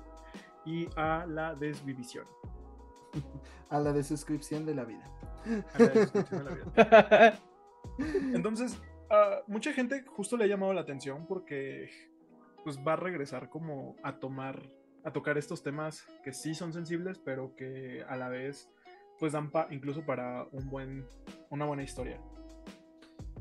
y 0.65 0.89
a 0.97 1.27
la 1.27 1.55
desvivisión. 1.55 2.25
A 3.71 3.79
la 3.79 3.93
desuscripción 3.93 4.65
de 4.65 4.75
la 4.75 4.85
vida. 4.85 5.05
A 5.75 5.79
la 5.79 5.89
descripción 5.89 6.45
de 6.45 6.51
la 6.51 6.57
vida. 6.57 7.39
Entonces, 8.35 8.81
a 9.11 9.43
mucha 9.47 9.73
gente 9.75 10.05
justo 10.07 10.39
le 10.39 10.45
ha 10.45 10.47
llamado 10.47 10.73
la 10.73 10.81
atención 10.81 11.27
porque 11.27 11.91
pues 12.65 12.79
va 12.87 12.95
a 12.95 12.97
regresar 12.97 13.49
como 13.49 13.97
a 14.03 14.19
tomar, 14.19 14.63
a 15.05 15.13
tocar 15.13 15.39
estos 15.39 15.63
temas 15.63 16.07
que 16.23 16.33
sí 16.33 16.55
son 16.55 16.73
sensibles, 16.73 17.19
pero 17.19 17.55
que 17.57 18.05
a 18.09 18.17
la 18.17 18.29
vez 18.29 18.69
pues 19.19 19.33
dan 19.33 19.51
pa- 19.51 19.67
incluso 19.71 20.05
para 20.05 20.45
un 20.53 20.69
buen, 20.71 21.07
una 21.51 21.65
buena 21.67 21.83
historia. 21.83 22.21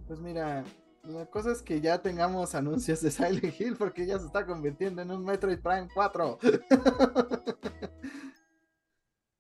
Pues 0.08 0.20
mira, 0.20 0.64
la 1.04 1.26
cosa 1.28 1.52
es 1.52 1.62
que 1.62 1.82
ya 1.82 2.02
tengamos 2.02 2.56
anuncios 2.56 3.02
de 3.02 3.12
Silent 3.12 3.60
Hill 3.60 3.76
porque 3.78 4.06
ya 4.06 4.18
se 4.20 4.26
está 4.26 4.46
convirtiendo 4.46 5.02
en 5.02 5.12
un 5.12 5.24
Metroid 5.24 5.60
Prime 5.60 5.88
4. 5.94 6.40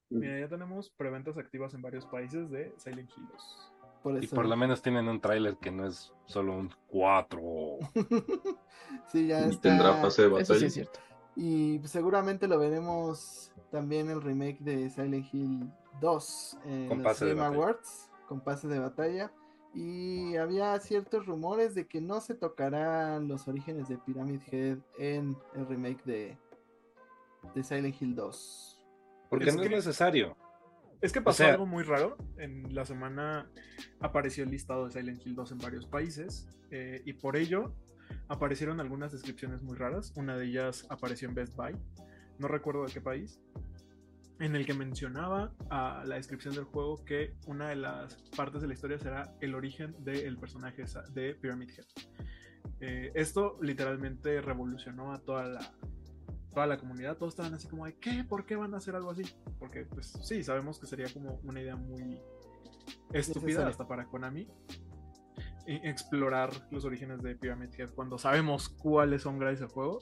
Mira, 0.09 0.39
ya 0.39 0.47
tenemos 0.47 0.89
preventas 0.91 1.37
activas 1.37 1.73
en 1.73 1.81
varios 1.81 2.05
países 2.05 2.49
de 2.49 2.73
Silent 2.77 3.09
Hill 3.15 3.27
2. 3.31 3.71
Por 4.03 4.23
Y 4.23 4.27
por 4.27 4.45
lo 4.45 4.55
menos 4.55 4.81
tienen 4.81 5.07
un 5.09 5.19
tráiler 5.19 5.57
que 5.57 5.69
no 5.71 5.85
es 5.87 6.13
solo 6.25 6.55
un 6.55 6.71
4. 6.87 7.77
sí, 9.11 9.27
ya 9.27 9.41
Y 9.45 9.49
está. 9.49 9.61
tendrá 9.61 10.01
pase 10.01 10.21
de 10.23 10.27
Eso 10.27 10.37
sí 10.37 10.41
batalla. 10.53 10.67
es 10.67 10.73
cierto. 10.73 10.99
Y 11.39 11.79
seguramente 11.85 12.47
lo 12.47 12.57
veremos 12.57 13.53
también 13.71 14.09
el 14.09 14.21
remake 14.21 14.57
de 14.59 14.89
Silent 14.89 15.31
Hill 15.31 15.71
2 16.01 16.57
en 16.65 16.87
Con 16.89 17.03
los 17.03 17.19
Game 17.19 17.33
batalla. 17.35 17.47
Awards, 17.55 18.09
con 18.27 18.41
pase 18.41 18.67
de 18.67 18.79
batalla. 18.79 19.31
Y 19.75 20.35
había 20.37 20.79
ciertos 20.79 21.27
rumores 21.27 21.75
de 21.75 21.85
que 21.87 22.01
no 22.01 22.19
se 22.21 22.33
tocarán 22.33 23.27
los 23.27 23.47
orígenes 23.47 23.87
de 23.87 23.97
Pyramid 23.99 24.41
Head 24.51 24.79
en 24.97 25.37
el 25.53 25.67
remake 25.67 26.03
de, 26.05 26.37
de 27.53 27.63
Silent 27.63 28.01
Hill 28.01 28.15
2. 28.15 28.83
Porque 29.29 29.45
Es 29.49 29.55
no 29.55 29.61
que- 29.61 29.67
es 29.67 29.73
necesario. 29.75 30.35
Es 31.01 31.11
que 31.13 31.21
pasó 31.21 31.43
sea- 31.43 31.51
algo 31.53 31.67
muy 31.67 31.83
raro. 31.83 32.17
En 32.37 32.73
la 32.73 32.83
semana 32.83 33.47
apareció 33.99 34.43
el 34.43 34.49
listado 34.49 34.85
de 34.85 34.91
Silent 34.93 35.23
Hill 35.23 35.35
2 35.35 35.51
en 35.51 35.57
varios 35.59 35.85
países. 35.85 36.47
eh, 36.71 37.01
y 37.05 37.13
por 37.13 37.37
ello 37.37 37.71
aparecieron 38.27 38.79
algunas 38.79 39.11
descripciones 39.11 39.61
muy 39.61 39.75
raras. 39.77 40.13
Una 40.15 40.37
de 40.37 40.45
ellas 40.45 40.85
apareció 40.89 41.27
en 41.29 41.35
Best 41.35 41.55
Buy. 41.55 41.75
No 42.39 42.47
recuerdo 42.47 42.85
de 42.85 42.91
qué 42.91 43.01
país. 43.01 43.39
En 44.39 44.55
el 44.55 44.65
que 44.65 44.73
mencionaba 44.73 45.51
a 45.69 46.03
la 46.05 46.15
descripción 46.15 46.53
del 46.53 46.65
juego 46.65 47.03
que 47.03 47.33
una 47.47 47.69
de 47.69 47.75
las 47.75 48.15
partes 48.35 48.61
de 48.61 48.67
la 48.67 48.75
historia 48.75 48.99
será 48.99 49.33
el 49.41 49.55
origen 49.55 49.95
del 50.03 50.37
personaje 50.37 50.85
de 51.13 51.33
Pyramid 51.35 51.71
Head. 51.71 51.85
Eh, 52.79 53.11
esto 53.15 53.57
literalmente 53.61 54.39
revolucionó 54.41 55.11
a 55.11 55.19
toda 55.19 55.47
la, 55.47 55.73
toda 56.53 56.67
la 56.67 56.77
comunidad. 56.77 57.17
Todos 57.17 57.33
estaban 57.33 57.53
así 57.55 57.67
como 57.67 57.85
de, 57.85 57.95
¿qué? 57.95 58.23
¿Por 58.23 58.45
qué 58.45 58.55
van 58.55 58.73
a 58.75 58.77
hacer 58.77 58.95
algo 58.95 59.09
así? 59.09 59.23
Porque, 59.57 59.85
pues 59.85 60.13
sí, 60.23 60.43
sabemos 60.43 60.79
que 60.79 60.85
sería 60.85 61.11
como 61.11 61.39
una 61.43 61.61
idea 61.61 61.75
muy 61.75 62.19
estúpida 63.11 63.67
hasta 63.67 63.87
para 63.87 64.05
Konami. 64.05 64.47
E- 65.67 65.81
Explorar 65.83 66.49
los 66.71 66.85
orígenes 66.85 67.21
de 67.21 67.35
Pyramid 67.35 67.69
Head 67.77 67.89
cuando 67.91 68.17
sabemos 68.17 68.69
cuáles 68.69 69.21
son 69.21 69.37
gracias 69.37 69.63
al 69.63 69.69
juego. 69.69 69.99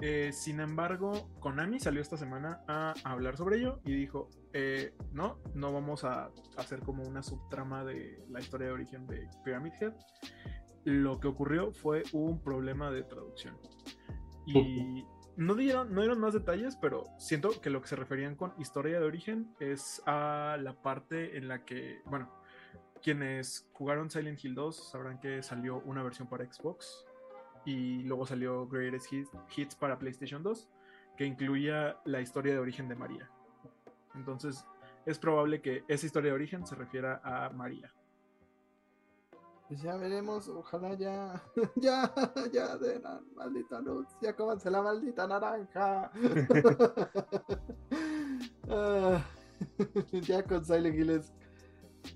Eh, 0.00 0.32
sin 0.32 0.60
embargo, 0.60 1.30
Konami 1.40 1.80
salió 1.80 2.02
esta 2.02 2.16
semana 2.16 2.62
a 2.68 2.94
hablar 3.04 3.36
sobre 3.36 3.58
ello 3.58 3.80
y 3.84 3.94
dijo, 3.94 4.28
eh, 4.52 4.92
no, 5.12 5.38
no 5.54 5.72
vamos 5.72 6.04
a 6.04 6.30
hacer 6.56 6.80
como 6.80 7.04
una 7.04 7.22
subtrama 7.22 7.84
de 7.84 8.22
la 8.28 8.40
historia 8.40 8.66
de 8.66 8.72
origen 8.72 9.06
de 9.06 9.28
Pyramid 9.44 9.72
Head. 9.80 9.94
Lo 10.84 11.20
que 11.20 11.28
ocurrió 11.28 11.72
fue 11.72 12.02
un 12.12 12.42
problema 12.42 12.90
de 12.90 13.04
traducción. 13.04 13.56
Y 14.46 15.06
no 15.36 15.54
dieron, 15.54 15.94
no 15.94 16.02
dieron 16.02 16.20
más 16.20 16.34
detalles, 16.34 16.76
pero 16.76 17.04
siento 17.18 17.60
que 17.60 17.70
lo 17.70 17.80
que 17.80 17.88
se 17.88 17.96
referían 17.96 18.36
con 18.36 18.52
historia 18.58 19.00
de 19.00 19.06
origen 19.06 19.54
es 19.58 20.02
a 20.06 20.58
la 20.60 20.74
parte 20.74 21.38
en 21.38 21.48
la 21.48 21.64
que, 21.64 22.02
bueno, 22.04 22.30
quienes 23.04 23.68
jugaron 23.74 24.10
Silent 24.10 24.42
Hill 24.42 24.54
2 24.54 24.90
sabrán 24.90 25.20
que 25.20 25.42
salió 25.42 25.82
una 25.84 26.02
versión 26.02 26.26
para 26.26 26.50
Xbox 26.50 27.04
y 27.66 28.02
luego 28.04 28.24
salió 28.26 28.66
Greatest 28.66 29.12
Hits, 29.12 29.30
Hits 29.54 29.74
para 29.76 29.98
PlayStation 29.98 30.42
2 30.42 30.70
que 31.14 31.26
incluía 31.26 31.98
la 32.06 32.22
historia 32.22 32.54
de 32.54 32.58
origen 32.60 32.88
de 32.88 32.94
María. 32.94 33.30
Entonces 34.14 34.64
es 35.04 35.18
probable 35.18 35.60
que 35.60 35.84
esa 35.86 36.06
historia 36.06 36.30
de 36.30 36.34
origen 36.34 36.66
se 36.66 36.76
refiera 36.76 37.20
a 37.22 37.50
María. 37.50 37.92
Pues 39.68 39.82
ya 39.82 39.96
veremos, 39.96 40.48
ojalá 40.48 40.94
ya, 40.94 41.42
ya, 41.76 42.10
ya 42.50 42.78
den 42.78 43.02
la 43.02 43.20
maldita 43.36 43.82
luz, 43.82 44.06
ya 44.22 44.34
cómanse 44.34 44.70
la 44.70 44.80
maldita 44.80 45.26
naranja. 45.26 46.10
Ah, 48.68 49.22
ya 50.10 50.42
con 50.42 50.64
Silent 50.64 50.96
Hill 50.96 51.10
es, 51.10 51.32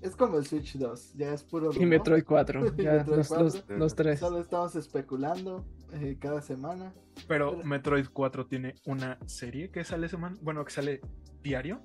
es 0.01 0.15
como 0.15 0.37
el 0.37 0.45
Switch 0.45 0.77
2, 0.77 1.13
ya 1.15 1.33
es 1.33 1.43
puro 1.43 1.71
Y. 1.73 1.85
Metroid 1.85 2.23
4. 2.25 2.65
Y 2.77 2.83
Ya, 2.83 2.93
Metroid 2.93 3.17
los, 3.17 3.29
los- 3.31 3.53
4. 3.55 3.77
los 3.77 3.95
tres. 3.95 4.19
Solo 4.19 4.39
estamos 4.39 4.75
especulando 4.75 5.65
eh, 5.93 6.17
cada 6.19 6.41
semana. 6.41 6.93
Pero 7.27 7.51
Pero- 7.51 7.63
Metroid 7.67 8.07
4 8.11 8.45
tiene 8.47 8.75
una 8.85 9.17
serie 9.25 9.71
que 9.71 9.83
sale 9.83 10.07
semana, 10.09 10.37
bueno, 10.41 10.63
que 10.65 10.71
sale 10.71 11.01
diario. 11.41 11.81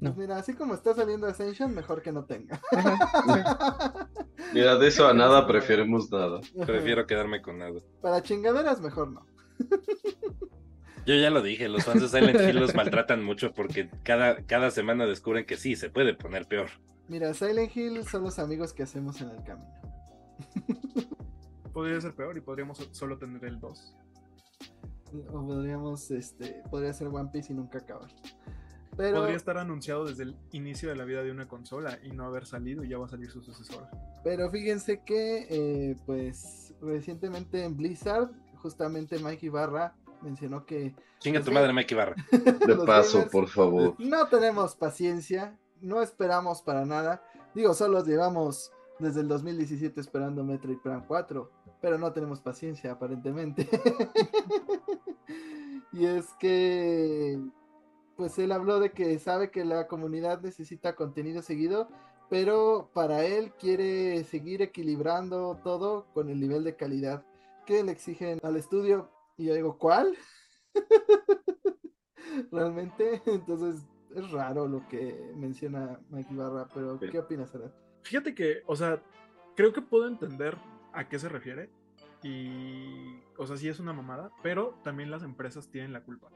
Pues 0.00 0.14
No. 0.14 0.14
mira, 0.20 0.36
así 0.36 0.52
como 0.54 0.74
está 0.74 0.94
saliendo 0.94 1.28
Ascension, 1.28 1.72
mejor 1.74 2.02
que 2.02 2.10
no 2.10 2.24
tenga. 2.24 2.60
Mira, 4.52 4.76
de 4.76 4.88
eso 4.88 5.06
a 5.06 5.14
nada 5.14 5.46
preferimos 5.46 6.10
nada. 6.10 6.40
Prefiero 6.66 7.06
quedarme 7.06 7.40
con 7.40 7.58
nada. 7.58 7.80
Para 8.00 8.20
chingaderas, 8.22 8.80
mejor 8.80 9.12
no. 9.12 9.24
Yo 11.06 11.14
ya 11.16 11.30
lo 11.30 11.42
dije, 11.42 11.68
los 11.68 11.84
fans 11.84 12.00
de 12.02 12.08
Silent 12.08 12.40
Hill 12.40 12.60
los 12.60 12.74
maltratan 12.74 13.24
mucho 13.24 13.52
porque 13.52 13.90
cada, 14.04 14.36
cada 14.46 14.70
semana 14.70 15.04
descubren 15.06 15.44
que 15.46 15.56
sí, 15.56 15.74
se 15.74 15.90
puede 15.90 16.14
poner 16.14 16.46
peor. 16.46 16.68
Mira, 17.08 17.34
Silent 17.34 17.76
Hill 17.76 18.04
son 18.06 18.22
los 18.22 18.38
amigos 18.38 18.72
que 18.72 18.84
hacemos 18.84 19.20
en 19.20 19.30
el 19.30 19.42
camino. 19.42 19.72
Podría 21.72 22.00
ser 22.00 22.14
peor 22.14 22.36
y 22.36 22.40
podríamos 22.40 22.78
so- 22.78 22.92
solo 22.94 23.18
tener 23.18 23.44
el 23.44 23.58
2. 23.58 23.96
O 25.30 25.46
podríamos, 25.46 26.10
este, 26.10 26.62
podría 26.70 26.92
ser 26.92 27.08
One 27.08 27.30
Piece 27.32 27.52
y 27.52 27.56
nunca 27.56 27.78
acabar. 27.78 28.08
Pero, 28.96 29.18
Podría 29.20 29.36
estar 29.36 29.56
anunciado 29.56 30.04
desde 30.04 30.24
el 30.24 30.36
inicio 30.52 30.90
de 30.90 30.96
la 30.96 31.04
vida 31.04 31.22
de 31.22 31.30
una 31.30 31.48
consola 31.48 31.98
y 32.02 32.10
no 32.10 32.24
haber 32.26 32.44
salido 32.46 32.84
y 32.84 32.90
ya 32.90 32.98
va 32.98 33.06
a 33.06 33.08
salir 33.08 33.30
su 33.30 33.42
sucesora. 33.42 33.90
pero 34.22 34.50
fíjense 34.50 35.00
que, 35.04 35.46
eh, 35.50 35.96
pues, 36.06 36.74
recientemente 36.82 37.64
en 37.64 37.76
Blizzard, 37.76 38.30
justamente 38.56 39.18
Mike 39.18 39.46
Ibarra 39.46 39.94
mencionó 40.22 40.64
que 40.64 40.94
Chinga 41.18 41.40
Pues 41.40 41.46
tu 41.46 41.52
madre, 41.52 41.72
Mike 41.72 41.94
Ibarra. 41.94 42.14
De 42.30 42.76
paso, 42.86 43.20
gamers- 43.20 43.30
por 43.30 43.48
favor. 43.48 43.94
no 43.98 44.26
tenemos 44.28 44.74
paciencia, 44.74 45.58
no 45.80 46.02
esperamos 46.02 46.62
para 46.62 46.84
nada. 46.84 47.22
Digo, 47.54 47.74
solo 47.74 48.04
llevamos 48.04 48.72
desde 48.98 49.20
el 49.20 49.28
2017 49.28 50.00
esperando 50.00 50.44
Metroid 50.44 50.78
Prime 50.78 51.04
4, 51.06 51.50
pero 51.80 51.98
no 51.98 52.12
tenemos 52.12 52.40
paciencia 52.40 52.92
aparentemente. 52.92 53.68
y 55.92 56.06
es 56.06 56.26
que, 56.38 57.38
pues 58.16 58.38
él 58.38 58.52
habló 58.52 58.80
de 58.80 58.92
que 58.92 59.18
sabe 59.18 59.50
que 59.50 59.64
la 59.64 59.86
comunidad 59.86 60.40
necesita 60.40 60.94
contenido 60.94 61.42
seguido, 61.42 61.88
pero 62.30 62.90
para 62.94 63.24
él 63.24 63.52
quiere 63.58 64.24
seguir 64.24 64.62
equilibrando 64.62 65.58
todo 65.62 66.06
con 66.14 66.30
el 66.30 66.40
nivel 66.40 66.64
de 66.64 66.76
calidad 66.76 67.24
que 67.66 67.82
le 67.84 67.92
exigen 67.92 68.40
al 68.42 68.56
estudio. 68.56 69.10
Y 69.42 69.46
yo 69.46 69.54
digo, 69.54 69.76
¿cuál? 69.76 70.16
Realmente, 72.52 73.20
entonces 73.26 73.84
es 74.14 74.30
raro 74.30 74.68
lo 74.68 74.86
que 74.86 75.32
menciona 75.34 75.98
Mike 76.10 76.32
Ibarra, 76.32 76.68
pero 76.72 76.96
Sí. 77.00 77.08
¿qué 77.10 77.18
opinas, 77.18 77.52
Arad? 77.52 77.72
Fíjate 78.02 78.36
que, 78.36 78.62
o 78.66 78.76
sea, 78.76 79.02
creo 79.56 79.72
que 79.72 79.82
puedo 79.82 80.06
entender 80.06 80.56
a 80.92 81.08
qué 81.08 81.18
se 81.18 81.28
refiere. 81.28 81.70
Y, 82.22 83.20
o 83.36 83.44
sea, 83.44 83.56
sí 83.56 83.68
es 83.68 83.80
una 83.80 83.92
mamada, 83.92 84.30
pero 84.44 84.78
también 84.84 85.10
las 85.10 85.24
empresas 85.24 85.68
tienen 85.72 85.92
la 85.92 86.04
culpa. 86.04 86.28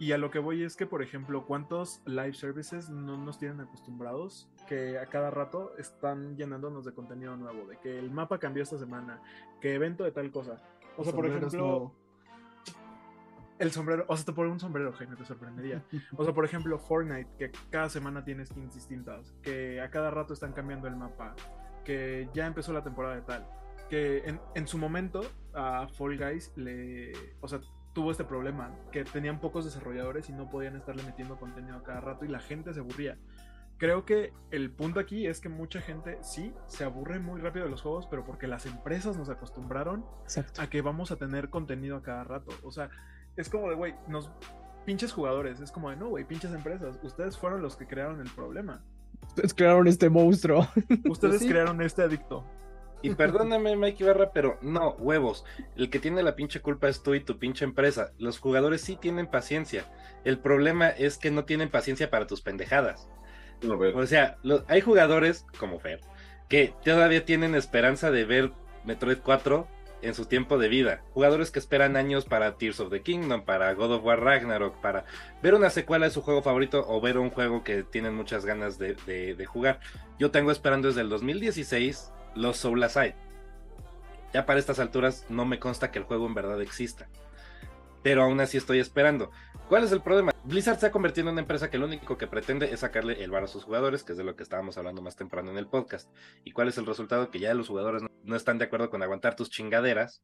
Y 0.00 0.10
a 0.10 0.18
lo 0.18 0.32
que 0.32 0.40
voy 0.40 0.64
es 0.64 0.74
que, 0.74 0.84
por 0.84 1.00
ejemplo, 1.00 1.46
¿cuántos 1.46 2.02
live 2.06 2.34
services 2.34 2.90
no 2.90 3.16
nos 3.18 3.38
tienen 3.38 3.60
acostumbrados 3.60 4.50
que 4.66 4.98
a 4.98 5.06
cada 5.06 5.30
rato 5.30 5.78
están 5.78 6.36
llenándonos 6.36 6.84
de 6.84 6.92
contenido 6.92 7.36
nuevo? 7.36 7.68
De 7.68 7.78
que 7.78 8.00
el 8.00 8.10
mapa 8.10 8.38
cambió 8.38 8.64
esta 8.64 8.78
semana, 8.78 9.22
que 9.60 9.74
evento 9.76 10.02
de 10.02 10.10
tal 10.10 10.32
cosa. 10.32 10.60
O 10.96 11.04
sea, 11.04 11.12
por 11.12 11.26
ejemplo, 11.26 11.48
nuevo. 11.56 12.01
El 13.62 13.70
sombrero, 13.70 14.04
o 14.08 14.16
sea, 14.16 14.26
te 14.26 14.32
pones 14.32 14.52
un 14.52 14.58
sombrero, 14.58 14.92
Jaime, 14.92 15.14
te 15.14 15.24
sorprendería. 15.24 15.84
O 16.16 16.24
sea, 16.24 16.34
por 16.34 16.44
ejemplo, 16.44 16.78
Fortnite, 16.80 17.30
que 17.38 17.52
cada 17.70 17.88
semana 17.88 18.24
tiene 18.24 18.44
skins 18.44 18.74
distintas, 18.74 19.32
que 19.40 19.80
a 19.80 19.88
cada 19.88 20.10
rato 20.10 20.34
están 20.34 20.52
cambiando 20.52 20.88
el 20.88 20.96
mapa, 20.96 21.36
que 21.84 22.28
ya 22.34 22.46
empezó 22.46 22.72
la 22.72 22.82
temporada 22.82 23.14
de 23.14 23.22
tal, 23.22 23.46
que 23.88 24.18
en, 24.26 24.40
en 24.56 24.66
su 24.66 24.78
momento 24.78 25.20
a 25.54 25.86
Fall 25.86 26.18
Guys 26.18 26.52
le, 26.56 27.12
o 27.40 27.46
sea, 27.46 27.60
tuvo 27.92 28.10
este 28.10 28.24
problema, 28.24 28.74
que 28.90 29.04
tenían 29.04 29.38
pocos 29.38 29.64
desarrolladores 29.64 30.28
y 30.28 30.32
no 30.32 30.50
podían 30.50 30.74
estarle 30.74 31.04
metiendo 31.04 31.36
contenido 31.36 31.76
a 31.76 31.84
cada 31.84 32.00
rato 32.00 32.24
y 32.24 32.28
la 32.28 32.40
gente 32.40 32.74
se 32.74 32.80
aburría. 32.80 33.16
Creo 33.78 34.04
que 34.04 34.32
el 34.50 34.72
punto 34.72 34.98
aquí 34.98 35.26
es 35.26 35.40
que 35.40 35.48
mucha 35.48 35.80
gente 35.80 36.18
sí 36.22 36.52
se 36.66 36.82
aburre 36.82 37.20
muy 37.20 37.40
rápido 37.40 37.64
de 37.64 37.70
los 37.70 37.82
juegos, 37.82 38.06
pero 38.06 38.24
porque 38.24 38.48
las 38.48 38.66
empresas 38.66 39.16
nos 39.16 39.28
acostumbraron 39.28 40.04
Exacto. 40.22 40.60
a 40.60 40.68
que 40.68 40.82
vamos 40.82 41.12
a 41.12 41.16
tener 41.16 41.48
contenido 41.48 41.96
a 41.96 42.02
cada 42.02 42.24
rato. 42.24 42.52
O 42.62 42.70
sea, 42.70 42.90
es 43.36 43.48
como 43.48 43.68
de, 43.68 43.74
güey, 43.74 43.94
nos 44.08 44.30
pinches 44.84 45.12
jugadores, 45.12 45.60
es 45.60 45.70
como 45.70 45.90
de, 45.90 45.96
no, 45.96 46.08
güey, 46.08 46.24
pinches 46.24 46.52
empresas, 46.52 46.98
ustedes 47.02 47.38
fueron 47.38 47.62
los 47.62 47.76
que 47.76 47.86
crearon 47.86 48.20
el 48.20 48.30
problema. 48.30 48.82
Ustedes 49.28 49.54
crearon 49.54 49.86
este 49.86 50.10
monstruo. 50.10 50.66
Ustedes 51.08 51.40
sí. 51.40 51.48
crearon 51.48 51.80
este 51.82 52.02
adicto. 52.02 52.44
Y 53.04 53.14
perdóname, 53.14 53.76
Mike 53.76 54.04
Ibarra, 54.04 54.30
pero 54.32 54.58
no, 54.62 54.90
huevos. 54.92 55.44
El 55.76 55.90
que 55.90 55.98
tiene 55.98 56.22
la 56.22 56.36
pinche 56.36 56.60
culpa 56.60 56.88
es 56.88 57.02
tú 57.02 57.14
y 57.14 57.20
tu 57.20 57.38
pinche 57.38 57.64
empresa. 57.64 58.12
Los 58.18 58.38
jugadores 58.38 58.80
sí 58.80 58.96
tienen 58.96 59.26
paciencia. 59.26 59.84
El 60.24 60.38
problema 60.38 60.88
es 60.88 61.18
que 61.18 61.32
no 61.32 61.44
tienen 61.44 61.68
paciencia 61.68 62.10
para 62.10 62.28
tus 62.28 62.42
pendejadas. 62.42 63.08
O 63.94 64.06
sea, 64.06 64.36
lo- 64.42 64.64
hay 64.68 64.80
jugadores 64.80 65.46
como 65.58 65.78
Fer 65.80 66.00
que 66.48 66.74
todavía 66.84 67.24
tienen 67.24 67.54
esperanza 67.54 68.10
de 68.10 68.24
ver 68.24 68.52
Metroid 68.84 69.18
4 69.22 69.66
en 70.02 70.14
su 70.14 70.26
tiempo 70.26 70.58
de 70.58 70.68
vida. 70.68 71.02
Jugadores 71.14 71.50
que 71.50 71.58
esperan 71.58 71.96
años 71.96 72.24
para 72.24 72.56
Tears 72.56 72.80
of 72.80 72.90
the 72.90 73.02
Kingdom, 73.02 73.44
para 73.44 73.72
God 73.74 73.92
of 73.94 74.04
War 74.04 74.20
Ragnarok, 74.20 74.80
para 74.80 75.04
ver 75.42 75.54
una 75.54 75.70
secuela 75.70 76.06
de 76.06 76.12
su 76.12 76.22
juego 76.22 76.42
favorito 76.42 76.84
o 76.88 77.00
ver 77.00 77.18
un 77.18 77.30
juego 77.30 77.62
que 77.64 77.82
tienen 77.84 78.14
muchas 78.14 78.44
ganas 78.44 78.78
de, 78.78 78.94
de- 79.06 79.46
jugar. 79.46 79.80
Yo 80.18 80.30
tengo 80.30 80.50
esperando 80.50 80.88
desde 80.88 81.00
el 81.02 81.08
2016 81.08 82.12
los 82.34 82.56
Soul 82.56 82.82
Aside. 82.82 83.14
Ya 84.32 84.46
para 84.46 84.58
estas 84.60 84.78
alturas 84.78 85.26
no 85.28 85.44
me 85.44 85.58
consta 85.58 85.90
que 85.90 85.98
el 85.98 86.04
juego 86.04 86.26
en 86.26 86.34
verdad 86.34 86.60
exista. 86.62 87.06
Pero 88.02 88.22
aún 88.22 88.40
así 88.40 88.56
estoy 88.56 88.78
esperando. 88.80 89.30
¿Cuál 89.72 89.84
es 89.84 89.92
el 89.92 90.02
problema? 90.02 90.32
Blizzard 90.44 90.78
se 90.78 90.84
ha 90.84 90.92
convertido 90.92 91.28
en 91.28 91.32
una 91.32 91.40
empresa 91.40 91.70
que 91.70 91.78
lo 91.78 91.86
único 91.86 92.18
que 92.18 92.26
pretende 92.26 92.70
es 92.70 92.80
sacarle 92.80 93.24
el 93.24 93.30
bar 93.30 93.44
a 93.44 93.46
sus 93.46 93.64
jugadores, 93.64 94.02
que 94.02 94.12
es 94.12 94.18
de 94.18 94.22
lo 94.22 94.36
que 94.36 94.42
estábamos 94.42 94.76
hablando 94.76 95.00
más 95.00 95.16
temprano 95.16 95.50
en 95.50 95.56
el 95.56 95.66
podcast. 95.66 96.10
¿Y 96.44 96.50
cuál 96.52 96.68
es 96.68 96.76
el 96.76 96.84
resultado? 96.84 97.30
Que 97.30 97.38
ya 97.38 97.54
los 97.54 97.68
jugadores 97.68 98.02
no, 98.22 98.36
están 98.36 98.58
de 98.58 98.66
acuerdo 98.66 98.90
con 98.90 99.02
aguantar 99.02 99.34
tus 99.34 99.48
chingaderas. 99.48 100.22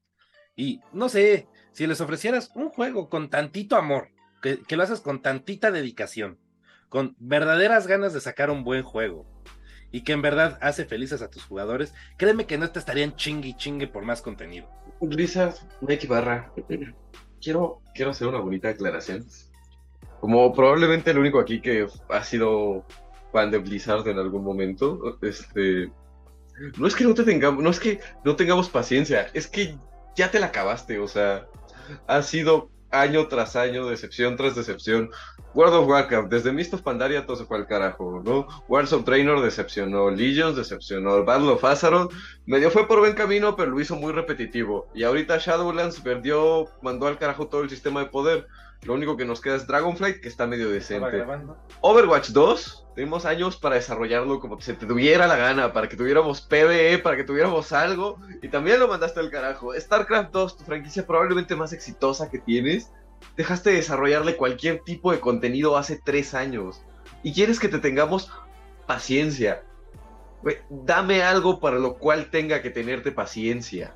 Y 0.54 0.82
no 0.92 1.08
sé, 1.08 1.48
si 1.72 1.86
les 1.86 2.02
ofrecieras 2.02 2.50
un 2.56 2.68
juego 2.68 3.08
con 3.08 3.30
tantito 3.30 3.76
amor, 3.76 4.10
que, 4.42 4.60
lo 4.68 4.82
haces 4.82 5.00
con 5.00 5.22
tantita 5.22 5.70
dedicación, 5.70 6.38
con 6.90 7.16
verdaderas 7.18 7.86
ganas 7.86 8.12
de 8.12 8.20
sacar 8.20 8.50
un 8.50 8.64
buen 8.64 8.82
juego, 8.82 9.24
y 9.90 10.04
que 10.04 10.12
en 10.12 10.20
verdad 10.20 10.58
hace 10.60 10.84
felices 10.84 11.22
a 11.22 11.30
tus 11.30 11.44
jugadores, 11.44 11.94
créeme 12.18 12.44
que 12.44 12.58
no 12.58 12.70
te 12.70 12.80
estarían 12.80 13.16
chingue 13.16 13.48
y 13.48 13.56
chingue 13.56 13.88
por 13.88 14.04
más 14.04 14.20
contenido. 14.20 14.68
Blizzard, 15.00 15.54
Mike 15.80 16.06
Barra, 16.06 16.52
quiero, 17.40 17.80
quiero 17.94 18.10
hacer 18.10 18.28
una 18.28 18.40
bonita 18.40 18.68
aclaración. 18.68 19.26
Como 20.20 20.52
probablemente 20.52 21.10
el 21.10 21.18
único 21.18 21.38
aquí 21.38 21.60
que 21.60 21.86
ha 22.08 22.24
sido 22.24 22.84
fan 23.32 23.50
de 23.50 23.58
Blizzard 23.58 24.06
en 24.08 24.18
algún 24.18 24.42
momento, 24.42 25.18
este, 25.22 25.90
no 26.76 26.86
es 26.86 26.94
que 26.94 27.04
no 27.04 27.14
te 27.14 27.24
tengamos, 27.24 27.62
no 27.62 27.70
es 27.70 27.78
que 27.78 28.00
no 28.24 28.36
tengamos 28.36 28.68
paciencia, 28.68 29.28
es 29.34 29.46
que 29.46 29.76
ya 30.16 30.30
te 30.30 30.40
la 30.40 30.46
acabaste, 30.46 30.98
o 30.98 31.06
sea, 31.06 31.46
ha 32.06 32.22
sido 32.22 32.70
año 32.90 33.28
tras 33.28 33.56
año, 33.56 33.86
decepción 33.86 34.36
tras 34.36 34.54
decepción. 34.54 35.10
World 35.54 35.74
of 35.74 35.88
Warcraft, 35.88 36.28
desde 36.30 36.52
Mist 36.52 36.74
of 36.74 36.82
Pandaria 36.82 37.26
todo 37.26 37.36
se 37.36 37.44
fue 37.44 37.58
al 37.58 37.66
carajo, 37.66 38.22
¿no? 38.24 38.46
Wars 38.68 38.92
of 38.92 39.04
decepcionó, 39.04 40.10
Legions 40.10 40.56
decepcionó, 40.56 41.24
Battle 41.24 41.50
of 41.50 41.64
Azeroth 41.64 42.12
medio 42.48 42.70
fue 42.70 42.88
por 42.88 42.98
buen 43.00 43.12
camino, 43.12 43.56
pero 43.56 43.70
lo 43.70 43.78
hizo 43.78 43.94
muy 43.94 44.10
repetitivo. 44.10 44.88
Y 44.94 45.04
ahorita 45.04 45.36
Shadowlands 45.36 46.00
perdió, 46.00 46.66
mandó 46.80 47.06
al 47.06 47.18
carajo 47.18 47.48
todo 47.48 47.60
el 47.60 47.68
sistema 47.68 48.00
de 48.00 48.06
poder. 48.06 48.48
Lo 48.84 48.94
único 48.94 49.18
que 49.18 49.26
nos 49.26 49.42
queda 49.42 49.56
es 49.56 49.66
Dragonflight, 49.66 50.20
que 50.20 50.28
está 50.28 50.46
medio 50.46 50.70
decente. 50.70 51.26
Overwatch 51.82 52.30
2, 52.30 52.86
tuvimos 52.94 53.26
años 53.26 53.58
para 53.58 53.74
desarrollarlo 53.74 54.40
como 54.40 54.58
se 54.62 54.72
te 54.72 54.86
tuviera 54.86 55.26
la 55.26 55.36
gana, 55.36 55.74
para 55.74 55.90
que 55.90 55.96
tuviéramos 55.96 56.40
PvE, 56.40 56.98
para 56.98 57.18
que 57.18 57.24
tuviéramos 57.24 57.72
algo, 57.72 58.18
y 58.40 58.48
también 58.48 58.80
lo 58.80 58.88
mandaste 58.88 59.20
al 59.20 59.30
carajo. 59.30 59.74
StarCraft 59.78 60.30
2, 60.32 60.56
tu 60.56 60.64
franquicia 60.64 61.06
probablemente 61.06 61.54
más 61.54 61.74
exitosa 61.74 62.30
que 62.30 62.38
tienes, 62.38 62.90
dejaste 63.36 63.70
de 63.70 63.76
desarrollarle 63.76 64.36
cualquier 64.36 64.80
tipo 64.84 65.12
de 65.12 65.20
contenido 65.20 65.76
hace 65.76 66.00
tres 66.02 66.32
años. 66.32 66.82
Y 67.22 67.34
quieres 67.34 67.60
que 67.60 67.68
te 67.68 67.78
tengamos 67.78 68.32
paciencia. 68.86 69.64
Dame 70.70 71.22
algo 71.22 71.58
para 71.60 71.78
lo 71.78 71.98
cual 71.98 72.30
tenga 72.30 72.62
que 72.62 72.70
tenerte 72.70 73.12
paciencia. 73.12 73.94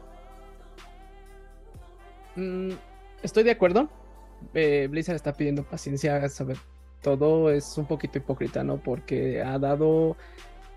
Mm, 2.37 2.73
estoy 3.23 3.45
de 3.45 3.51
acuerdo. 3.53 3.89
Eh, 4.55 4.89
Blizzard 4.91 5.17
está 5.17 5.33
pidiendo 5.35 5.65
paciencia 5.65 6.29
sobre 6.29 6.57
todo. 7.03 7.51
Es 7.51 7.77
un 7.79 7.87
poquito 7.87 8.19
hipócrita, 8.19 8.65
¿no? 8.65 8.83
Porque 8.83 9.43
ha 9.43 9.59
dado 9.59 10.17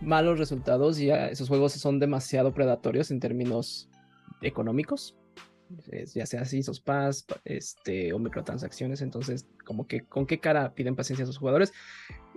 malos 0.02 0.38
resultados 0.38 1.00
y 1.00 1.10
esos 1.10 1.48
juegos 1.48 1.74
son 1.74 2.00
demasiado 2.00 2.54
predatorios 2.54 3.10
en 3.12 3.20
términos 3.20 3.90
económicos. 4.42 5.16
Ya 6.14 6.28
sea 6.28 6.42
así, 6.42 6.60
esos 6.60 6.80
pass, 6.80 7.24
pa- 7.24 7.42
este, 7.44 8.14
o 8.14 8.20
microtransacciones. 8.20 9.02
Entonces, 9.02 9.48
como 9.66 9.88
que, 9.88 10.02
¿con 10.02 10.28
qué 10.28 10.40
cara 10.40 10.76
piden 10.76 10.96
paciencia 10.96 11.24
a 11.24 11.28
sus 11.28 11.40
jugadores? 11.40 11.74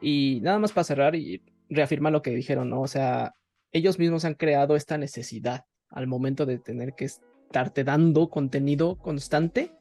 Y 0.01 0.41
nada 0.43 0.59
más 0.59 0.73
para 0.73 0.85
cerrar 0.85 1.15
y 1.15 1.43
reafirmar 1.69 2.13
lo 2.13 2.23
que 2.23 2.31
dijeron, 2.31 2.71
¿no? 2.71 2.81
O 2.81 2.89
sea, 2.89 3.35
ellos 3.73 3.99
mismos 3.99 4.25
han 4.25 4.35
creado 4.35 4.77
esta 4.77 4.99
necesidad 4.99 5.65
al 5.91 6.07
momento 6.07 6.47
de 6.47 6.59
tener 6.59 6.95
que 6.95 7.05
estarte 7.07 7.85
dando 7.85 8.29
contenido 8.31 8.97
constante 8.97 9.73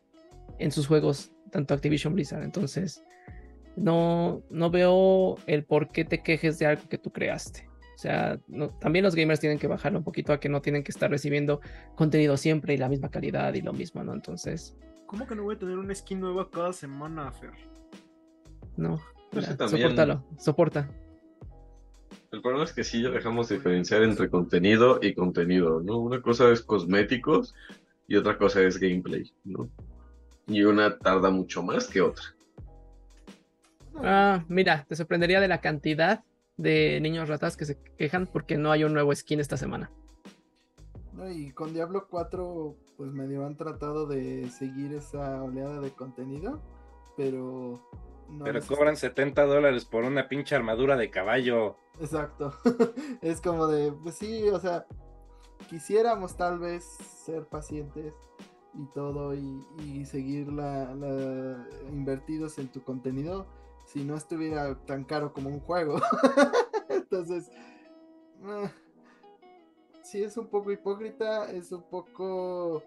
en 0.59 0.71
sus 0.71 0.87
juegos, 0.87 1.31
tanto 1.51 1.73
Activision 1.73 2.13
Blizzard. 2.13 2.43
Entonces, 2.43 3.03
no, 3.75 4.41
no 4.49 4.69
veo 4.71 5.35
el 5.45 5.63
por 5.65 5.89
qué 5.89 6.03
te 6.05 6.21
quejes 6.23 6.59
de 6.59 6.65
algo 6.65 6.83
que 6.89 6.97
tú 6.97 7.11
creaste. 7.11 7.67
O 7.95 7.99
sea, 7.99 8.39
no- 8.47 8.69
también 8.79 9.03
los 9.03 9.15
gamers 9.15 9.39
tienen 9.39 9.57
que 9.59 9.67
bajarlo 9.67 9.97
un 9.99 10.03
poquito 10.03 10.31
a 10.33 10.39
que 10.39 10.49
no 10.49 10.61
tienen 10.61 10.83
que 10.83 10.91
estar 10.91 11.09
recibiendo 11.09 11.61
contenido 11.95 12.37
siempre 12.37 12.73
y 12.73 12.77
la 12.77 12.89
misma 12.89 13.09
calidad 13.09 13.53
y 13.53 13.61
lo 13.61 13.73
mismo, 13.73 14.03
¿no? 14.03 14.13
Entonces, 14.13 14.75
¿Cómo 15.07 15.25
que 15.25 15.35
no 15.35 15.43
voy 15.43 15.55
a 15.55 15.59
tener 15.59 15.77
una 15.77 15.95
skin 15.95 16.19
nueva 16.19 16.49
cada 16.51 16.73
semana, 16.73 17.31
Fer? 17.31 17.51
no. 18.75 18.99
Pues 19.31 19.49
mira, 19.49 19.67
Sopórtalo, 19.67 20.25
soporta. 20.37 20.89
El 22.31 22.41
problema 22.41 22.65
es 22.65 22.73
que 22.73 22.83
sí 22.83 23.01
ya 23.01 23.09
dejamos 23.09 23.49
diferenciar 23.49 24.03
entre 24.03 24.29
contenido 24.29 24.99
y 25.01 25.13
contenido, 25.13 25.81
¿no? 25.81 25.97
Una 25.97 26.21
cosa 26.21 26.51
es 26.51 26.61
cosméticos 26.61 27.55
y 28.07 28.17
otra 28.17 28.37
cosa 28.37 28.61
es 28.61 28.79
gameplay, 28.79 29.31
¿no? 29.45 29.69
Y 30.47 30.63
una 30.63 30.97
tarda 30.97 31.29
mucho 31.29 31.63
más 31.63 31.87
que 31.87 32.01
otra. 32.01 32.23
Ah, 33.95 34.43
mira, 34.47 34.85
te 34.87 34.95
sorprendería 34.95 35.39
de 35.39 35.47
la 35.47 35.61
cantidad 35.61 36.23
de 36.57 36.99
niños 37.01 37.29
ratas 37.29 37.55
que 37.55 37.65
se 37.65 37.77
quejan 37.97 38.27
porque 38.27 38.57
no 38.57 38.71
hay 38.71 38.83
un 38.83 38.93
nuevo 38.93 39.15
skin 39.15 39.39
esta 39.39 39.57
semana. 39.57 39.89
No, 41.13 41.31
y 41.31 41.51
con 41.51 41.73
Diablo 41.73 42.07
4, 42.09 42.75
pues 42.97 43.11
medio 43.11 43.45
han 43.45 43.55
tratado 43.55 44.05
de 44.05 44.49
seguir 44.49 44.93
esa 44.93 45.41
oleada 45.41 45.79
de 45.81 45.91
contenido, 45.91 46.61
pero 47.15 47.81
no 48.29 48.45
Pero 48.45 48.61
cobran 48.65 48.97
70 48.97 49.45
dólares 49.45 49.85
por 49.85 50.03
una 50.03 50.27
pinche 50.27 50.55
armadura 50.55 50.95
de 50.97 51.09
caballo. 51.09 51.77
Exacto. 51.99 52.53
es 53.21 53.41
como 53.41 53.67
de, 53.67 53.91
pues 53.91 54.15
sí, 54.15 54.47
o 54.49 54.59
sea, 54.59 54.85
quisiéramos 55.69 56.35
tal 56.37 56.59
vez 56.59 56.83
ser 56.83 57.45
pacientes 57.47 58.13
y 58.73 58.85
todo 58.93 59.33
y, 59.33 59.65
y 59.83 60.05
seguir 60.05 60.51
la, 60.51 60.93
la- 60.93 61.67
invertidos 61.89 62.59
en 62.59 62.67
tu 62.67 62.83
contenido 62.83 63.47
si 63.85 64.03
no 64.03 64.15
estuviera 64.15 64.75
tan 64.85 65.03
caro 65.05 65.33
como 65.33 65.49
un 65.49 65.61
juego. 65.61 65.99
Entonces, 66.89 67.49
ah, 68.43 68.69
sí 70.03 70.21
es 70.23 70.37
un 70.37 70.47
poco 70.47 70.71
hipócrita, 70.71 71.49
es 71.51 71.71
un 71.71 71.83
poco 71.83 72.83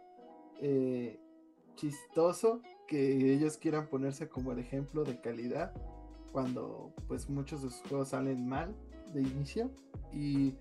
eh, 0.61 1.19
chistoso 1.77 2.61
que 2.91 3.33
ellos 3.33 3.57
quieran 3.57 3.87
ponerse 3.87 4.29
como 4.29 4.51
el 4.51 4.59
ejemplo 4.59 5.05
de 5.05 5.21
calidad 5.21 5.73
cuando 6.33 6.93
pues 7.07 7.31
muchos 7.31 7.63
de 7.63 7.71
sus 7.71 7.89
juegos 7.89 8.09
salen 8.09 8.49
mal 8.49 8.75
de 9.15 9.21
inicio 9.23 9.71
y 10.13 10.57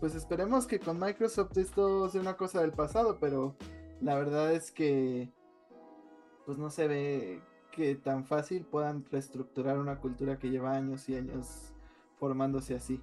pues 0.00 0.14
esperemos 0.14 0.66
que 0.66 0.80
con 0.80 0.98
Microsoft 0.98 1.58
esto 1.58 2.08
sea 2.08 2.22
una 2.22 2.38
cosa 2.38 2.62
del 2.62 2.72
pasado, 2.72 3.18
pero 3.20 3.54
la 4.00 4.14
verdad 4.14 4.54
es 4.54 4.72
que 4.72 5.30
pues 6.46 6.56
no 6.56 6.70
se 6.70 6.88
ve 6.88 7.42
que 7.70 7.96
tan 7.96 8.24
fácil 8.24 8.64
puedan 8.64 9.04
reestructurar 9.04 9.78
una 9.78 10.00
cultura 10.00 10.38
que 10.38 10.48
lleva 10.48 10.72
años 10.72 11.06
y 11.10 11.16
años 11.16 11.74
formándose 12.18 12.76
así. 12.76 13.02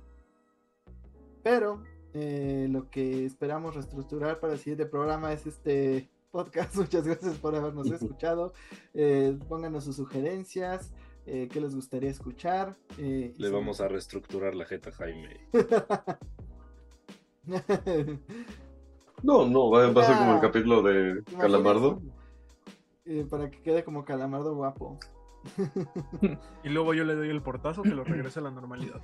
Pero 1.43 1.83
eh, 2.15 2.65
lo 2.71 2.89
que 2.89 3.25
esperamos 3.25 3.75
reestructurar 3.75 4.39
para 4.39 4.53
el 4.53 4.59
siguiente 4.59 4.87
programa 4.87 5.33
es 5.33 5.45
este 5.45 6.09
podcast. 6.35 6.75
Muchas 6.83 7.07
gracias 7.07 7.37
por 7.37 7.55
habernos 7.55 7.89
escuchado. 7.89 8.51
Eh, 8.93 9.37
pónganos 9.47 9.85
sus 9.85 9.95
sugerencias, 9.95 10.91
eh, 11.25 11.47
qué 11.49 11.61
les 11.61 11.73
gustaría 11.73 12.09
escuchar. 12.09 12.75
eh, 12.97 13.33
Le 13.37 13.49
vamos 13.49 13.79
a 13.79 13.87
reestructurar 13.87 14.53
la 14.53 14.65
jeta, 14.65 14.91
Jaime. 14.91 15.39
No, 19.23 19.47
no, 19.47 19.71
va, 19.71 19.89
va 19.91 20.01
a 20.01 20.05
ser 20.05 20.17
como 20.17 20.35
el 20.35 20.41
capítulo 20.41 20.83
de 20.83 21.23
Calamardo. 21.39 22.01
eh, 23.05 23.25
para 23.29 23.49
que 23.49 23.61
quede 23.61 23.83
como 23.83 24.03
calamardo 24.03 24.53
guapo. 24.55 24.99
Y 26.63 26.69
luego 26.69 26.93
yo 26.93 27.05
le 27.05 27.15
doy 27.15 27.29
el 27.29 27.41
portazo 27.41 27.81
que 27.83 27.89
lo 27.95 28.03
regrese 28.03 28.39
a 28.39 28.43
la 28.43 28.51
normalidad. 28.51 28.99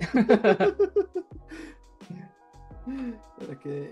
para 3.38 3.58
que. 3.58 3.90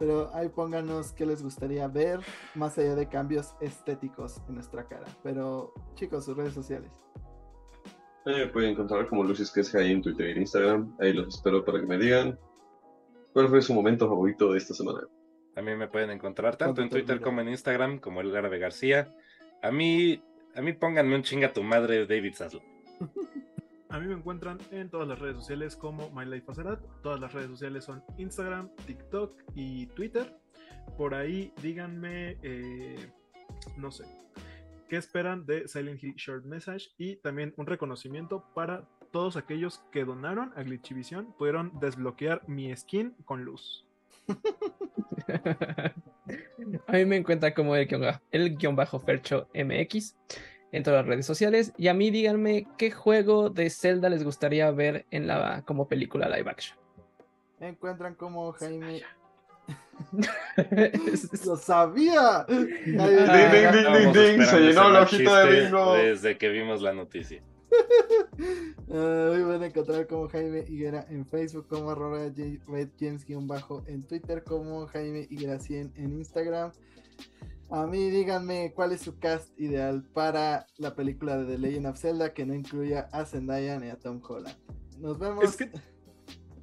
Pero 0.00 0.34
ahí 0.34 0.48
pónganos 0.48 1.12
qué 1.12 1.26
les 1.26 1.42
gustaría 1.42 1.86
ver, 1.86 2.20
más 2.54 2.78
allá 2.78 2.94
de 2.94 3.06
cambios 3.06 3.54
estéticos 3.60 4.40
en 4.48 4.54
nuestra 4.54 4.88
cara. 4.88 5.06
Pero 5.22 5.74
chicos, 5.94 6.24
sus 6.24 6.34
redes 6.34 6.54
sociales. 6.54 6.90
Me 8.24 8.46
pueden 8.46 8.70
encontrar 8.70 9.06
como 9.08 9.24
Lucis 9.24 9.50
que 9.50 9.60
es 9.60 9.74
ahí 9.74 9.92
en 9.92 10.00
Twitter 10.00 10.28
y 10.28 10.30
en 10.32 10.38
Instagram. 10.38 10.96
Ahí 11.00 11.12
los 11.12 11.28
espero 11.28 11.62
para 11.62 11.80
que 11.80 11.86
me 11.86 11.98
digan 11.98 12.38
cuál 13.34 13.48
fue 13.48 13.60
su 13.60 13.74
momento 13.74 14.08
favorito 14.08 14.52
de 14.52 14.58
esta 14.58 14.72
semana. 14.72 15.00
También 15.54 15.76
me 15.76 15.88
pueden 15.88 16.08
encontrar 16.08 16.56
tanto 16.56 16.80
en 16.80 16.88
Twitter 16.88 17.06
termine. 17.06 17.24
como 17.24 17.40
en 17.42 17.48
Instagram 17.50 17.98
como 17.98 18.22
el 18.22 18.32
García. 18.32 19.14
A 19.62 19.70
mí, 19.70 20.22
a 20.54 20.62
mí 20.62 20.72
pónganme 20.72 21.14
un 21.14 21.22
chinga 21.22 21.52
tu 21.52 21.62
madre 21.62 22.06
David 22.06 22.34
Zaslav. 22.34 22.62
A 23.90 23.98
mí 23.98 24.06
me 24.06 24.14
encuentran 24.14 24.58
en 24.70 24.88
todas 24.88 25.08
las 25.08 25.18
redes 25.18 25.36
sociales 25.36 25.74
como 25.74 26.10
My 26.10 26.24
Life 26.24 26.46
Acerat. 26.48 26.80
Todas 27.02 27.18
las 27.18 27.32
redes 27.32 27.50
sociales 27.50 27.84
son 27.84 28.04
Instagram, 28.18 28.70
TikTok 28.86 29.42
y 29.56 29.86
Twitter. 29.88 30.38
Por 30.96 31.12
ahí 31.12 31.52
díganme, 31.60 32.38
eh, 32.42 33.10
no 33.76 33.90
sé, 33.90 34.04
qué 34.88 34.96
esperan 34.96 35.44
de 35.44 35.66
Silent 35.66 36.00
Short 36.16 36.44
Message 36.44 36.90
y 36.98 37.16
también 37.16 37.52
un 37.56 37.66
reconocimiento 37.66 38.44
para 38.54 38.86
todos 39.10 39.36
aquellos 39.36 39.80
que 39.90 40.04
donaron 40.04 40.52
a 40.54 40.62
Glitchivisión. 40.62 41.34
Pudieron 41.36 41.72
desbloquear 41.80 42.48
mi 42.48 42.74
skin 42.76 43.16
con 43.24 43.44
luz. 43.44 43.88
A 46.86 46.92
mí 46.92 47.04
me 47.06 47.16
encuentra 47.16 47.52
como 47.52 47.74
el 47.74 48.56
guion 48.56 48.76
bajo 48.76 49.00
Fercho 49.00 49.48
MX 49.52 50.14
en 50.72 50.82
todas 50.82 51.00
las 51.00 51.06
redes 51.06 51.26
sociales. 51.26 51.72
Y 51.76 51.88
a 51.88 51.94
mí 51.94 52.10
díganme 52.10 52.66
qué 52.78 52.90
juego 52.90 53.50
de 53.50 53.70
Zelda 53.70 54.08
les 54.08 54.24
gustaría 54.24 54.70
ver 54.70 55.06
en 55.10 55.26
la 55.26 55.62
como 55.64 55.88
película 55.88 56.28
live 56.28 56.50
action. 56.50 56.78
Me 57.58 57.68
encuentran 57.68 58.14
como 58.14 58.52
Jaime. 58.52 59.02
¡Lo 61.44 61.56
sabía! 61.56 62.44
Ding, 62.48 62.66
ding, 62.84 62.92
ding, 62.94 64.12
ding, 64.12 64.42
se 64.42 64.60
llenó 64.60 64.84
mal 64.84 65.02
hojita 65.02 65.44
de 65.44 65.60
bingo. 65.60 65.94
Desde 65.94 66.38
que 66.38 66.48
vimos 66.48 66.82
la 66.82 66.92
noticia. 66.92 67.42
Ah, 68.92 69.30
me 69.32 69.44
van 69.44 69.62
a 69.62 69.66
encontrar 69.66 70.08
como 70.08 70.28
Jaime 70.28 70.64
Higuera 70.66 71.06
en 71.10 71.24
Facebook, 71.24 71.68
como 71.68 71.90
arroba 71.90 72.18
Red 72.18 72.88
James 72.98 73.24
bajo 73.46 73.84
en 73.86 74.02
Twitter, 74.02 74.42
como 74.42 74.88
Jaime 74.88 75.28
Higuera 75.30 75.60
100 75.60 75.92
en 75.94 76.12
Instagram. 76.14 76.72
A 77.72 77.86
mí 77.86 78.10
díganme 78.10 78.72
cuál 78.74 78.90
es 78.92 79.00
su 79.00 79.18
cast 79.18 79.58
ideal 79.58 80.02
para 80.12 80.66
la 80.76 80.96
película 80.96 81.38
de 81.38 81.46
The 81.46 81.58
Legend 81.58 81.86
of 81.86 81.98
Zelda 81.98 82.34
que 82.34 82.44
no 82.44 82.52
incluya 82.52 83.08
a 83.12 83.24
Zendaya 83.24 83.78
ni 83.78 83.88
a 83.88 83.96
Tom 83.96 84.20
Holland. 84.26 84.56
Nos 84.98 85.18
vemos, 85.18 85.44
Es 85.44 85.56
que, 85.56 85.70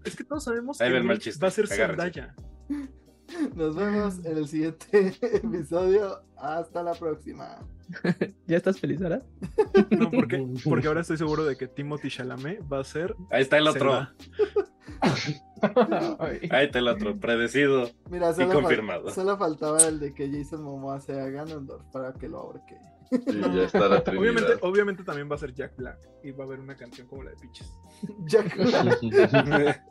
es 0.04 0.16
que 0.18 0.24
todos 0.26 0.44
sabemos 0.44 0.82
Ahí 0.82 0.92
que 0.92 1.00
va 1.00 1.14
el 1.14 1.20
chiste, 1.20 1.42
va 1.42 1.48
a 1.48 1.52
ser. 1.52 1.68
Zendaya. 1.68 2.36
nos 3.56 3.76
vemos 3.76 4.26
en 4.26 4.38
el 4.38 4.48
siguiente 4.50 5.14
episodio. 5.22 6.22
Hasta 6.36 6.84
la 6.84 6.94
próxima. 6.94 7.66
¿Ya 8.48 8.58
estás 8.58 8.78
feliz 8.78 9.02
ahora? 9.02 9.24
No, 9.92 10.12
porque, 10.12 10.46
porque 10.66 10.88
ahora 10.88 11.02
estoy 11.02 11.18
seguro 11.18 11.46
de 11.46 11.56
que 11.56 11.68
Timothy 11.68 12.10
Chalamet 12.10 12.62
va 12.72 12.82
a 12.82 12.84
ser 12.84 13.16
Ahí 13.32 13.44
está 13.44 13.58
el 13.58 13.68
otro. 13.68 13.92
Zelda. 13.92 14.16
Ahí 16.50 16.66
está 16.66 16.80
el 16.80 16.88
otro. 16.88 17.18
Predecido. 17.20 17.90
Mira, 18.10 18.34
solo, 18.34 18.48
fal- 18.50 18.54
confirmado. 18.62 19.10
solo 19.12 19.38
faltaba 19.38 19.82
el 19.84 20.00
de 20.00 20.14
que 20.14 20.30
Jason 20.32 20.64
Momoa 20.64 21.00
sea 21.00 21.30
Ganondorf 21.30 21.84
para 21.92 22.14
que 22.14 22.28
lo 22.30 22.40
ahorque. 22.40 22.78
Y 23.12 23.40
ya 23.56 23.64
está 23.64 23.88
la 23.88 24.04
Trinidad. 24.04 24.22
Obviamente, 24.22 24.54
obviamente 24.62 25.04
también 25.04 25.30
va 25.32 25.36
a 25.36 25.40
ser 25.40 25.54
Jack 25.54 25.76
Black 25.78 25.98
y 26.24 26.32
va 26.32 26.44
a 26.44 26.48
haber 26.48 26.60
una 26.60 26.76
canción 26.76 27.08
como 27.08 27.24
la 27.24 27.32
de 27.32 27.38
Peaches. 27.38 27.72
Jack 28.26 28.56
Black. 28.58 29.84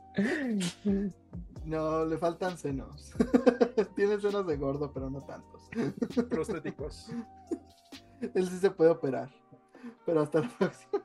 No, 1.65 2.05
le 2.05 2.17
faltan 2.19 2.57
senos. 2.59 3.13
Tiene 3.97 4.21
senos 4.21 4.47
de 4.47 4.57
gordo, 4.57 4.93
pero 4.93 5.11
no 5.11 5.23
tantos. 5.23 5.69
Prostéticos. 6.29 7.11
Él 8.35 8.49
sí 8.49 8.59
se 8.59 8.71
puede 8.71 8.91
operar. 8.91 9.31
Pero 10.05 10.21
hasta 10.23 10.41
la 10.41 10.49
próxima. 10.49 11.03